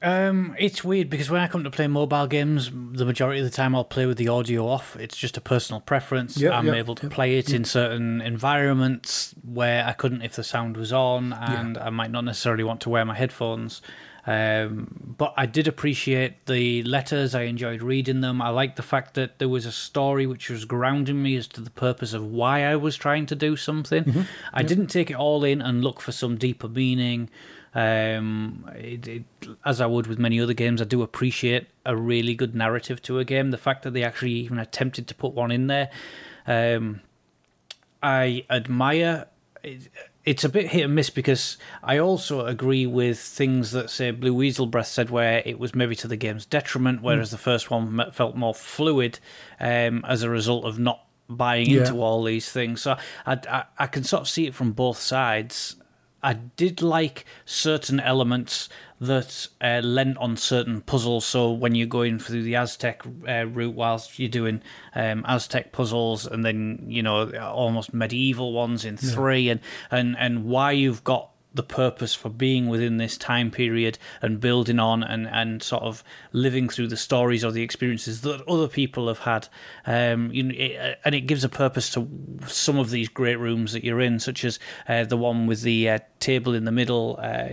Um, 0.00 0.54
it's 0.58 0.84
weird 0.84 1.10
because 1.10 1.28
when 1.28 1.40
I 1.40 1.48
come 1.48 1.64
to 1.64 1.70
play 1.70 1.88
mobile 1.88 2.26
games, 2.26 2.70
the 2.70 3.04
majority 3.04 3.40
of 3.40 3.44
the 3.44 3.50
time 3.56 3.74
I'll 3.74 3.84
play 3.84 4.06
with 4.06 4.16
the 4.16 4.28
audio 4.28 4.66
off. 4.66 4.96
It's 4.96 5.16
just 5.16 5.36
a 5.36 5.40
personal 5.40 5.80
preference. 5.80 6.36
I'm 6.58 6.66
able 6.74 6.94
to 6.96 7.08
play 7.10 7.38
it 7.38 7.50
in 7.52 7.64
certain 7.64 8.20
environments 8.20 9.34
where 9.44 9.84
I 9.84 9.92
couldn't 9.92 10.22
if 10.22 10.36
the 10.36 10.44
sound 10.44 10.76
was 10.76 10.92
on, 10.92 11.32
and 11.32 11.76
I 11.78 11.90
might 11.90 12.10
not 12.10 12.24
necessarily 12.24 12.64
want 12.64 12.80
to 12.82 12.90
wear 12.90 13.04
my 13.04 13.14
headphones. 13.14 13.82
Um, 14.26 15.14
but 15.16 15.32
I 15.38 15.46
did 15.46 15.66
appreciate 15.66 16.44
the 16.46 16.82
letters. 16.82 17.34
I 17.34 17.42
enjoyed 17.44 17.80
reading 17.82 18.20
them. 18.20 18.42
I 18.42 18.50
liked 18.50 18.76
the 18.76 18.82
fact 18.82 19.14
that 19.14 19.38
there 19.38 19.48
was 19.48 19.64
a 19.64 19.72
story 19.72 20.26
which 20.26 20.50
was 20.50 20.66
grounding 20.66 21.22
me 21.22 21.34
as 21.36 21.46
to 21.48 21.62
the 21.62 21.70
purpose 21.70 22.12
of 22.12 22.24
why 22.26 22.64
I 22.64 22.76
was 22.76 22.94
trying 22.96 23.24
to 23.26 23.34
do 23.34 23.56
something. 23.56 24.26
I 24.52 24.62
didn't 24.62 24.88
take 24.88 25.10
it 25.10 25.16
all 25.16 25.44
in 25.44 25.62
and 25.62 25.82
look 25.82 26.00
for 26.02 26.12
some 26.12 26.36
deeper 26.36 26.68
meaning. 26.68 27.30
Um, 27.78 28.68
it, 28.74 29.06
it, 29.06 29.24
as 29.64 29.80
I 29.80 29.86
would 29.86 30.08
with 30.08 30.18
many 30.18 30.40
other 30.40 30.52
games, 30.52 30.82
I 30.82 30.84
do 30.84 31.02
appreciate 31.02 31.68
a 31.86 31.96
really 31.96 32.34
good 32.34 32.52
narrative 32.52 33.00
to 33.02 33.20
a 33.20 33.24
game. 33.24 33.52
The 33.52 33.56
fact 33.56 33.84
that 33.84 33.92
they 33.92 34.02
actually 34.02 34.32
even 34.32 34.58
attempted 34.58 35.06
to 35.06 35.14
put 35.14 35.32
one 35.32 35.52
in 35.52 35.68
there, 35.68 35.88
um, 36.46 37.02
I 38.02 38.44
admire. 38.50 39.26
It, 39.62 39.90
it's 40.24 40.44
a 40.44 40.48
bit 40.48 40.66
hit 40.66 40.84
and 40.84 40.94
miss 40.94 41.08
because 41.08 41.56
I 41.82 41.98
also 41.98 42.46
agree 42.46 42.84
with 42.84 43.18
things 43.18 43.70
that 43.72 43.90
say 43.90 44.10
Blue 44.10 44.34
Weasel 44.34 44.66
Breath 44.66 44.88
said 44.88 45.08
where 45.08 45.42
it 45.46 45.58
was 45.58 45.74
maybe 45.74 45.94
to 45.96 46.08
the 46.08 46.16
game's 46.16 46.44
detriment, 46.44 47.00
whereas 47.00 47.28
mm. 47.28 47.32
the 47.32 47.38
first 47.38 47.70
one 47.70 48.10
felt 48.12 48.34
more 48.36 48.54
fluid 48.54 49.20
um, 49.58 50.04
as 50.06 50.22
a 50.22 50.28
result 50.28 50.64
of 50.64 50.78
not 50.78 51.04
buying 51.28 51.70
yeah. 51.70 51.80
into 51.80 52.02
all 52.02 52.24
these 52.24 52.50
things. 52.50 52.82
So 52.82 52.98
I, 53.24 53.38
I, 53.48 53.64
I 53.78 53.86
can 53.86 54.02
sort 54.02 54.22
of 54.22 54.28
see 54.28 54.46
it 54.46 54.54
from 54.54 54.72
both 54.72 54.98
sides. 54.98 55.76
I 56.22 56.34
did 56.34 56.82
like 56.82 57.24
certain 57.44 58.00
elements 58.00 58.68
that 59.00 59.46
uh, 59.60 59.80
lent 59.82 60.18
on 60.18 60.36
certain 60.36 60.80
puzzles. 60.80 61.24
So 61.24 61.52
when 61.52 61.74
you're 61.74 61.86
going 61.86 62.18
through 62.18 62.42
the 62.42 62.56
Aztec 62.56 63.02
uh, 63.06 63.46
route, 63.46 63.74
whilst 63.74 64.18
you're 64.18 64.28
doing 64.28 64.60
um, 64.94 65.24
Aztec 65.28 65.72
puzzles, 65.72 66.26
and 66.26 66.44
then 66.44 66.84
you 66.88 67.02
know 67.02 67.30
almost 67.38 67.94
medieval 67.94 68.52
ones 68.52 68.84
in 68.84 68.96
three, 68.96 69.42
yeah. 69.42 69.52
and 69.52 69.60
and 69.90 70.16
and 70.18 70.44
why 70.44 70.72
you've 70.72 71.04
got 71.04 71.30
the 71.58 71.62
purpose 71.64 72.14
for 72.14 72.28
being 72.28 72.68
within 72.68 72.98
this 72.98 73.18
time 73.18 73.50
period 73.50 73.98
and 74.22 74.38
building 74.40 74.78
on 74.78 75.02
and, 75.02 75.26
and 75.26 75.60
sort 75.60 75.82
of 75.82 76.04
living 76.32 76.68
through 76.68 76.86
the 76.86 76.96
stories 76.96 77.44
or 77.44 77.50
the 77.50 77.62
experiences 77.62 78.20
that 78.20 78.46
other 78.46 78.68
people 78.68 79.08
have 79.08 79.18
had. 79.18 79.48
Um, 79.84 80.30
you 80.32 80.44
know, 80.44 80.54
it, 80.56 81.00
and 81.04 81.16
it 81.16 81.22
gives 81.22 81.42
a 81.42 81.48
purpose 81.48 81.90
to 81.90 82.08
some 82.46 82.78
of 82.78 82.90
these 82.90 83.08
great 83.08 83.40
rooms 83.40 83.72
that 83.72 83.82
you're 83.82 84.00
in, 84.00 84.20
such 84.20 84.44
as 84.44 84.60
uh, 84.88 85.02
the 85.04 85.16
one 85.16 85.48
with 85.48 85.62
the 85.62 85.90
uh, 85.90 85.98
table 86.20 86.54
in 86.54 86.64
the 86.64 86.70
middle, 86.70 87.18
uh, 87.20 87.48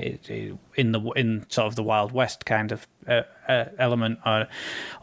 in 0.75 0.91
the 0.91 1.01
in 1.15 1.47
sort 1.49 1.65
of 1.65 1.75
the 1.75 1.83
Wild 1.83 2.11
West 2.11 2.45
kind 2.45 2.71
of 2.71 2.87
uh, 3.07 3.23
uh, 3.47 3.65
element, 3.79 4.19
or, 4.23 4.47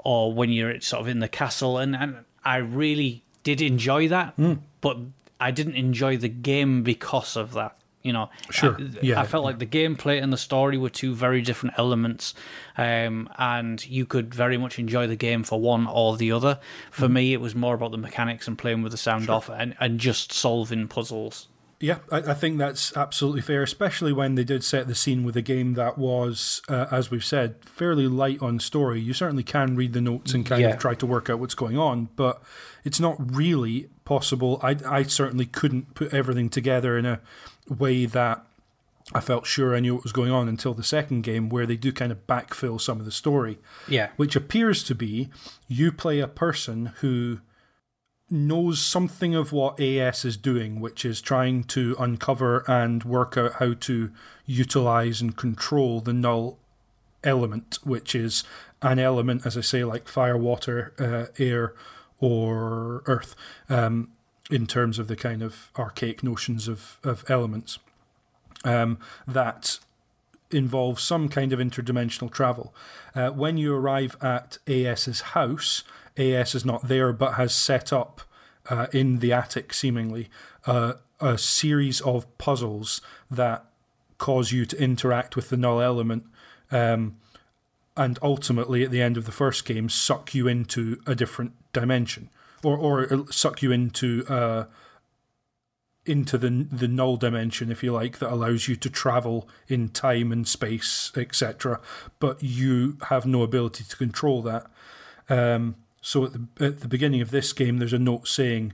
or 0.04 0.32
when 0.32 0.50
you're 0.50 0.80
sort 0.80 1.02
of 1.02 1.08
in 1.08 1.18
the 1.18 1.28
castle. 1.28 1.76
And, 1.76 1.96
and 1.96 2.18
I 2.44 2.58
really 2.58 3.24
did 3.42 3.60
enjoy 3.60 4.06
that, 4.06 4.36
mm. 4.36 4.60
but 4.80 4.96
I 5.40 5.50
didn't 5.50 5.74
enjoy 5.74 6.18
the 6.18 6.28
game 6.28 6.84
because 6.84 7.36
of 7.36 7.52
that. 7.54 7.76
You 8.02 8.12
know, 8.12 8.30
sure. 8.50 8.76
I, 8.78 8.98
yeah. 9.00 9.20
I 9.20 9.24
felt 9.24 9.44
like 9.44 9.58
the 9.58 9.66
gameplay 9.66 10.22
and 10.22 10.32
the 10.32 10.36
story 10.36 10.76
were 10.76 10.90
two 10.90 11.14
very 11.14 11.40
different 11.40 11.78
elements, 11.78 12.34
um, 12.76 13.28
and 13.38 13.84
you 13.86 14.06
could 14.06 14.34
very 14.34 14.56
much 14.56 14.78
enjoy 14.78 15.06
the 15.06 15.16
game 15.16 15.44
for 15.44 15.60
one 15.60 15.86
or 15.86 16.16
the 16.16 16.32
other. 16.32 16.58
For 16.90 17.06
mm. 17.06 17.12
me, 17.12 17.32
it 17.32 17.40
was 17.40 17.54
more 17.54 17.74
about 17.74 17.92
the 17.92 17.98
mechanics 17.98 18.48
and 18.48 18.58
playing 18.58 18.82
with 18.82 18.92
the 18.92 18.98
sound 18.98 19.26
sure. 19.26 19.34
off 19.34 19.48
and, 19.48 19.76
and 19.78 20.00
just 20.00 20.32
solving 20.32 20.88
puzzles. 20.88 21.48
Yeah, 21.82 21.98
I, 22.12 22.18
I, 22.18 22.34
think 22.34 22.58
that's 22.58 22.96
absolutely 22.96 23.40
fair, 23.40 23.64
especially 23.64 24.12
when 24.12 24.36
they 24.36 24.44
did 24.44 24.62
set 24.62 24.86
the 24.86 24.94
scene 24.94 25.24
with 25.24 25.36
a 25.36 25.42
game 25.42 25.74
that 25.74 25.98
was, 25.98 26.62
uh, 26.68 26.86
as 26.92 27.10
we've 27.10 27.24
said, 27.24 27.56
fairly 27.64 28.06
light 28.06 28.40
on 28.40 28.60
story. 28.60 29.00
You 29.00 29.12
certainly 29.12 29.42
can 29.42 29.74
read 29.74 29.92
the 29.92 30.00
notes 30.00 30.32
and 30.32 30.46
kind 30.46 30.62
yeah. 30.62 30.68
of 30.68 30.78
try 30.78 30.94
to 30.94 31.04
work 31.06 31.28
out 31.28 31.40
what's 31.40 31.56
going 31.56 31.76
on, 31.76 32.08
but 32.14 32.40
it's 32.84 33.00
not 33.00 33.16
really 33.18 33.88
possible. 34.04 34.60
I, 34.62 34.76
I 34.86 35.02
certainly 35.02 35.44
couldn't 35.44 35.94
put 35.94 36.14
everything 36.14 36.50
together 36.50 36.96
in 36.96 37.04
a 37.04 37.20
way 37.68 38.06
that 38.06 38.44
I 39.14 39.20
felt 39.20 39.46
sure 39.46 39.74
I 39.74 39.80
knew 39.80 39.94
what 39.94 40.04
was 40.04 40.12
going 40.12 40.30
on 40.30 40.48
until 40.48 40.74
the 40.74 40.84
second 40.84 41.22
game, 41.22 41.48
where 41.48 41.66
they 41.66 41.76
do 41.76 41.92
kind 41.92 42.12
of 42.12 42.26
backfill 42.26 42.80
some 42.80 42.98
of 42.98 43.04
the 43.04 43.12
story. 43.12 43.58
Yeah. 43.88 44.10
Which 44.16 44.36
appears 44.36 44.84
to 44.84 44.94
be 44.94 45.28
you 45.68 45.92
play 45.92 46.20
a 46.20 46.28
person 46.28 46.86
who 47.00 47.40
knows 48.30 48.80
something 48.80 49.34
of 49.34 49.52
what 49.52 49.78
AS 49.78 50.24
is 50.24 50.36
doing, 50.36 50.80
which 50.80 51.04
is 51.04 51.20
trying 51.20 51.64
to 51.64 51.94
uncover 51.98 52.64
and 52.66 53.04
work 53.04 53.36
out 53.36 53.54
how 53.54 53.74
to 53.74 54.10
utilize 54.46 55.20
and 55.20 55.36
control 55.36 56.00
the 56.00 56.14
null 56.14 56.58
element, 57.22 57.78
which 57.84 58.14
is 58.14 58.44
an 58.80 58.98
element, 58.98 59.44
as 59.44 59.56
I 59.56 59.60
say, 59.60 59.84
like 59.84 60.08
fire, 60.08 60.36
water, 60.36 60.94
uh, 60.98 61.42
air, 61.42 61.74
or 62.18 63.02
earth. 63.06 63.34
Um, 63.68 64.12
in 64.50 64.66
terms 64.66 64.98
of 64.98 65.08
the 65.08 65.16
kind 65.16 65.42
of 65.42 65.70
archaic 65.78 66.22
notions 66.22 66.68
of, 66.68 66.98
of 67.04 67.24
elements 67.28 67.78
um, 68.64 68.98
that 69.26 69.78
involve 70.50 71.00
some 71.00 71.28
kind 71.28 71.52
of 71.52 71.58
interdimensional 71.58 72.30
travel. 72.30 72.74
Uh, 73.14 73.30
when 73.30 73.56
you 73.56 73.74
arrive 73.74 74.16
at 74.20 74.58
AS's 74.66 75.20
house, 75.20 75.84
AS 76.16 76.54
is 76.54 76.64
not 76.64 76.88
there 76.88 77.12
but 77.12 77.34
has 77.34 77.54
set 77.54 77.92
up 77.92 78.22
uh, 78.68 78.86
in 78.92 79.20
the 79.20 79.32
attic, 79.32 79.72
seemingly, 79.72 80.28
uh, 80.66 80.94
a 81.20 81.38
series 81.38 82.00
of 82.02 82.26
puzzles 82.38 83.00
that 83.30 83.64
cause 84.18 84.52
you 84.52 84.64
to 84.66 84.80
interact 84.80 85.34
with 85.34 85.48
the 85.48 85.56
null 85.56 85.80
element. 85.80 86.24
Um, 86.70 87.16
and 87.96 88.18
ultimately, 88.22 88.84
at 88.84 88.90
the 88.90 89.02
end 89.02 89.16
of 89.16 89.26
the 89.26 89.32
first 89.32 89.64
game, 89.64 89.88
suck 89.88 90.34
you 90.34 90.48
into 90.48 91.00
a 91.06 91.14
different 91.14 91.52
dimension 91.72 92.30
or 92.62 92.78
or 92.78 93.32
suck 93.32 93.62
you 93.62 93.72
into 93.72 94.24
uh, 94.28 94.66
into 96.04 96.38
the 96.38 96.66
the 96.70 96.88
null 96.88 97.16
dimension, 97.16 97.70
if 97.70 97.82
you 97.82 97.92
like, 97.92 98.18
that 98.18 98.32
allows 98.32 98.68
you 98.68 98.76
to 98.76 98.90
travel 98.90 99.48
in 99.68 99.88
time 99.88 100.32
and 100.32 100.46
space, 100.46 101.12
etc. 101.16 101.80
But 102.18 102.42
you 102.42 102.98
have 103.08 103.26
no 103.26 103.42
ability 103.42 103.84
to 103.84 103.96
control 103.96 104.42
that. 104.42 104.66
Um, 105.28 105.76
so 106.00 106.24
at 106.24 106.32
the 106.32 106.66
at 106.66 106.80
the 106.80 106.88
beginning 106.88 107.20
of 107.20 107.30
this 107.30 107.52
game, 107.52 107.78
there's 107.78 107.92
a 107.92 107.98
note 107.98 108.26
saying 108.26 108.72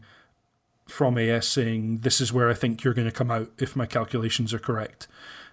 from 0.87 1.19
AS 1.19 1.47
saying 1.47 1.99
this 1.99 2.21
is 2.21 2.33
where 2.33 2.49
I 2.49 2.55
think 2.55 2.83
you're 2.83 2.95
going 2.95 3.09
to 3.09 3.13
come 3.13 3.31
out 3.31 3.51
if 3.59 3.77
my 3.77 3.87
calculations 3.87 4.55
are 4.55 4.59
correct. 4.59 5.07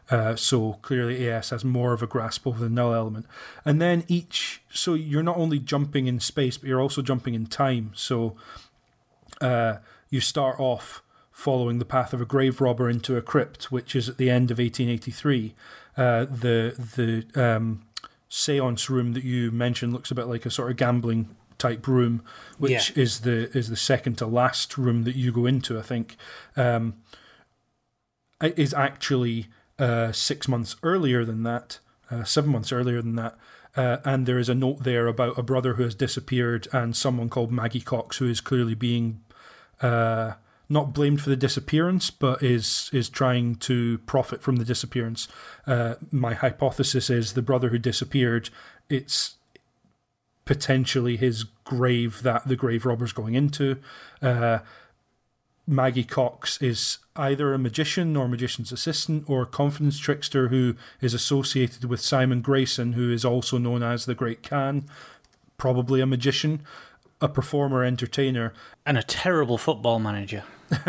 Uh, 0.10 0.36
so 0.36 0.74
clearly, 0.82 1.28
AS 1.30 1.50
has 1.50 1.66
more 1.66 1.94
of 1.94 2.04
a 2.04 2.08
grasp 2.08 2.46
over 2.46 2.60
the 2.60 2.70
null 2.70 2.94
element. 2.94 3.26
And 3.64 3.82
then 3.82 4.04
each, 4.08 4.62
so 4.72 4.94
you're 4.94 5.24
not 5.24 5.38
only 5.38 5.60
jumping 5.60 6.08
in 6.08 6.20
space, 6.20 6.58
but 6.58 6.70
you're 6.70 6.82
also 6.82 7.02
jumping 7.02 7.34
in 7.34 7.48
time. 7.48 7.92
So 7.96 8.36
uh, 9.42 9.78
you 10.10 10.22
start 10.22 10.60
off 10.60 11.02
following 11.32 11.80
the 11.80 11.86
path 11.86 12.14
of 12.14 12.22
a 12.22 12.26
grave 12.26 12.62
robber 12.62 12.90
into 12.90 13.18
a 13.18 13.22
crypt, 13.22 13.72
which 13.72 13.96
is 13.96 14.08
at 14.08 14.18
the 14.18 14.30
end 14.30 14.52
of 14.52 14.58
1883. 14.58 15.54
Uh, 15.98 16.26
the 16.26 16.76
the 16.96 17.42
um, 17.42 17.86
seance 18.30 18.90
room 18.90 19.14
that 19.14 19.24
you 19.24 19.52
mentioned 19.52 19.94
looks 19.94 20.12
a 20.12 20.16
bit 20.16 20.28
like 20.28 20.46
a 20.46 20.52
sort 20.52 20.72
of 20.72 20.78
gambling 20.78 21.36
type 21.58 21.88
room, 21.88 22.22
which 22.58 22.92
yeah. 22.96 23.04
is 23.04 23.22
the 23.22 23.56
is 23.58 23.70
the 23.70 23.76
second 23.76 24.18
to 24.18 24.26
last 24.26 24.78
room 24.78 25.04
that 25.04 25.16
you 25.16 25.32
go 25.32 25.46
into. 25.46 25.80
I 25.80 25.82
think 25.82 26.16
um, 26.56 26.96
is 28.42 28.74
actually 28.74 29.48
uh, 29.80 30.12
six 30.12 30.48
months 30.48 30.76
earlier 30.84 31.26
than 31.26 31.44
that, 31.44 31.80
uh, 32.10 32.24
seven 32.24 32.52
months 32.52 32.72
earlier 32.72 33.02
than 33.02 33.16
that. 33.16 33.38
Uh, 33.76 33.98
and 34.06 34.26
there 34.26 34.40
is 34.40 34.48
a 34.48 34.56
note 34.56 34.84
there 34.84 35.08
about 35.08 35.38
a 35.38 35.44
brother 35.44 35.74
who 35.74 35.84
has 35.84 35.96
disappeared 35.96 36.68
and 36.72 36.96
someone 36.96 37.30
called 37.30 37.52
Maggie 37.52 37.82
Cox 37.82 38.18
who 38.18 38.30
is 38.30 38.40
clearly 38.40 38.74
being 38.74 39.22
uh, 39.82 40.34
not 40.70 40.94
blamed 40.94 41.22
for 41.22 41.30
the 41.30 41.36
disappearance, 41.36 42.10
but 42.10 42.42
is 42.42 42.90
is 42.94 43.10
trying 43.10 43.56
to 43.56 44.00
profit 44.00 44.42
from 44.42 44.56
the 44.56 44.66
disappearance. 44.66 45.28
Uh, 45.68 45.96
my 46.12 46.34
hypothesis 46.34 47.10
is 47.10 47.34
the 47.34 47.42
brother 47.42 47.70
who 47.70 47.78
disappeared. 47.78 48.50
It's 48.90 49.36
potentially 50.46 51.18
his 51.18 51.44
grave 51.64 52.22
that 52.24 52.48
the 52.48 52.56
grave 52.56 52.86
robber's 52.86 53.14
going 53.14 53.34
into. 53.34 53.78
Uh, 54.22 54.60
Maggie 55.68 56.04
Cox 56.04 56.62
is 56.62 57.00
either 57.16 57.54
a 57.54 57.60
magician 57.60 58.16
or 58.16 58.28
magician's 58.28 58.72
assistant 58.72 59.24
or 59.28 59.46
confidence 59.46 59.98
trickster 59.98 60.50
who 60.50 60.76
is 61.02 61.14
associated 61.14 61.86
with 61.86 62.02
Simon 62.02 62.42
Grayson, 62.42 62.94
who 62.94 63.12
is 63.12 63.24
also 63.24 63.58
known 63.58 63.84
as 63.84 64.06
the 64.06 64.16
Great 64.16 64.44
Khan, 64.44 64.86
probably 65.58 66.02
a 66.02 66.06
magician, 66.06 66.62
a 67.22 67.30
performer, 67.30 67.84
entertainer, 67.84 68.54
and 68.86 68.98
a 68.98 69.04
terrible 69.04 69.58
football 69.58 70.00
manager. 70.00 70.44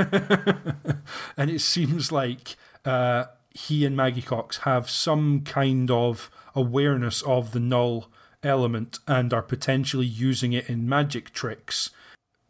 and 1.36 1.50
it 1.50 1.60
seems 1.60 2.10
like 2.10 2.56
uh, 2.84 3.26
he 3.50 3.86
and 3.86 3.96
Maggie 3.96 4.22
Cox 4.22 4.58
have 4.58 4.90
some 4.90 5.42
kind 5.42 5.90
of 5.90 6.30
awareness 6.54 7.22
of 7.22 7.52
the 7.52 7.60
null 7.60 8.10
element 8.42 8.98
and 9.06 9.32
are 9.32 9.42
potentially 9.42 10.06
using 10.06 10.52
it 10.52 10.68
in 10.68 10.88
magic 10.88 11.32
tricks. 11.32 11.90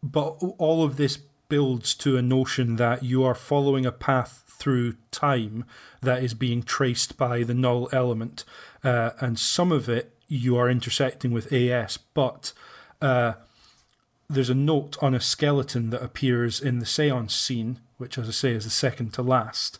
But 0.03 0.37
all 0.59 0.85
of 0.85 0.97
this 0.97 1.19
builds 1.49 1.95
to 1.97 2.17
a 2.17 2.23
notion 2.23 2.77
that 2.77 3.03
you 3.03 3.25
are 3.25 3.35
following 3.35 3.87
a 3.87 3.93
path 3.93 4.43
through 4.47 4.95
time 5.11 5.65
that 6.01 6.23
is 6.23 6.35
being 6.35 6.63
traced 6.63 7.17
by 7.17 7.43
the 7.43 7.55
null 7.55 7.89
element, 7.93 8.45
uh, 8.83 9.11
and 9.21 9.39
some 9.39 9.73
of 9.73 9.89
it 9.89 10.13
you 10.29 10.57
are 10.57 10.69
intersecting 10.69 11.33
with 11.33 11.53
AS, 11.53 11.99
but 12.15 12.53
uh, 13.01 13.35
there's 14.29 14.51
a 14.51 14.55
note 14.55 14.97
on 15.01 15.15
a 15.15 15.21
skeleton 15.21 15.91
that 15.91 16.03
appears 16.03 16.61
in 16.61 16.79
the 16.79 16.87
seance 16.87 17.35
scene, 17.35 17.79
which, 17.99 18.19
as 18.19 18.29
I 18.29 18.33
say, 18.33 18.51
is 18.53 18.65
the 18.65 18.71
second 18.71 19.13
to 19.15 19.23
last, 19.23 19.79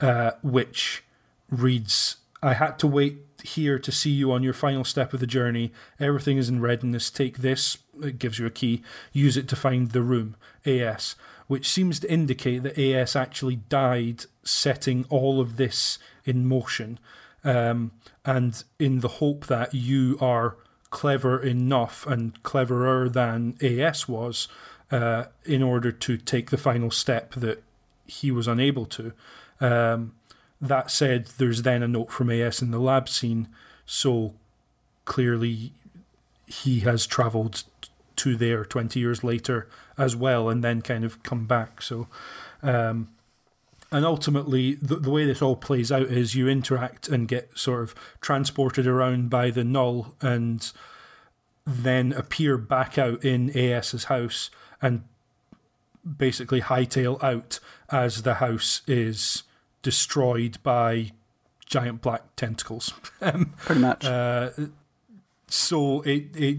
uh, 0.00 0.32
which 0.42 1.02
reads 1.50 2.16
I 2.42 2.54
had 2.54 2.78
to 2.80 2.86
wait 2.86 3.18
here 3.42 3.78
to 3.78 3.92
see 3.92 4.10
you 4.10 4.32
on 4.32 4.42
your 4.42 4.52
final 4.52 4.84
step 4.84 5.12
of 5.12 5.20
the 5.20 5.26
journey. 5.26 5.72
Everything 5.98 6.36
is 6.36 6.48
in 6.48 6.60
readiness. 6.60 7.10
Take 7.10 7.38
this, 7.38 7.78
it 8.02 8.18
gives 8.18 8.38
you 8.38 8.46
a 8.46 8.50
key, 8.50 8.82
use 9.12 9.36
it 9.36 9.48
to 9.48 9.56
find 9.56 9.90
the 9.90 10.02
room, 10.02 10.36
AS, 10.64 11.16
which 11.46 11.68
seems 11.68 12.00
to 12.00 12.10
indicate 12.12 12.62
that 12.62 12.78
AS 12.78 13.14
actually 13.16 13.56
died 13.56 14.24
setting 14.42 15.04
all 15.08 15.40
of 15.40 15.56
this 15.56 15.98
in 16.24 16.46
motion, 16.46 16.98
um, 17.44 17.92
and 18.24 18.64
in 18.78 19.00
the 19.00 19.08
hope 19.08 19.46
that 19.46 19.74
you 19.74 20.18
are 20.20 20.56
clever 20.90 21.42
enough 21.42 22.06
and 22.06 22.42
cleverer 22.42 23.08
than 23.08 23.56
AS 23.60 24.08
was 24.08 24.48
uh, 24.90 25.24
in 25.44 25.62
order 25.62 25.92
to 25.92 26.16
take 26.16 26.50
the 26.50 26.56
final 26.56 26.90
step 26.90 27.34
that 27.34 27.62
he 28.06 28.30
was 28.30 28.46
unable 28.46 28.86
to. 28.86 29.12
Um, 29.60 30.14
that 30.60 30.90
said, 30.90 31.26
there's 31.38 31.62
then 31.62 31.82
a 31.82 31.88
note 31.88 32.10
from 32.10 32.30
AS 32.30 32.62
in 32.62 32.70
the 32.70 32.78
lab 32.78 33.08
scene, 33.08 33.48
so 33.84 34.34
clearly 35.04 35.72
he 36.46 36.80
has 36.80 37.06
travelled 37.06 37.64
to 38.16 38.36
there 38.36 38.64
20 38.64 38.98
years 38.98 39.22
later 39.22 39.68
as 39.98 40.16
well 40.16 40.48
and 40.48 40.62
then 40.62 40.82
kind 40.82 41.04
of 41.04 41.22
come 41.22 41.46
back. 41.46 41.82
So, 41.82 42.08
um, 42.62 43.08
and 43.92 44.04
ultimately, 44.04 44.74
the, 44.74 44.96
the 44.96 45.10
way 45.10 45.24
this 45.26 45.42
all 45.42 45.56
plays 45.56 45.92
out 45.92 46.08
is 46.08 46.34
you 46.34 46.48
interact 46.48 47.08
and 47.08 47.28
get 47.28 47.56
sort 47.56 47.82
of 47.82 47.94
transported 48.20 48.86
around 48.86 49.30
by 49.30 49.50
the 49.50 49.64
null 49.64 50.14
and 50.20 50.70
then 51.64 52.12
appear 52.12 52.58
back 52.58 52.98
out 52.98 53.24
in 53.24 53.56
AS's 53.56 54.04
house 54.04 54.50
and 54.82 55.04
basically 56.16 56.60
hightail 56.60 57.22
out 57.22 57.58
as 57.90 58.22
the 58.22 58.34
house 58.34 58.82
is 58.86 59.44
destroyed 59.82 60.58
by 60.62 61.12
giant 61.64 62.02
black 62.02 62.34
tentacles. 62.36 62.92
Um, 63.20 63.54
Pretty 63.58 63.80
much. 63.80 64.04
Uh, 64.04 64.50
so 65.48 66.02
it 66.02 66.34
it 66.34 66.58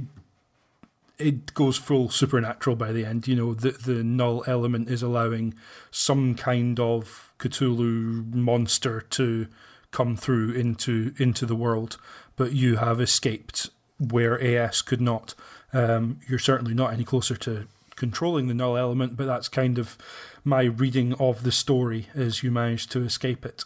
it 1.20 1.54
goes 1.54 1.78
full 1.78 2.10
supernatural 2.10 2.76
by 2.76 2.92
the 2.92 3.06
end. 3.06 3.28
You 3.28 3.36
know, 3.36 3.54
the 3.54 3.72
the 3.72 4.04
null 4.04 4.44
element 4.48 4.90
is 4.90 5.02
allowing 5.02 5.54
some 5.92 6.36
kind 6.36 6.80
of 6.80 7.34
Cthulhu 7.40 8.34
monster 8.34 9.02
to 9.02 9.48
come 9.92 10.16
through 10.16 10.52
into 10.52 11.14
into 11.18 11.46
the 11.46 11.56
world, 11.56 11.98
but 12.36 12.52
you 12.54 12.78
have 12.78 13.02
escaped 13.02 13.70
where 14.00 14.42
AS 14.42 14.82
could 14.82 15.02
not. 15.02 15.34
Um, 15.74 16.20
you're 16.28 16.40
certainly 16.40 16.74
not 16.74 16.94
any 16.94 17.04
closer 17.04 17.36
to 17.38 17.68
controlling 17.96 18.48
the 18.48 18.54
null 18.54 18.78
element, 18.78 19.18
but 19.18 19.26
that's 19.26 19.50
kind 19.50 19.78
of 19.78 19.98
my 20.44 20.64
reading 20.64 21.14
of 21.16 21.44
the 21.44 21.52
story 21.52 22.08
as 22.16 22.44
you 22.44 22.52
manage 22.52 22.88
to 22.88 23.04
escape 23.04 23.46
it. 23.46 23.64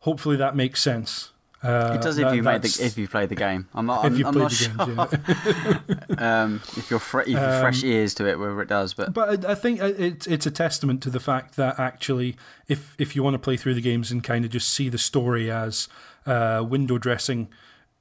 Hopefully 0.00 0.36
that 0.36 0.56
makes 0.56 0.80
sense. 0.80 1.32
Uh, 1.60 1.96
it 1.98 2.02
does 2.02 2.18
if 2.18 2.24
that, 2.24 2.36
you 2.36 2.42
made 2.42 2.62
the, 2.62 2.84
if 2.84 2.96
you 2.96 3.08
play 3.08 3.26
the 3.26 3.34
game. 3.34 3.66
I'm 3.74 3.86
not. 3.86 4.04
I'm, 4.04 4.12
if 4.12 4.18
you 4.18 4.26
I'm 4.26 4.32
play 4.32 4.42
not 4.42 4.50
the 4.50 4.56
sure. 4.56 4.86
games, 4.86 6.06
yeah. 6.18 6.42
um, 6.44 6.60
if 6.76 6.88
you're 6.90 7.00
fre- 7.00 7.22
if 7.22 7.28
you're 7.30 7.60
fresh 7.60 7.82
Um, 7.82 7.88
ears 7.90 8.14
to 8.14 8.28
it, 8.28 8.38
whether 8.38 8.62
it 8.62 8.68
does, 8.68 8.94
but 8.94 9.12
But 9.12 9.44
I 9.44 9.52
I 9.52 9.54
think 9.56 9.80
it's 9.80 10.26
it's 10.28 10.46
a 10.46 10.50
testament 10.52 11.02
to 11.02 11.10
the 11.10 11.18
fact 11.20 11.56
that 11.56 11.78
actually, 11.80 12.36
if 12.68 12.94
if 12.98 13.16
you 13.16 13.24
want 13.24 13.34
to 13.34 13.38
play 13.40 13.56
through 13.56 13.74
the 13.74 13.80
games 13.80 14.12
and 14.12 14.22
kind 14.22 14.44
of 14.44 14.52
just 14.52 14.68
see 14.72 14.88
the 14.88 14.98
story 14.98 15.50
as 15.50 15.88
uh, 16.26 16.64
window 16.68 16.96
dressing 16.96 17.48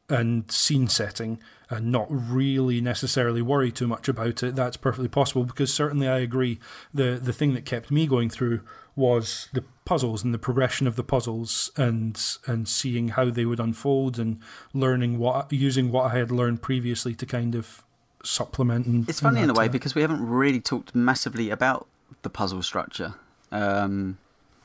and 0.10 0.50
scene 0.52 0.88
setting, 0.88 1.40
and 1.70 1.92
not 1.92 2.08
really 2.10 2.80
necessarily 2.80 3.42
worry 3.42 3.72
too 3.72 3.88
much 3.88 4.08
about 4.08 4.44
it, 4.44 4.56
that's 4.56 4.78
perfectly 4.78 5.10
possible. 5.10 5.44
Because 5.44 5.74
certainly, 5.74 6.08
I 6.08 6.20
agree. 6.20 6.60
the 6.94 7.20
The 7.22 7.34
thing 7.34 7.56
that 7.56 7.66
kept 7.66 7.90
me 7.90 8.06
going 8.06 8.30
through 8.30 8.62
was 8.96 9.50
the 9.54 9.64
puzzles 9.88 10.22
and 10.22 10.34
the 10.34 10.38
progression 10.38 10.86
of 10.86 10.98
the 10.98 11.04
puzzles, 11.04 11.72
and 11.78 12.22
and 12.46 12.68
seeing 12.68 13.10
how 13.10 13.30
they 13.30 13.46
would 13.46 13.60
unfold, 13.60 14.20
and 14.20 14.40
learning 14.74 15.18
what 15.18 15.52
using 15.52 15.92
what 15.92 16.12
I 16.12 16.18
had 16.18 16.30
learned 16.30 16.62
previously 16.62 17.16
to 17.16 17.26
kind 17.26 17.56
of 17.56 17.86
supplement. 18.22 18.86
And 18.86 19.08
it's 19.08 19.22
funny 19.22 19.42
in 19.42 19.50
a 19.50 19.54
way 19.54 19.70
because 19.70 19.96
we 19.96 20.02
haven't 20.02 20.28
really 20.28 20.60
talked 20.60 20.94
massively 20.94 21.50
about 21.50 21.88
the 22.22 22.30
puzzle 22.30 22.62
structure. 22.62 23.16
Um, 23.52 24.18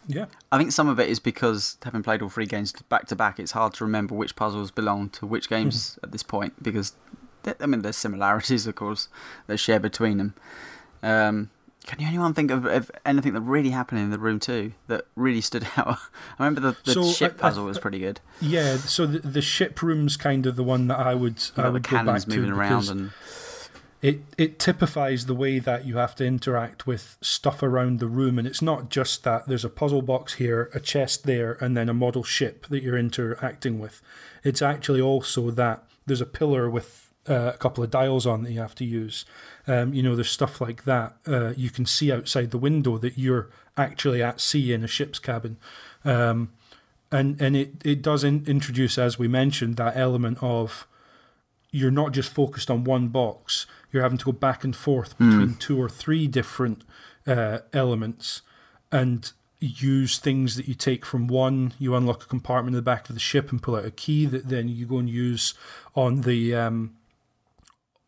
yeah. 0.09 0.27
I 0.51 0.59
think 0.59 0.73
some 0.73 0.89
of 0.89 0.99
it 0.99 1.09
is 1.09 1.21
because 1.21 1.77
having 1.85 2.03
played 2.03 2.21
all 2.21 2.29
three 2.29 2.47
games 2.47 2.73
back 2.89 3.07
to 3.07 3.17
back, 3.17 3.39
it's 3.39 3.53
hard 3.53 3.75
to 3.75 3.85
remember 3.85 4.17
which 4.17 4.35
puzzles 4.35 4.73
belong 4.73 5.11
to 5.11 5.27
which 5.27 5.49
games 5.49 6.01
at 6.03 6.11
this 6.11 6.25
point 6.25 6.61
because 6.61 6.95
I 7.61 7.67
mean 7.67 7.83
there's 7.83 7.97
similarities, 7.97 8.67
of 8.67 8.75
course, 8.75 9.09
that 9.47 9.59
share 9.59 9.79
between 9.79 10.19
them. 10.19 10.35
Um, 11.05 11.51
can 11.87 12.01
you 12.01 12.07
anyone 12.07 12.33
think 12.35 12.51
of, 12.51 12.65
of 12.65 12.91
anything 13.05 13.33
that 13.35 13.41
really 13.41 13.71
happened 13.71 14.01
in 14.01 14.11
the 14.11 14.19
room 14.19 14.39
two 14.41 14.73
that 14.89 15.05
really 15.17 15.41
stood 15.41 15.67
out? 15.77 15.99
I 16.39 16.45
remember 16.45 16.61
the, 16.61 16.77
the 16.85 16.93
So, 16.93 17.05
ship 17.13 17.33
I- 17.35 17.39
I- 17.39 17.41
puzzle 17.51 17.65
was 17.65 17.79
pretty 17.79 17.99
good. 17.99 18.21
Yeah, 18.41 18.77
so 18.77 19.07
the, 19.07 19.19
the 19.21 19.43
ship 19.43 19.83
room's 19.83 20.17
kind 20.17 20.47
of 20.47 20.57
the 20.57 20.65
one 20.65 20.87
that 20.89 20.99
I 20.99 21.15
would 21.15 21.43
I 21.57 21.63
Like 21.63 21.67
the 21.67 21.73
would 21.73 21.83
go 21.83 21.91
back 21.91 22.05
cannons 22.07 22.25
to 22.27 22.49
around 22.49 22.81
because 22.81 22.89
and 22.91 23.11
it 24.01 24.21
it 24.37 24.59
typifies 24.59 25.27
the 25.27 25.35
way 25.35 25.61
that 25.61 25.87
you 25.87 25.97
have 25.97 26.17
to 26.17 26.25
interact 26.27 26.87
with 26.89 27.17
stuff 27.21 27.63
around 27.63 28.01
the 28.01 28.09
room, 28.09 28.37
and 28.39 28.49
it's 28.49 28.61
not 28.63 28.89
just 28.91 29.23
that 29.23 29.47
there's 29.47 29.65
a 29.65 29.69
puzzle 29.69 30.03
box 30.03 30.35
here, 30.35 30.71
a 30.75 30.81
chest 30.81 31.25
there, 31.25 31.53
and 31.61 31.77
then 31.77 31.89
a 31.89 31.95
model 31.95 32.25
ship 32.25 32.67
that 32.69 32.83
you're 32.83 32.99
interacting 32.99 33.79
with. 33.79 34.03
It's 34.43 34.61
actually 34.61 35.01
also 35.01 35.53
that 35.53 35.85
there's 36.07 36.21
a 36.21 36.27
pillar 36.27 36.69
with 36.69 37.13
uh, 37.29 37.53
a 37.55 37.59
couple 37.59 37.85
of 37.85 37.91
dials 37.93 38.27
on 38.27 38.43
that 38.43 38.51
you 38.51 38.59
have 38.59 38.75
to 38.75 38.85
use. 38.85 39.25
Um, 39.67 39.95
you 39.95 40.03
know, 40.03 40.15
there's 40.15 40.31
stuff 40.31 40.61
like 40.61 40.85
that. 40.85 41.17
Uh, 41.27 41.53
you 41.57 41.71
can 41.71 41.87
see 41.87 42.11
outside 42.11 42.51
the 42.51 42.59
window 42.59 42.99
that 42.99 43.17
you're 43.17 43.49
actually 43.77 44.23
at 44.23 44.41
sea 44.41 44.73
in 44.73 44.83
a 44.83 44.89
ship's 44.89 45.19
cabin. 45.19 45.57
Um, 46.05 46.53
and 47.11 47.41
and 47.41 47.57
it, 47.57 47.75
it 47.85 48.03
does 48.03 48.25
in, 48.25 48.45
introduce, 48.47 48.99
as 48.99 49.19
we 49.19 49.29
mentioned, 49.29 49.77
that 49.77 49.97
element 49.97 50.39
of 50.41 50.87
you're 51.71 51.91
not 51.91 52.13
just 52.13 52.33
focused 52.33 52.71
on 52.71 52.85
one 52.85 53.09
box. 53.09 53.67
You're 53.93 54.03
having 54.03 54.19
to 54.19 54.25
go 54.25 54.33
back 54.33 54.65
and 54.65 54.75
forth 54.75 55.17
between 55.19 55.55
two 55.55 55.81
or 55.81 55.89
three 55.89 56.27
different 56.27 56.83
uh, 57.27 57.59
elements 57.73 58.43
and 58.91 59.31
use 59.61 60.19
things 60.19 60.57
that 60.57 60.69
you 60.69 60.75
take 60.75 61.05
from 61.05 61.29
one. 61.29 61.73
You 61.79 61.95
unlock 61.95 62.25
a 62.25 62.27
compartment 62.27 62.75
in 62.75 62.77
the 62.77 62.83
back 62.83 63.09
of 63.09 63.15
the 63.15 63.21
ship 63.21 63.51
and 63.51 63.63
pull 63.63 63.77
out 63.77 63.85
a 63.85 63.91
key 63.91 64.27
that 64.27 64.49
then 64.49 64.69
you 64.69 64.87
go 64.87 64.99
and 64.99 65.09
use 65.09 65.55
on 65.95 66.23
the 66.23 66.55
um, 66.55 66.97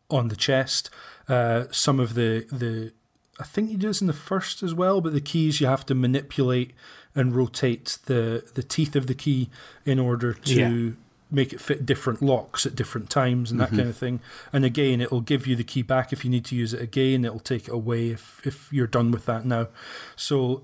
on 0.09 0.27
the 0.27 0.35
chest. 0.35 0.89
Uh, 1.27 1.65
some 1.71 1.99
of 1.99 2.13
the 2.13 2.45
the 2.51 2.91
I 3.39 3.43
think 3.43 3.69
you 3.69 3.77
do 3.77 3.87
this 3.87 3.99
in 4.01 4.07
the 4.07 4.13
first 4.13 4.63
as 4.63 4.73
well, 4.73 5.01
but 5.01 5.13
the 5.13 5.21
keys 5.21 5.59
you 5.59 5.67
have 5.67 5.85
to 5.87 5.95
manipulate 5.95 6.71
and 7.13 7.35
rotate 7.35 7.97
the 8.05 8.43
the 8.53 8.63
teeth 8.63 8.95
of 8.95 9.07
the 9.07 9.15
key 9.15 9.49
in 9.85 9.99
order 9.99 10.33
to 10.33 10.53
Yeah. 10.53 10.91
make 11.31 11.51
it 11.51 11.59
fit 11.59 11.85
different 11.85 12.21
locks 12.21 12.65
at 12.65 12.75
different 12.75 13.09
times 13.09 13.51
and 13.51 13.59
that 13.59 13.69
kind 13.71 13.89
of 13.89 13.97
thing. 13.97 14.19
And 14.53 14.63
again, 14.63 15.01
it'll 15.01 15.21
give 15.21 15.47
you 15.47 15.55
the 15.55 15.63
key 15.63 15.81
back 15.81 16.13
if 16.13 16.23
you 16.23 16.29
need 16.31 16.45
to 16.45 16.55
use 16.55 16.73
it 16.73 16.81
again. 16.81 17.25
It'll 17.25 17.39
take 17.39 17.67
it 17.67 17.73
away 17.73 18.09
if 18.11 18.39
if 18.45 18.71
you're 18.71 18.87
done 18.87 19.11
with 19.11 19.25
that 19.25 19.43
now. 19.45 19.67
So 20.15 20.63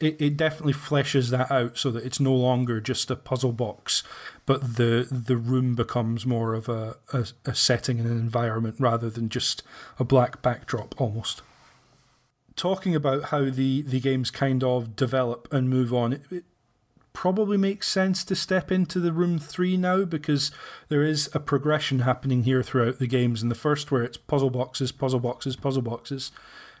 it, 0.00 0.20
it 0.20 0.36
definitely 0.36 0.72
fleshes 0.72 1.30
that 1.30 1.50
out 1.50 1.76
so 1.76 1.90
that 1.90 2.04
it's 2.04 2.20
no 2.20 2.34
longer 2.34 2.80
just 2.80 3.10
a 3.10 3.16
puzzle 3.16 3.52
box, 3.52 4.02
but 4.46 4.76
the 4.76 5.06
the 5.10 5.36
room 5.36 5.74
becomes 5.74 6.24
more 6.24 6.54
of 6.54 6.68
a, 6.68 6.96
a, 7.12 7.26
a 7.44 7.54
setting 7.54 7.98
and 7.98 8.08
an 8.08 8.18
environment 8.18 8.76
rather 8.78 9.10
than 9.10 9.28
just 9.28 9.62
a 9.98 10.04
black 10.04 10.40
backdrop 10.42 10.94
almost. 11.00 11.42
Talking 12.56 12.94
about 12.94 13.24
how 13.26 13.50
the, 13.50 13.82
the 13.82 14.00
games 14.00 14.30
kind 14.32 14.64
of 14.64 14.96
develop 14.96 15.46
and 15.52 15.70
move 15.70 15.94
on, 15.94 16.12
it, 16.12 16.22
it 16.30 16.44
probably 17.12 17.56
makes 17.56 17.88
sense 17.88 18.24
to 18.24 18.34
step 18.34 18.70
into 18.70 19.00
the 19.00 19.12
room 19.12 19.38
three 19.38 19.76
now 19.76 20.04
because 20.04 20.50
there 20.88 21.02
is 21.02 21.28
a 21.34 21.40
progression 21.40 22.00
happening 22.00 22.44
here 22.44 22.62
throughout 22.62 22.98
the 22.98 23.06
games. 23.06 23.42
In 23.42 23.48
the 23.48 23.54
first, 23.54 23.90
where 23.90 24.02
it's 24.02 24.16
puzzle 24.16 24.50
boxes, 24.50 24.92
puzzle 24.92 25.20
boxes, 25.20 25.56
puzzle 25.56 25.82
boxes, 25.82 26.30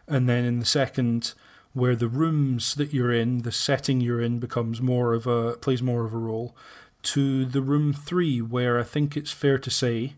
and 0.06 0.28
then 0.28 0.44
in 0.44 0.58
the 0.60 0.66
second, 0.66 1.34
where 1.72 1.96
the 1.96 2.08
rooms 2.08 2.74
that 2.74 2.92
you're 2.92 3.12
in, 3.12 3.42
the 3.42 3.52
setting 3.52 4.00
you're 4.00 4.20
in, 4.20 4.38
becomes 4.38 4.80
more 4.80 5.14
of 5.14 5.26
a 5.26 5.52
plays 5.54 5.82
more 5.82 6.04
of 6.04 6.14
a 6.14 6.18
role. 6.18 6.56
To 7.02 7.44
the 7.44 7.62
room 7.62 7.92
three, 7.92 8.40
where 8.40 8.78
I 8.78 8.82
think 8.82 9.16
it's 9.16 9.30
fair 9.30 9.58
to 9.58 9.70
say, 9.70 10.14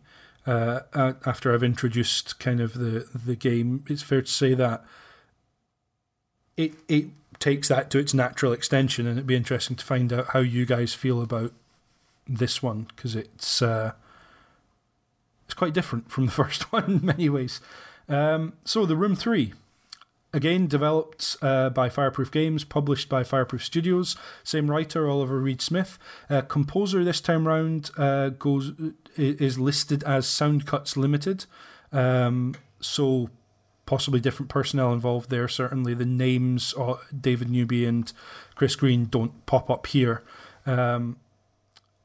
uh, 0.47 0.81
after 0.94 1.52
I've 1.52 1.62
introduced 1.62 2.39
kind 2.39 2.60
of 2.60 2.74
the 2.74 3.06
the 3.14 3.36
game, 3.36 3.85
it's 3.89 4.02
fair 4.02 4.22
to 4.22 4.31
say 4.31 4.55
that 4.55 4.85
it 6.56 6.72
it 6.89 7.06
takes 7.39 7.68
that 7.68 7.90
to 7.90 7.98
its 7.98 8.14
natural 8.14 8.52
extension, 8.52 9.06
and 9.06 9.16
it'd 9.16 9.27
be 9.27 9.36
interesting 9.36 9.77
to 9.77 9.85
find 9.85 10.12
out 10.12 10.28
how 10.28 10.40
you 10.40 10.66
guys 10.66 10.94
feel 10.94 11.22
about 11.22 11.52
this 12.27 12.62
one 12.62 12.86
because 12.94 13.16
it's 13.16 13.60
uh, 13.60 13.93
it's 15.44 15.55
quite 15.55 15.74
different 15.74 16.10
from 16.10 16.27
the 16.27 16.32
first 16.43 16.72
one 16.72 16.85
in 16.85 17.06
many 17.06 17.28
ways. 17.28 17.60
Um, 18.09 18.55
so, 18.64 18.86
the 18.86 18.97
Room 18.97 19.16
Three, 19.16 19.52
again 20.32 20.66
developed 20.66 21.36
uh, 21.43 21.70
by 21.70 21.89
Fireproof 21.89 22.31
Games, 22.31 22.65
published 22.65 23.09
by 23.09 23.24
Fireproof 23.24 23.65
Studios. 23.65 24.16
Same 24.44 24.70
writer, 24.70 25.09
Oliver 25.09 25.40
Reed 25.40 25.61
Smith. 25.61 25.98
Uh, 26.28 26.43
composer 26.43 27.05
this 27.05 27.20
time 27.20 27.47
round 27.47 27.90
uh, 27.97 28.31
goes 28.31 28.73
is 29.16 29.59
listed 29.59 30.02
as 30.05 30.27
Soundcuts 30.27 30.97
Limited. 30.97 31.47
Um, 31.93 32.55
so 32.81 33.31
possibly 33.86 34.20
different 34.20 34.48
personnel 34.48 34.93
involved 34.93 35.31
there. 35.31 35.48
Certainly, 35.48 35.94
the 35.94 36.07
names 36.07 36.74
uh, 36.78 36.97
David 37.19 37.51
Newby 37.51 37.85
and 37.85 38.12
Chris 38.55 38.77
Green 38.77 39.07
don't 39.07 39.44
pop 39.47 39.69
up 39.69 39.89
here. 39.89 40.23
Um, 40.65 41.16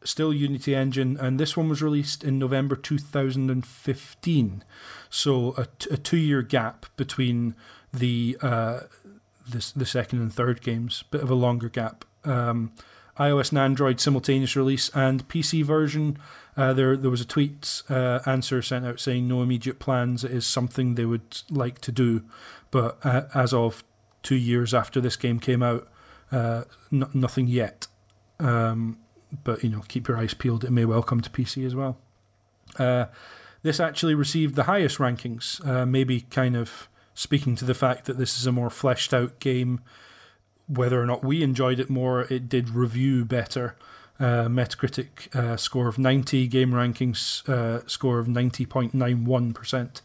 still 0.03 0.34
Unity 0.34 0.76
Engine, 0.76 1.18
and 1.19 1.39
this 1.39 1.57
one 1.57 1.69
was 1.69 1.81
released 1.81 2.23
in 2.23 2.39
November 2.39 2.76
2015. 2.76 4.64
So 5.10 5.53
a, 5.57 5.68
t- 5.77 5.89
a 5.91 5.97
two-year 5.97 6.41
gap 6.41 6.85
between 6.97 7.56
the 7.95 8.38
uh, 8.41 8.81
the 9.49 9.72
the 9.76 9.85
second 9.85 10.19
and 10.22 10.34
third 10.34 10.61
games, 10.61 11.03
bit 11.11 11.22
of 11.22 11.30
a 11.30 11.35
longer 11.35 11.69
gap. 11.69 12.05
Um, 12.23 12.72
iOS 13.17 13.49
and 13.49 13.59
Android 13.59 13.99
simultaneous 13.99 14.55
release, 14.55 14.89
and 14.89 15.27
PC 15.30 15.63
version. 15.63 16.17
Uh, 16.57 16.73
there, 16.73 16.95
there 16.95 17.11
was 17.11 17.22
a 17.22 17.26
tweet 17.26 17.81
uh, 17.89 18.19
answer 18.26 18.61
sent 18.61 18.85
out 18.85 18.99
saying 18.99 19.27
no 19.27 19.41
immediate 19.41 19.80
plans. 19.80 20.23
It 20.23 20.31
is 20.31 20.45
something 20.45 20.95
they 20.95 21.05
would 21.05 21.41
like 21.49 21.80
to 21.81 21.91
do, 21.91 22.23
but 22.72 22.97
uh, 23.03 23.23
as 23.34 23.53
of 23.53 23.84
two 24.23 24.35
years 24.35 24.73
after 24.73 24.99
this 24.99 25.15
game 25.15 25.39
came 25.39 25.61
out, 25.61 25.88
uh, 26.31 26.63
n- 26.91 27.09
nothing 27.13 27.47
yet. 27.47 27.88
Um, 28.39 28.97
but 29.43 29.63
you 29.63 29.69
know, 29.69 29.84
keep 29.88 30.07
your 30.07 30.17
eyes 30.17 30.34
peeled. 30.34 30.63
It 30.63 30.72
may 30.72 30.85
well 30.85 31.03
come 31.03 31.22
to 31.22 31.30
PC 31.30 31.65
as 31.65 31.76
well. 31.76 31.97
Uh, 32.77 33.05
this 33.61 33.80
actually 33.80 34.15
received 34.15 34.55
the 34.55 34.63
highest 34.63 34.97
rankings, 34.97 35.65
uh, 35.65 35.85
maybe 35.85 36.22
kind 36.22 36.55
of 36.55 36.89
speaking 37.15 37.55
to 37.55 37.65
the 37.65 37.73
fact 37.73 38.05
that 38.05 38.17
this 38.17 38.37
is 38.37 38.45
a 38.45 38.51
more 38.51 38.69
fleshed 38.69 39.13
out 39.13 39.39
game. 39.39 39.81
Whether 40.67 41.01
or 41.01 41.05
not 41.05 41.23
we 41.23 41.41
enjoyed 41.41 41.79
it 41.79 41.89
more, 41.89 42.21
it 42.21 42.49
did 42.49 42.69
review 42.69 43.25
better. 43.25 43.75
Uh, 44.19 44.45
Metacritic 44.45 45.35
uh, 45.35 45.57
score 45.57 45.87
of 45.87 45.97
90, 45.97 46.47
game 46.47 46.71
rankings 46.71 47.47
uh, 47.49 47.85
score 47.87 48.19
of 48.19 48.27
90.91%. 48.27 50.01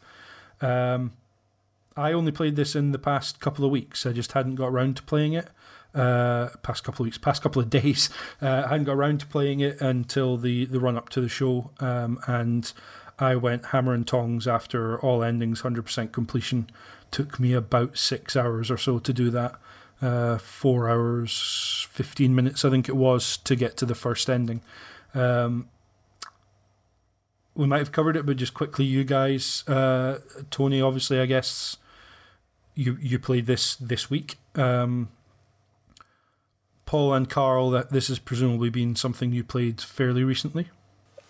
Um, 0.61 1.13
I 1.97 2.13
only 2.13 2.33
played 2.33 2.57
this 2.57 2.75
in 2.75 2.93
the 2.93 2.99
past 2.99 3.41
couple 3.41 3.65
of 3.65 3.71
weeks. 3.71 4.07
I 4.07 4.13
just 4.13 4.33
hadn't 4.33 4.55
got 4.55 4.69
around 4.69 4.97
to 4.97 5.03
playing 5.03 5.35
it. 5.35 5.49
Uh, 5.95 6.51
past 6.63 6.85
couple 6.85 7.03
of 7.03 7.07
weeks, 7.09 7.19
past 7.19 7.43
couple 7.43 7.61
of 7.61 7.69
days. 7.81 8.11
Uh, 8.41 8.63
I 8.65 8.69
hadn't 8.69 8.85
got 8.85 8.97
around 8.97 9.21
to 9.21 9.27
playing 9.27 9.61
it 9.61 9.81
until 9.81 10.37
the, 10.37 10.65
the 10.67 10.79
run 10.79 10.97
up 10.97 11.09
to 11.11 11.21
the 11.21 11.29
show, 11.29 11.73
um, 11.81 12.21
and 12.27 12.73
I 13.19 13.37
went 13.37 13.67
hammer 13.67 13.93
and 13.93 14.07
tongs 14.07 14.47
after 14.47 14.99
all 15.01 15.23
endings, 15.23 15.63
100% 15.63 16.13
completion. 16.13 16.71
Took 17.11 17.41
me 17.41 17.53
about 17.53 17.99
six 17.99 18.37
hours 18.37 18.71
or 18.71 18.77
so 18.77 18.99
to 18.99 19.13
do 19.13 19.31
that. 19.31 19.57
Uh, 20.01 20.39
four 20.39 20.89
hours, 20.89 21.87
15 21.91 22.35
minutes, 22.35 22.65
I 22.65 22.71
think 22.71 22.89
it 22.89 22.97
was, 22.97 23.37
to 23.39 23.55
get 23.55 23.77
to 23.79 23.87
the 23.87 23.95
first 23.95 24.31
ending. 24.31 24.63
Um, 25.13 25.69
we 27.55 27.67
might 27.67 27.79
have 27.79 27.93
covered 27.93 28.17
it, 28.17 28.25
but 28.25 28.39
just 28.39 28.55
quickly, 28.55 28.87
you 28.87 29.05
guys, 29.05 29.63
uh, 29.69 30.21
Tony, 30.51 30.81
obviously, 30.81 31.21
I 31.21 31.27
guess 31.27 31.77
you 32.75 32.97
you 33.01 33.19
played 33.19 33.47
this 33.47 33.77
this 33.77 34.09
week. 34.09 34.39
Um, 34.55 35.11
Paul 36.87 37.13
and 37.15 37.29
Karl, 37.29 37.71
that 37.71 37.91
this 37.91 38.09
has 38.09 38.19
presumably 38.19 38.71
been 38.71 38.97
something 38.97 39.33
you 39.33 39.45
played 39.45 39.81
fairly 39.81 40.25
recently. 40.25 40.69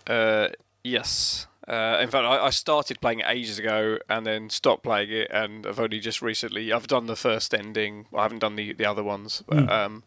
Uh, 0.07 0.47
yes. 0.83 1.47
Uh, 1.71 1.99
in 2.01 2.09
fact, 2.09 2.25
I, 2.25 2.45
I 2.47 2.49
started 2.49 2.99
playing 2.99 3.19
it 3.21 3.25
ages 3.29 3.57
ago 3.57 3.97
and 4.09 4.25
then 4.25 4.49
stopped 4.49 4.83
playing 4.83 5.09
it, 5.11 5.31
and 5.31 5.65
I've 5.65 5.79
only 5.79 5.99
just 6.01 6.21
recently. 6.21 6.73
I've 6.73 6.87
done 6.87 7.05
the 7.07 7.15
first 7.15 7.53
ending. 7.53 8.07
I 8.13 8.23
haven't 8.23 8.39
done 8.39 8.57
the, 8.57 8.73
the 8.73 8.85
other 8.85 9.03
ones, 9.03 9.41
but 9.47 9.57
Mm. 9.57 9.69
um, 9.71 10.03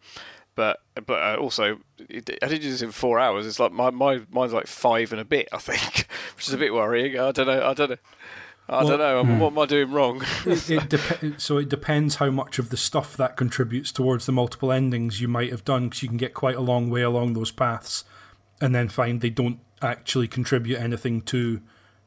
but 0.57 0.81
but 1.07 1.21
uh, 1.23 1.37
also 1.41 1.79
it, 1.99 2.31
I 2.43 2.47
did 2.49 2.63
this 2.63 2.83
in 2.83 2.93
four 2.93 3.19
hours. 3.19 3.47
It's 3.47 3.59
like 3.59 3.73
my, 3.73 3.91
my 3.91 4.21
mine's 4.31 4.53
like 4.53 4.67
five 4.67 5.11
and 5.13 5.21
a 5.21 5.25
bit, 5.25 5.49
I 5.53 5.59
think, 5.59 6.07
which 6.37 6.47
is 6.49 6.55
a 6.55 6.59
bit 6.59 6.75
worrying. 6.75 7.19
I 7.19 7.33
don't 7.33 7.47
know. 7.47 7.67
I 7.67 7.73
don't 7.75 7.91
know. 7.91 7.97
I 8.69 8.79
Well- 8.85 8.89
don't 8.89 8.99
know. 8.99 9.25
Hmm. 9.25 9.39
What 9.41 9.53
am 9.53 9.59
I 9.59 9.67
doing 9.67 9.91
wrong? 9.91 10.23
it, 10.47 10.71
it 10.71 10.89
dep- 10.91 11.41
so 11.41 11.57
it 11.59 11.69
depends 11.69 12.17
how 12.17 12.31
much 12.31 12.59
of 12.59 12.69
the 12.71 12.77
stuff 12.77 13.17
that 13.17 13.37
contributes 13.37 13.91
towards 13.91 14.27
the 14.27 14.33
multiple 14.33 14.71
endings 14.71 15.21
you 15.21 15.29
might 15.29 15.51
have 15.51 15.65
done 15.65 15.89
because 15.89 16.03
you 16.03 16.09
can 16.09 16.19
get 16.19 16.35
quite 16.35 16.57
a 16.57 16.61
long 16.61 16.89
way 16.91 17.03
along 17.03 17.33
those 17.35 17.51
paths 17.51 18.05
and 18.61 18.75
then 18.75 18.89
find 18.89 19.21
they 19.23 19.31
don't 19.31 19.59
actually 19.85 20.27
contribute 20.27 20.79
anything 20.79 21.21
to 21.23 21.61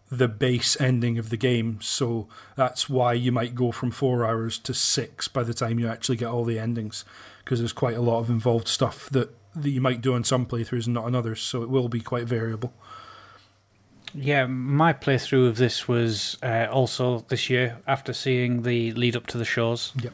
the 0.10 0.28
base 0.28 0.80
ending 0.80 1.18
of 1.18 1.30
the 1.30 1.38
game 1.38 1.80
so 1.82 2.28
that's 2.56 2.90
why 2.90 3.12
you 3.14 3.32
might 3.32 3.54
go 3.56 3.72
from 3.72 3.92
four 3.92 4.26
hours 4.26 4.58
to 4.58 4.74
six 4.74 5.28
by 5.28 5.44
the 5.44 5.54
time 5.54 5.80
you 5.80 5.88
actually 5.88 6.16
get 6.16 6.30
all 6.30 6.46
the 6.46 6.58
endings 6.58 7.04
because 7.44 7.60
there's 7.60 7.74
quite 7.74 7.96
a 7.96 8.02
lot 8.02 8.20
of 8.20 8.30
involved 8.30 8.68
stuff 8.68 9.10
that, 9.10 9.36
that 9.54 9.70
you 9.70 9.82
might 9.82 10.02
do 10.02 10.14
on 10.14 10.24
some 10.24 10.46
playthroughs 10.46 10.86
and 10.86 10.94
not 10.94 11.04
on 11.06 11.14
others 11.14 11.42
so 11.42 11.62
it 11.62 11.70
will 11.70 11.90
be 11.90 12.00
quite 12.00 12.26
variable 12.26 12.74
Yeah, 14.14 14.46
my 14.48 14.94
playthrough 14.94 15.50
of 15.50 15.58
this 15.58 15.88
was 15.88 16.38
uh, 16.42 16.68
also 16.72 17.26
this 17.28 17.50
year 17.50 17.78
after 17.86 18.14
seeing 18.14 18.64
the 18.64 18.92
lead 18.94 19.16
up 19.16 19.28
to 19.28 19.38
the 19.38 19.46
shows. 19.46 19.92
Yep. 20.02 20.14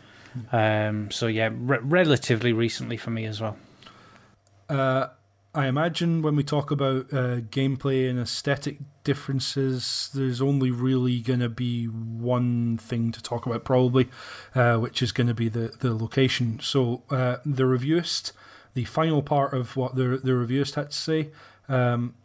Um, 0.52 1.11
so 1.11 1.27
yeah, 1.27 1.49
re- 1.53 1.80
relatively 1.81 2.53
recently 2.53 2.98
for 2.98 3.11
me 3.11 3.26
as 3.26 3.40
well. 3.40 3.56
Uh, 4.68 5.07
I 5.55 5.67
imagine 5.67 6.23
when 6.23 6.35
we 6.35 6.43
talk 6.43 6.71
about 6.71 7.13
uh, 7.13 7.41
gameplay 7.41 8.09
and 8.09 8.19
aesthetic 8.19 8.80
differences, 9.03 10.09
there's 10.11 10.41
only 10.41 10.71
really 10.71 11.19
going 11.19 11.41
to 11.41 11.49
be 11.49 11.85
one 11.85 12.80
thing 12.80 13.11
to 13.11 13.21
talk 13.21 13.45
about, 13.45 13.63
probably, 13.63 14.09
uh, 14.55 14.77
which 14.77 15.03
is 15.03 15.11
going 15.11 15.27
to 15.27 15.35
be 15.35 15.49
the, 15.49 15.71
the 15.80 15.93
location. 15.93 16.59
So, 16.59 17.03
uh, 17.11 17.38
the 17.45 17.63
reviewist, 17.63 18.31
the 18.73 18.85
final 18.85 19.21
part 19.21 19.53
of 19.53 19.77
what 19.77 19.95
the, 19.95 20.17
the 20.17 20.31
reviewist 20.31 20.73
had 20.73 20.89
to 20.89 20.97
say, 20.97 21.30
um, 21.69 22.15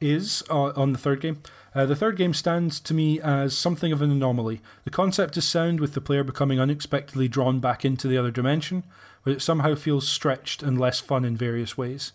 is 0.00 0.44
uh, 0.48 0.72
on 0.76 0.92
the 0.92 0.98
third 0.98 1.20
game. 1.20 1.42
Uh, 1.74 1.86
the 1.86 1.96
third 1.96 2.16
game 2.16 2.32
stands 2.32 2.78
to 2.80 2.94
me 2.94 3.20
as 3.20 3.58
something 3.58 3.90
of 3.90 4.00
an 4.00 4.12
anomaly. 4.12 4.60
The 4.84 4.90
concept 4.90 5.36
is 5.36 5.46
sound, 5.46 5.80
with 5.80 5.94
the 5.94 6.00
player 6.00 6.22
becoming 6.22 6.60
unexpectedly 6.60 7.26
drawn 7.26 7.58
back 7.58 7.84
into 7.84 8.06
the 8.06 8.16
other 8.16 8.30
dimension, 8.30 8.84
but 9.26 9.32
it 9.32 9.42
somehow 9.42 9.74
feels 9.74 10.06
stretched 10.06 10.62
and 10.62 10.78
less 10.78 11.00
fun 11.00 11.24
in 11.24 11.36
various 11.36 11.76
ways. 11.76 12.12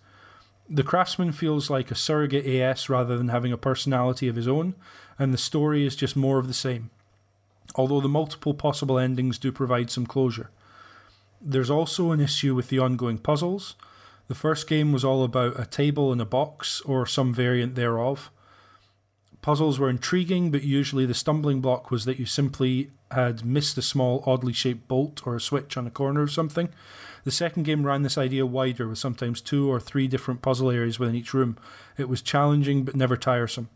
The 0.69 0.81
craftsman 0.81 1.33
feels 1.33 1.69
like 1.69 1.91
a 1.91 1.95
surrogate 1.95 2.47
AS 2.47 2.89
rather 2.89 3.17
than 3.17 3.27
having 3.27 3.51
a 3.51 3.57
personality 3.57 4.29
of 4.29 4.37
his 4.37 4.47
own, 4.47 4.75
and 5.19 5.33
the 5.33 5.37
story 5.37 5.85
is 5.85 5.97
just 5.97 6.15
more 6.15 6.39
of 6.39 6.47
the 6.47 6.53
same. 6.53 6.89
Although 7.75 7.99
the 7.99 8.07
multiple 8.07 8.53
possible 8.53 8.97
endings 8.97 9.37
do 9.37 9.51
provide 9.51 9.91
some 9.91 10.05
closure. 10.05 10.51
There's 11.41 11.69
also 11.69 12.11
an 12.11 12.21
issue 12.21 12.55
with 12.55 12.69
the 12.69 12.79
ongoing 12.79 13.17
puzzles. 13.17 13.75
The 14.29 14.33
first 14.33 14.65
game 14.65 14.93
was 14.93 15.03
all 15.03 15.25
about 15.25 15.59
a 15.59 15.65
table 15.65 16.13
and 16.13 16.21
a 16.21 16.25
box, 16.25 16.79
or 16.85 17.05
some 17.05 17.33
variant 17.33 17.75
thereof. 17.75 18.31
Puzzles 19.41 19.79
were 19.79 19.89
intriguing, 19.89 20.51
but 20.51 20.63
usually 20.63 21.05
the 21.05 21.13
stumbling 21.13 21.61
block 21.61 21.89
was 21.89 22.05
that 22.05 22.19
you 22.19 22.25
simply 22.25 22.91
had 23.09 23.43
missed 23.43 23.77
a 23.77 23.81
small, 23.81 24.23
oddly 24.25 24.53
shaped 24.53 24.87
bolt 24.87 25.25
or 25.25 25.35
a 25.35 25.41
switch 25.41 25.75
on 25.77 25.87
a 25.87 25.91
corner 25.91 26.21
or 26.21 26.27
something. 26.27 26.69
The 27.23 27.31
second 27.31 27.63
game 27.63 27.83
ran 27.83 28.03
this 28.03 28.17
idea 28.17 28.45
wider, 28.45 28.87
with 28.87 28.99
sometimes 28.99 29.41
two 29.41 29.71
or 29.71 29.79
three 29.79 30.07
different 30.07 30.41
puzzle 30.41 30.69
areas 30.69 30.99
within 30.99 31.15
each 31.15 31.33
room. 31.33 31.57
It 31.97 32.07
was 32.09 32.21
challenging 32.21 32.83
but 32.83 32.95
never 32.95 33.17
tiresome. 33.17 33.69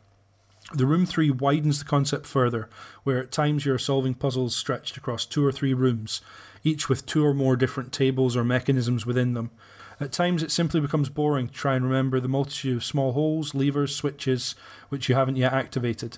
The 0.74 0.88
Room 0.88 1.06
3 1.06 1.30
widens 1.30 1.78
the 1.78 1.86
concept 1.86 2.26
further, 2.26 2.70
where 3.04 3.20
at 3.20 3.32
times 3.32 3.66
you 3.66 3.74
are 3.74 3.80
solving 3.80 4.16
puzzles 4.16 4.56
stretched 4.56 4.98
across 4.98 5.26
two 5.26 5.46
or 5.46 5.52
three 5.52 5.76
rooms, 5.76 6.22
each 6.64 6.90
with 6.90 7.06
two 7.06 7.24
or 7.24 7.36
more 7.36 7.56
different 7.56 7.94
tables 7.94 8.36
or 8.36 8.44
mechanisms 8.44 9.06
within 9.06 9.36
them. 9.36 9.52
At 10.00 10.12
times 10.12 10.44
it 10.44 10.52
simply 10.52 10.80
becomes 10.82 11.10
boring 11.10 11.48
to 11.48 11.54
try 11.54 11.76
and 11.76 11.86
remember 11.86 12.20
the 12.20 12.28
multitude 12.28 12.78
of 12.78 12.84
small 12.84 13.14
holes, 13.14 13.56
levers, 13.56 13.96
switches, 13.96 14.56
which 14.90 15.08
you 15.08 15.16
haven't 15.16 15.38
yet 15.38 15.54
activated. 15.54 16.18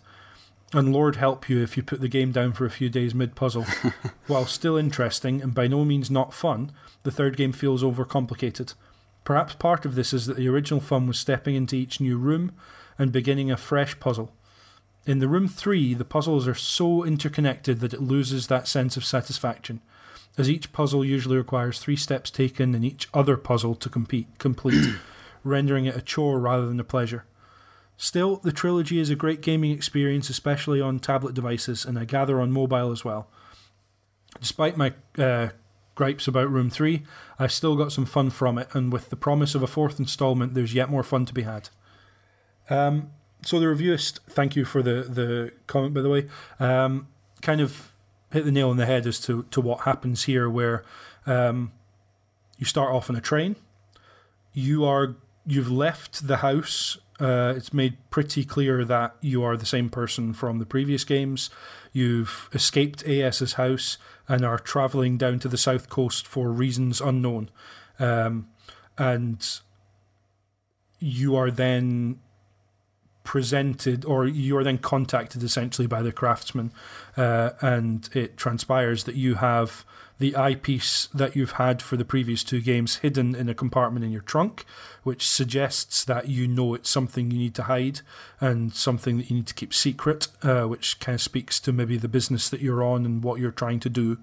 And 0.73 0.91
Lord 0.91 1.15
help 1.15 1.47
you 1.47 1.61
if 1.61 1.77
you 1.77 1.83
put 1.83 2.01
the 2.01 2.09
game 2.09 2.31
down 2.31 2.53
for 2.53 2.65
a 2.65 2.71
few 2.71 2.89
days 2.89 3.15
mid 3.15 3.35
puzzle. 3.35 3.65
While 4.27 4.45
still 4.45 4.75
interesting 4.75 5.41
and 5.41 5.53
by 5.53 5.67
no 5.67 5.85
means 5.85 6.11
not 6.11 6.33
fun, 6.33 6.71
the 7.03 7.11
third 7.11 7.37
game 7.37 7.53
feels 7.53 7.83
overcomplicated. 7.83 8.73
Perhaps 9.23 9.55
part 9.55 9.85
of 9.85 9.95
this 9.95 10.13
is 10.13 10.25
that 10.25 10.37
the 10.37 10.49
original 10.49 10.81
fun 10.81 11.07
was 11.07 11.19
stepping 11.19 11.55
into 11.55 11.75
each 11.75 12.01
new 12.01 12.17
room 12.17 12.53
and 12.97 13.11
beginning 13.11 13.51
a 13.51 13.57
fresh 13.57 13.99
puzzle. 13.99 14.33
In 15.05 15.19
the 15.19 15.27
room 15.27 15.47
3, 15.47 15.93
the 15.93 16.03
puzzles 16.03 16.47
are 16.49 16.55
so 16.55 17.05
interconnected 17.05 17.79
that 17.79 17.93
it 17.93 18.01
loses 18.01 18.47
that 18.47 18.67
sense 18.67 18.97
of 18.97 19.05
satisfaction, 19.05 19.81
as 20.37 20.49
each 20.49 20.71
puzzle 20.71 21.03
usually 21.03 21.37
requires 21.37 21.79
three 21.79 21.95
steps 21.95 22.29
taken 22.29 22.75
in 22.75 22.83
each 22.83 23.09
other 23.13 23.37
puzzle 23.37 23.75
to 23.75 23.89
compete, 23.89 24.27
complete, 24.37 24.95
rendering 25.43 25.85
it 25.85 25.95
a 25.95 26.01
chore 26.01 26.39
rather 26.39 26.67
than 26.67 26.79
a 26.79 26.83
pleasure. 26.83 27.25
Still, 27.97 28.35
the 28.37 28.51
trilogy 28.51 28.99
is 28.99 29.09
a 29.09 29.15
great 29.15 29.41
gaming 29.41 29.71
experience, 29.71 30.29
especially 30.29 30.79
on 30.79 30.99
tablet 30.99 31.33
devices, 31.33 31.83
and 31.83 31.97
I 31.97 32.05
gather 32.05 32.39
on 32.39 32.51
mobile 32.51 32.91
as 32.91 33.03
well. 33.03 33.27
Despite 34.39 34.77
my 34.77 34.93
uh, 35.17 35.49
gripes 35.95 36.27
about 36.27 36.51
Room 36.51 36.69
3, 36.69 37.01
I've 37.39 37.51
still 37.51 37.75
got 37.75 37.91
some 37.91 38.05
fun 38.05 38.29
from 38.29 38.59
it, 38.59 38.67
and 38.73 38.93
with 38.93 39.09
the 39.09 39.15
promise 39.15 39.55
of 39.55 39.63
a 39.63 39.67
fourth 39.67 39.99
installment, 39.99 40.53
there's 40.53 40.75
yet 40.75 40.91
more 40.91 41.01
fun 41.01 41.25
to 41.25 41.33
be 41.33 41.41
had. 41.41 41.69
Um, 42.69 43.09
so, 43.41 43.59
the 43.59 43.65
reviewist, 43.65 44.19
thank 44.29 44.55
you 44.55 44.63
for 44.63 44.83
the, 44.83 45.01
the 45.09 45.53
comment, 45.65 45.95
by 45.95 46.01
the 46.01 46.09
way, 46.09 46.27
um, 46.59 47.07
kind 47.41 47.61
of 47.61 47.93
hit 48.31 48.45
the 48.45 48.51
nail 48.51 48.69
on 48.69 48.77
the 48.77 48.85
head 48.85 49.07
as 49.07 49.19
to, 49.21 49.43
to 49.51 49.61
what 49.61 49.81
happens 49.81 50.23
here, 50.23 50.49
where 50.49 50.83
um, 51.25 51.71
you 52.57 52.65
start 52.65 52.93
off 52.93 53.09
on 53.09 53.15
a 53.15 53.21
train, 53.21 53.55
you 54.53 54.85
are 54.85 55.15
you've 55.45 55.71
left 55.71 56.27
the 56.27 56.37
house. 56.37 56.97
Uh, 57.19 57.53
it's 57.55 57.73
made 57.73 57.97
pretty 58.11 58.43
clear 58.43 58.85
that 58.85 59.15
you 59.21 59.43
are 59.43 59.57
the 59.57 59.65
same 59.65 59.89
person 59.89 60.33
from 60.33 60.59
the 60.59 60.65
previous 60.65 61.03
games. 61.03 61.49
You've 61.91 62.49
escaped 62.53 63.07
AS's 63.07 63.53
house 63.53 63.97
and 64.27 64.45
are 64.45 64.59
traveling 64.59 65.17
down 65.17 65.39
to 65.39 65.47
the 65.47 65.57
south 65.57 65.89
coast 65.89 66.27
for 66.27 66.51
reasons 66.51 67.01
unknown. 67.01 67.49
Um, 67.97 68.49
and 68.97 69.47
you 70.99 71.35
are 71.35 71.49
then 71.49 72.19
presented, 73.27 74.05
or 74.05 74.25
you 74.25 74.55
are 74.55 74.63
then 74.63 74.77
contacted 74.77 75.43
essentially 75.43 75.85
by 75.85 76.01
the 76.01 76.13
craftsman, 76.13 76.71
uh, 77.17 77.49
and 77.59 78.07
it 78.13 78.37
transpires 78.37 79.03
that 79.03 79.15
you 79.15 79.35
have 79.35 79.83
the 80.17 80.33
eyepiece 80.37 81.09
that 81.13 81.35
you've 81.35 81.51
had 81.51 81.81
for 81.81 81.97
the 81.97 82.05
previous 82.05 82.41
two 82.41 82.61
games 82.61 82.95
hidden 82.97 83.35
in 83.35 83.49
a 83.49 83.53
compartment 83.53 84.05
in 84.05 84.13
your 84.13 84.21
trunk, 84.21 84.63
which 85.03 85.27
suggests 85.27 86.05
that 86.05 86.29
you 86.29 86.47
know 86.47 86.73
it's 86.73 86.89
something 86.89 87.29
you 87.29 87.37
need 87.37 87.53
to 87.53 87.63
hide 87.63 87.99
and 88.39 88.73
something 88.73 89.17
that 89.17 89.29
you 89.29 89.35
need 89.35 89.47
to 89.47 89.53
keep 89.53 89.73
secret, 89.73 90.29
uh, 90.41 90.63
which 90.63 90.97
kind 91.01 91.15
of 91.15 91.21
speaks 91.21 91.59
to 91.59 91.73
maybe 91.73 91.97
the 91.97 92.07
business 92.07 92.47
that 92.47 92.61
you're 92.61 92.81
on 92.81 93.05
and 93.05 93.25
what 93.25 93.41
you're 93.41 93.51
trying 93.51 93.81
to 93.81 93.89
do, 93.89 94.17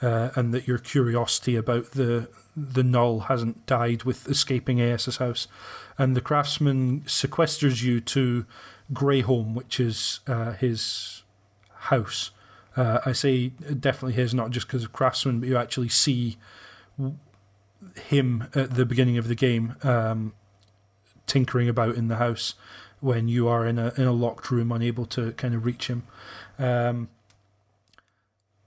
uh, 0.00 0.30
and 0.36 0.54
that 0.54 0.68
your 0.68 0.78
curiosity 0.78 1.56
about 1.56 1.90
the 1.90 2.28
the 2.56 2.84
null 2.84 3.20
hasn't 3.20 3.66
died 3.66 4.04
with 4.04 4.28
escaping 4.28 4.80
AS's 4.80 5.16
house. 5.16 5.48
And 5.96 6.16
the 6.16 6.20
craftsman 6.20 7.02
sequesters 7.02 7.82
you 7.82 8.00
to 8.00 8.46
Grayholme, 8.92 9.54
which 9.54 9.78
is 9.78 10.20
uh, 10.26 10.52
his 10.52 11.22
house 11.74 12.30
uh, 12.76 13.00
I 13.06 13.12
say 13.12 13.48
definitely 13.48 14.14
his, 14.14 14.34
not 14.34 14.50
just 14.50 14.66
because 14.66 14.84
of 14.84 14.92
Craftsman, 14.92 15.40
but 15.40 15.48
you 15.48 15.56
actually 15.56 15.88
see 15.88 16.36
him 17.96 18.48
at 18.54 18.74
the 18.74 18.84
beginning 18.84 19.16
of 19.16 19.28
the 19.28 19.34
game 19.34 19.76
um, 19.82 20.32
tinkering 21.26 21.68
about 21.68 21.94
in 21.94 22.08
the 22.08 22.16
house 22.16 22.54
when 23.00 23.28
you 23.28 23.46
are 23.48 23.66
in 23.66 23.78
a 23.78 23.92
in 23.96 24.04
a 24.04 24.12
locked 24.12 24.50
room, 24.50 24.72
unable 24.72 25.06
to 25.06 25.32
kind 25.32 25.54
of 25.54 25.64
reach 25.64 25.86
him. 25.88 26.04
Um, 26.58 27.08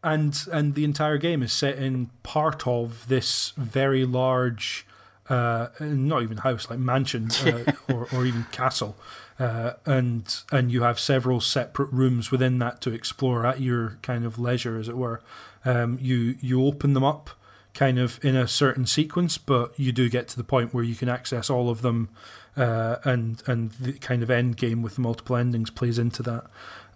and 0.04 0.38
and 0.54 0.76
the 0.76 0.86
entire 0.86 1.18
game 1.18 1.44
is 1.44 1.52
set 1.52 1.78
in 1.78 2.10
part 2.24 2.66
of 2.66 3.08
this 3.10 3.52
very 3.58 4.06
large, 4.06 4.87
uh, 5.30 5.68
not 5.80 6.24
even 6.24 6.38
house, 6.38 6.70
like 6.70 6.80
mansion 6.80 7.30
uh, 7.46 7.72
or 7.90 8.08
or 8.14 8.26
even 8.26 8.46
castle 8.52 8.96
uh, 9.40 9.74
and 9.86 10.42
and 10.52 10.72
you 10.72 10.82
have 10.82 11.00
several 11.00 11.40
separate 11.40 11.92
rooms 11.92 12.32
within 12.32 12.60
that 12.60 12.82
to 12.82 12.92
explore 12.92 13.46
at 13.46 13.62
your 13.62 13.98
kind 14.02 14.26
of 14.26 14.40
leisure, 14.40 14.78
as 14.78 14.88
it 14.88 14.98
were. 14.98 15.22
Um, 15.64 15.98
you 16.02 16.38
you 16.42 16.66
open 16.66 16.94
them 16.94 17.04
up 17.04 17.32
kind 17.74 18.00
of 18.00 18.24
in 18.26 18.36
a 18.36 18.48
certain 18.48 18.88
sequence, 18.88 19.38
but 19.38 19.80
you 19.80 19.92
do 19.92 20.10
get 20.10 20.28
to 20.30 20.38
the 20.38 20.44
point 20.44 20.74
where 20.74 20.84
you 20.84 20.96
can 20.96 21.08
access 21.08 21.50
all 21.50 21.70
of 21.70 21.84
them, 21.84 22.10
uh, 22.56 22.98
and 23.04 23.44
and 23.46 23.72
the 23.74 23.94
kind 23.94 24.24
of 24.24 24.32
end 24.32 24.58
game 24.58 24.82
with 24.82 24.96
the 24.96 25.02
multiple 25.02 25.36
endings 25.36 25.70
plays 25.70 26.00
into 26.00 26.24
that. 26.24 26.46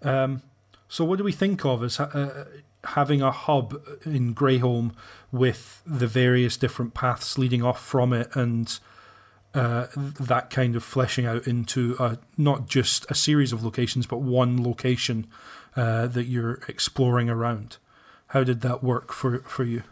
Um, 0.02 0.42
so, 0.88 1.04
what 1.04 1.18
do 1.18 1.24
we 1.24 1.32
think 1.32 1.64
of 1.64 1.84
as 1.84 2.00
uh, 2.00 2.46
having 2.84 3.22
a 3.22 3.30
hub 3.30 3.80
in 4.04 4.34
Grayholme 4.34 4.92
with 5.32 5.82
the 5.86 6.06
various 6.06 6.56
different 6.56 6.94
paths 6.94 7.38
leading 7.38 7.62
off 7.62 7.82
from 7.82 8.12
it 8.12 8.34
and 8.36 8.78
uh, 9.54 9.86
that 9.96 10.50
kind 10.50 10.76
of 10.76 10.84
fleshing 10.84 11.26
out 11.26 11.46
into 11.46 11.96
a, 11.98 12.18
not 12.36 12.68
just 12.68 13.10
a 13.10 13.14
series 13.14 13.52
of 13.52 13.64
locations, 13.64 14.06
but 14.06 14.18
one 14.18 14.62
location 14.62 15.26
uh, 15.76 16.06
that 16.06 16.24
you're 16.24 16.60
exploring 16.68 17.28
around. 17.28 17.78
How 18.28 18.44
did 18.44 18.60
that 18.62 18.82
work 18.82 19.12
for 19.12 19.40
for 19.40 19.64
you? 19.64 19.82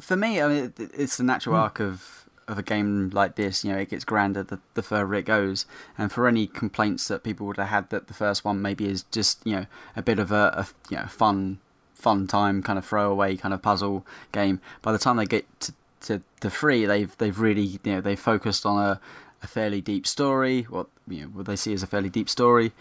For 0.00 0.16
me, 0.16 0.40
I 0.40 0.48
mean, 0.48 0.72
it's 0.78 1.18
the 1.18 1.22
natural 1.22 1.56
mm. 1.56 1.60
arc 1.60 1.80
of 1.80 2.26
of 2.48 2.58
a 2.58 2.62
game 2.62 3.10
like 3.10 3.36
this. 3.36 3.64
You 3.64 3.72
know, 3.72 3.78
it 3.78 3.90
gets 3.90 4.04
grander 4.04 4.42
the, 4.42 4.58
the 4.74 4.82
further 4.82 5.14
it 5.14 5.24
goes. 5.24 5.66
And 5.98 6.10
for 6.10 6.26
any 6.26 6.46
complaints 6.46 7.08
that 7.08 7.22
people 7.22 7.46
would 7.46 7.58
have 7.58 7.68
had 7.68 7.90
that 7.90 8.08
the 8.08 8.14
first 8.14 8.44
one 8.44 8.62
maybe 8.62 8.86
is 8.86 9.02
just 9.04 9.46
you 9.46 9.56
know 9.56 9.66
a 9.96 10.02
bit 10.02 10.18
of 10.18 10.32
a, 10.32 10.66
a 10.66 10.68
you 10.90 10.96
know 10.96 11.06
fun 11.06 11.58
fun 12.02 12.26
time 12.26 12.62
kind 12.62 12.78
of 12.78 12.84
throwaway 12.84 13.36
kind 13.36 13.54
of 13.54 13.62
puzzle 13.62 14.04
game. 14.32 14.60
By 14.82 14.92
the 14.92 14.98
time 14.98 15.16
they 15.16 15.24
get 15.24 15.46
to, 15.60 15.72
to 16.02 16.22
the 16.40 16.50
three, 16.50 16.84
they've 16.84 17.16
they've 17.18 17.38
really 17.38 17.62
you 17.62 17.78
know 17.84 18.00
they 18.00 18.16
focused 18.16 18.66
on 18.66 18.84
a, 18.84 19.00
a 19.42 19.46
fairly 19.46 19.80
deep 19.80 20.06
story, 20.06 20.62
what 20.62 20.88
you 21.08 21.22
know 21.22 21.26
what 21.28 21.46
they 21.46 21.56
see 21.56 21.72
as 21.72 21.82
a 21.82 21.86
fairly 21.86 22.10
deep 22.10 22.28
story, 22.28 22.72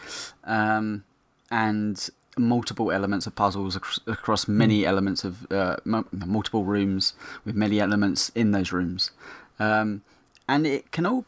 um, 0.43 1.03
and 1.49 2.09
multiple 2.37 2.91
elements 2.91 3.27
of 3.27 3.35
puzzles 3.35 3.75
across, 3.75 3.99
across 4.07 4.47
many 4.47 4.85
elements 4.85 5.23
of 5.23 5.51
uh, 5.51 5.75
multiple 5.85 6.63
rooms 6.63 7.13
with 7.45 7.55
many 7.55 7.79
elements 7.79 8.31
in 8.35 8.51
those 8.51 8.71
rooms, 8.71 9.11
um, 9.59 10.01
and 10.49 10.65
it 10.65 10.91
can 10.91 11.05
all 11.05 11.25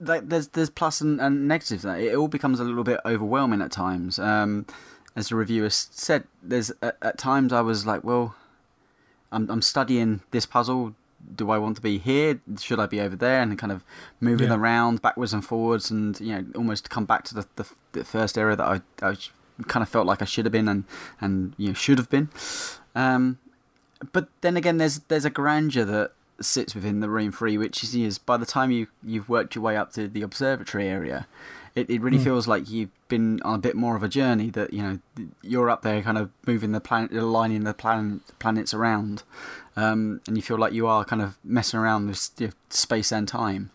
like 0.00 0.28
there's 0.28 0.48
there's 0.48 0.70
plus 0.70 1.00
and, 1.00 1.20
and 1.20 1.46
negatives. 1.46 1.84
It 1.84 2.14
all 2.14 2.28
becomes 2.28 2.60
a 2.60 2.64
little 2.64 2.84
bit 2.84 3.00
overwhelming 3.04 3.62
at 3.62 3.70
times. 3.70 4.18
Um, 4.18 4.66
as 5.14 5.28
the 5.28 5.36
reviewer 5.36 5.70
said, 5.70 6.24
there's 6.42 6.72
at, 6.82 6.96
at 7.02 7.18
times 7.18 7.52
I 7.52 7.60
was 7.60 7.86
like, 7.86 8.04
well, 8.04 8.34
I'm 9.30 9.50
I'm 9.50 9.62
studying 9.62 10.22
this 10.30 10.46
puzzle 10.46 10.94
do 11.34 11.50
I 11.50 11.58
want 11.58 11.76
to 11.76 11.82
be 11.82 11.98
here? 11.98 12.40
Should 12.58 12.80
I 12.80 12.86
be 12.86 13.00
over 13.00 13.16
there? 13.16 13.40
And 13.40 13.56
kind 13.58 13.72
of 13.72 13.84
moving 14.20 14.48
yeah. 14.48 14.56
around 14.56 15.02
backwards 15.02 15.32
and 15.32 15.44
forwards, 15.44 15.90
and 15.90 16.18
you 16.20 16.34
know, 16.34 16.44
almost 16.56 16.90
come 16.90 17.04
back 17.04 17.24
to 17.24 17.34
the, 17.34 17.46
the, 17.56 17.66
the 17.92 18.04
first 18.04 18.36
area 18.36 18.56
that 18.56 18.66
I, 18.66 18.80
I 19.06 19.16
kind 19.68 19.82
of 19.82 19.88
felt 19.88 20.06
like 20.06 20.22
I 20.22 20.24
should 20.24 20.44
have 20.44 20.52
been 20.52 20.68
and 20.68 20.84
and 21.20 21.54
you 21.56 21.68
know 21.68 21.74
should 21.74 21.98
have 21.98 22.10
been. 22.10 22.28
Um, 22.94 23.38
but 24.12 24.28
then 24.40 24.56
again, 24.56 24.78
there's 24.78 25.00
there's 25.08 25.24
a 25.24 25.30
grandeur 25.30 25.84
that 25.84 26.12
sits 26.40 26.74
within 26.74 27.00
the 27.00 27.08
room 27.08 27.30
three, 27.30 27.56
which 27.56 27.84
is, 27.84 27.94
is 27.94 28.18
by 28.18 28.36
the 28.36 28.46
time 28.46 28.70
you 28.70 28.88
you've 29.02 29.28
worked 29.28 29.54
your 29.54 29.62
way 29.62 29.76
up 29.76 29.92
to 29.92 30.08
the 30.08 30.22
observatory 30.22 30.88
area, 30.88 31.26
it, 31.74 31.88
it 31.88 32.00
really 32.02 32.18
mm. 32.18 32.24
feels 32.24 32.46
like 32.46 32.68
you've 32.68 32.90
been 33.08 33.40
on 33.42 33.54
a 33.54 33.58
bit 33.58 33.74
more 33.74 33.96
of 33.96 34.02
a 34.02 34.08
journey. 34.08 34.50
That 34.50 34.72
you 34.72 34.82
know 34.82 34.98
you're 35.42 35.70
up 35.70 35.82
there, 35.82 36.02
kind 36.02 36.18
of 36.18 36.30
moving 36.46 36.72
the 36.72 36.80
planet, 36.80 37.12
aligning 37.12 37.64
the 37.64 37.74
planet 37.74 38.20
planets 38.38 38.74
around, 38.74 39.22
um, 39.76 40.20
and 40.26 40.36
you 40.36 40.42
feel 40.42 40.58
like 40.58 40.72
you 40.72 40.86
are 40.86 41.04
kind 41.04 41.22
of 41.22 41.38
messing 41.42 41.80
around 41.80 42.08
with 42.08 42.52
space 42.68 43.10
and 43.10 43.26
time, 43.26 43.70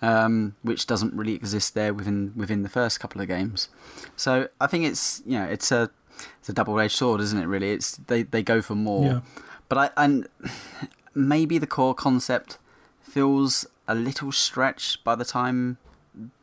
um, 0.00 0.54
which 0.62 0.86
doesn't 0.86 1.14
really 1.14 1.34
exist 1.34 1.74
there 1.74 1.92
within 1.92 2.32
within 2.36 2.62
the 2.62 2.68
first 2.68 3.00
couple 3.00 3.20
of 3.20 3.26
games. 3.26 3.68
So 4.16 4.48
I 4.60 4.66
think 4.68 4.84
it's 4.84 5.22
you 5.26 5.38
know 5.38 5.44
it's 5.44 5.72
a 5.72 5.90
it's 6.38 6.48
a 6.48 6.52
double 6.52 6.78
edged 6.78 6.96
sword, 6.96 7.20
isn't 7.20 7.38
it? 7.38 7.46
Really, 7.46 7.72
it's 7.72 7.96
they 7.96 8.22
they 8.22 8.42
go 8.42 8.62
for 8.62 8.76
more, 8.76 9.04
yeah. 9.04 9.20
but 9.68 9.78
I 9.78 9.90
and 9.96 10.28
maybe 11.14 11.58
the 11.58 11.66
core 11.66 11.94
concept 11.94 12.58
feels 13.02 13.66
a 13.88 13.94
little 13.96 14.30
stretched 14.30 15.02
by 15.02 15.16
the 15.16 15.24
time 15.24 15.76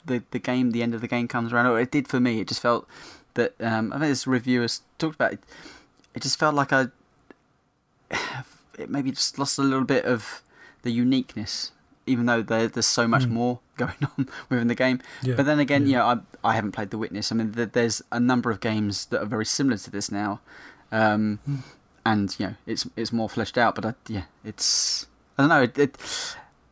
the 0.05 0.23
the 0.31 0.39
game 0.39 0.71
the 0.71 0.83
end 0.83 0.93
of 0.93 1.01
the 1.01 1.07
game 1.07 1.27
comes 1.27 1.53
around. 1.53 1.67
Or 1.67 1.79
it 1.79 1.91
did 1.91 2.07
for 2.07 2.19
me. 2.19 2.39
It 2.39 2.47
just 2.47 2.61
felt 2.61 2.87
that 3.35 3.53
um, 3.59 3.93
I 3.93 3.99
think 3.99 4.09
this 4.09 4.27
reviewers 4.27 4.81
talked 4.97 5.15
about 5.15 5.33
it. 5.33 5.39
It 6.13 6.21
just 6.21 6.39
felt 6.39 6.55
like 6.55 6.73
I 6.73 6.87
it 8.77 8.89
maybe 8.89 9.11
just 9.11 9.37
lost 9.37 9.57
a 9.57 9.61
little 9.61 9.85
bit 9.85 10.05
of 10.05 10.41
the 10.81 10.91
uniqueness, 10.91 11.71
even 12.05 12.25
though 12.25 12.41
there, 12.41 12.67
there's 12.67 12.85
so 12.85 13.07
much 13.07 13.23
mm. 13.23 13.31
more 13.31 13.59
going 13.77 13.95
on 14.17 14.29
within 14.49 14.67
the 14.67 14.75
game. 14.75 15.01
Yeah, 15.21 15.35
but 15.35 15.45
then 15.45 15.59
again, 15.59 15.83
yeah. 15.85 15.87
you 15.87 15.95
know, 15.97 16.21
I 16.43 16.49
I 16.51 16.55
haven't 16.55 16.71
played 16.71 16.89
The 16.89 16.97
Witness. 16.97 17.31
I 17.31 17.35
mean, 17.35 17.51
there's 17.51 18.01
a 18.11 18.19
number 18.19 18.51
of 18.51 18.59
games 18.59 19.05
that 19.07 19.21
are 19.21 19.25
very 19.25 19.45
similar 19.45 19.77
to 19.77 19.91
this 19.91 20.11
now, 20.11 20.41
um, 20.91 21.39
mm. 21.47 21.59
and 22.05 22.35
you 22.39 22.47
know, 22.47 22.55
it's 22.65 22.87
it's 22.95 23.13
more 23.13 23.29
fleshed 23.29 23.57
out. 23.57 23.75
But 23.75 23.85
I, 23.85 23.93
yeah, 24.07 24.23
it's 24.43 25.07
I 25.37 25.43
don't 25.43 25.49
know. 25.49 25.61
It, 25.63 25.77
it, 25.77 25.97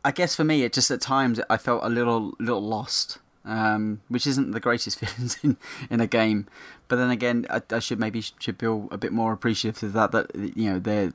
I 0.08 0.10
guess 0.10 0.34
for 0.34 0.42
me, 0.42 0.62
it 0.62 0.72
just 0.72 0.90
at 0.90 1.02
times 1.02 1.38
I 1.50 1.58
felt 1.58 1.84
a 1.84 1.90
little 1.90 2.32
little 2.38 2.62
lost. 2.62 3.18
Um, 3.44 4.00
which 4.08 4.26
isn't 4.26 4.52
the 4.52 4.60
greatest 4.60 4.98
feelings 5.00 5.38
in, 5.42 5.56
in 5.90 6.00
a 6.00 6.06
game, 6.06 6.46
but 6.86 6.96
then 6.96 7.10
again, 7.10 7.46
I, 7.48 7.62
I 7.70 7.78
should 7.78 7.98
maybe 7.98 8.20
should 8.20 8.58
feel 8.58 8.88
a 8.90 8.96
bit 8.96 9.12
more 9.12 9.34
appreciative 9.34 9.82
of 9.84 9.92
that. 9.92 10.12
That 10.12 10.56
you 10.56 10.70
know 10.70 10.78
they're 10.78 11.12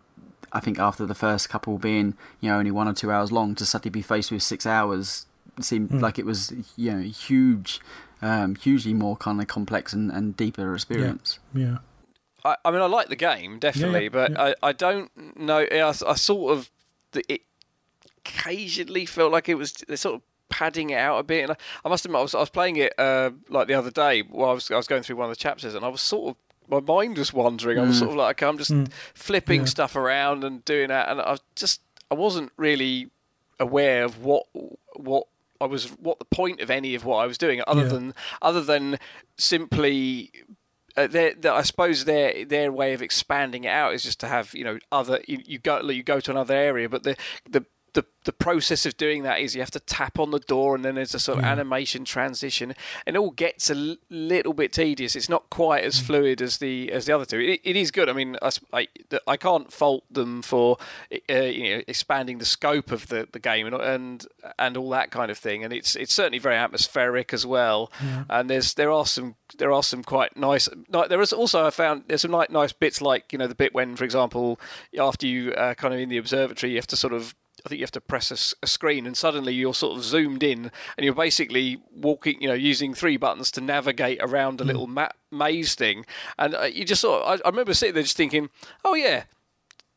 I 0.51 0.59
think 0.59 0.77
after 0.77 1.07
the 1.07 1.15
first 1.15 1.49
couple 1.49 1.79
being 1.79 2.15
you 2.39 2.51
know 2.51 2.59
only 2.59 2.69
one 2.69 2.87
or 2.87 2.93
two 2.93 3.11
hours 3.11 3.31
long, 3.31 3.55
to 3.55 3.65
suddenly 3.65 3.89
be 3.89 4.03
faced 4.03 4.31
with 4.31 4.43
six 4.43 4.67
hours 4.67 5.25
seemed 5.59 5.89
mm. 5.89 6.01
like 6.01 6.19
it 6.19 6.25
was 6.27 6.53
you 6.75 6.91
know 6.91 7.01
huge, 7.01 7.81
um, 8.21 8.53
hugely 8.55 8.93
more 8.93 9.17
kind 9.17 9.41
of 9.41 9.47
complex 9.47 9.91
and, 9.91 10.11
and 10.11 10.37
deeper 10.37 10.75
experience. 10.75 11.39
Yeah. 11.51 11.65
yeah. 11.65 11.77
I, 12.45 12.57
I 12.63 12.71
mean, 12.71 12.81
I 12.81 12.85
like 12.85 13.09
the 13.09 13.15
game 13.15 13.57
definitely, 13.57 14.09
yeah, 14.13 14.27
yeah, 14.27 14.27
but 14.27 14.39
I, 14.39 14.55
I 14.61 14.71
don't 14.71 15.39
know. 15.39 15.65
I, 15.71 15.89
I 15.89 16.15
sort 16.15 16.55
of 16.55 16.69
it 17.27 17.41
occasionally 18.25 19.05
felt 19.05 19.31
like 19.31 19.49
it 19.49 19.55
was 19.55 19.73
they 19.87 19.95
sort 19.95 20.15
of 20.15 20.21
padding 20.49 20.91
it 20.91 20.97
out 20.97 21.17
a 21.17 21.23
bit. 21.23 21.43
And 21.43 21.51
I, 21.53 21.55
I 21.85 21.89
must 21.89 22.05
admit, 22.05 22.19
I 22.19 22.21
was, 22.21 22.35
I 22.35 22.39
was 22.39 22.49
playing 22.49 22.75
it 22.77 22.93
uh, 22.99 23.31
like 23.49 23.67
the 23.67 23.73
other 23.73 23.91
day 23.91 24.21
while 24.21 24.51
I 24.51 24.53
was, 24.53 24.69
I 24.69 24.75
was 24.75 24.87
going 24.87 25.03
through 25.03 25.15
one 25.15 25.29
of 25.29 25.35
the 25.35 25.41
chapters, 25.41 25.75
and 25.75 25.83
I 25.83 25.87
was 25.87 26.01
sort 26.01 26.29
of 26.29 26.37
my 26.69 26.79
mind 26.79 27.17
was 27.17 27.33
wandering. 27.33 27.79
I 27.79 27.83
was 27.83 27.97
mm. 27.97 27.99
sort 27.99 28.11
of 28.11 28.17
like 28.17 28.41
I'm 28.41 28.57
just 28.57 28.71
mm. 28.71 28.91
flipping 29.13 29.61
yeah. 29.61 29.67
stuff 29.67 29.95
around 29.95 30.43
and 30.43 30.63
doing 30.65 30.89
that, 30.89 31.09
and 31.09 31.19
I 31.21 31.37
just 31.55 31.81
I 32.09 32.15
wasn't 32.15 32.51
really 32.57 33.09
aware 33.59 34.03
of 34.03 34.23
what 34.23 34.45
what 34.95 35.27
I 35.59 35.65
was 35.65 35.87
what 35.91 36.19
the 36.19 36.25
point 36.25 36.61
of 36.61 36.69
any 36.69 36.95
of 36.95 37.05
what 37.05 37.17
I 37.17 37.25
was 37.25 37.37
doing, 37.37 37.61
other 37.67 37.83
yeah. 37.83 37.87
than 37.87 38.13
other 38.41 38.61
than 38.61 38.99
simply. 39.37 40.31
Uh, 40.95 41.07
their, 41.07 41.33
their, 41.33 41.53
I 41.53 41.63
suppose 41.63 42.05
their 42.05 42.45
their 42.45 42.71
way 42.71 42.93
of 42.93 43.01
expanding 43.01 43.63
it 43.63 43.69
out 43.69 43.95
is 43.95 44.03
just 44.03 44.19
to 44.19 44.27
have 44.27 44.53
you 44.53 44.63
know 44.63 44.77
other 44.91 45.21
you, 45.27 45.39
you 45.43 45.57
go 45.57 45.81
you 45.89 46.03
go 46.03 46.19
to 46.19 46.29
another 46.29 46.53
area, 46.53 46.87
but 46.87 47.01
the 47.01 47.17
the 47.49 47.65
the 47.93 48.05
the 48.25 48.33
process 48.33 48.85
of 48.85 48.95
doing 48.97 49.23
that 49.23 49.39
is 49.39 49.53
you 49.53 49.61
have 49.61 49.71
to 49.71 49.79
tap 49.79 50.17
on 50.17 50.31
the 50.31 50.39
door 50.39 50.75
and 50.75 50.85
then 50.85 50.95
there's 50.95 51.13
a 51.13 51.19
sort 51.19 51.39
of 51.39 51.43
animation 51.43 52.05
transition. 52.05 52.73
And 53.05 53.15
it 53.15 53.19
all 53.19 53.31
gets 53.31 53.69
a 53.69 53.75
l- 53.75 53.97
little 54.09 54.53
bit 54.53 54.71
tedious. 54.71 55.15
It's 55.15 55.29
not 55.29 55.49
quite 55.49 55.83
as 55.83 55.99
fluid 55.99 56.41
as 56.41 56.57
the 56.57 56.91
as 56.91 57.05
the 57.05 57.13
other 57.13 57.25
two. 57.25 57.39
It, 57.39 57.61
it 57.63 57.75
is 57.75 57.91
good. 57.91 58.09
I 58.09 58.13
mean 58.13 58.37
I, 58.41 58.87
I, 59.27 59.37
can't 59.37 59.71
fault 59.71 60.05
them 60.09 60.41
for 60.41 60.77
uh, 61.29 61.33
you 61.33 61.75
know 61.75 61.81
expanding 61.87 62.37
the 62.37 62.45
scope 62.45 62.91
of 62.91 63.07
the, 63.07 63.27
the 63.31 63.39
game 63.39 63.67
and, 63.67 63.75
and 63.75 64.27
and 64.57 64.77
all 64.77 64.89
that 64.91 65.11
kind 65.11 65.29
of 65.29 65.37
thing. 65.37 65.63
And 65.63 65.73
it's 65.73 65.95
it's 65.95 66.13
certainly 66.13 66.39
very 66.39 66.55
atmospheric 66.55 67.33
as 67.33 67.45
well. 67.45 67.91
And 68.29 68.49
there's 68.49 68.73
there 68.75 68.91
are 68.91 69.05
some 69.05 69.35
there 69.57 69.71
are 69.71 69.83
some 69.83 70.03
quite 70.03 70.35
nice 70.35 70.67
there 71.09 71.21
is 71.21 71.31
also 71.31 71.65
i 71.65 71.69
found 71.69 72.03
there's 72.07 72.21
some 72.21 72.31
like 72.31 72.49
nice 72.49 72.73
bits 72.73 73.01
like 73.01 73.31
you 73.31 73.37
know 73.37 73.47
the 73.47 73.55
bit 73.55 73.73
when 73.73 73.95
for 73.95 74.03
example 74.03 74.59
after 74.99 75.27
you 75.27 75.51
uh, 75.53 75.73
kind 75.75 75.93
of 75.93 75.99
in 75.99 76.09
the 76.09 76.17
observatory 76.17 76.71
you 76.71 76.77
have 76.77 76.87
to 76.87 76.95
sort 76.95 77.13
of 77.13 77.35
I 77.65 77.69
think 77.69 77.80
you 77.80 77.84
have 77.84 77.91
to 77.91 78.02
press 78.02 78.56
a 78.61 78.68
screen, 78.68 79.06
and 79.06 79.15
suddenly 79.15 79.53
you're 79.53 79.73
sort 79.73 79.98
of 79.98 80.03
zoomed 80.03 80.44
in, 80.44 80.69
and 80.98 81.06
you're 81.06 81.14
basically 81.15 81.81
walking, 81.95 82.41
you 82.41 82.48
know, 82.49 82.53
using 82.53 82.94
three 82.94 83.15
buttons 83.15 83.52
to 83.52 83.61
navigate 83.61 84.19
around 84.22 84.60
a 84.60 84.65
little 84.65 84.88
ma- 84.88 85.07
maze 85.31 85.73
thing. 85.73 86.06
And 86.38 86.56
uh, 86.56 86.64
you 86.64 86.84
just 86.84 87.02
sort 87.02 87.22
of, 87.22 87.40
I, 87.40 87.48
I 87.48 87.49
remember 87.49 87.73
sitting 87.73 87.94
there 87.94 88.03
just 88.03 88.18
thinking, 88.18 88.49
oh 88.84 88.95
yeah, 88.95 89.23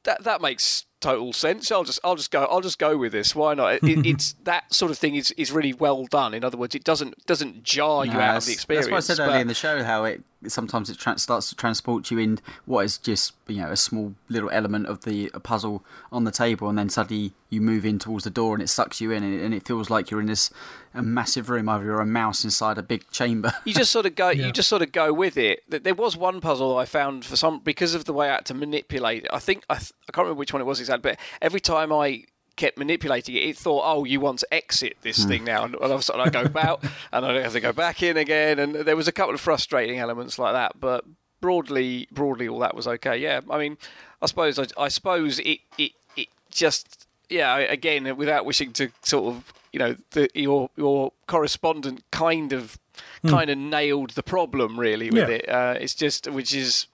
that 0.04 0.22
that 0.22 0.40
makes 0.40 0.86
total 1.00 1.32
sense. 1.32 1.72
I'll 1.72 1.82
just 1.82 1.98
I'll 2.04 2.14
just 2.14 2.30
go 2.30 2.44
I'll 2.44 2.60
just 2.60 2.78
go 2.78 2.96
with 2.96 3.10
this. 3.10 3.34
Why 3.34 3.54
not? 3.54 3.74
It, 3.82 4.06
it's 4.06 4.34
that 4.44 4.72
sort 4.72 4.92
of 4.92 4.98
thing 4.98 5.16
is, 5.16 5.32
is 5.32 5.50
really 5.50 5.72
well 5.72 6.06
done. 6.06 6.34
In 6.34 6.44
other 6.44 6.56
words, 6.56 6.76
it 6.76 6.84
doesn't 6.84 7.26
doesn't 7.26 7.64
jar 7.64 8.06
you 8.06 8.12
No, 8.12 8.20
out 8.20 8.36
of 8.36 8.46
the 8.46 8.52
experience. 8.52 8.86
That's 8.86 8.92
what 8.92 8.98
I 8.98 9.00
said 9.00 9.16
but- 9.18 9.28
earlier 9.28 9.40
in 9.40 9.48
the 9.48 9.54
show. 9.54 9.82
How 9.82 10.04
it 10.04 10.22
sometimes 10.48 10.90
it 10.90 10.98
trans- 10.98 11.22
starts 11.22 11.48
to 11.50 11.54
transport 11.56 12.10
you 12.10 12.18
in 12.18 12.38
what 12.64 12.84
is 12.84 12.98
just 12.98 13.32
you 13.46 13.62
know 13.62 13.70
a 13.70 13.76
small 13.76 14.14
little 14.28 14.50
element 14.50 14.86
of 14.86 15.04
the 15.04 15.30
a 15.34 15.40
puzzle 15.40 15.84
on 16.10 16.24
the 16.24 16.30
table, 16.30 16.68
and 16.68 16.78
then 16.78 16.88
suddenly 16.88 17.32
you 17.50 17.60
move 17.60 17.84
in 17.86 17.98
towards 17.98 18.24
the 18.24 18.30
door, 18.30 18.54
and 18.54 18.62
it 18.62 18.68
sucks 18.68 19.00
you 19.00 19.10
in, 19.10 19.22
and 19.22 19.34
it, 19.34 19.44
and 19.44 19.54
it 19.54 19.66
feels 19.66 19.90
like 19.90 20.10
you're 20.10 20.20
in 20.20 20.26
this 20.26 20.50
a 20.94 21.02
massive 21.02 21.50
room. 21.50 21.68
Either 21.68 21.84
you're 21.84 22.00
a 22.00 22.06
mouse 22.06 22.42
inside 22.44 22.78
a 22.78 22.82
big 22.82 23.08
chamber. 23.10 23.52
you 23.64 23.74
just 23.74 23.90
sort 23.92 24.06
of 24.06 24.14
go 24.14 24.30
you 24.30 24.50
just 24.52 24.68
sort 24.68 24.82
of 24.82 24.92
go 24.92 25.12
with 25.12 25.36
it 25.36 25.60
there 25.68 25.94
was 25.94 26.16
one 26.16 26.40
puzzle 26.40 26.76
i 26.78 26.84
found 26.84 27.24
for 27.24 27.36
some 27.36 27.58
because 27.60 27.94
of 27.94 28.04
the 28.04 28.12
way 28.12 28.28
i 28.30 28.34
had 28.34 28.44
to 28.46 28.54
manipulate 28.54 29.24
it 29.24 29.30
i 29.32 29.38
think 29.38 29.62
i, 29.68 29.74
th- 29.74 29.92
I 30.08 30.12
can't 30.12 30.24
remember 30.24 30.38
which 30.38 30.52
one 30.52 30.62
it 30.62 30.64
was 30.66 30.80
exactly 30.80 31.10
but 31.12 31.20
every 31.42 31.60
time 31.60 31.92
i 31.92 32.24
kept 32.56 32.78
manipulating 32.78 33.34
it. 33.34 33.40
It 33.40 33.56
thought 33.58 33.82
oh 33.84 34.04
you 34.04 34.18
want 34.20 34.38
to 34.40 34.54
exit 34.54 34.96
this 35.02 35.24
thing 35.24 35.44
now. 35.44 35.64
And 35.64 35.74
all 35.76 35.92
of 35.92 36.00
a 36.00 36.02
sudden 36.02 36.22
i 36.22 36.30
go 36.30 36.50
out 36.58 36.82
and 37.12 37.24
i 37.26 37.40
have 37.42 37.52
to 37.52 37.60
go 37.60 37.72
back 37.72 38.02
in 38.02 38.16
again. 38.16 38.58
And 38.58 38.74
there 38.74 38.96
was 38.96 39.08
a 39.08 39.12
couple 39.12 39.34
of 39.34 39.40
frustrating 39.40 39.98
elements 39.98 40.38
like 40.38 40.54
that. 40.54 40.80
But 40.80 41.04
broadly 41.40 42.08
broadly 42.10 42.48
all 42.48 42.58
that 42.60 42.74
was 42.74 42.86
okay. 42.88 43.16
Yeah 43.18 43.40
i 43.50 43.58
mean 43.58 43.76
i 44.22 44.26
suppose 44.26 44.58
i, 44.58 44.64
I 44.78 44.88
suppose 44.88 45.38
it, 45.40 45.60
it 45.78 45.92
it 46.16 46.28
just 46.50 47.06
yeah 47.28 47.56
again 47.58 48.16
without 48.16 48.46
wishing 48.46 48.72
to 48.72 48.88
sort 49.02 49.34
of 49.34 49.52
you 49.72 49.78
know 49.78 49.96
the, 50.12 50.28
your 50.34 50.70
your 50.76 51.12
correspondent 51.26 52.02
kind 52.10 52.52
of 52.54 52.78
kind 53.26 53.50
of 53.50 53.58
nailed 53.58 54.10
the 54.10 54.22
problem 54.22 54.80
really 54.80 55.10
with 55.10 55.28
Yeah. 55.28 55.34
it. 55.36 55.48
Uh, 55.48 55.74
it's 55.78 55.94
just 55.94 56.26
which 56.30 56.54
is 56.54 56.86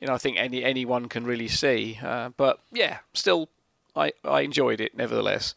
you 0.00 0.06
know 0.06 0.14
i 0.14 0.18
think 0.18 0.38
any 0.38 0.64
anyone 0.64 1.08
can 1.08 1.24
really 1.24 1.48
see. 1.48 1.98
Uh, 2.02 2.30
but 2.36 2.60
yeah 2.72 2.98
still 3.12 3.48
i 3.96 4.12
i 4.24 4.40
enjoyed 4.40 4.80
it 4.80 4.96
nevertheless 4.96 5.54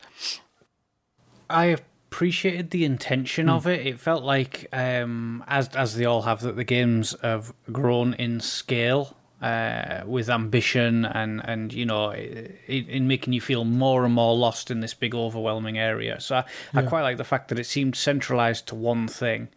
I 1.50 1.66
appreciated 1.66 2.72
the 2.72 2.86
intention 2.86 3.50
of 3.50 3.68
it. 3.68 3.86
It 3.86 4.00
felt 4.00 4.24
like, 4.24 4.68
um, 4.74 5.44
as 5.48 5.70
as 5.70 5.96
they 5.96 6.06
all 6.06 6.24
have, 6.24 6.42
that 6.42 6.56
the 6.56 6.64
games 6.64 7.16
have 7.22 7.54
grown 7.72 8.14
in 8.16 8.40
scale 8.40 9.16
uh, 9.42 10.02
with 10.06 10.30
ambition 10.30 11.06
and 11.06 11.42
and 11.44 11.74
you 11.74 11.86
know, 11.86 12.12
in, 12.12 12.56
in 12.68 13.08
making 13.08 13.34
you 13.34 13.42
feel 13.42 13.66
more 13.66 14.04
and 14.06 14.14
more 14.14 14.36
lost 14.36 14.72
in 14.72 14.80
this 14.80 14.94
big 14.94 15.14
overwhelming 15.14 15.78
area. 15.78 16.20
So 16.20 16.38
I, 16.38 16.46
I 16.74 16.82
quite 16.84 17.04
like 17.04 17.18
the 17.18 17.24
fact 17.24 17.50
that 17.50 17.60
it 17.60 17.66
seemed 17.66 17.96
centralized 17.96 18.68
to 18.68 18.76
one 18.76 19.08
thing. 19.08 19.50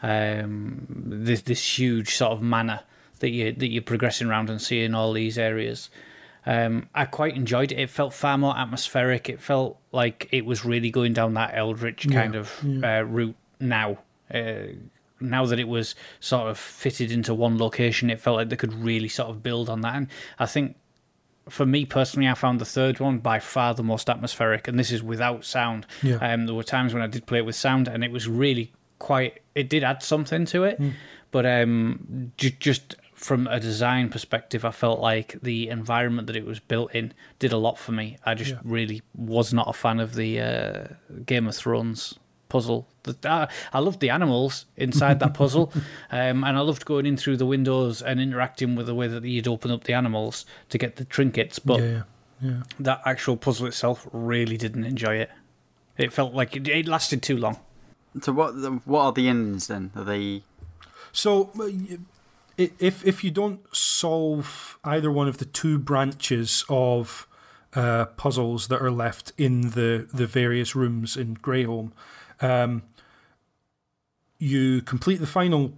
Um, 0.00 0.86
this 0.88 1.42
this 1.42 1.78
huge 1.78 2.14
sort 2.14 2.32
of 2.32 2.42
manner 2.42 2.80
that 3.18 3.30
you 3.30 3.52
that 3.52 3.68
you're 3.68 3.82
progressing 3.82 4.28
around 4.28 4.50
and 4.50 4.62
seeing 4.62 4.94
all 4.94 5.12
these 5.12 5.36
areas. 5.36 5.90
Um, 6.48 6.88
I 6.94 7.04
quite 7.04 7.36
enjoyed 7.36 7.72
it. 7.72 7.78
It 7.78 7.90
felt 7.90 8.14
far 8.14 8.38
more 8.38 8.56
atmospheric. 8.56 9.28
It 9.28 9.38
felt 9.38 9.78
like 9.92 10.28
it 10.32 10.46
was 10.46 10.64
really 10.64 10.90
going 10.90 11.12
down 11.12 11.34
that 11.34 11.54
Eldritch 11.54 12.08
kind 12.10 12.34
of 12.34 12.50
uh, 12.82 13.04
route 13.04 13.36
now. 13.60 13.98
Uh, 14.32 14.68
now 15.20 15.44
that 15.44 15.58
it 15.58 15.68
was 15.68 15.94
sort 16.20 16.48
of 16.48 16.56
fitted 16.58 17.12
into 17.12 17.34
one 17.34 17.58
location, 17.58 18.08
it 18.08 18.18
felt 18.18 18.36
like 18.36 18.48
they 18.48 18.56
could 18.56 18.72
really 18.72 19.08
sort 19.08 19.28
of 19.28 19.42
build 19.42 19.68
on 19.68 19.82
that. 19.82 19.94
And 19.94 20.06
I 20.38 20.46
think 20.46 20.76
for 21.50 21.66
me 21.66 21.84
personally, 21.84 22.28
I 22.28 22.34
found 22.34 22.60
the 22.60 22.64
third 22.64 22.98
one 22.98 23.18
by 23.18 23.40
far 23.40 23.74
the 23.74 23.82
most 23.82 24.08
atmospheric, 24.08 24.68
and 24.68 24.78
this 24.78 24.90
is 24.90 25.02
without 25.02 25.44
sound. 25.44 25.86
Yeah. 26.02 26.16
Um, 26.16 26.46
there 26.46 26.54
were 26.54 26.62
times 26.62 26.94
when 26.94 27.02
I 27.02 27.08
did 27.08 27.26
play 27.26 27.38
it 27.38 27.44
with 27.46 27.56
sound, 27.56 27.88
and 27.88 28.02
it 28.02 28.10
was 28.10 28.26
really 28.26 28.72
quite. 28.98 29.40
It 29.54 29.68
did 29.68 29.84
add 29.84 30.02
something 30.02 30.46
to 30.46 30.64
it, 30.64 30.80
but 31.30 31.44
um, 31.44 32.32
ju- 32.38 32.50
just 32.58 32.96
from 33.18 33.46
a 33.48 33.58
design 33.60 34.08
perspective, 34.10 34.64
I 34.64 34.70
felt 34.70 35.00
like 35.00 35.36
the 35.42 35.68
environment 35.68 36.26
that 36.28 36.36
it 36.36 36.46
was 36.46 36.60
built 36.60 36.94
in 36.94 37.12
did 37.38 37.52
a 37.52 37.56
lot 37.58 37.76
for 37.78 37.92
me. 37.92 38.16
I 38.24 38.34
just 38.34 38.52
Yeah. 38.52 38.58
really 38.64 39.02
was 39.14 39.52
not 39.52 39.68
a 39.68 39.72
fan 39.72 39.98
of 40.00 40.14
the 40.14 40.40
uh, 40.40 40.84
Game 41.26 41.46
of 41.48 41.56
Thrones 41.56 42.14
puzzle. 42.48 42.86
The, 43.02 43.14
I, 43.28 43.48
I 43.72 43.80
loved 43.80 44.00
the 44.00 44.10
animals 44.10 44.66
inside 44.76 45.18
that 45.20 45.34
puzzle, 45.34 45.72
um, 46.10 46.44
and 46.44 46.56
I 46.56 46.60
loved 46.60 46.84
going 46.84 47.06
in 47.06 47.16
through 47.16 47.36
the 47.38 47.46
windows 47.46 48.00
and 48.02 48.20
interacting 48.20 48.76
with 48.76 48.86
the 48.86 48.94
way 48.94 49.08
that 49.08 49.24
you'd 49.24 49.48
open 49.48 49.70
up 49.70 49.84
the 49.84 49.94
animals 49.94 50.46
to 50.70 50.78
get 50.78 50.96
the 50.96 51.04
trinkets. 51.04 51.58
But 51.58 51.80
yeah, 51.80 51.86
yeah, 51.88 52.02
yeah. 52.50 52.62
that 52.80 53.02
actual 53.04 53.36
puzzle 53.36 53.66
itself 53.66 54.06
really 54.12 54.56
didn't 54.56 54.84
enjoy 54.84 55.16
it. 55.16 55.30
It 55.96 56.12
felt 56.12 56.32
like 56.34 56.54
it, 56.56 56.68
it 56.68 56.86
lasted 56.86 57.22
too 57.22 57.36
long. 57.36 57.58
so 58.22 58.32
what 58.32 58.52
what 58.86 59.00
are 59.02 59.12
the 59.12 59.28
endings 59.28 59.66
then? 59.66 59.90
Are 59.96 60.04
they 60.04 60.42
So, 61.12 61.50
uh, 61.58 61.64
y- 61.66 61.88
i- 61.94 61.98
if 62.58 63.06
if 63.06 63.22
you 63.22 63.30
don't 63.30 63.60
solve 63.74 64.78
either 64.84 65.10
one 65.10 65.28
of 65.28 65.38
the 65.38 65.44
two 65.44 65.78
branches 65.78 66.64
of 66.68 67.28
uh, 67.74 68.06
puzzles 68.16 68.68
that 68.68 68.82
are 68.82 68.90
left 68.90 69.32
in 69.38 69.70
the 69.70 70.08
the 70.12 70.26
various 70.26 70.74
rooms 70.74 71.16
in 71.16 71.36
Grayholme, 71.36 71.92
um, 72.40 72.82
you 74.38 74.82
complete 74.82 75.20
the 75.20 75.26
final 75.26 75.72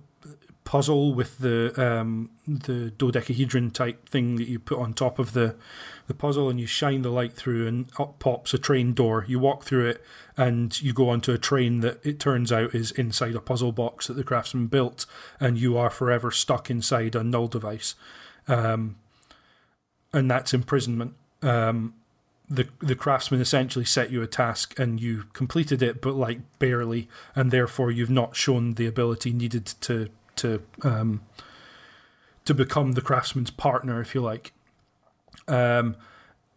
puzzle 0.64 1.14
with 1.14 1.38
the 1.38 1.72
um, 1.76 2.30
the 2.46 2.90
dodecahedron 2.92 3.70
type 3.72 4.08
thing 4.08 4.36
that 4.36 4.48
you 4.48 4.58
put 4.58 4.78
on 4.78 4.94
top 4.94 5.18
of 5.18 5.32
the 5.32 5.56
the 6.06 6.14
puzzle, 6.14 6.48
and 6.48 6.58
you 6.58 6.66
shine 6.66 7.02
the 7.02 7.10
light 7.10 7.32
through, 7.34 7.66
and 7.66 7.90
up 7.98 8.18
pops 8.18 8.54
a 8.54 8.58
train 8.58 8.94
door. 8.94 9.24
You 9.28 9.38
walk 9.38 9.64
through 9.64 9.88
it, 9.88 10.04
and 10.40 10.80
you 10.80 10.94
go 10.94 11.10
onto 11.10 11.32
a 11.32 11.38
train 11.38 11.80
that 11.80 12.00
it 12.02 12.18
turns 12.18 12.50
out 12.50 12.74
is 12.74 12.92
inside 12.92 13.34
a 13.34 13.40
puzzle 13.40 13.72
box 13.72 14.06
that 14.06 14.14
the 14.14 14.24
craftsman 14.24 14.68
built, 14.68 15.04
and 15.38 15.58
you 15.58 15.76
are 15.76 15.90
forever 15.90 16.30
stuck 16.30 16.70
inside 16.70 17.14
a 17.14 17.22
null 17.22 17.46
device, 17.46 17.94
um, 18.48 18.96
and 20.14 20.30
that's 20.30 20.54
imprisonment. 20.54 21.12
Um, 21.42 21.92
the 22.48 22.68
the 22.78 22.94
craftsman 22.94 23.42
essentially 23.42 23.84
set 23.84 24.10
you 24.10 24.22
a 24.22 24.26
task 24.26 24.78
and 24.78 24.98
you 24.98 25.24
completed 25.34 25.82
it, 25.82 26.00
but 26.00 26.14
like 26.14 26.40
barely, 26.58 27.06
and 27.34 27.50
therefore 27.50 27.90
you've 27.90 28.08
not 28.08 28.34
shown 28.34 28.74
the 28.74 28.86
ability 28.86 29.34
needed 29.34 29.66
to 29.82 30.08
to 30.36 30.62
um, 30.82 31.20
to 32.46 32.54
become 32.54 32.92
the 32.92 33.02
craftsman's 33.02 33.50
partner, 33.50 34.00
if 34.00 34.14
you 34.14 34.22
like. 34.22 34.54
Um, 35.46 35.96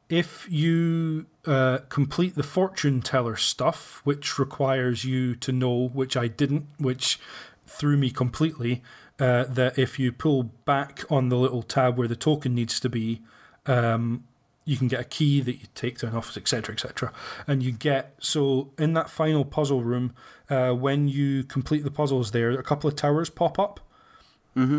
if 0.07 0.47
you 0.49 1.25
uh, 1.45 1.79
complete 1.89 2.35
the 2.35 2.43
fortune 2.43 3.01
teller 3.01 3.35
stuff, 3.35 4.01
which 4.03 4.39
requires 4.39 5.03
you 5.03 5.35
to 5.35 5.51
know, 5.51 5.89
which 5.89 6.15
I 6.15 6.27
didn't, 6.27 6.67
which 6.77 7.19
threw 7.67 7.97
me 7.97 8.11
completely, 8.11 8.81
uh, 9.19 9.43
that 9.45 9.77
if 9.77 9.99
you 9.99 10.11
pull 10.11 10.43
back 10.43 11.03
on 11.09 11.29
the 11.29 11.37
little 11.37 11.63
tab 11.63 11.97
where 11.97 12.07
the 12.07 12.15
token 12.15 12.55
needs 12.55 12.79
to 12.79 12.89
be, 12.89 13.21
um, 13.65 14.23
you 14.65 14.77
can 14.77 14.87
get 14.87 15.01
a 15.01 15.05
key 15.05 15.41
that 15.41 15.55
you 15.55 15.67
take 15.75 15.97
to 15.99 16.07
an 16.07 16.15
office, 16.15 16.37
etc., 16.37 16.73
etc. 16.73 17.11
And 17.47 17.61
you 17.61 17.71
get 17.71 18.15
so 18.19 18.71
in 18.77 18.93
that 18.93 19.09
final 19.09 19.43
puzzle 19.43 19.83
room, 19.83 20.13
uh, 20.49 20.71
when 20.71 21.07
you 21.07 21.43
complete 21.43 21.83
the 21.83 21.91
puzzles, 21.91 22.31
there 22.31 22.51
a 22.51 22.63
couple 22.63 22.89
of 22.89 22.95
towers 22.95 23.29
pop 23.29 23.59
up, 23.59 23.79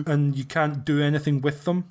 and 0.07 0.37
you 0.37 0.45
can't 0.45 0.85
do 0.85 1.03
anything 1.03 1.41
with 1.41 1.65
them. 1.65 1.91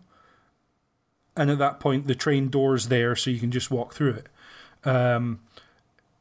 And 1.36 1.50
at 1.50 1.58
that 1.60 1.80
point, 1.80 2.08
the 2.08 2.16
train 2.16 2.50
door's 2.50 2.88
there, 2.88 3.16
so 3.16 3.30
you 3.30 3.40
can 3.40 3.52
just 3.52 3.72
walk 3.72 3.94
through 3.94 4.14
it. 4.14 4.28
Um, 4.86 5.40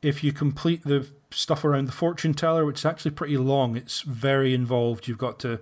if 0.00 0.24
you 0.24 0.32
complete 0.32 0.82
the 0.84 1.08
stuff 1.30 1.64
around 1.64 1.86
the 1.86 1.92
fortune 1.92 2.34
teller, 2.34 2.64
which 2.64 2.80
is 2.80 2.84
actually 2.84 3.12
pretty 3.12 3.36
long, 3.36 3.76
it's 3.76 4.02
very 4.02 4.52
involved. 4.54 5.06
You've 5.08 5.18
got 5.18 5.38
to 5.40 5.60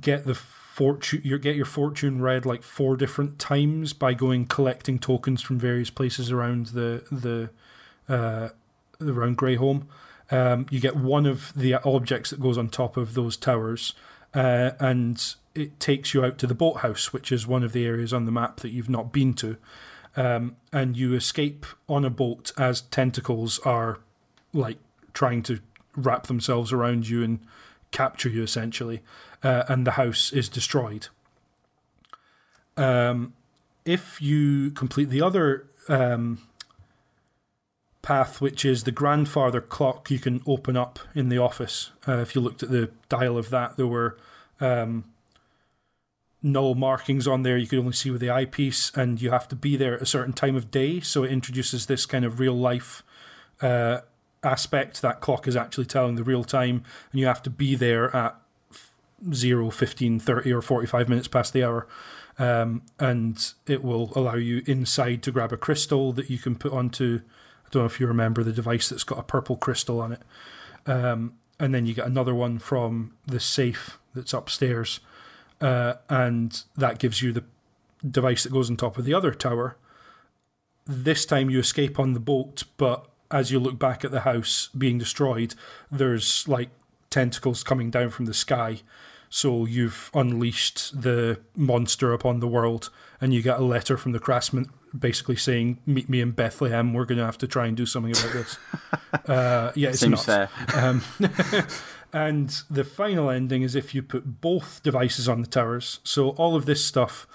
get 0.00 0.24
the 0.24 0.34
fortune 0.34 1.20
you 1.24 1.36
get 1.38 1.56
your 1.56 1.64
fortune 1.64 2.22
read 2.22 2.46
like 2.46 2.62
four 2.62 2.96
different 2.96 3.36
times 3.38 3.92
by 3.92 4.14
going 4.14 4.46
collecting 4.46 4.96
tokens 4.96 5.42
from 5.42 5.58
various 5.58 5.90
places 5.90 6.30
around 6.30 6.66
the 6.66 7.02
the 7.10 7.50
uh, 8.12 8.50
around 9.00 9.36
Grayholme. 9.36 9.86
Um, 10.30 10.66
you 10.70 10.78
get 10.78 10.94
one 10.94 11.26
of 11.26 11.52
the 11.56 11.74
objects 11.74 12.30
that 12.30 12.40
goes 12.40 12.58
on 12.58 12.68
top 12.68 12.96
of 12.96 13.14
those 13.14 13.36
towers, 13.36 13.94
uh, 14.34 14.72
and 14.78 15.34
it 15.54 15.80
takes 15.80 16.14
you 16.14 16.24
out 16.24 16.38
to 16.38 16.46
the 16.46 16.54
boathouse, 16.54 17.12
which 17.12 17.32
is 17.32 17.46
one 17.46 17.64
of 17.64 17.72
the 17.72 17.84
areas 17.84 18.12
on 18.12 18.24
the 18.24 18.32
map 18.32 18.58
that 18.60 18.70
you've 18.70 18.90
not 18.90 19.12
been 19.12 19.34
to. 19.34 19.56
Um, 20.18 20.56
and 20.72 20.96
you 20.96 21.14
escape 21.14 21.64
on 21.88 22.04
a 22.04 22.10
boat 22.10 22.50
as 22.58 22.80
tentacles 22.80 23.60
are 23.60 24.00
like 24.52 24.78
trying 25.14 25.44
to 25.44 25.60
wrap 25.94 26.26
themselves 26.26 26.72
around 26.72 27.08
you 27.08 27.22
and 27.22 27.38
capture 27.92 28.28
you 28.28 28.42
essentially, 28.42 29.00
uh, 29.44 29.62
and 29.68 29.86
the 29.86 29.92
house 29.92 30.32
is 30.32 30.48
destroyed. 30.48 31.06
Um, 32.76 33.34
if 33.84 34.20
you 34.20 34.72
complete 34.72 35.08
the 35.08 35.22
other 35.22 35.68
um, 35.88 36.40
path, 38.02 38.40
which 38.40 38.64
is 38.64 38.82
the 38.82 38.90
grandfather 38.90 39.60
clock, 39.60 40.10
you 40.10 40.18
can 40.18 40.42
open 40.48 40.76
up 40.76 40.98
in 41.14 41.28
the 41.28 41.38
office. 41.38 41.92
Uh, 42.08 42.18
if 42.18 42.34
you 42.34 42.40
looked 42.40 42.64
at 42.64 42.70
the 42.70 42.90
dial 43.08 43.38
of 43.38 43.50
that, 43.50 43.76
there 43.76 43.86
were 43.86 44.18
um, 44.60 45.04
null 46.42 46.74
markings 46.74 47.26
on 47.26 47.42
there. 47.42 47.56
You 47.56 47.66
could 47.66 47.78
only 47.78 47.92
see 47.92 48.10
with 48.10 48.20
the 48.20 48.30
eyepiece, 48.30 48.92
and 48.94 49.20
you 49.20 49.30
have 49.30 49.48
to 49.48 49.56
be 49.56 49.76
there 49.76 49.94
at 49.94 50.02
a 50.02 50.06
certain 50.06 50.32
time 50.32 50.56
of 50.56 50.70
day. 50.70 51.00
So 51.00 51.24
it 51.24 51.32
introduces 51.32 51.86
this 51.86 52.06
kind 52.06 52.24
of 52.24 52.40
real 52.40 52.54
life 52.54 53.02
uh, 53.60 54.00
aspect. 54.42 55.02
That 55.02 55.20
clock 55.20 55.48
is 55.48 55.56
actually 55.56 55.86
telling 55.86 56.14
the 56.14 56.24
real 56.24 56.44
time, 56.44 56.84
and 57.12 57.20
you 57.20 57.26
have 57.26 57.42
to 57.42 57.50
be 57.50 57.74
there 57.74 58.14
at 58.14 58.36
0, 59.32 59.70
15, 59.70 60.20
30, 60.20 60.52
or 60.52 60.62
45 60.62 61.08
minutes 61.08 61.28
past 61.28 61.52
the 61.52 61.64
hour. 61.64 61.86
Um, 62.38 62.82
and 63.00 63.52
it 63.66 63.82
will 63.82 64.12
allow 64.14 64.36
you 64.36 64.62
inside 64.66 65.22
to 65.24 65.32
grab 65.32 65.52
a 65.52 65.56
crystal 65.56 66.12
that 66.12 66.30
you 66.30 66.38
can 66.38 66.54
put 66.54 66.72
onto. 66.72 67.20
I 67.66 67.68
don't 67.70 67.82
know 67.82 67.86
if 67.86 67.98
you 67.98 68.06
remember 68.06 68.44
the 68.44 68.52
device 68.52 68.88
that's 68.88 69.02
got 69.02 69.18
a 69.18 69.24
purple 69.24 69.56
crystal 69.56 70.00
on 70.00 70.12
it. 70.12 70.22
Um, 70.86 71.34
and 71.58 71.74
then 71.74 71.84
you 71.84 71.94
get 71.94 72.06
another 72.06 72.34
one 72.34 72.60
from 72.60 73.14
the 73.26 73.40
safe 73.40 73.98
that's 74.14 74.32
upstairs. 74.32 75.00
Uh, 75.60 75.94
and 76.08 76.62
that 76.76 76.98
gives 76.98 77.22
you 77.22 77.32
the 77.32 77.44
device 78.08 78.44
that 78.44 78.52
goes 78.52 78.70
on 78.70 78.76
top 78.76 78.98
of 78.98 79.04
the 79.04 79.14
other 79.14 79.32
tower. 79.32 79.76
This 80.86 81.26
time 81.26 81.50
you 81.50 81.58
escape 81.58 81.98
on 81.98 82.12
the 82.12 82.20
boat, 82.20 82.64
but 82.76 83.06
as 83.30 83.50
you 83.50 83.58
look 83.58 83.78
back 83.78 84.04
at 84.04 84.10
the 84.10 84.20
house 84.20 84.68
being 84.76 84.98
destroyed, 84.98 85.54
there's 85.90 86.46
like 86.48 86.70
tentacles 87.10 87.62
coming 87.62 87.90
down 87.90 88.10
from 88.10 88.26
the 88.26 88.34
sky 88.34 88.80
so 89.30 89.66
you've 89.66 90.10
unleashed 90.14 91.02
the 91.02 91.40
monster 91.54 92.12
upon 92.12 92.40
the 92.40 92.48
world, 92.48 92.90
and 93.20 93.34
you 93.34 93.42
get 93.42 93.58
a 93.58 93.64
letter 93.64 93.96
from 93.96 94.12
the 94.12 94.18
craftsman 94.18 94.70
basically 94.98 95.36
saying, 95.36 95.78
"Meet 95.84 96.08
me 96.08 96.20
in 96.20 96.30
Bethlehem. 96.30 96.94
We're 96.94 97.04
going 97.04 97.18
to 97.18 97.24
have 97.24 97.38
to 97.38 97.46
try 97.46 97.66
and 97.66 97.76
do 97.76 97.84
something 97.84 98.12
about 98.12 98.32
this." 98.32 98.58
uh, 99.28 99.72
yeah, 99.74 99.90
it's 99.90 100.00
Seems 100.00 100.24
fair. 100.24 100.48
Um, 100.74 101.02
and 102.12 102.62
the 102.70 102.84
final 102.84 103.30
ending 103.30 103.62
is 103.62 103.74
if 103.74 103.94
you 103.94 104.02
put 104.02 104.40
both 104.40 104.82
devices 104.82 105.28
on 105.28 105.40
the 105.40 105.46
towers. 105.46 106.00
So 106.04 106.30
all 106.30 106.56
of 106.56 106.66
this 106.66 106.84
stuff, 106.84 107.26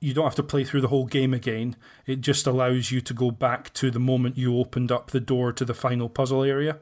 you 0.00 0.14
don't 0.14 0.24
have 0.24 0.34
to 0.36 0.42
play 0.42 0.64
through 0.64 0.80
the 0.80 0.88
whole 0.88 1.06
game 1.06 1.34
again. 1.34 1.76
It 2.06 2.20
just 2.20 2.46
allows 2.46 2.90
you 2.90 3.00
to 3.00 3.14
go 3.14 3.30
back 3.30 3.72
to 3.74 3.90
the 3.90 4.00
moment 4.00 4.38
you 4.38 4.58
opened 4.58 4.92
up 4.92 5.10
the 5.10 5.20
door 5.20 5.52
to 5.52 5.64
the 5.64 5.74
final 5.74 6.08
puzzle 6.08 6.42
area. 6.42 6.78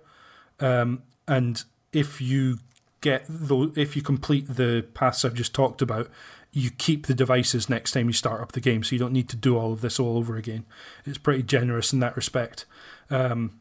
Um, 0.60 1.02
and 1.26 1.62
if 1.93 2.20
you 2.20 2.59
get 3.01 3.24
though, 3.28 3.72
if 3.76 3.97
you 3.97 4.02
complete 4.02 4.47
the 4.48 4.86
paths 4.94 5.24
I've 5.24 5.34
just 5.34 5.55
talked 5.55 5.82
about, 5.82 6.09
you 6.52 6.70
keep 6.70 7.06
the 7.06 7.14
devices 7.14 7.68
next 7.68 7.93
time 7.93 8.09
you 8.09 8.12
start 8.12 8.43
up 8.43 8.52
the 8.52 8.60
game, 8.60 8.84
so 8.84 8.94
you 8.94 8.98
don't 8.98 9.12
need 9.12 9.28
to 9.30 9.36
do 9.36 9.56
all 9.56 9.72
of 9.72 9.80
this 9.80 9.98
all 9.98 10.18
over 10.18 10.36
again. 10.36 10.66
It's 11.06 11.18
pretty 11.18 11.43
generous 11.43 11.93
in 11.93 12.01
that 12.01 12.14
respect. 12.14 12.66
Um, 13.09 13.60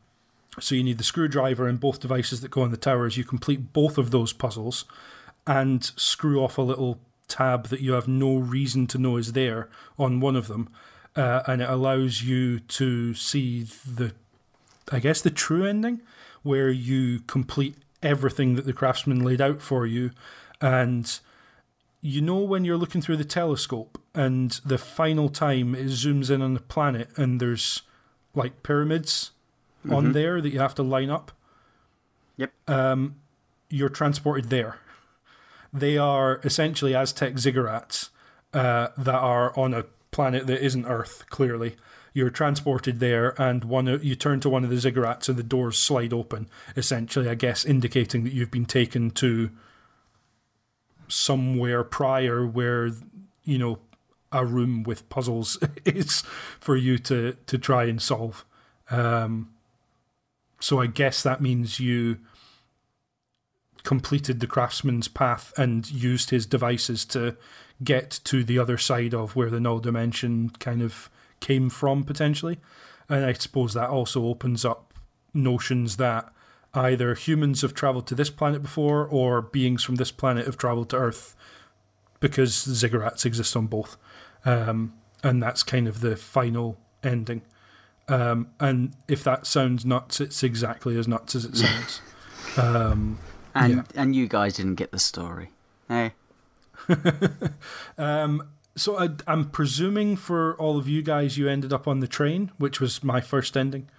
so 0.59 0.75
you 0.75 0.83
need 0.83 0.97
the 0.97 1.03
screwdriver 1.03 1.67
and 1.67 1.79
both 1.79 1.99
devices 1.99 2.41
that 2.41 2.51
go 2.51 2.61
on 2.61 2.71
the 2.71 2.77
towers. 2.77 3.17
You 3.17 3.23
complete 3.23 3.73
both 3.73 3.97
of 3.97 4.11
those 4.11 4.33
puzzles 4.33 4.85
and 5.47 5.83
screw 5.83 6.43
off 6.43 6.57
a 6.57 6.61
little 6.61 6.99
tab 7.27 7.69
that 7.69 7.81
you 7.81 7.93
have 7.93 8.07
no 8.07 8.35
reason 8.35 8.85
to 8.87 8.97
know 8.97 9.17
is 9.17 9.33
there 9.33 9.69
on 9.97 10.19
one 10.19 10.35
of 10.35 10.47
them, 10.47 10.69
uh, 11.15 11.41
and 11.47 11.61
it 11.61 11.69
allows 11.69 12.21
you 12.21 12.59
to 12.59 13.13
see 13.13 13.63
the, 13.63 14.13
I 14.91 14.99
guess, 14.99 15.21
the 15.21 15.29
true 15.29 15.65
ending, 15.65 16.01
where 16.43 16.69
you 16.69 17.21
complete 17.21 17.75
everything 18.03 18.55
that 18.55 18.65
the 18.65 18.73
craftsman 18.73 19.23
laid 19.23 19.41
out 19.41 19.61
for 19.61 19.85
you, 19.85 20.11
and 20.59 21.19
you 22.01 22.19
know 22.19 22.37
when 22.37 22.65
you're 22.65 22.77
looking 22.77 23.01
through 23.01 23.17
the 23.17 23.23
telescope 23.23 24.01
and 24.13 24.59
the 24.65 24.77
final 24.77 25.29
time 25.29 25.75
it 25.75 25.85
zooms 25.85 26.31
in 26.31 26.41
on 26.41 26.55
the 26.55 26.59
planet 26.59 27.09
and 27.15 27.39
there's 27.39 27.83
like 28.33 28.63
pyramids 28.63 29.31
on 29.89 30.11
there 30.11 30.41
that 30.41 30.49
you 30.49 30.59
have 30.59 30.75
to 30.75 30.83
line 30.83 31.09
up. 31.09 31.31
Yep. 32.37 32.51
Um, 32.67 33.15
you're 33.69 33.89
transported 33.89 34.49
there. 34.49 34.77
They 35.73 35.97
are 35.97 36.41
essentially 36.43 36.93
Aztec 36.93 37.35
ziggurats 37.35 38.09
uh, 38.53 38.89
that 38.97 39.15
are 39.15 39.57
on 39.57 39.73
a 39.73 39.85
planet 40.11 40.47
that 40.47 40.63
isn't 40.63 40.85
Earth. 40.85 41.23
Clearly, 41.29 41.75
you're 42.13 42.29
transported 42.29 42.99
there, 42.99 43.39
and 43.41 43.63
one 43.63 43.87
you 44.03 44.15
turn 44.15 44.41
to 44.41 44.49
one 44.49 44.63
of 44.63 44.69
the 44.69 44.75
ziggurats, 44.75 45.29
and 45.29 45.37
the 45.37 45.43
doors 45.43 45.77
slide 45.77 46.13
open. 46.13 46.49
Essentially, 46.75 47.29
I 47.29 47.35
guess 47.35 47.63
indicating 47.63 48.23
that 48.25 48.33
you've 48.33 48.51
been 48.51 48.65
taken 48.65 49.11
to 49.11 49.51
somewhere 51.07 51.83
prior 51.83 52.45
where 52.45 52.91
you 53.43 53.57
know 53.57 53.79
a 54.31 54.45
room 54.45 54.83
with 54.83 55.07
puzzles 55.09 55.57
is 55.85 56.21
for 56.59 56.75
you 56.75 56.97
to 56.97 57.37
to 57.47 57.57
try 57.57 57.85
and 57.85 58.01
solve. 58.01 58.45
Um, 58.89 59.53
so 60.61 60.79
I 60.79 60.87
guess 60.87 61.21
that 61.23 61.41
means 61.41 61.79
you 61.79 62.19
completed 63.83 64.39
the 64.39 64.47
craftsman's 64.47 65.07
path 65.07 65.51
and 65.57 65.89
used 65.89 66.29
his 66.29 66.45
devices 66.45 67.03
to 67.05 67.35
get 67.83 68.19
to 68.23 68.43
the 68.43 68.59
other 68.59 68.77
side 68.77 69.13
of 69.13 69.35
where 69.35 69.49
the 69.49 69.59
null 69.59 69.79
dimension 69.79 70.51
kind 70.59 70.81
of 70.81 71.09
came 71.39 71.69
from 71.69 72.03
potentially. 72.03 72.59
And 73.09 73.25
I 73.25 73.33
suppose 73.33 73.73
that 73.73 73.89
also 73.89 74.25
opens 74.25 74.63
up 74.63 74.93
notions 75.33 75.97
that 75.97 76.31
either 76.73 77.15
humans 77.15 77.61
have 77.63 77.73
traveled 77.73 78.07
to 78.07 78.15
this 78.15 78.29
planet 78.29 78.61
before 78.61 79.05
or 79.05 79.41
beings 79.41 79.83
from 79.83 79.95
this 79.95 80.11
planet 80.11 80.45
have 80.45 80.57
traveled 80.57 80.89
to 80.91 80.97
Earth 80.97 81.35
because 82.19 82.51
ziggurats 82.53 83.25
exist 83.25 83.57
on 83.57 83.65
both. 83.65 83.97
Um, 84.45 84.93
and 85.23 85.41
that's 85.41 85.63
kind 85.63 85.87
of 85.87 86.01
the 86.01 86.15
final 86.15 86.77
ending. 87.03 87.41
Um, 88.07 88.47
and 88.59 88.93
if 89.07 89.23
that 89.23 89.45
sounds 89.47 89.85
nuts, 89.85 90.19
it's 90.19 90.43
exactly 90.43 90.97
as 90.97 91.07
nuts 91.07 91.35
as 91.35 91.45
it 91.45 91.55
sounds. 91.55 92.01
um, 92.57 93.19
And 93.55 93.73
Yeah. 93.75 93.83
and 93.95 94.15
you 94.15 94.27
guys 94.27 94.55
didn't 94.55 94.75
get 94.75 94.91
the 94.91 94.99
story. 94.99 95.51
Hey, 95.87 96.13
um, 97.97 98.47
so 98.75 98.97
I, 98.97 99.09
I'm 99.27 99.49
presuming 99.49 100.15
for 100.15 100.55
all 100.55 100.77
of 100.77 100.87
you 100.87 101.01
guys, 101.01 101.37
you 101.37 101.47
ended 101.49 101.73
up 101.73 101.87
on 101.87 101.99
the 101.99 102.07
train, 102.07 102.51
which 102.57 102.79
was 102.79 103.03
my 103.03 103.21
first 103.21 103.55
ending. 103.57 103.89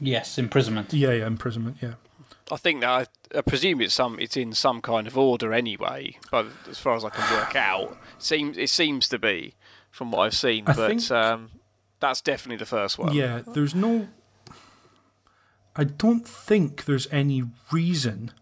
Yes, 0.00 0.38
imprisonment. 0.38 0.92
Yeah, 0.92 1.12
yeah, 1.12 1.26
imprisonment. 1.26 1.76
Yeah, 1.80 1.94
I 2.50 2.56
think 2.56 2.80
that 2.80 2.88
I, 3.34 3.38
I 3.38 3.42
presume 3.42 3.80
it's 3.80 3.94
some 3.94 4.18
it's 4.18 4.36
in 4.36 4.52
some 4.52 4.80
kind 4.80 5.06
of 5.06 5.16
order 5.16 5.52
anyway. 5.52 6.16
But 6.30 6.46
as 6.68 6.78
far 6.78 6.96
as 6.96 7.04
I 7.04 7.10
can 7.10 7.30
work 7.36 7.54
out, 7.54 7.92
it 8.16 8.22
seems 8.22 8.56
it 8.58 8.70
seems 8.70 9.08
to 9.10 9.18
be 9.18 9.54
from 9.90 10.10
what 10.10 10.20
I've 10.20 10.34
seen. 10.34 10.64
I 10.66 10.72
but 10.72 10.88
think- 10.88 11.10
um, 11.10 11.50
that's 12.00 12.20
definitely 12.20 12.56
the 12.56 12.66
first 12.66 12.98
one. 12.98 13.14
yeah. 13.14 13.42
There's 13.46 13.74
no. 13.74 14.08
I 15.76 15.84
don't 15.84 16.26
think 16.26 16.84
there's 16.84 17.06
any 17.12 17.44
reason 17.70 18.32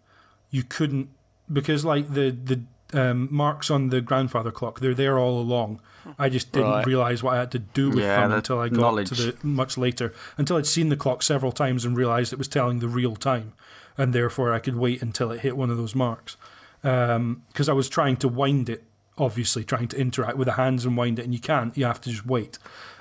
you 0.51 0.63
couldn't 0.63 1.11
because 1.53 1.85
like 1.85 2.13
the 2.15 2.31
the 2.31 2.61
um, 2.95 3.29
marks 3.31 3.71
on 3.71 3.91
the 3.91 4.01
grandfather 4.01 4.51
clock, 4.51 4.81
they're 4.81 4.95
there 4.95 5.19
all 5.19 5.39
along. 5.41 5.81
I 6.19 6.31
just 6.31 6.53
didn't 6.53 6.71
Right. 6.71 6.87
realize 6.87 7.23
what 7.23 7.35
I 7.35 7.39
had 7.41 7.51
to 7.53 7.59
do 7.59 7.91
with 7.91 7.99
Yeah, 7.99 8.21
them 8.23 8.33
until 8.33 8.59
I 8.61 8.71
got 8.71 8.81
knowledge. 8.81 9.09
to 9.11 9.15
the 9.33 9.47
much 9.47 9.77
later. 9.77 10.15
Until 10.39 10.57
I'd 10.57 10.67
seen 10.67 10.89
the 10.89 10.97
clock 10.97 11.23
several 11.23 11.53
times 11.53 11.85
and 11.85 11.95
realized 11.95 12.33
it 12.33 12.39
was 12.39 12.49
telling 12.49 12.79
the 12.79 12.89
real 12.89 13.15
time, 13.15 13.53
and 13.99 14.15
therefore 14.15 14.55
I 14.55 14.59
could 14.59 14.77
wait 14.77 15.03
until 15.03 15.31
it 15.31 15.41
hit 15.41 15.55
one 15.55 15.69
of 15.69 15.77
those 15.77 15.95
marks. 15.95 16.39
Because 16.81 17.69
I 17.69 17.75
was 17.75 17.91
trying 17.91 18.17
to 18.19 18.29
wind 18.29 18.71
it, 18.71 18.85
obviously 19.19 19.65
trying 19.65 19.89
to 19.89 19.99
interact 19.99 20.37
with 20.37 20.47
the 20.47 20.53
hands 20.55 20.85
and 20.85 20.97
wind 20.97 21.19
it, 21.19 21.25
and 21.25 21.35
you 21.35 21.41
can't. 21.41 21.77
You 21.77 21.85
have 21.87 22.01
to 22.03 22.11
just 22.11 22.27
wait. 22.27 22.59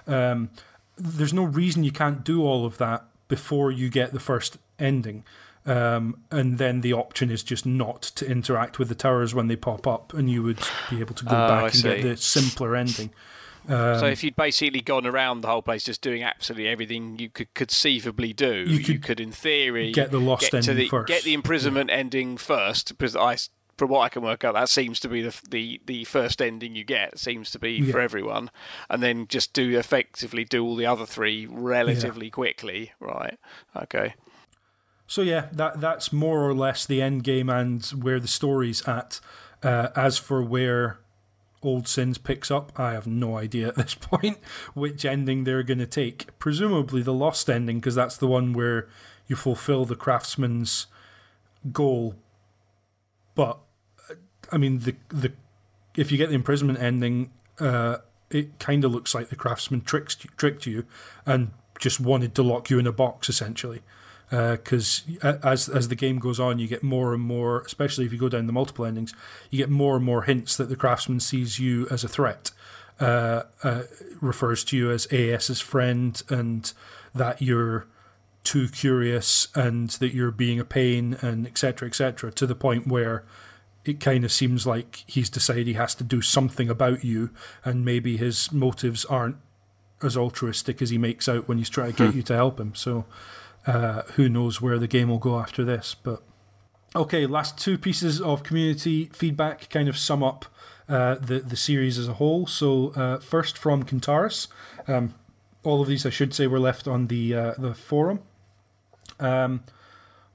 Um, 0.07 0.49
there's 0.97 1.33
no 1.33 1.43
reason 1.43 1.83
you 1.83 1.91
can't 1.91 2.23
do 2.23 2.43
all 2.43 2.65
of 2.65 2.77
that 2.79 3.05
before 3.27 3.71
you 3.71 3.89
get 3.89 4.13
the 4.13 4.19
first 4.19 4.57
ending. 4.79 5.23
Um, 5.65 6.21
and 6.31 6.57
then 6.57 6.79
the 6.79 6.93
option 6.93 7.29
is 7.29 7.43
just 7.43 7.65
not 7.65 8.01
to 8.01 8.25
interact 8.25 8.79
with 8.79 8.87
the 8.87 8.95
towers 8.95 9.35
when 9.35 9.47
they 9.47 9.57
pop 9.57 9.85
up, 9.85 10.13
and 10.13 10.29
you 10.29 10.41
would 10.43 10.59
be 10.89 10.99
able 11.01 11.13
to 11.15 11.25
go 11.25 11.31
Oh, 11.35 11.47
back 11.47 11.63
I 11.63 11.67
and 11.67 11.83
get 11.83 12.01
the 12.03 12.15
simpler 12.17 12.75
ending. 12.75 13.11
so 13.67 14.05
if 14.05 14.23
you'd 14.23 14.37
basically 14.37 14.79
gone 14.79 15.05
around 15.05 15.41
the 15.41 15.49
whole 15.49 15.61
place 15.61 15.83
just 15.83 16.01
doing 16.01 16.23
absolutely 16.23 16.69
everything 16.69 17.19
you 17.19 17.29
could 17.29 17.53
conceivably 17.53 18.31
do, 18.31 18.63
You 18.65 18.77
you 18.77 18.83
could 18.85 19.03
could, 19.03 19.19
in 19.19 19.33
theory, 19.33 19.91
get 19.91 20.09
the 20.09 20.19
lost 20.21 20.43
get 20.43 20.51
to 20.51 20.57
ending 20.71 20.77
the, 20.77 20.87
first. 20.87 21.07
Get 21.09 21.23
the 21.23 21.33
imprisonment 21.33 21.89
ending 21.89 22.37
first, 22.37 22.97
because 22.97 23.17
I, 23.17 23.35
from 23.77 23.89
what 23.89 24.01
I 24.01 24.09
can 24.09 24.23
work 24.23 24.43
out, 24.43 24.53
that 24.53 24.69
seems 24.69 24.99
to 25.01 25.09
be 25.09 25.21
the 25.21 25.39
the, 25.49 25.81
the 25.85 26.03
first 26.05 26.41
ending 26.41 26.75
you 26.75 26.83
get. 26.83 27.19
Seems 27.19 27.51
to 27.51 27.59
be 27.59 27.81
for 27.91 27.99
everyone, 27.99 28.51
and 28.89 29.01
then 29.01 29.27
just 29.27 29.53
do 29.53 29.77
effectively 29.77 30.43
do 30.43 30.63
all 30.63 30.75
the 30.75 30.85
other 30.85 31.05
three 31.05 31.45
relatively 31.45 32.29
quickly. 32.29 32.91
Right? 32.99 33.37
Okay. 33.75 34.15
So 35.07 35.21
yeah, 35.21 35.47
that 35.51 35.79
that's 35.79 36.11
more 36.11 36.47
or 36.47 36.53
less 36.53 36.85
the 36.85 37.01
end 37.01 37.23
game 37.23 37.49
and 37.49 37.83
where 37.85 38.19
the 38.19 38.27
story's 38.27 38.87
at. 38.87 39.19
Uh, 39.63 39.89
as 39.95 40.19
for 40.19 40.43
where 40.43 40.99
Old 41.63 41.87
Sins 41.87 42.17
picks 42.17 42.51
up. 42.51 42.71
I 42.79 42.93
have 42.93 43.07
no 43.07 43.37
idea 43.37 43.69
at 43.69 43.75
this 43.75 43.95
point 43.99 44.37
which 44.73 45.05
ending 45.05 45.43
they're 45.43 45.63
going 45.63 45.79
to 45.79 45.85
take. 45.85 46.37
Presumably 46.39 47.01
the 47.01 47.13
Lost 47.13 47.49
ending, 47.49 47.79
because 47.79 47.95
that's 47.95 48.17
the 48.17 48.27
one 48.27 48.53
where 48.53 48.87
you 49.27 49.35
fulfill 49.35 49.85
the 49.85 49.95
craftsman's 49.95 50.87
goal. 51.71 52.15
But 53.35 53.59
I 54.51 54.57
mean, 54.57 54.79
the 54.79 54.95
the 55.09 55.33
if 55.95 56.11
you 56.11 56.17
get 56.17 56.29
the 56.29 56.35
imprisonment 56.35 56.79
ending, 56.79 57.31
uh, 57.59 57.97
it 58.29 58.59
kind 58.59 58.83
of 58.85 58.91
looks 58.91 59.15
like 59.15 59.29
the 59.29 59.35
craftsman 59.35 59.81
tricked 59.81 60.25
tricked 60.37 60.65
you 60.65 60.85
and 61.25 61.51
just 61.79 61.99
wanted 61.99 62.35
to 62.35 62.43
lock 62.43 62.69
you 62.69 62.79
in 62.79 62.87
a 62.87 62.91
box 62.91 63.29
essentially. 63.29 63.81
Because 64.29 65.03
uh, 65.21 65.37
as 65.41 65.69
as 65.69 65.87
the 65.87 65.95
game 65.95 66.19
goes 66.19 66.39
on, 66.39 66.59
you 66.59 66.67
get 66.67 66.83
more 66.83 67.13
and 67.13 67.23
more, 67.23 67.61
especially 67.61 68.05
if 68.05 68.11
you 68.11 68.19
go 68.19 68.27
down 68.27 68.45
the 68.45 68.53
multiple 68.53 68.85
endings, 68.85 69.13
you 69.49 69.57
get 69.57 69.69
more 69.69 69.95
and 69.95 70.03
more 70.03 70.23
hints 70.23 70.57
that 70.57 70.67
the 70.67 70.75
craftsman 70.75 71.21
sees 71.21 71.59
you 71.59 71.87
as 71.89 72.03
a 72.03 72.09
threat. 72.09 72.51
Uh, 72.99 73.43
uh, 73.63 73.83
refers 74.21 74.63
to 74.63 74.75
you 74.75 74.91
as 74.91 75.07
AS's 75.13 75.61
friend, 75.61 76.23
and 76.29 76.73
that 77.13 77.41
you're 77.41 77.85
too 78.43 78.67
curious, 78.67 79.47
and 79.55 79.91
that 79.91 80.13
you're 80.13 80.31
being 80.31 80.59
a 80.59 80.65
pain, 80.65 81.15
and 81.21 81.47
etc. 81.47 81.87
etc. 81.87 82.31
to 82.31 82.45
the 82.45 82.55
point 82.55 82.87
where 82.87 83.23
it 83.87 83.99
kind 83.99 84.23
of 84.23 84.31
seems 84.31 84.67
like 84.67 85.03
he's 85.07 85.29
decided 85.29 85.67
he 85.67 85.73
has 85.73 85.95
to 85.95 86.03
do 86.03 86.21
something 86.21 86.69
about 86.69 87.03
you, 87.03 87.29
and 87.63 87.85
maybe 87.85 88.17
his 88.17 88.51
motives 88.51 89.05
aren't 89.05 89.37
as 90.03 90.15
altruistic 90.15 90.81
as 90.81 90.89
he 90.89 90.97
makes 90.97 91.27
out 91.27 91.47
when 91.47 91.57
he's 91.57 91.69
trying 91.69 91.93
to 91.93 91.97
get 91.97 92.11
hmm. 92.11 92.17
you 92.17 92.23
to 92.23 92.35
help 92.35 92.59
him. 92.59 92.75
So 92.75 93.05
uh, 93.65 94.03
who 94.13 94.29
knows 94.29 94.61
where 94.61 94.77
the 94.77 94.87
game 94.87 95.09
will 95.09 95.17
go 95.17 95.39
after 95.39 95.63
this? 95.63 95.95
But 96.01 96.21
okay, 96.95 97.25
last 97.25 97.57
two 97.57 97.77
pieces 97.77 98.21
of 98.21 98.43
community 98.43 99.05
feedback 99.13 99.69
kind 99.69 99.89
of 99.89 99.97
sum 99.97 100.23
up 100.23 100.45
uh, 100.87 101.15
the 101.15 101.39
the 101.39 101.57
series 101.57 101.97
as 101.97 102.07
a 102.07 102.13
whole. 102.13 102.47
So 102.47 102.89
uh, 102.89 103.19
first 103.19 103.57
from 103.57 103.83
Kintaris, 103.83 104.47
um, 104.87 105.15
all 105.63 105.81
of 105.81 105.87
these 105.87 106.05
I 106.05 106.09
should 106.09 106.33
say 106.33 106.47
were 106.47 106.59
left 106.59 106.87
on 106.87 107.07
the 107.07 107.33
uh, 107.33 107.53
the 107.57 107.73
forum. 107.73 108.19
Um, 109.19 109.63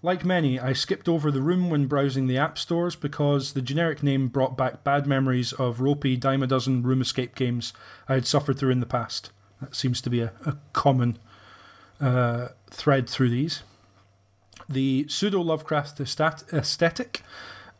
like 0.02 0.24
many, 0.24 0.58
I 0.58 0.72
skipped 0.72 1.08
over 1.08 1.30
the 1.30 1.40
room 1.40 1.70
when 1.70 1.86
browsing 1.86 2.26
the 2.26 2.36
app 2.36 2.58
stores 2.58 2.96
because 2.96 3.52
the 3.52 3.62
generic 3.62 4.02
name 4.02 4.26
brought 4.26 4.56
back 4.56 4.82
bad 4.82 5.06
memories 5.06 5.52
of 5.52 5.80
ropey 5.80 6.16
dime 6.16 6.42
a 6.42 6.46
dozen 6.48 6.82
room 6.82 7.00
escape 7.00 7.36
games 7.36 7.72
I 8.08 8.14
had 8.14 8.26
suffered 8.26 8.58
through 8.58 8.70
in 8.70 8.80
the 8.80 8.86
past. 8.86 9.30
That 9.60 9.76
seems 9.76 10.00
to 10.00 10.10
be 10.10 10.20
a, 10.20 10.32
a 10.44 10.56
common 10.72 11.18
uh, 12.00 12.48
thread 12.68 13.08
through 13.08 13.30
these. 13.30 13.62
The 14.68 15.06
pseudo 15.08 15.40
Lovecraft 15.40 16.00
aesthetic, 16.00 17.22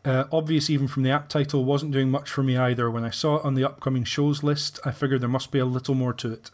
uh, 0.05 0.25
obvious 0.31 0.71
even 0.71 0.87
from 0.87 1.03
the 1.03 1.11
app 1.11 1.29
title, 1.29 1.65
wasn't 1.65 1.93
doing 1.93 2.11
much 2.11 2.31
for 2.31 2.45
me 2.45 2.57
either. 2.57 2.89
When 2.89 3.05
I 3.05 3.11
saw 3.11 3.37
it 3.37 3.45
on 3.45 3.55
the 3.55 3.65
upcoming 3.65 4.05
shows 4.05 4.45
list, 4.45 4.79
I 4.85 4.93
figured 4.93 5.21
there 5.23 5.29
must 5.29 5.51
be 5.51 5.59
a 5.59 5.65
little 5.65 5.97
more 5.97 6.13
to 6.15 6.33
it. 6.33 6.51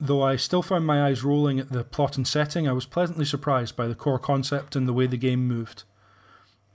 Though 0.00 0.22
I 0.22 0.36
still 0.36 0.62
found 0.62 0.86
my 0.86 1.04
eyes 1.04 1.24
rolling 1.24 1.58
at 1.58 1.72
the 1.72 1.82
plot 1.82 2.16
and 2.16 2.26
setting, 2.26 2.68
I 2.68 2.72
was 2.72 2.86
pleasantly 2.86 3.24
surprised 3.24 3.74
by 3.74 3.88
the 3.88 3.96
core 3.96 4.18
concept 4.18 4.76
and 4.76 4.86
the 4.86 4.92
way 4.92 5.06
the 5.06 5.16
game 5.16 5.48
moved. 5.48 5.82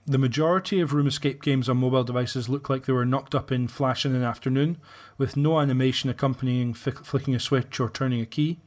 The 0.06 0.18
majority 0.18 0.82
of 0.82 0.94
room 0.94 1.08
escape 1.08 1.42
games 1.42 1.70
on 1.70 1.78
mobile 1.78 2.04
devices 2.04 2.50
look 2.50 2.70
like 2.70 2.86
they 2.86 2.92
were 2.92 3.06
knocked 3.06 3.34
up 3.34 3.50
in 3.50 3.70
flash 3.70 4.06
in 4.06 4.14
an 4.14 4.24
afternoon, 4.24 4.78
with 5.18 5.38
no 5.38 5.62
animation 5.62 6.10
accompanying 6.10 6.74
flicking 6.74 7.34
a 7.34 7.40
switch 7.40 7.80
or 7.80 7.90
turning 7.90 8.20
a 8.20 8.26
key. 8.26 8.60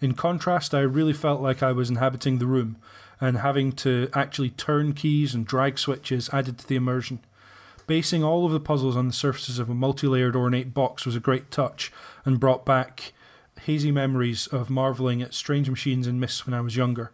In 0.00 0.14
contrast, 0.14 0.74
I 0.74 0.80
really 0.80 1.12
felt 1.12 1.40
like 1.40 1.62
I 1.62 1.70
was 1.70 1.88
inhabiting 1.88 2.38
the 2.38 2.46
room, 2.46 2.78
and 3.20 3.38
having 3.38 3.70
to 3.72 4.08
actually 4.12 4.50
turn 4.50 4.92
keys 4.92 5.32
and 5.32 5.46
drag 5.46 5.78
switches 5.78 6.28
added 6.32 6.58
to 6.58 6.66
the 6.66 6.74
immersion. 6.74 7.20
Basing 7.86 8.24
all 8.24 8.44
of 8.44 8.50
the 8.50 8.58
puzzles 8.58 8.96
on 8.96 9.06
the 9.06 9.12
surfaces 9.12 9.60
of 9.60 9.70
a 9.70 9.74
multi 9.74 10.08
layered 10.08 10.34
ornate 10.34 10.74
box 10.74 11.06
was 11.06 11.14
a 11.14 11.20
great 11.20 11.52
touch 11.52 11.92
and 12.24 12.40
brought 12.40 12.66
back 12.66 13.12
hazy 13.66 13.90
memories 13.90 14.46
of 14.46 14.70
marvelling 14.70 15.20
at 15.20 15.34
strange 15.34 15.68
machines 15.68 16.06
and 16.06 16.20
Myst 16.20 16.46
when 16.46 16.54
I 16.54 16.60
was 16.60 16.76
younger. 16.76 17.10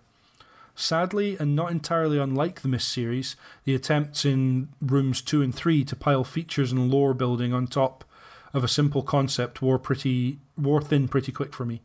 Sadly, 0.74 1.34
and 1.40 1.56
not 1.56 1.70
entirely 1.70 2.18
unlike 2.18 2.60
the 2.60 2.68
Myst 2.68 2.88
series, 2.88 3.36
the 3.64 3.74
attempts 3.74 4.26
in 4.26 4.68
rooms 4.78 5.22
2 5.22 5.40
and 5.40 5.54
3 5.54 5.82
to 5.84 5.96
pile 5.96 6.24
features 6.24 6.70
and 6.70 6.90
lore 6.90 7.14
building 7.14 7.54
on 7.54 7.66
top 7.66 8.04
of 8.52 8.62
a 8.62 8.68
simple 8.68 9.02
concept 9.02 9.62
wore 9.62 9.78
pretty 9.78 10.40
wore 10.58 10.82
thin 10.82 11.08
pretty 11.08 11.32
quick 11.32 11.54
for 11.54 11.64
me. 11.64 11.80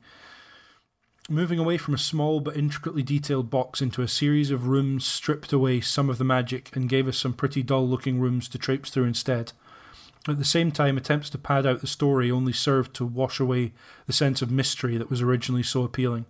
Moving 1.30 1.60
away 1.60 1.78
from 1.78 1.94
a 1.94 1.98
small 1.98 2.42
but 2.42 2.58
intricately 2.58 3.04
detailed 3.04 3.50
box 3.50 3.82
into 3.82 4.02
a 4.02 4.08
series 4.10 4.52
of 4.52 4.68
rooms 4.68 5.06
stripped 5.06 5.54
away 5.54 5.80
some 5.80 6.10
of 6.10 6.18
the 6.18 6.26
magic 6.26 6.76
and 6.76 6.90
gave 6.90 7.08
us 7.08 7.18
some 7.18 7.34
pretty 7.34 7.64
dull 7.64 7.88
looking 7.88 8.20
rooms 8.20 8.50
to 8.50 8.58
traipse 8.58 8.90
through 8.90 9.06
instead. 9.06 9.54
At 10.28 10.40
the 10.40 10.46
same 10.46 10.72
time, 10.72 10.98
attempts 10.98 11.30
to 11.30 11.38
pad 11.38 11.66
out 11.66 11.82
the 11.82 11.88
story 11.88 12.30
only 12.30 12.54
served 12.54 12.94
to 12.96 13.06
wash 13.06 13.40
away 13.40 13.72
the 14.08 14.14
sense 14.14 14.42
of 14.42 14.52
mystery 14.52 14.98
that 14.98 15.10
was 15.10 15.22
originally 15.22 15.64
so 15.64 15.84
appealing. 15.84 16.26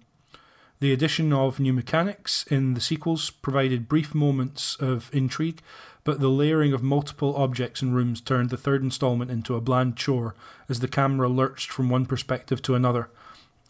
The 0.80 0.94
addition 0.94 1.34
of 1.34 1.60
new 1.60 1.74
mechanics 1.74 2.46
in 2.52 2.76
the 2.76 2.82
sequels 2.82 3.32
provided 3.32 3.90
brief 3.90 4.14
moments 4.14 4.76
of 4.76 5.10
intrigue, 5.12 5.62
but 6.04 6.20
the 6.20 6.30
layering 6.30 6.72
of 6.72 6.84
multiple 6.84 7.36
objects 7.36 7.82
and 7.82 7.96
rooms 7.96 8.22
turned 8.22 8.52
the 8.52 8.58
third 8.58 8.84
installment 8.84 9.32
into 9.32 9.56
a 9.56 9.62
bland 9.62 9.98
chore 9.98 10.36
as 10.70 10.80
the 10.80 10.88
camera 10.88 11.28
lurched 11.28 11.72
from 11.72 11.90
one 11.90 12.06
perspective 12.06 12.62
to 12.62 12.76
another. 12.76 13.10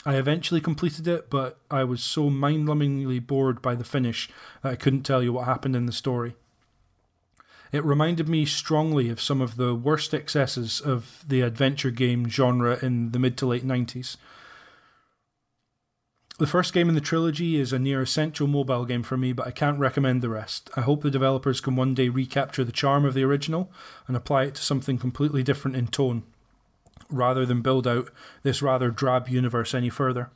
I 0.05 0.15
eventually 0.15 0.59
completed 0.59 1.07
it, 1.07 1.29
but 1.29 1.57
I 1.71 1.85
was 1.85 2.03
so 2.03 2.29
mind 2.29 2.67
numbingly 2.67 3.25
bored 3.25 3.61
by 3.61 3.75
the 3.75 3.85
finish 3.85 4.29
that 4.61 4.73
I 4.73 4.75
couldn't 4.75 5.03
tell 5.03 5.23
you 5.23 5.31
what 5.31 5.45
happened 5.45 5.75
in 5.75 5.85
the 5.85 5.93
story. 5.93 6.35
It 7.71 7.83
reminded 7.83 8.29
me 8.29 8.45
strongly 8.45 9.09
of 9.09 9.21
some 9.21 9.41
of 9.41 9.57
the 9.57 9.75
worst 9.75 10.13
excesses 10.13 10.79
of 10.79 11.23
the 11.27 11.41
adventure 11.41 11.91
game 11.91 12.29
genre 12.29 12.79
in 12.81 13.11
the 13.11 13.19
mid 13.19 13.37
to 13.37 13.45
late 13.45 13.65
90s. 13.65 14.17
The 16.39 16.47
first 16.47 16.71
game 16.71 16.87
in 16.87 16.93
the 16.93 17.01
trilogy 17.01 17.59
is 17.59 17.73
a 17.73 17.79
near 17.79 18.03
essential 18.03 18.45
mobile 18.45 18.85
game 18.85 19.01
for 19.01 19.17
me, 19.17 19.33
but 19.33 19.47
I 19.47 19.51
can't 19.51 19.79
recommend 19.79 20.21
the 20.21 20.29
rest. 20.29 20.69
I 20.75 20.81
hope 20.81 21.01
the 21.01 21.09
developers 21.09 21.59
can 21.59 21.75
one 21.75 21.95
day 21.95 22.09
recapture 22.09 22.63
the 22.63 22.71
charm 22.71 23.05
of 23.05 23.15
the 23.15 23.23
original 23.23 23.71
and 24.07 24.15
apply 24.15 24.43
it 24.43 24.55
to 24.55 24.61
something 24.61 24.99
completely 24.99 25.41
different 25.41 25.75
in 25.75 25.87
tone, 25.87 26.21
rather 27.09 27.43
than 27.43 27.63
build 27.63 27.87
out 27.87 28.11
this 28.43 28.61
rather 28.61 28.91
drab 28.91 29.27
universe 29.27 29.73
any 29.73 29.89
further. 29.89 30.29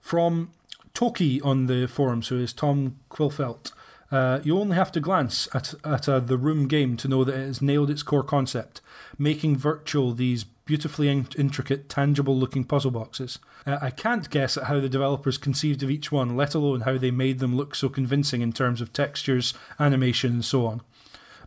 From 0.00 0.52
Toki 0.94 1.40
on 1.40 1.66
the 1.66 1.88
forums, 1.88 2.28
who 2.28 2.38
is 2.38 2.52
Tom 2.52 2.96
Quilfelt, 3.10 3.72
uh, 4.10 4.40
you 4.44 4.58
only 4.58 4.76
have 4.76 4.92
to 4.92 5.00
glance 5.00 5.48
at, 5.52 5.74
at 5.84 6.08
uh, 6.08 6.20
the 6.20 6.36
Room 6.36 6.68
game 6.68 6.96
to 6.98 7.08
know 7.08 7.24
that 7.24 7.34
it 7.34 7.46
has 7.46 7.62
nailed 7.62 7.90
its 7.90 8.02
core 8.02 8.22
concept, 8.22 8.80
making 9.18 9.56
virtual 9.56 10.12
these 10.12 10.44
beautifully 10.44 11.08
in- 11.08 11.28
intricate, 11.36 11.88
tangible 11.88 12.36
looking 12.36 12.64
puzzle 12.64 12.90
boxes. 12.90 13.38
Uh, 13.66 13.78
I 13.80 13.90
can't 13.90 14.30
guess 14.30 14.56
at 14.56 14.64
how 14.64 14.80
the 14.80 14.88
developers 14.88 15.38
conceived 15.38 15.82
of 15.82 15.90
each 15.90 16.12
one, 16.12 16.36
let 16.36 16.54
alone 16.54 16.82
how 16.82 16.98
they 16.98 17.10
made 17.10 17.40
them 17.40 17.56
look 17.56 17.74
so 17.74 17.88
convincing 17.88 18.42
in 18.42 18.52
terms 18.52 18.80
of 18.80 18.92
textures, 18.92 19.54
animation, 19.80 20.32
and 20.34 20.44
so 20.44 20.66
on. 20.66 20.82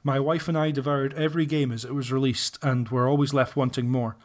My 0.03 0.19
wife 0.19 0.48
and 0.48 0.57
I 0.57 0.72
devoured 0.72 1.14
every 1.14 1.45
game 1.45 1.72
as 1.72 1.84
it 1.84 1.94
was 1.94 2.11
released, 2.11 2.57
and 2.61 2.90
were 2.90 3.07
always 3.07 3.34
left 3.34 3.56
wanting 3.56 3.90
more. 3.90 4.15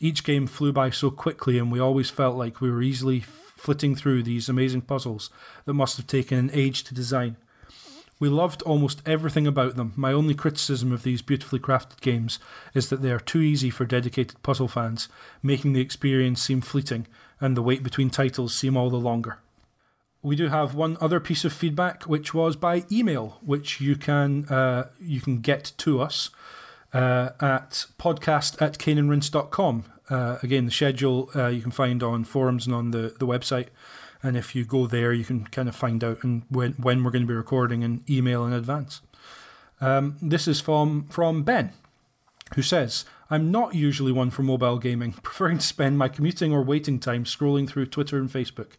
Each 0.00 0.24
game 0.24 0.46
flew 0.46 0.72
by 0.72 0.90
so 0.90 1.10
quickly, 1.10 1.58
and 1.58 1.72
we 1.72 1.80
always 1.80 2.10
felt 2.10 2.36
like 2.36 2.60
we 2.60 2.70
were 2.70 2.82
easily 2.82 3.20
flitting 3.20 3.94
through 3.94 4.22
these 4.22 4.48
amazing 4.48 4.82
puzzles 4.82 5.30
that 5.64 5.74
must 5.74 5.96
have 5.96 6.06
taken 6.06 6.38
an 6.38 6.50
age 6.52 6.84
to 6.84 6.94
design. 6.94 7.36
We 8.20 8.28
loved 8.28 8.62
almost 8.62 9.02
everything 9.06 9.46
about 9.46 9.76
them. 9.76 9.92
My 9.96 10.12
only 10.12 10.34
criticism 10.34 10.92
of 10.92 11.04
these 11.04 11.22
beautifully 11.22 11.60
crafted 11.60 12.00
games 12.00 12.38
is 12.74 12.88
that 12.88 13.00
they 13.02 13.12
are 13.12 13.20
too 13.20 13.40
easy 13.40 13.70
for 13.70 13.84
dedicated 13.84 14.42
puzzle 14.42 14.68
fans, 14.68 15.08
making 15.42 15.72
the 15.72 15.80
experience 15.80 16.42
seem 16.42 16.60
fleeting 16.60 17.06
and 17.40 17.56
the 17.56 17.62
wait 17.62 17.82
between 17.82 18.10
titles 18.10 18.54
seem 18.54 18.76
all 18.76 18.90
the 18.90 18.96
longer. 18.96 19.38
We 20.22 20.34
do 20.34 20.48
have 20.48 20.74
one 20.74 20.96
other 21.00 21.20
piece 21.20 21.44
of 21.44 21.52
feedback, 21.52 22.04
which 22.04 22.34
was 22.34 22.56
by 22.56 22.84
email, 22.90 23.38
which 23.40 23.80
you 23.80 23.94
can 23.94 24.46
uh, 24.46 24.88
you 25.00 25.20
can 25.20 25.40
get 25.40 25.72
to 25.78 26.00
us 26.00 26.30
uh, 26.92 27.30
at 27.40 27.86
podcast 27.98 28.60
at 28.60 28.78
caneandrinse.com. 28.78 29.84
Uh, 30.10 30.38
again, 30.42 30.64
the 30.64 30.72
schedule 30.72 31.30
uh, 31.36 31.46
you 31.48 31.62
can 31.62 31.70
find 31.70 32.02
on 32.02 32.24
forums 32.24 32.66
and 32.66 32.74
on 32.74 32.90
the, 32.90 33.14
the 33.18 33.26
website. 33.26 33.68
And 34.22 34.36
if 34.36 34.54
you 34.54 34.64
go 34.64 34.86
there, 34.86 35.12
you 35.12 35.24
can 35.24 35.44
kind 35.46 35.68
of 35.68 35.76
find 35.76 36.02
out 36.02 36.24
and 36.24 36.42
when, 36.48 36.72
when 36.72 37.04
we're 37.04 37.10
going 37.10 37.22
to 37.22 37.28
be 37.28 37.34
recording 37.34 37.84
and 37.84 38.08
email 38.10 38.44
in 38.44 38.52
advance. 38.52 39.00
Um, 39.80 40.16
this 40.20 40.48
is 40.48 40.60
from, 40.60 41.06
from 41.08 41.44
Ben, 41.44 41.72
who 42.56 42.62
says, 42.62 43.04
I'm 43.30 43.50
not 43.50 43.74
usually 43.74 44.10
one 44.10 44.30
for 44.30 44.42
mobile 44.42 44.78
gaming, 44.78 45.12
preferring 45.22 45.58
to 45.58 45.66
spend 45.66 45.98
my 45.98 46.08
commuting 46.08 46.52
or 46.52 46.62
waiting 46.62 46.98
time 46.98 47.24
scrolling 47.24 47.68
through 47.68 47.86
Twitter 47.86 48.18
and 48.18 48.30
Facebook. 48.30 48.72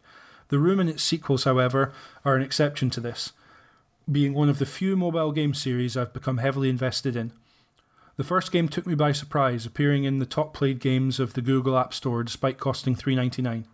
The 0.48 0.58
Room 0.58 0.80
and 0.80 0.90
its 0.90 1.02
sequels, 1.02 1.44
however, 1.44 1.92
are 2.24 2.36
an 2.36 2.42
exception 2.42 2.90
to 2.90 3.00
this, 3.00 3.32
being 4.10 4.34
one 4.34 4.48
of 4.48 4.58
the 4.58 4.66
few 4.66 4.96
mobile 4.96 5.32
game 5.32 5.54
series 5.54 5.96
I've 5.96 6.12
become 6.12 6.38
heavily 6.38 6.68
invested 6.68 7.16
in. 7.16 7.32
The 8.16 8.24
first 8.24 8.52
game 8.52 8.68
took 8.68 8.86
me 8.86 8.94
by 8.94 9.12
surprise, 9.12 9.64
appearing 9.64 10.04
in 10.04 10.18
the 10.18 10.26
top 10.26 10.52
played 10.52 10.80
games 10.80 11.20
of 11.20 11.32
the 11.32 11.40
Google 11.40 11.78
App 11.78 11.94
Store 11.94 12.22
despite 12.22 12.58
costing 12.58 12.94
$3.99. 12.94 13.64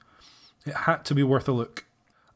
It 0.66 0.74
had 0.74 1.04
to 1.06 1.14
be 1.14 1.22
worth 1.22 1.48
a 1.48 1.52
look. 1.52 1.84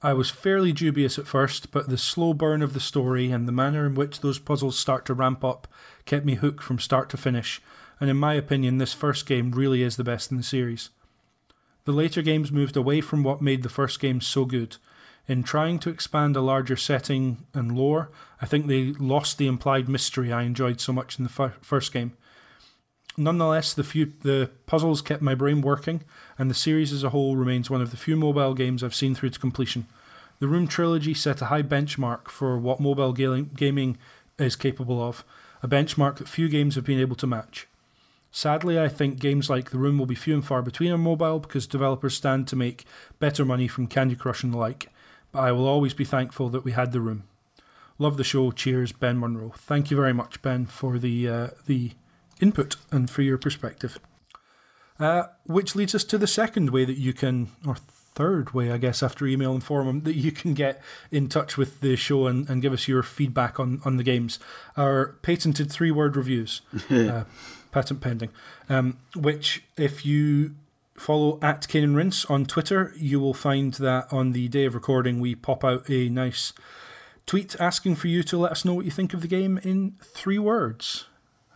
I 0.02 0.15
was 0.15 0.31
fairly 0.31 0.73
dubious 0.73 1.19
at 1.19 1.27
first, 1.27 1.73
but 1.73 1.89
the 1.89 1.98
slow 1.98 2.32
burn 2.32 2.62
of 2.62 2.73
the 2.73 2.81
story 2.81 3.31
and 3.31 3.47
the 3.47 3.52
manner 3.52 3.85
in 3.85 3.94
which 3.94 4.20
those 4.20 4.39
puzzles 4.39 4.78
start 4.78 5.05
to 5.07 5.15
ramp 5.15 5.44
up 5.44 5.69
kept 6.07 6.24
me 6.24 6.36
hooked 6.36 6.62
from 6.62 6.78
start 6.78 7.11
to 7.11 7.19
finish, 7.19 7.61
and 8.01 8.09
in 8.09 8.16
my 8.16 8.32
opinion, 8.35 8.78
this 8.78 8.94
first 8.94 9.27
game 9.27 9.51
really 9.51 9.82
is 9.82 9.97
the 9.97 10.05
best 10.05 10.31
in 10.31 10.39
the 10.39 10.43
series. 10.43 10.89
The 11.85 11.93
later 11.93 12.23
games 12.23 12.51
moved 12.51 12.77
away 12.77 13.02
from 13.02 13.23
what 13.23 13.43
made 13.43 13.62
the 13.62 13.69
first 13.69 14.01
game 14.01 14.20
so 14.20 14.44
good. 14.47 14.77
In 15.28 15.43
trying 15.43 15.78
to 15.81 15.90
expand 15.90 16.35
a 16.35 16.40
larger 16.40 16.77
setting 16.77 17.44
and 17.52 17.77
lore, 17.77 18.11
I 18.40 18.47
think 18.47 18.66
they 18.66 18.93
lost 18.93 19.36
the 19.36 19.47
implied 19.47 19.89
mystery 19.89 20.32
I 20.32 20.43
enjoyed 20.43 20.81
so 20.81 20.93
much 20.93 21.19
in 21.19 21.24
the 21.24 21.31
fir- 21.31 21.55
first 21.61 21.93
game. 21.93 22.12
Nonetheless, 23.20 23.74
the 23.74 23.84
few 23.84 24.14
the 24.22 24.51
puzzles 24.64 25.02
kept 25.02 25.20
my 25.20 25.34
brain 25.34 25.60
working, 25.60 26.02
and 26.38 26.48
the 26.48 26.55
series 26.55 26.90
as 26.90 27.05
a 27.05 27.10
whole 27.10 27.36
remains 27.36 27.68
one 27.68 27.82
of 27.82 27.90
the 27.90 27.98
few 27.98 28.16
mobile 28.16 28.55
games 28.55 28.82
I've 28.82 28.94
seen 28.94 29.14
through 29.14 29.28
to 29.28 29.38
completion. 29.38 29.86
The 30.38 30.48
Room 30.48 30.66
trilogy 30.66 31.12
set 31.12 31.42
a 31.42 31.47
high 31.47 31.62
benchmark 31.62 32.28
for 32.28 32.59
what 32.59 32.80
mobile 32.80 33.12
gaming 33.12 33.98
is 34.38 34.56
capable 34.56 35.02
of, 35.02 35.22
a 35.62 35.68
benchmark 35.68 36.16
that 36.16 36.28
few 36.28 36.48
games 36.48 36.76
have 36.76 36.86
been 36.86 36.98
able 36.98 37.16
to 37.16 37.26
match. 37.26 37.66
Sadly, 38.32 38.80
I 38.80 38.88
think 38.88 39.18
games 39.18 39.51
like 39.51 39.70
The 39.70 39.76
Room 39.76 39.98
will 39.98 40.06
be 40.06 40.14
few 40.14 40.32
and 40.32 40.44
far 40.44 40.62
between 40.62 40.90
on 40.90 41.01
mobile 41.01 41.40
because 41.40 41.66
developers 41.66 42.16
stand 42.16 42.48
to 42.48 42.56
make 42.56 42.86
better 43.18 43.44
money 43.44 43.68
from 43.68 43.86
Candy 43.86 44.16
Crush 44.16 44.42
and 44.42 44.55
the 44.55 44.56
like, 44.56 44.88
but 45.30 45.40
I 45.40 45.52
will 45.52 45.68
always 45.68 45.92
be 45.92 46.06
thankful 46.06 46.48
that 46.48 46.64
we 46.64 46.72
had 46.72 46.92
The 46.92 47.02
Room. 47.02 47.24
Love 47.98 48.16
the 48.16 48.24
show. 48.24 48.51
Cheers, 48.51 48.92
Ben 48.92 49.18
Munro. 49.18 49.52
Thank 49.59 49.90
you 49.90 49.97
very 49.98 50.14
much, 50.14 50.40
Ben, 50.40 50.64
for 50.64 50.98
the 50.98 51.28
uh, 51.28 51.48
the 51.66 51.90
input 52.41 52.77
and 52.91 53.11
for 53.11 53.23
your 53.23 53.39
perspective. 53.39 53.99
Uh, 54.99 55.29
which 55.47 55.75
leads 55.75 55.95
us 55.95 56.05
to 56.05 56.19
the 56.19 56.27
second 56.27 56.71
way 56.71 56.85
that 56.85 56.99
you 56.99 57.15
can, 57.15 57.49
or 57.67 57.77
third 58.15 58.53
way, 58.53 58.71
I 58.71 58.77
guess, 58.77 59.03
after 59.03 59.27
email 59.27 59.55
and 59.55 59.65
forum, 59.65 60.03
that 60.03 60.15
you 60.15 60.31
can 60.31 60.53
get 60.53 60.83
in 61.11 61.29
touch 61.29 61.57
with 61.57 61.81
the 61.81 61.97
show 61.97 62.27
and, 62.27 62.49
and 62.51 62.61
give 62.61 62.75
us 62.75 62.87
your 62.87 63.03
feedback 63.03 63.59
on, 63.59 63.81
on 63.85 63.97
the 63.97 64.03
games. 64.03 64.39
Our 64.77 65.17
patented 65.23 65.73
three 65.73 65.91
word 65.91 66.17
reviews, 66.17 66.61
uh, 66.91 67.25
patent 67.73 68.03
pending, 68.03 68.31
um, 68.69 68.99
which 69.17 69.62
if 69.79 70.05
you 70.05 70.55
follow 70.95 71.39
at 71.41 71.67
Cane 71.67 71.85
and 71.85 71.97
Rinse 71.97 72.27
on 72.27 72.45
Twitter, 72.45 72.93
you 72.97 73.21
will 73.21 73.33
find 73.33 73.73
that 73.75 74.12
on 74.12 74.33
the 74.33 74.49
day 74.49 74.67
of 74.67 74.75
recording, 74.75 75.19
we 75.19 75.35
pop 75.35 75.65
out 75.65 75.89
a 75.89 76.11
nice 76.11 76.53
tweet 77.25 77.57
asking 77.59 77.95
for 77.95 78.09
you 78.09 78.23
to 78.25 78.37
let 78.37 78.53
us 78.53 78.65
know 78.65 78.75
what 78.75 78.85
you 78.85 78.91
think 78.91 79.15
of 79.15 79.23
the 79.23 79.29
game 79.29 79.59
in 79.62 79.97
three 80.03 80.39
words. 80.39 81.07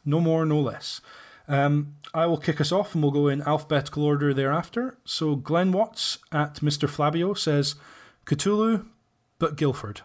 No 0.04 0.20
more, 0.20 0.44
no 0.44 0.60
less. 0.60 1.00
Um, 1.46 1.96
I 2.14 2.26
will 2.26 2.38
kick 2.38 2.60
us 2.60 2.72
off 2.72 2.94
and 2.94 3.02
we'll 3.02 3.12
go 3.12 3.28
in 3.28 3.42
alphabetical 3.42 4.02
order 4.04 4.32
thereafter. 4.32 4.96
So 5.04 5.36
Glenn 5.36 5.72
Watts 5.72 6.18
at 6.32 6.56
Mr. 6.56 6.88
Flabio 6.88 7.36
says 7.36 7.74
Cthulhu, 8.24 8.86
but 9.38 9.56
Guildford. 9.56 10.00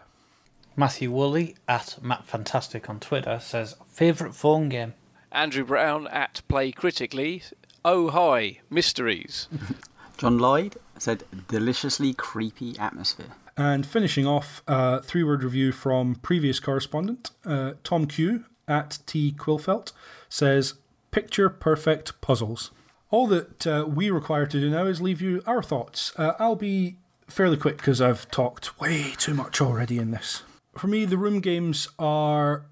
Matthew 0.76 1.10
Woolley 1.10 1.56
at 1.68 1.98
Matt 2.02 2.26
Fantastic 2.26 2.88
on 2.88 3.00
Twitter 3.00 3.38
says 3.40 3.76
favourite 3.88 4.34
phone 4.34 4.68
game. 4.68 4.94
Andrew 5.32 5.64
Brown 5.64 6.08
at 6.08 6.42
Play 6.48 6.72
Critically. 6.72 7.42
Oh 7.84 8.10
hi, 8.10 8.58
mysteries. 8.68 9.48
John 10.18 10.38
Lloyd 10.38 10.76
said 10.98 11.24
deliciously 11.48 12.12
creepy 12.12 12.78
atmosphere. 12.78 13.32
And 13.56 13.86
finishing 13.86 14.26
off, 14.26 14.62
uh, 14.68 15.00
three 15.00 15.22
word 15.22 15.42
review 15.42 15.72
from 15.72 16.16
previous 16.16 16.60
correspondent 16.60 17.30
uh, 17.44 17.72
Tom 17.84 18.06
Q 18.06 18.44
at 18.70 19.00
T 19.04 19.32
Quilfelt 19.36 19.92
says 20.28 20.74
picture 21.10 21.50
perfect 21.50 22.18
puzzles. 22.20 22.70
All 23.10 23.26
that 23.26 23.66
uh, 23.66 23.84
we 23.88 24.08
require 24.08 24.46
to 24.46 24.60
do 24.60 24.70
now 24.70 24.86
is 24.86 25.02
leave 25.02 25.20
you 25.20 25.42
our 25.46 25.62
thoughts. 25.62 26.12
Uh, 26.16 26.34
I'll 26.38 26.54
be 26.54 26.96
fairly 27.28 27.56
quick 27.56 27.78
because 27.78 28.00
I've 28.00 28.30
talked 28.30 28.80
way 28.80 29.14
too 29.18 29.34
much 29.34 29.60
already 29.60 29.98
in 29.98 30.12
this. 30.12 30.44
For 30.76 30.86
me, 30.86 31.04
the 31.04 31.18
room 31.18 31.40
games 31.40 31.88
are 31.98 32.64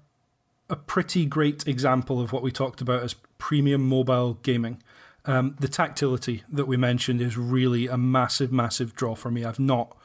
a 0.69 0.77
pretty 0.77 1.25
great 1.25 1.67
example 1.67 2.21
of 2.21 2.31
what 2.31 2.43
we 2.43 2.51
talked 2.51 2.79
about 2.79 3.03
as 3.03 3.15
premium 3.37 3.87
mobile 3.87 4.35
gaming. 4.35 4.81
Um, 5.25 5.57
the 5.59 5.67
tactility 5.67 6.43
that 6.49 6.65
we 6.65 6.77
mentioned 6.77 7.21
is 7.21 7.37
really 7.37 7.87
a 7.87 7.97
massive, 7.97 8.51
massive 8.51 8.95
draw 8.95 9.15
for 9.15 9.29
me. 9.29 9.43
I've 9.43 9.59
not 9.59 9.97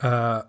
uh, 0.00 0.42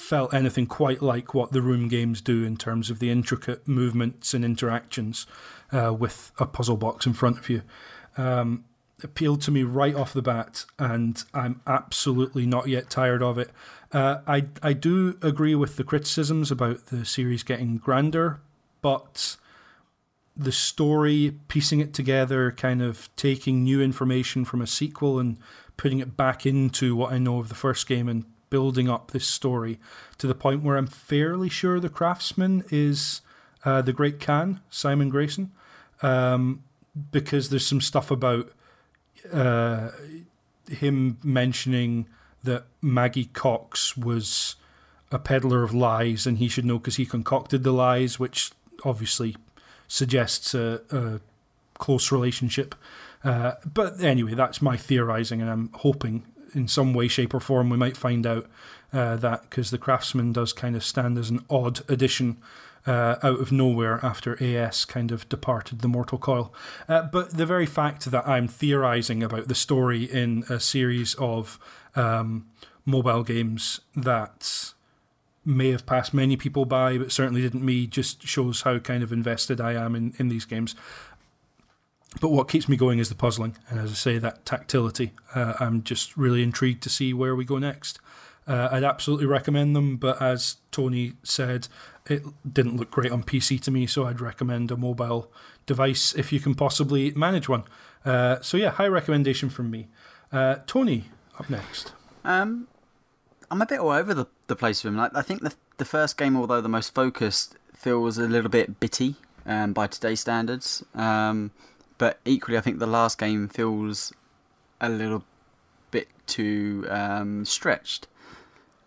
felt 0.00 0.34
anything 0.34 0.66
quite 0.66 1.02
like 1.02 1.34
what 1.34 1.52
the 1.52 1.62
room 1.62 1.88
games 1.88 2.20
do 2.20 2.42
in 2.42 2.56
terms 2.56 2.90
of 2.90 2.98
the 2.98 3.10
intricate 3.10 3.68
movements 3.68 4.34
and 4.34 4.44
interactions 4.44 5.26
uh, 5.72 5.94
with 5.96 6.32
a 6.38 6.46
puzzle 6.46 6.76
box 6.76 7.06
in 7.06 7.12
front 7.12 7.38
of 7.38 7.48
you. 7.48 7.62
Um, 8.16 8.64
appealed 9.02 9.40
to 9.42 9.50
me 9.50 9.62
right 9.62 9.94
off 9.94 10.12
the 10.12 10.22
bat, 10.22 10.64
and 10.78 11.22
I'm 11.32 11.60
absolutely 11.66 12.46
not 12.46 12.68
yet 12.68 12.90
tired 12.90 13.22
of 13.22 13.38
it. 13.38 13.50
Uh, 13.92 14.18
I 14.26 14.46
I 14.62 14.72
do 14.72 15.18
agree 15.22 15.54
with 15.54 15.76
the 15.76 15.84
criticisms 15.84 16.50
about 16.50 16.86
the 16.86 17.04
series 17.04 17.42
getting 17.42 17.78
grander, 17.78 18.40
but 18.82 19.36
the 20.36 20.52
story, 20.52 21.36
piecing 21.48 21.80
it 21.80 21.92
together, 21.92 22.50
kind 22.52 22.80
of 22.80 23.14
taking 23.16 23.62
new 23.62 23.82
information 23.82 24.44
from 24.44 24.62
a 24.62 24.66
sequel 24.66 25.18
and 25.18 25.38
putting 25.76 25.98
it 25.98 26.16
back 26.16 26.46
into 26.46 26.96
what 26.96 27.12
I 27.12 27.18
know 27.18 27.38
of 27.38 27.48
the 27.48 27.54
first 27.54 27.86
game 27.86 28.08
and 28.08 28.24
building 28.50 28.88
up 28.88 29.12
this 29.12 29.26
story 29.26 29.78
to 30.18 30.26
the 30.26 30.34
point 30.34 30.62
where 30.62 30.76
I'm 30.76 30.86
fairly 30.86 31.48
sure 31.48 31.80
the 31.80 31.88
craftsman 31.88 32.64
is 32.70 33.22
uh, 33.64 33.82
the 33.82 33.92
great 33.92 34.20
Khan, 34.20 34.60
Simon 34.68 35.08
Grayson 35.08 35.52
um, 36.02 36.62
because 37.10 37.50
there's 37.50 37.66
some 37.66 37.80
stuff 37.80 38.10
about 38.10 38.50
uh, 39.32 39.90
him 40.68 41.18
mentioning 41.22 42.06
that 42.42 42.64
Maggie 42.80 43.26
Cox 43.26 43.96
was 43.96 44.56
a 45.12 45.18
peddler 45.18 45.62
of 45.62 45.74
lies 45.74 46.26
and 46.26 46.38
he 46.38 46.48
should 46.48 46.64
know 46.64 46.78
because 46.78 46.96
he 46.96 47.06
concocted 47.06 47.62
the 47.62 47.72
lies, 47.72 48.18
which 48.18 48.50
obviously 48.84 49.36
suggests 49.88 50.54
a, 50.54 50.80
a 50.90 51.20
close 51.78 52.12
relationship. 52.12 52.74
Uh, 53.22 53.52
but 53.74 54.00
anyway, 54.02 54.34
that's 54.34 54.62
my 54.62 54.76
theorizing, 54.76 55.42
and 55.42 55.50
I'm 55.50 55.70
hoping 55.74 56.24
in 56.54 56.68
some 56.68 56.94
way, 56.94 57.08
shape, 57.08 57.34
or 57.34 57.40
form 57.40 57.70
we 57.70 57.76
might 57.76 57.96
find 57.96 58.26
out 58.26 58.46
uh, 58.92 59.16
that 59.16 59.42
because 59.42 59.70
the 59.70 59.78
craftsman 59.78 60.32
does 60.32 60.52
kind 60.52 60.76
of 60.76 60.84
stand 60.84 61.18
as 61.18 61.30
an 61.30 61.44
odd 61.48 61.80
addition 61.88 62.38
uh, 62.86 63.16
out 63.22 63.40
of 63.40 63.52
nowhere 63.52 64.00
after 64.02 64.42
AS 64.42 64.84
kind 64.84 65.12
of 65.12 65.28
departed 65.28 65.80
the 65.80 65.88
mortal 65.88 66.18
coil. 66.18 66.52
Uh, 66.88 67.02
but 67.02 67.36
the 67.36 67.46
very 67.46 67.66
fact 67.66 68.10
that 68.10 68.26
I'm 68.26 68.48
theorizing 68.48 69.22
about 69.22 69.48
the 69.48 69.54
story 69.54 70.04
in 70.04 70.44
a 70.48 70.58
series 70.58 71.14
of 71.14 71.58
um, 71.94 72.46
mobile 72.86 73.22
games 73.22 73.80
that 73.94 74.72
may 75.44 75.70
have 75.70 75.86
passed 75.86 76.12
many 76.12 76.36
people 76.36 76.64
by, 76.64 76.98
but 76.98 77.12
certainly 77.12 77.40
didn't 77.40 77.64
me, 77.64 77.86
just 77.86 78.26
shows 78.26 78.62
how 78.62 78.78
kind 78.78 79.02
of 79.02 79.12
invested 79.12 79.60
I 79.60 79.72
am 79.72 79.94
in, 79.94 80.14
in 80.18 80.28
these 80.28 80.44
games. 80.44 80.74
But 82.20 82.30
what 82.30 82.48
keeps 82.48 82.68
me 82.68 82.76
going 82.76 82.98
is 82.98 83.08
the 83.08 83.14
puzzling, 83.14 83.56
and 83.68 83.78
as 83.78 83.90
I 83.90 83.94
say, 83.94 84.18
that 84.18 84.44
tactility. 84.44 85.12
Uh, 85.34 85.54
I'm 85.60 85.82
just 85.84 86.16
really 86.16 86.42
intrigued 86.42 86.82
to 86.82 86.88
see 86.88 87.14
where 87.14 87.36
we 87.36 87.44
go 87.44 87.58
next. 87.58 88.00
Uh, 88.48 88.68
I'd 88.72 88.82
absolutely 88.82 89.26
recommend 89.26 89.76
them, 89.76 89.96
but 89.96 90.20
as 90.20 90.56
Tony 90.72 91.12
said, 91.22 91.68
it 92.06 92.24
didn't 92.52 92.76
look 92.78 92.90
great 92.90 93.12
on 93.12 93.22
PC 93.22 93.60
to 93.62 93.70
me, 93.70 93.86
so 93.86 94.06
I'd 94.06 94.20
recommend 94.20 94.72
a 94.72 94.76
mobile 94.76 95.30
device 95.66 96.14
if 96.14 96.32
you 96.32 96.40
can 96.40 96.56
possibly 96.56 97.12
manage 97.12 97.48
one. 97.48 97.62
Uh, 98.04 98.40
so 98.40 98.56
yeah, 98.56 98.70
high 98.70 98.88
recommendation 98.88 99.50
from 99.50 99.70
me. 99.70 99.86
Uh, 100.32 100.56
Tony, 100.66 101.04
up 101.38 101.48
next. 101.48 101.92
Um, 102.24 102.66
I'm 103.50 103.62
a 103.62 103.66
bit 103.66 103.78
all 103.78 103.90
over 103.90 104.14
the, 104.14 104.26
the 104.48 104.56
place 104.56 104.82
with 104.82 104.94
him. 104.94 105.00
I, 105.00 105.10
I 105.14 105.22
think 105.22 105.42
the 105.42 105.54
the 105.80 105.84
first 105.86 106.18
game, 106.18 106.36
although 106.36 106.60
the 106.60 106.68
most 106.68 106.94
focused, 106.94 107.56
feels 107.74 108.18
a 108.18 108.28
little 108.28 108.50
bit 108.50 108.78
bitty 108.78 109.16
um, 109.46 109.72
by 109.72 109.86
today's 109.86 110.20
standards. 110.20 110.84
Um, 110.94 111.50
but 112.00 112.18
equally, 112.24 112.56
I 112.56 112.62
think 112.62 112.78
the 112.78 112.86
last 112.86 113.18
game 113.18 113.46
feels 113.46 114.10
a 114.80 114.88
little 114.88 115.22
bit 115.90 116.08
too 116.26 116.86
um, 116.88 117.44
stretched. 117.44 118.06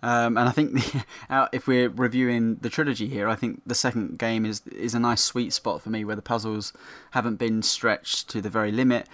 Um, 0.02 0.36
and 0.36 0.50
I 0.50 0.52
think 0.52 0.74
the, 1.30 1.48
if 1.52 1.68
we're 1.68 1.90
reviewing 1.90 2.56
the 2.56 2.72
trilogy 2.72 3.08
here, 3.08 3.30
I 3.30 3.36
think 3.36 3.62
the 3.68 3.76
second 3.76 4.18
game 4.18 4.48
is 4.48 4.66
is 4.66 4.96
a 4.96 5.00
nice 5.00 5.22
sweet 5.22 5.54
spot 5.54 5.84
for 5.84 5.92
me 5.92 6.04
where 6.04 6.16
the 6.16 6.24
puzzles 6.24 6.74
haven't 7.12 7.36
been 7.36 7.62
stretched 7.62 8.30
to 8.30 8.42
the 8.42 8.50
very 8.50 8.72
limit, 8.72 9.08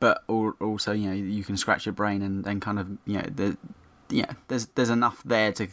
but 0.00 0.22
also 0.28 0.92
you 0.92 1.08
know 1.08 1.14
you 1.14 1.42
can 1.42 1.56
scratch 1.56 1.86
your 1.86 1.94
brain 1.94 2.20
and, 2.20 2.46
and 2.46 2.60
kind 2.60 2.78
of 2.78 2.90
you 3.06 3.14
know 3.14 3.28
the 3.34 3.56
yeah 4.10 4.32
there's 4.48 4.66
there's 4.74 4.90
enough 4.90 5.22
there 5.24 5.50
to 5.52 5.68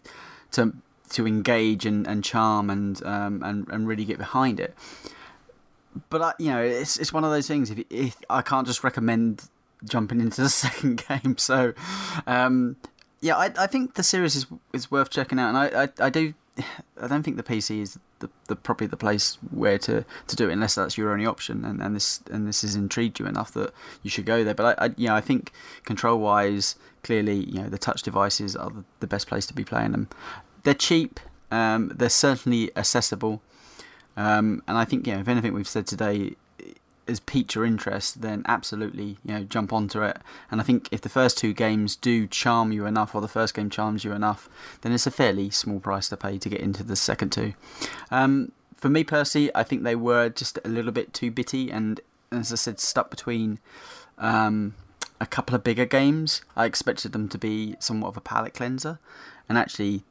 to 0.51 0.71
to 1.09 1.27
engage 1.27 1.85
and, 1.85 2.07
and 2.07 2.23
charm 2.23 2.69
and 2.69 3.05
um, 3.05 3.43
and 3.43 3.67
and 3.67 3.89
really 3.89 4.05
get 4.05 4.19
behind 4.19 4.61
it. 4.61 4.73
But 6.09 6.21
I, 6.21 6.33
you 6.39 6.51
know 6.51 6.61
it's 6.61 6.97
it's 6.97 7.13
one 7.13 7.23
of 7.23 7.31
those 7.31 7.47
things. 7.47 7.69
If, 7.69 7.83
if 7.89 8.17
I 8.29 8.41
can't 8.41 8.67
just 8.67 8.83
recommend 8.83 9.47
jumping 9.85 10.21
into 10.21 10.41
the 10.41 10.49
second 10.65 11.03
game. 11.07 11.37
So, 11.37 11.73
um, 12.27 12.77
yeah, 13.21 13.37
I, 13.37 13.51
I 13.57 13.67
think 13.67 13.95
the 13.95 14.03
series 14.03 14.35
is 14.35 14.45
is 14.73 14.91
worth 14.91 15.09
checking 15.09 15.39
out, 15.39 15.49
and 15.49 15.57
I, 15.57 15.83
I, 15.83 16.05
I 16.05 16.09
do. 16.09 16.33
I 17.01 17.07
don't 17.07 17.23
think 17.23 17.37
the 17.37 17.43
PC 17.43 17.81
is 17.81 17.97
the, 18.19 18.29
the 18.47 18.55
probably 18.55 18.85
the 18.85 18.97
place 18.97 19.39
where 19.49 19.79
to, 19.79 20.05
to 20.27 20.35
do 20.35 20.49
it 20.49 20.53
unless 20.53 20.75
that's 20.75 20.97
your 20.97 21.11
only 21.11 21.25
option, 21.25 21.65
and, 21.65 21.81
and 21.81 21.95
this 21.95 22.21
and 22.31 22.47
this 22.47 22.61
has 22.61 22.75
intrigued 22.75 23.19
you 23.19 23.25
enough 23.25 23.51
that 23.53 23.73
you 24.03 24.09
should 24.09 24.25
go 24.25 24.43
there. 24.43 24.53
But 24.53 24.79
I, 24.79 24.85
I 24.85 24.93
you 24.97 25.07
know 25.07 25.15
I 25.15 25.21
think 25.21 25.51
control 25.85 26.19
wise, 26.19 26.75
clearly 27.03 27.45
you 27.45 27.61
know 27.61 27.69
the 27.69 27.77
touch 27.77 28.03
devices 28.03 28.55
are 28.55 28.69
the, 28.69 28.83
the 28.99 29.07
best 29.07 29.27
place 29.27 29.45
to 29.47 29.53
be 29.53 29.63
playing 29.63 29.91
them. 29.91 30.09
They're 30.63 30.73
cheap. 30.73 31.19
Um, 31.51 31.91
they're 31.93 32.09
certainly 32.09 32.75
accessible, 32.75 33.41
um, 34.17 34.63
and 34.67 34.77
I 34.77 34.85
think 34.85 35.07
yeah, 35.07 35.19
if 35.19 35.27
anything 35.27 35.53
we've 35.53 35.67
said 35.67 35.87
today 35.87 36.35
has 37.07 37.19
piqued 37.19 37.55
your 37.55 37.65
interest, 37.65 38.21
then 38.21 38.43
absolutely, 38.47 39.17
you 39.25 39.33
know, 39.33 39.43
jump 39.43 39.73
onto 39.73 40.01
it. 40.01 40.17
And 40.49 40.61
I 40.61 40.63
think 40.63 40.87
if 40.91 41.01
the 41.01 41.09
first 41.09 41.37
two 41.37 41.53
games 41.53 41.95
do 41.95 42.27
charm 42.27 42.71
you 42.71 42.85
enough, 42.85 43.13
or 43.13 43.21
the 43.21 43.27
first 43.27 43.53
game 43.53 43.69
charms 43.69 44.03
you 44.03 44.13
enough, 44.13 44.49
then 44.81 44.91
it's 44.91 45.07
a 45.07 45.11
fairly 45.11 45.49
small 45.49 45.79
price 45.79 46.09
to 46.09 46.17
pay 46.17 46.37
to 46.37 46.49
get 46.49 46.61
into 46.61 46.83
the 46.83 46.95
second 46.95 47.31
two. 47.31 47.53
Um, 48.11 48.51
for 48.75 48.89
me 48.89 49.03
personally, 49.03 49.51
I 49.55 49.63
think 49.63 49.83
they 49.83 49.95
were 49.95 50.29
just 50.29 50.59
a 50.63 50.69
little 50.69 50.91
bit 50.91 51.13
too 51.13 51.31
bitty, 51.31 51.71
and 51.71 51.99
as 52.31 52.51
I 52.51 52.55
said, 52.55 52.79
stuck 52.79 53.09
between 53.09 53.59
um, 54.17 54.75
a 55.19 55.25
couple 55.25 55.55
of 55.55 55.63
bigger 55.63 55.85
games. 55.85 56.41
I 56.55 56.65
expected 56.65 57.11
them 57.11 57.29
to 57.29 57.37
be 57.37 57.75
somewhat 57.79 58.09
of 58.09 58.17
a 58.17 58.21
palate 58.21 58.53
cleanser, 58.53 58.99
and 59.49 59.57
actually, 59.57 60.03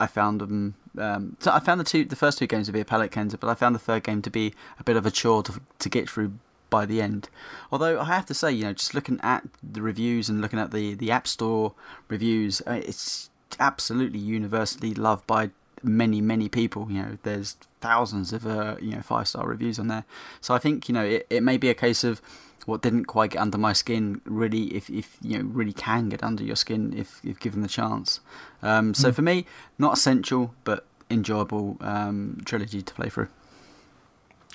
I 0.00 0.06
found 0.06 0.40
them. 0.40 0.74
Um, 0.98 1.36
so 1.40 1.52
I 1.52 1.60
found 1.60 1.80
the 1.80 1.84
two, 1.84 2.04
the 2.04 2.16
first 2.16 2.38
two 2.38 2.46
games 2.46 2.66
to 2.66 2.72
be 2.72 2.80
a 2.80 2.84
palate 2.84 3.12
cleanser, 3.12 3.36
but 3.36 3.48
I 3.48 3.54
found 3.54 3.74
the 3.74 3.80
third 3.80 4.04
game 4.04 4.22
to 4.22 4.30
be 4.30 4.54
a 4.78 4.84
bit 4.84 4.96
of 4.96 5.06
a 5.06 5.10
chore 5.10 5.42
to, 5.44 5.60
to 5.78 5.88
get 5.88 6.08
through 6.08 6.32
by 6.70 6.86
the 6.86 7.00
end. 7.00 7.28
Although 7.72 8.00
I 8.00 8.04
have 8.04 8.26
to 8.26 8.34
say, 8.34 8.52
you 8.52 8.64
know, 8.64 8.72
just 8.72 8.94
looking 8.94 9.20
at 9.22 9.44
the 9.62 9.82
reviews 9.82 10.28
and 10.28 10.40
looking 10.40 10.58
at 10.58 10.70
the 10.70 10.94
the 10.94 11.10
App 11.10 11.26
Store 11.26 11.74
reviews, 12.08 12.62
uh, 12.66 12.80
it's 12.84 13.30
absolutely 13.58 14.18
universally 14.18 14.94
loved 14.94 15.26
by 15.26 15.50
many 15.82 16.20
many 16.20 16.48
people. 16.48 16.90
You 16.90 17.02
know, 17.02 17.18
there's 17.22 17.56
thousands 17.80 18.32
of 18.32 18.46
uh, 18.46 18.76
you 18.80 18.92
know 18.92 19.02
five 19.02 19.28
star 19.28 19.46
reviews 19.46 19.78
on 19.78 19.88
there. 19.88 20.04
So 20.40 20.54
I 20.54 20.58
think 20.58 20.88
you 20.88 20.92
know 20.94 21.04
it, 21.04 21.26
it 21.30 21.42
may 21.42 21.56
be 21.56 21.70
a 21.70 21.74
case 21.74 22.04
of 22.04 22.20
what 22.66 22.82
didn't 22.82 23.06
quite 23.06 23.30
get 23.30 23.40
under 23.40 23.56
my 23.56 23.72
skin 23.72 24.20
really 24.26 24.74
if, 24.74 24.90
if 24.90 25.16
you 25.22 25.38
know 25.38 25.44
really 25.44 25.72
can 25.72 26.10
get 26.10 26.22
under 26.22 26.44
your 26.44 26.54
skin 26.54 26.92
if, 26.94 27.18
if 27.24 27.40
given 27.40 27.62
the 27.62 27.68
chance 27.68 28.20
um, 28.62 28.92
so 28.92 29.10
mm. 29.10 29.14
for 29.14 29.22
me 29.22 29.46
not 29.78 29.94
essential 29.96 30.52
but 30.64 30.84
enjoyable 31.10 31.76
um, 31.80 32.40
trilogy 32.44 32.82
to 32.82 32.94
play 32.94 33.08
through 33.08 33.28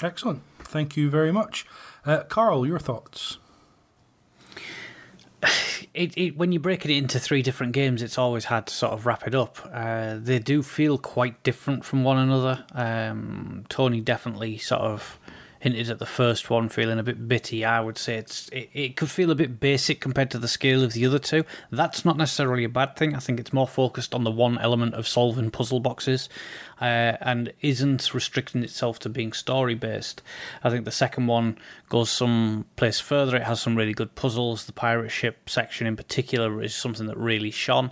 excellent 0.01 0.41
thank 0.59 0.97
you 0.97 1.09
very 1.09 1.31
much 1.31 1.65
uh, 2.05 2.23
Karl 2.23 2.65
your 2.65 2.79
thoughts 2.79 3.37
it, 5.93 6.17
it, 6.17 6.37
when 6.37 6.51
you 6.51 6.59
break 6.59 6.85
it 6.85 6.91
into 6.91 7.19
three 7.19 7.41
different 7.41 7.73
games, 7.73 8.01
it's 8.01 8.17
always 8.17 8.45
hard 8.45 8.67
to 8.67 8.73
sort 8.73 8.93
of 8.93 9.05
wrap 9.05 9.27
it 9.27 9.35
up. 9.35 9.57
Uh, 9.71 10.17
they 10.19 10.39
do 10.39 10.63
feel 10.63 10.97
quite 10.97 11.41
different 11.43 11.83
from 11.83 12.03
one 12.03 12.17
another. 12.17 12.65
Um, 12.73 13.65
Tony 13.69 14.01
definitely 14.01 14.57
sort 14.57 14.81
of 14.81 15.19
hinted 15.63 15.89
at 15.89 15.97
the 15.97 16.05
first 16.05 16.49
one 16.49 16.67
feeling 16.67 16.99
a 16.99 17.03
bit 17.03 17.25
bitty. 17.25 17.63
I 17.63 17.79
would 17.79 17.97
say 17.97 18.17
it's 18.17 18.49
it, 18.49 18.69
it 18.73 18.95
could 18.97 19.09
feel 19.09 19.31
a 19.31 19.35
bit 19.35 19.61
basic 19.61 20.01
compared 20.01 20.29
to 20.31 20.37
the 20.37 20.49
scale 20.49 20.83
of 20.83 20.91
the 20.91 21.05
other 21.05 21.19
two. 21.19 21.45
That's 21.71 22.03
not 22.03 22.17
necessarily 22.17 22.65
a 22.65 22.69
bad 22.69 22.97
thing. 22.97 23.15
I 23.15 23.19
think 23.19 23.39
it's 23.39 23.53
more 23.53 23.67
focused 23.67 24.13
on 24.13 24.25
the 24.25 24.31
one 24.31 24.57
element 24.57 24.93
of 24.93 25.07
solving 25.07 25.51
puzzle 25.51 25.79
boxes, 25.79 26.27
uh, 26.81 27.15
and 27.21 27.53
isn't 27.61 28.13
restricting 28.13 28.61
itself 28.61 28.99
to 28.99 29.09
being 29.09 29.31
story 29.31 29.73
based. 29.73 30.21
I 30.65 30.69
think 30.69 30.83
the 30.83 30.91
second 30.91 31.27
one 31.27 31.57
goes 31.87 32.09
some 32.09 32.65
place 32.75 32.99
further. 32.99 33.37
It 33.37 33.43
has 33.43 33.61
some 33.61 33.77
really 33.77 33.93
good 33.93 34.15
puzzles. 34.15 34.65
The 34.65 34.73
pirate 34.73 35.11
ship 35.11 35.49
section 35.49 35.87
in 35.87 35.95
particular 35.95 36.61
is 36.61 36.75
something 36.75 37.07
that 37.07 37.17
really 37.17 37.51
shone. 37.51 37.91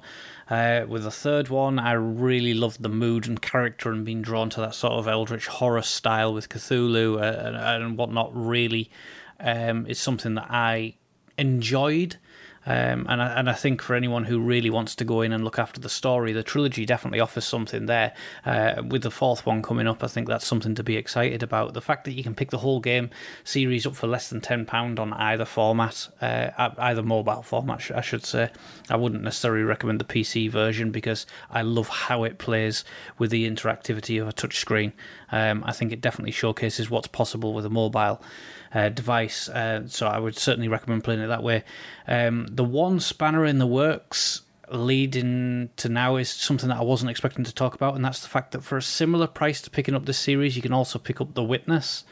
Uh, 0.52 0.86
with 0.86 1.03
the 1.03 1.11
third 1.11 1.48
one, 1.48 1.80
I 1.80 1.94
really 1.94 2.53
loved 2.53 2.84
the 2.84 2.90
mood 2.90 3.26
and 3.26 3.41
character 3.41 3.90
and 3.90 4.03
being 4.03 4.22
drawn 4.22 4.49
to 4.49 4.60
that 4.60 4.76
sort 4.76 4.91
of 4.91 5.07
eldritch 5.07 5.48
horror 5.48 5.82
style 5.82 6.34
with 6.34 6.49
Cthulhu 6.49 7.22
uh, 7.22 7.48
and, 7.48 7.56
and 7.56 7.98
whatnot. 7.98 8.32
Really, 8.34 8.91
um, 9.40 9.86
it's 9.88 10.02
something 10.02 10.36
that 10.36 10.48
I 10.49 10.95
enjoyed. 11.38 12.18
Um, 12.65 13.07
and 13.09 13.21
I, 13.21 13.39
and 13.39 13.49
I 13.49 13.53
think 13.53 13.81
for 13.81 13.95
anyone 13.95 14.25
who 14.25 14.39
really 14.39 14.69
wants 14.69 14.95
to 14.95 15.05
go 15.05 15.21
in 15.21 15.31
and 15.31 15.43
look 15.43 15.57
after 15.57 15.79
the 15.79 15.89
story, 15.89 16.31
the 16.31 16.43
trilogy 16.43 16.85
definitely 16.85 17.19
offers 17.19 17.45
something 17.45 17.88
there. 17.88 18.13
Uh, 18.45 18.83
with 18.88 19.01
the 19.03 19.11
fourth 19.11 19.45
one 19.45 19.61
coming 19.61 19.88
up, 19.88 20.03
I 20.03 20.07
think 20.07 20.27
that's 20.27 20.45
something 20.45 20.75
to 20.75 20.83
be 20.83 20.95
excited 20.95 21.41
about. 21.41 21.73
The 21.73 21.81
fact 21.81 22.05
that 22.05 22.13
you 22.13 22.23
can 22.23 22.35
pick 22.35 22.51
the 22.51 22.59
whole 22.59 22.79
game 22.79 23.09
series 23.43 23.85
up 23.85 23.95
for 23.95 24.07
less 24.07 24.29
than 24.29 24.41
ten 24.41 24.65
pound 24.65 24.99
on 24.99 25.13
either 25.13 25.45
format, 25.45 26.07
uh, 26.21 26.69
either 26.77 27.01
mobile 27.01 27.41
format, 27.41 27.89
I 27.95 28.01
should 28.01 28.25
say. 28.25 28.51
I 28.89 28.95
wouldn't 28.95 29.23
necessarily 29.23 29.63
recommend 29.63 29.99
the 29.99 30.05
PC 30.05 30.49
version 30.49 30.91
because 30.91 31.25
I 31.49 31.63
love 31.63 31.88
how 31.88 32.23
it 32.23 32.38
plays 32.38 32.83
with 33.17 33.31
the 33.31 33.49
interactivity 33.49 34.21
of 34.21 34.27
a 34.27 34.33
touchscreen. 34.33 34.93
Um, 35.31 35.63
I 35.65 35.71
think 35.71 35.91
it 35.91 36.01
definitely 36.01 36.31
showcases 36.31 36.89
what's 36.89 37.07
possible 37.07 37.53
with 37.53 37.65
a 37.65 37.69
mobile 37.69 38.21
uh, 38.73 38.89
device. 38.89 39.49
Uh, 39.49 39.88
so 39.88 40.07
I 40.07 40.19
would 40.19 40.38
certainly 40.38 40.68
recommend 40.68 41.03
playing 41.03 41.22
it 41.22 41.27
that 41.27 41.43
way. 41.43 41.64
Um, 42.07 42.48
the 42.49 42.64
one 42.64 42.99
spanner 42.99 43.45
in 43.45 43.60
the 43.60 43.68
works 43.68 44.41
leading 44.72 45.69
to 45.76 45.89
now 45.89 46.15
is 46.15 46.30
something 46.30 46.69
that 46.69 46.77
I 46.77 46.84
wasn't 46.84 47.11
expecting 47.11 47.43
to 47.43 47.53
talk 47.53 47.76
about, 47.76 47.95
and 47.95 48.03
that's 48.03 48.22
the 48.22 48.30
fact 48.30 48.52
that 48.53 48.64
for 48.64 48.77
a 48.77 48.81
similar 48.81 49.27
price 49.27 49.61
to 49.61 49.69
picking 49.69 49.95
up 49.95 50.06
this 50.06 50.19
series, 50.19 50.56
you 50.56 50.61
can 50.61 50.73
also 50.73 50.98
pick 50.98 51.19
up 51.19 51.34
The 51.34 51.43
Witness, 51.43 52.06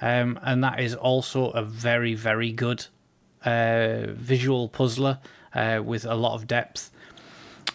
um, 0.00 0.38
and 0.42 0.64
that 0.64 0.80
is 0.80 0.94
also 0.94 1.50
a 1.50 1.62
very, 1.62 2.14
very 2.14 2.52
good 2.52 2.86
uh, 3.44 4.06
visual 4.08 4.68
puzzler 4.68 5.18
uh, 5.54 5.82
with 5.84 6.04
a 6.04 6.14
lot 6.14 6.34
of 6.34 6.46
depth. 6.46 6.90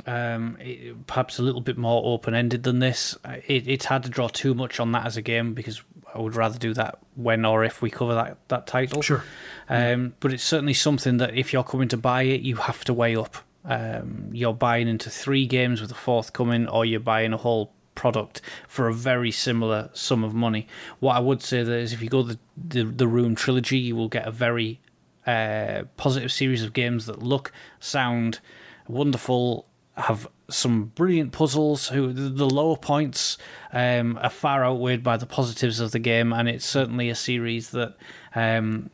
Um, 0.08 0.58
it, 0.60 1.06
perhaps 1.06 1.38
a 1.38 1.44
little 1.44 1.62
bit 1.62 1.78
more 1.78 2.02
open 2.04 2.34
ended 2.34 2.64
than 2.64 2.80
this. 2.80 3.16
It, 3.48 3.68
it's 3.68 3.86
hard 3.86 4.04
to 4.04 4.10
draw 4.10 4.28
too 4.28 4.56
much 4.56 4.80
on 4.80 4.92
that 4.94 5.06
as 5.06 5.18
a 5.18 5.22
game 5.22 5.54
because 5.54 5.84
I 6.14 6.20
would 6.20 6.36
rather 6.36 6.60
do 6.60 6.74
that 6.76 7.00
when 7.16 7.46
or 7.46 7.64
if 7.64 7.82
we 7.82 7.90
cover 7.90 8.14
that, 8.16 8.38
that 8.50 8.68
title. 8.68 9.02
Sure. 9.02 9.24
Um, 9.70 10.14
but 10.20 10.34
it's 10.34 10.44
certainly 10.44 10.74
something 10.74 11.18
that 11.18 11.36
if 11.36 11.54
you're 11.54 11.64
coming 11.64 11.88
to 11.90 11.98
buy 11.98 12.24
it, 12.24 12.42
you 12.42 12.58
have 12.58 12.84
to 12.86 12.94
weigh 12.94 13.16
up. 13.16 13.38
Um, 13.66 14.30
you're 14.32 14.54
buying 14.54 14.88
into 14.88 15.10
three 15.10 15.48
games 15.48 15.82
with 15.82 15.92
a 15.92 15.96
fourth 15.96 16.34
coming, 16.34 16.68
or 16.68 16.86
you're 16.86 17.00
buying 17.00 17.34
a 17.34 17.38
whole 17.38 17.72
product 17.96 18.42
for 18.68 18.88
a 18.88 18.94
very 18.94 19.32
similar 19.32 19.90
sum 19.94 20.24
of 20.24 20.34
money. 20.34 20.68
What 21.00 21.16
I 21.16 21.20
would 21.20 21.42
say 21.42 21.64
that 21.64 21.74
is 21.74 21.94
if 21.94 22.02
you 22.02 22.10
go 22.10 22.24
the 22.24 22.40
the, 22.58 22.84
the 22.84 23.08
Room 23.08 23.36
trilogy, 23.36 23.78
you 23.78 23.96
will 23.96 24.10
get 24.10 24.28
a 24.28 24.32
very 24.32 24.82
uh, 25.26 25.84
positive 25.96 26.32
series 26.32 26.64
of 26.64 26.74
games 26.74 27.06
that 27.06 27.24
look, 27.24 27.52
sound 27.80 28.40
wonderful, 28.88 29.68
have 29.96 30.28
some 30.50 30.86
brilliant 30.96 31.32
puzzles. 31.32 31.90
Who 31.90 32.12
the 32.14 32.50
lower 32.50 32.78
points 32.78 33.38
um, 33.72 34.18
are 34.22 34.30
far 34.30 34.64
outweighed 34.66 35.04
by 35.04 35.18
the 35.18 35.26
positives 35.26 35.80
of 35.80 35.92
the 35.92 36.00
game, 36.00 36.34
and 36.34 36.48
it's 36.50 36.66
certainly 36.66 37.10
a 37.10 37.16
series 37.16 37.72
that. 37.72 37.96
Um, 38.36 38.90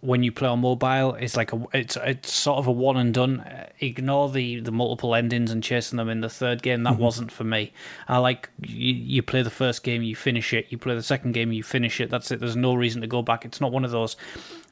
when 0.00 0.22
you 0.22 0.30
play 0.30 0.48
on 0.48 0.60
mobile, 0.60 1.14
it's 1.14 1.36
like 1.36 1.52
a 1.52 1.64
it's 1.72 1.96
it's 1.96 2.32
sort 2.32 2.58
of 2.58 2.66
a 2.66 2.72
one 2.72 2.96
and 2.96 3.12
done. 3.12 3.44
Ignore 3.80 4.30
the 4.30 4.60
the 4.60 4.70
multiple 4.70 5.14
endings 5.14 5.50
and 5.50 5.62
chasing 5.62 5.96
them 5.96 6.08
in 6.08 6.20
the 6.20 6.28
third 6.28 6.62
game. 6.62 6.84
That 6.84 6.94
mm-hmm. 6.94 7.02
wasn't 7.02 7.32
for 7.32 7.44
me. 7.44 7.72
I 8.06 8.18
like 8.18 8.48
you, 8.60 8.94
you 8.94 9.22
play 9.22 9.42
the 9.42 9.50
first 9.50 9.82
game, 9.82 10.02
you 10.02 10.14
finish 10.14 10.52
it. 10.52 10.66
You 10.70 10.78
play 10.78 10.94
the 10.94 11.02
second 11.02 11.32
game, 11.32 11.52
you 11.52 11.62
finish 11.62 12.00
it. 12.00 12.10
That's 12.10 12.30
it. 12.30 12.38
There's 12.38 12.56
no 12.56 12.74
reason 12.74 13.00
to 13.00 13.06
go 13.08 13.22
back. 13.22 13.44
It's 13.44 13.60
not 13.60 13.72
one 13.72 13.84
of 13.84 13.90
those 13.90 14.16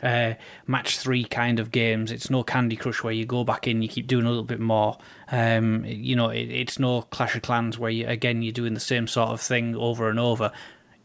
uh, 0.03 0.35
match 0.67 0.99
three 0.99 1.25
kind 1.25 1.59
of 1.59 1.73
games. 1.73 2.13
It's 2.13 2.31
no 2.31 2.45
Candy 2.45 2.77
Crush 2.77 3.03
where 3.03 3.13
you 3.13 3.27
go 3.27 3.43
back 3.43 3.67
in, 3.67 3.83
you 3.83 3.89
keep 3.89 4.07
doing 4.07 4.27
a 4.27 4.29
little 4.29 4.45
bit 4.45 4.61
more. 4.61 4.99
Um, 5.33 5.85
you 5.85 6.15
know, 6.15 6.29
it, 6.29 6.51
it's 6.51 6.79
no 6.79 7.03
Clash 7.03 7.35
of 7.35 7.43
Clans 7.43 7.79
where 7.79 7.91
you, 7.91 8.07
again 8.07 8.43
you're 8.43 8.53
doing 8.53 8.75
the 8.75 8.81
same 8.81 9.09
sort 9.09 9.31
of 9.31 9.41
thing 9.41 9.75
over 9.75 10.09
and 10.09 10.21
over. 10.21 10.53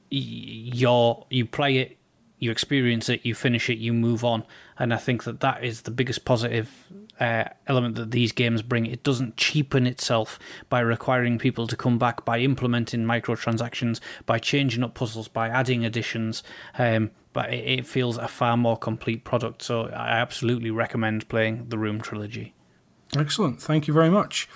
You're 0.10 1.26
you 1.30 1.46
play 1.46 1.78
it, 1.78 1.98
you 2.42 2.50
experience 2.50 3.08
it, 3.08 3.24
you 3.24 3.36
finish 3.36 3.70
it, 3.70 3.78
you 3.78 3.94
move 3.94 4.26
on, 4.26 4.44
and 4.80 4.92
I 4.92 4.98
think 4.98 5.26
that 5.26 5.42
that 5.42 5.64
is 5.64 5.84
the 5.84 5.92
biggest 5.92 6.26
positive 6.26 6.92
uh, 7.20 7.44
element 7.68 7.94
that 7.96 8.10
these 8.10 8.32
games 8.32 8.64
bring. 8.64 8.88
It 8.88 9.04
doesn't 9.04 9.38
cheapen 9.38 9.86
itself 9.86 10.40
by 10.68 10.80
requiring 10.80 11.38
people 11.38 11.68
to 11.68 11.78
come 11.78 12.00
back, 12.00 12.26
by 12.26 12.40
implementing 12.40 13.06
microtransactions, 13.06 14.00
by 14.26 14.40
changing 14.40 14.84
up 14.84 14.96
puzzles, 14.96 15.28
by 15.28 15.50
adding 15.50 15.86
additions. 15.86 16.42
Um, 16.80 17.12
but 17.32 17.54
it, 17.54 17.80
it 17.80 17.86
feels 17.86 18.18
a 18.18 18.28
far 18.28 18.58
more 18.58 18.76
complete 18.76 19.24
product. 19.24 19.62
So 19.62 19.86
I 19.90 20.10
absolutely 20.18 20.72
recommend 20.72 21.30
playing 21.30 21.70
the 21.70 21.78
Room 21.78 22.02
trilogy. 22.02 22.56
Excellent. 23.16 23.62
Thank 23.62 23.88
you 23.88 23.94
very 23.94 24.10
much. 24.10 24.50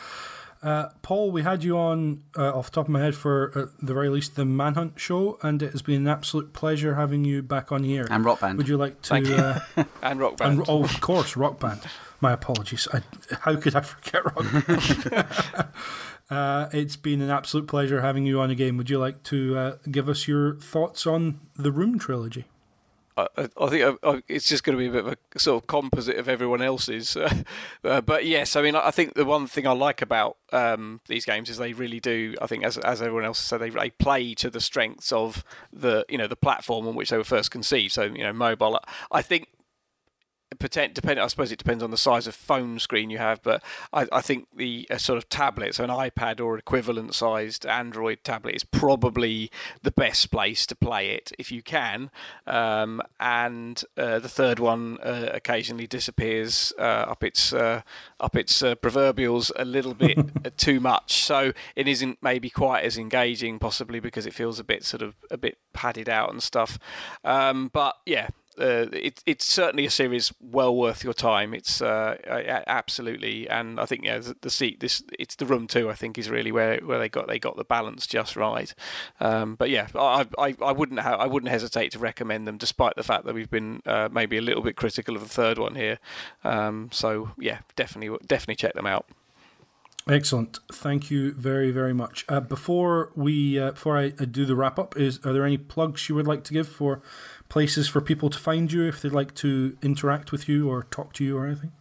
Uh, 0.65 0.89
Paul, 1.03 1.29
we 1.29 1.43
had 1.43 1.63
you 1.63 1.77
on 1.77 2.23
uh, 2.35 2.57
off 2.57 2.71
the 2.71 2.75
top 2.75 2.87
of 2.87 2.89
my 2.89 2.99
head 2.99 3.15
for 3.15 3.51
uh, 3.55 3.65
the 3.85 3.93
very 3.93 4.09
least 4.09 4.35
the 4.35 4.45
Manhunt 4.45 4.99
show, 4.99 5.37
and 5.43 5.61
it 5.61 5.73
has 5.73 5.83
been 5.83 6.01
an 6.01 6.07
absolute 6.07 6.53
pleasure 6.53 6.95
having 6.95 7.23
you 7.23 7.43
back 7.43 7.71
on 7.71 7.83
here. 7.83 8.07
And 8.09 8.25
Rock 8.25 8.39
Band. 8.39 8.57
Would 8.57 8.67
you 8.67 8.75
like 8.75 8.99
to? 9.03 9.21
You. 9.21 9.35
Uh, 9.35 9.59
and 10.01 10.19
Rock 10.19 10.37
Band. 10.37 10.59
And, 10.59 10.67
oh, 10.67 10.83
of 10.83 10.99
course, 11.01 11.37
Rock 11.37 11.59
Band. 11.59 11.81
My 12.19 12.31
apologies. 12.31 12.87
I, 12.91 13.01
how 13.41 13.55
could 13.57 13.75
I 13.75 13.81
forget 13.81 14.25
Rock 14.25 14.65
Band? 14.65 15.67
Uh, 16.27 16.67
it's 16.73 16.95
been 16.95 17.21
an 17.21 17.29
absolute 17.29 17.67
pleasure 17.67 18.01
having 18.01 18.25
you 18.25 18.39
on 18.39 18.49
again. 18.49 18.77
Would 18.77 18.89
you 18.89 18.97
like 18.97 19.21
to 19.25 19.55
uh, 19.55 19.75
give 19.91 20.09
us 20.09 20.27
your 20.27 20.55
thoughts 20.55 21.05
on 21.05 21.39
the 21.55 21.71
Room 21.71 21.99
trilogy? 21.99 22.45
I, 23.17 23.27
I 23.37 23.67
think 23.67 23.99
I, 24.03 24.09
I, 24.09 24.23
it's 24.27 24.47
just 24.49 24.63
going 24.63 24.77
to 24.77 24.79
be 24.79 24.87
a 24.87 24.91
bit 24.91 25.05
of 25.05 25.17
a 25.35 25.39
sort 25.39 25.63
of 25.63 25.67
composite 25.67 26.17
of 26.17 26.27
everyone 26.27 26.61
else's. 26.61 27.17
Uh, 27.83 28.01
but 28.01 28.25
yes, 28.25 28.55
I 28.55 28.63
mean, 28.63 28.75
I 28.75 28.89
think 28.89 29.13
the 29.13 29.25
one 29.25 29.45
thing 29.45 29.67
I 29.67 29.71
like 29.71 30.01
about 30.01 30.37
um, 30.51 31.01
these 31.07 31.23
games 31.23 31.51
is 31.51 31.57
they 31.57 31.73
really 31.73 31.99
do. 31.99 32.33
I 32.41 32.47
think, 32.47 32.63
as 32.63 32.79
as 32.79 32.99
everyone 32.99 33.25
else 33.25 33.37
said, 33.37 33.59
they, 33.59 33.69
they 33.69 33.91
play 33.91 34.33
to 34.35 34.49
the 34.49 34.59
strengths 34.59 35.11
of 35.11 35.43
the 35.71 36.03
you 36.09 36.17
know 36.17 36.25
the 36.25 36.35
platform 36.35 36.87
on 36.87 36.95
which 36.95 37.11
they 37.11 37.17
were 37.17 37.23
first 37.23 37.51
conceived. 37.51 37.93
So 37.93 38.03
you 38.03 38.23
know, 38.23 38.33
mobile. 38.33 38.79
I 39.11 39.21
think 39.21 39.49
depend, 40.59 41.19
I 41.19 41.27
suppose 41.27 41.51
it 41.51 41.59
depends 41.59 41.83
on 41.83 41.91
the 41.91 41.97
size 41.97 42.27
of 42.27 42.35
phone 42.35 42.79
screen 42.79 43.09
you 43.09 43.17
have, 43.17 43.41
but 43.41 43.63
I, 43.93 44.07
I 44.11 44.21
think 44.21 44.47
the 44.55 44.87
sort 44.97 45.17
of 45.17 45.29
tablet, 45.29 45.75
so 45.75 45.83
an 45.83 45.89
iPad 45.89 46.39
or 46.39 46.57
equivalent 46.57 47.13
sized 47.13 47.65
Android 47.65 48.19
tablet, 48.23 48.55
is 48.55 48.63
probably 48.63 49.51
the 49.81 49.91
best 49.91 50.31
place 50.31 50.65
to 50.67 50.75
play 50.75 51.11
it 51.11 51.31
if 51.37 51.51
you 51.51 51.61
can. 51.61 52.11
Um, 52.47 53.01
and 53.19 53.83
uh, 53.97 54.19
the 54.19 54.29
third 54.29 54.59
one 54.59 54.99
uh, 55.01 55.29
occasionally 55.33 55.87
disappears 55.87 56.73
uh, 56.77 56.81
up 56.81 57.23
its 57.23 57.53
uh, 57.53 57.81
up 58.19 58.35
its 58.35 58.61
uh, 58.61 58.75
proverbials 58.75 59.51
a 59.55 59.65
little 59.65 59.93
bit 59.93 60.17
too 60.57 60.79
much, 60.79 61.23
so 61.23 61.53
it 61.75 61.87
isn't 61.87 62.19
maybe 62.21 62.49
quite 62.49 62.83
as 62.83 62.97
engaging, 62.97 63.59
possibly 63.59 63.99
because 63.99 64.25
it 64.25 64.33
feels 64.33 64.59
a 64.59 64.63
bit 64.63 64.83
sort 64.83 65.01
of 65.01 65.15
a 65.31 65.37
bit 65.37 65.57
padded 65.73 66.09
out 66.09 66.31
and 66.31 66.41
stuff. 66.41 66.79
Um, 67.23 67.69
but 67.73 67.95
yeah, 68.05 68.29
uh, 68.59 68.87
it, 68.93 69.21
it's 69.25 69.45
certainly 69.45 69.85
a 69.85 69.89
series 69.89 70.33
well 70.39 70.75
worth 70.75 71.03
your 71.03 71.13
time. 71.13 71.53
It's 71.53 71.81
uh, 71.81 72.17
absolutely, 72.67 73.49
and 73.49 73.79
I 73.79 73.85
think 73.85 74.03
yeah, 74.03 74.19
the, 74.19 74.35
the, 74.41 74.49
seat, 74.49 74.79
this 74.79 75.03
it's 75.17 75.35
the 75.35 75.45
room 75.45 75.67
too. 75.67 75.89
I 75.89 75.93
think 75.93 76.17
is 76.17 76.29
really 76.29 76.51
where, 76.51 76.77
where 76.79 76.99
they 76.99 77.09
got 77.09 77.27
they 77.27 77.39
got 77.39 77.57
the 77.57 77.63
balance 77.63 78.07
just 78.07 78.35
right. 78.35 78.73
Um, 79.19 79.55
but 79.55 79.69
yeah, 79.69 79.87
I, 79.95 80.25
I, 80.37 80.55
I 80.61 80.71
wouldn't 80.71 80.99
ha- 80.99 81.17
I 81.17 81.27
wouldn't 81.27 81.51
hesitate 81.51 81.91
to 81.91 81.99
recommend 81.99 82.47
them, 82.47 82.57
despite 82.57 82.95
the 82.95 83.03
fact 83.03 83.25
that 83.25 83.35
we've 83.35 83.49
been 83.49 83.81
uh, 83.85 84.09
maybe 84.11 84.37
a 84.37 84.41
little 84.41 84.63
bit 84.63 84.75
critical 84.75 85.15
of 85.15 85.21
the 85.21 85.29
third 85.29 85.57
one 85.57 85.75
here. 85.75 85.99
Um, 86.43 86.89
so 86.91 87.31
yeah, 87.37 87.59
definitely 87.75 88.17
definitely 88.27 88.55
check 88.55 88.73
them 88.73 88.87
out. 88.87 89.07
Excellent. 90.07 90.59
Thank 90.71 91.09
you 91.09 91.31
very, 91.31 91.71
very 91.71 91.93
much. 91.93 92.25
Uh, 92.29 92.39
before 92.39 93.11
we, 93.15 93.59
uh, 93.59 93.71
before 93.71 93.97
I, 93.97 94.13
I 94.19 94.25
do 94.25 94.45
the 94.45 94.55
wrap 94.55 94.77
up, 94.77 94.95
is 94.95 95.19
are 95.25 95.33
there 95.33 95.45
any 95.45 95.57
plugs 95.57 96.07
you 96.07 96.13
would 96.13 96.27
like 96.27 96.43
to 96.43 96.53
give 96.53 96.67
for 96.67 97.01
places 97.55 97.87
for 97.87 98.01
people 98.01 98.29
to 98.29 98.37
find 98.37 98.69
you 98.69 98.85
if 98.85 99.01
they'd 99.01 99.13
like 99.13 99.33
to 99.33 99.77
interact 99.81 100.33
with 100.33 100.49
you 100.49 100.69
or 100.69 100.83
talk 100.91 101.13
to 101.13 101.23
you 101.23 101.37
or 101.37 101.45
anything? 101.45 101.71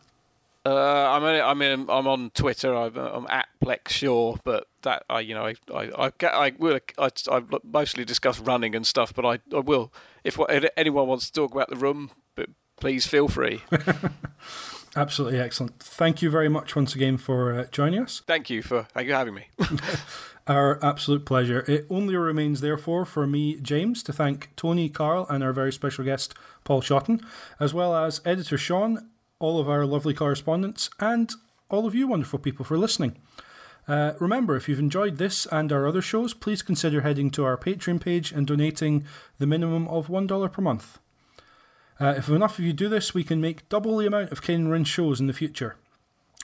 Uh, 0.65 1.11
I'm 1.11 1.25
in, 1.25 1.41
I'm 1.43 1.63
in, 1.63 1.91
I'm 1.91 2.07
on 2.07 2.31
Twitter. 2.31 2.73
I'm, 2.73 2.97
I'm 2.97 3.27
at 3.29 3.49
Plex 3.61 3.89
Shaw, 3.89 4.37
but 4.45 4.69
that 4.83 5.03
I 5.11 5.19
you 5.19 5.35
know 5.35 5.47
I 5.47 5.55
I 5.75 5.91
I, 5.99 6.13
I 6.23 6.53
will 6.57 6.79
I, 6.97 7.11
I 7.29 7.43
mostly 7.65 8.05
discuss 8.05 8.39
running 8.39 8.77
and 8.77 8.87
stuff, 8.87 9.13
but 9.13 9.27
I, 9.27 9.41
I 9.53 9.59
will 9.59 9.93
if, 10.23 10.39
if 10.49 10.65
anyone 10.77 11.09
wants 11.09 11.27
to 11.27 11.33
talk 11.33 11.53
about 11.53 11.71
the 11.71 11.77
room, 11.77 12.13
but 12.37 12.51
please 12.77 13.05
feel 13.09 13.27
free. 13.27 13.63
Absolutely 14.97 15.41
excellent. 15.41 15.81
Thank 15.81 16.23
you 16.23 16.31
very 16.31 16.49
much 16.49 16.77
once 16.77 16.95
again 16.95 17.19
for 17.19 17.53
uh, 17.53 17.65
joining 17.73 18.01
us. 18.01 18.23
Thank 18.29 18.49
you 18.49 18.63
for 18.63 18.85
thank 18.95 19.09
you 19.09 19.13
for 19.13 19.19
having 19.19 19.35
me. 19.35 19.49
our 20.47 20.83
absolute 20.85 21.25
pleasure. 21.25 21.65
It 21.67 21.87
only 21.89 22.17
remains, 22.17 22.61
therefore, 22.61 23.05
for 23.05 23.27
me, 23.27 23.59
James, 23.61 24.03
to 24.05 24.13
thank 24.13 24.51
Tony, 24.57 24.89
Karl, 24.89 25.27
and 25.31 25.43
our 25.43 25.53
very 25.53 25.73
special 25.73 26.05
guest, 26.05 26.35
Paul 26.65 26.83
Shotton, 26.83 27.23
as 27.59 27.73
well 27.73 27.95
as 27.95 28.21
editor 28.25 28.59
Sean, 28.59 29.09
all 29.39 29.59
of 29.59 29.69
our 29.69 29.87
lovely 29.87 30.15
correspondents, 30.15 30.91
and 31.01 31.33
all 31.71 31.87
of 31.87 31.95
you 31.95 32.07
wonderful 32.07 32.39
people 32.39 32.65
for 32.65 32.79
listening. 32.79 33.17
Uh, 33.87 34.13
remember, 34.19 34.57
if 34.57 34.69
you've 34.69 34.79
enjoyed 34.79 35.19
this 35.19 35.47
and 35.47 35.71
our 35.73 35.87
other 35.87 36.01
shows, 36.01 36.33
please 36.33 36.63
consider 36.63 37.03
heading 37.03 37.31
to 37.31 37.45
our 37.45 37.57
Patreon 37.57 38.01
page 38.01 38.33
and 38.33 38.47
donating 38.47 39.05
the 39.39 39.47
minimum 39.47 39.87
of 39.89 40.09
$1 40.09 40.53
per 40.53 40.63
month. 40.63 40.99
Uh, 42.01 42.15
if 42.17 42.29
enough 42.29 42.59
of 42.59 42.65
you 42.65 42.73
do 42.73 42.89
this, 42.89 43.15
we 43.15 43.23
can 43.23 43.41
make 43.41 43.69
double 43.69 43.99
the 43.99 44.07
amount 44.07 44.33
of 44.33 44.43
Cane 44.43 44.69
Rinse 44.69 44.89
shows 44.89 45.21
in 45.21 45.27
the 45.27 45.33
future. 45.33 45.77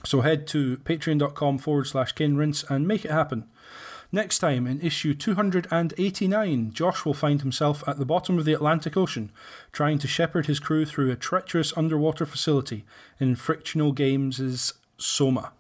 So 0.05 0.21
head 0.21 0.47
to 0.49 0.79
patreon.com 0.79 1.59
forward 1.59 1.87
slash 1.87 2.13
Cane 2.13 2.37
Rinse 2.37 2.65
and 2.69 2.87
make 2.87 3.05
it 3.05 3.11
happen. 3.11 3.49
Next 4.13 4.41
time, 4.41 4.67
in 4.67 4.81
issue 4.81 5.15
289, 5.15 6.73
Josh 6.73 7.05
will 7.05 7.15
find 7.15 7.41
himself 7.41 7.85
at 7.87 7.99
the 7.99 8.05
bottom 8.05 8.39
of 8.39 8.45
the 8.45 8.53
Atlantic 8.53 8.97
Ocean, 8.97 9.31
trying 9.71 9.99
to 10.01 10.09
shepherd 10.09 10.47
his 10.47 10.59
crew 10.59 10.85
through 10.85 11.13
a 11.13 11.17
treacherous 11.17 11.73
underwater 11.77 12.27
facility 12.27 12.85
in 13.21 13.37
Frictional 13.37 13.93
Games' 13.93 14.73
Soma. 14.99 15.53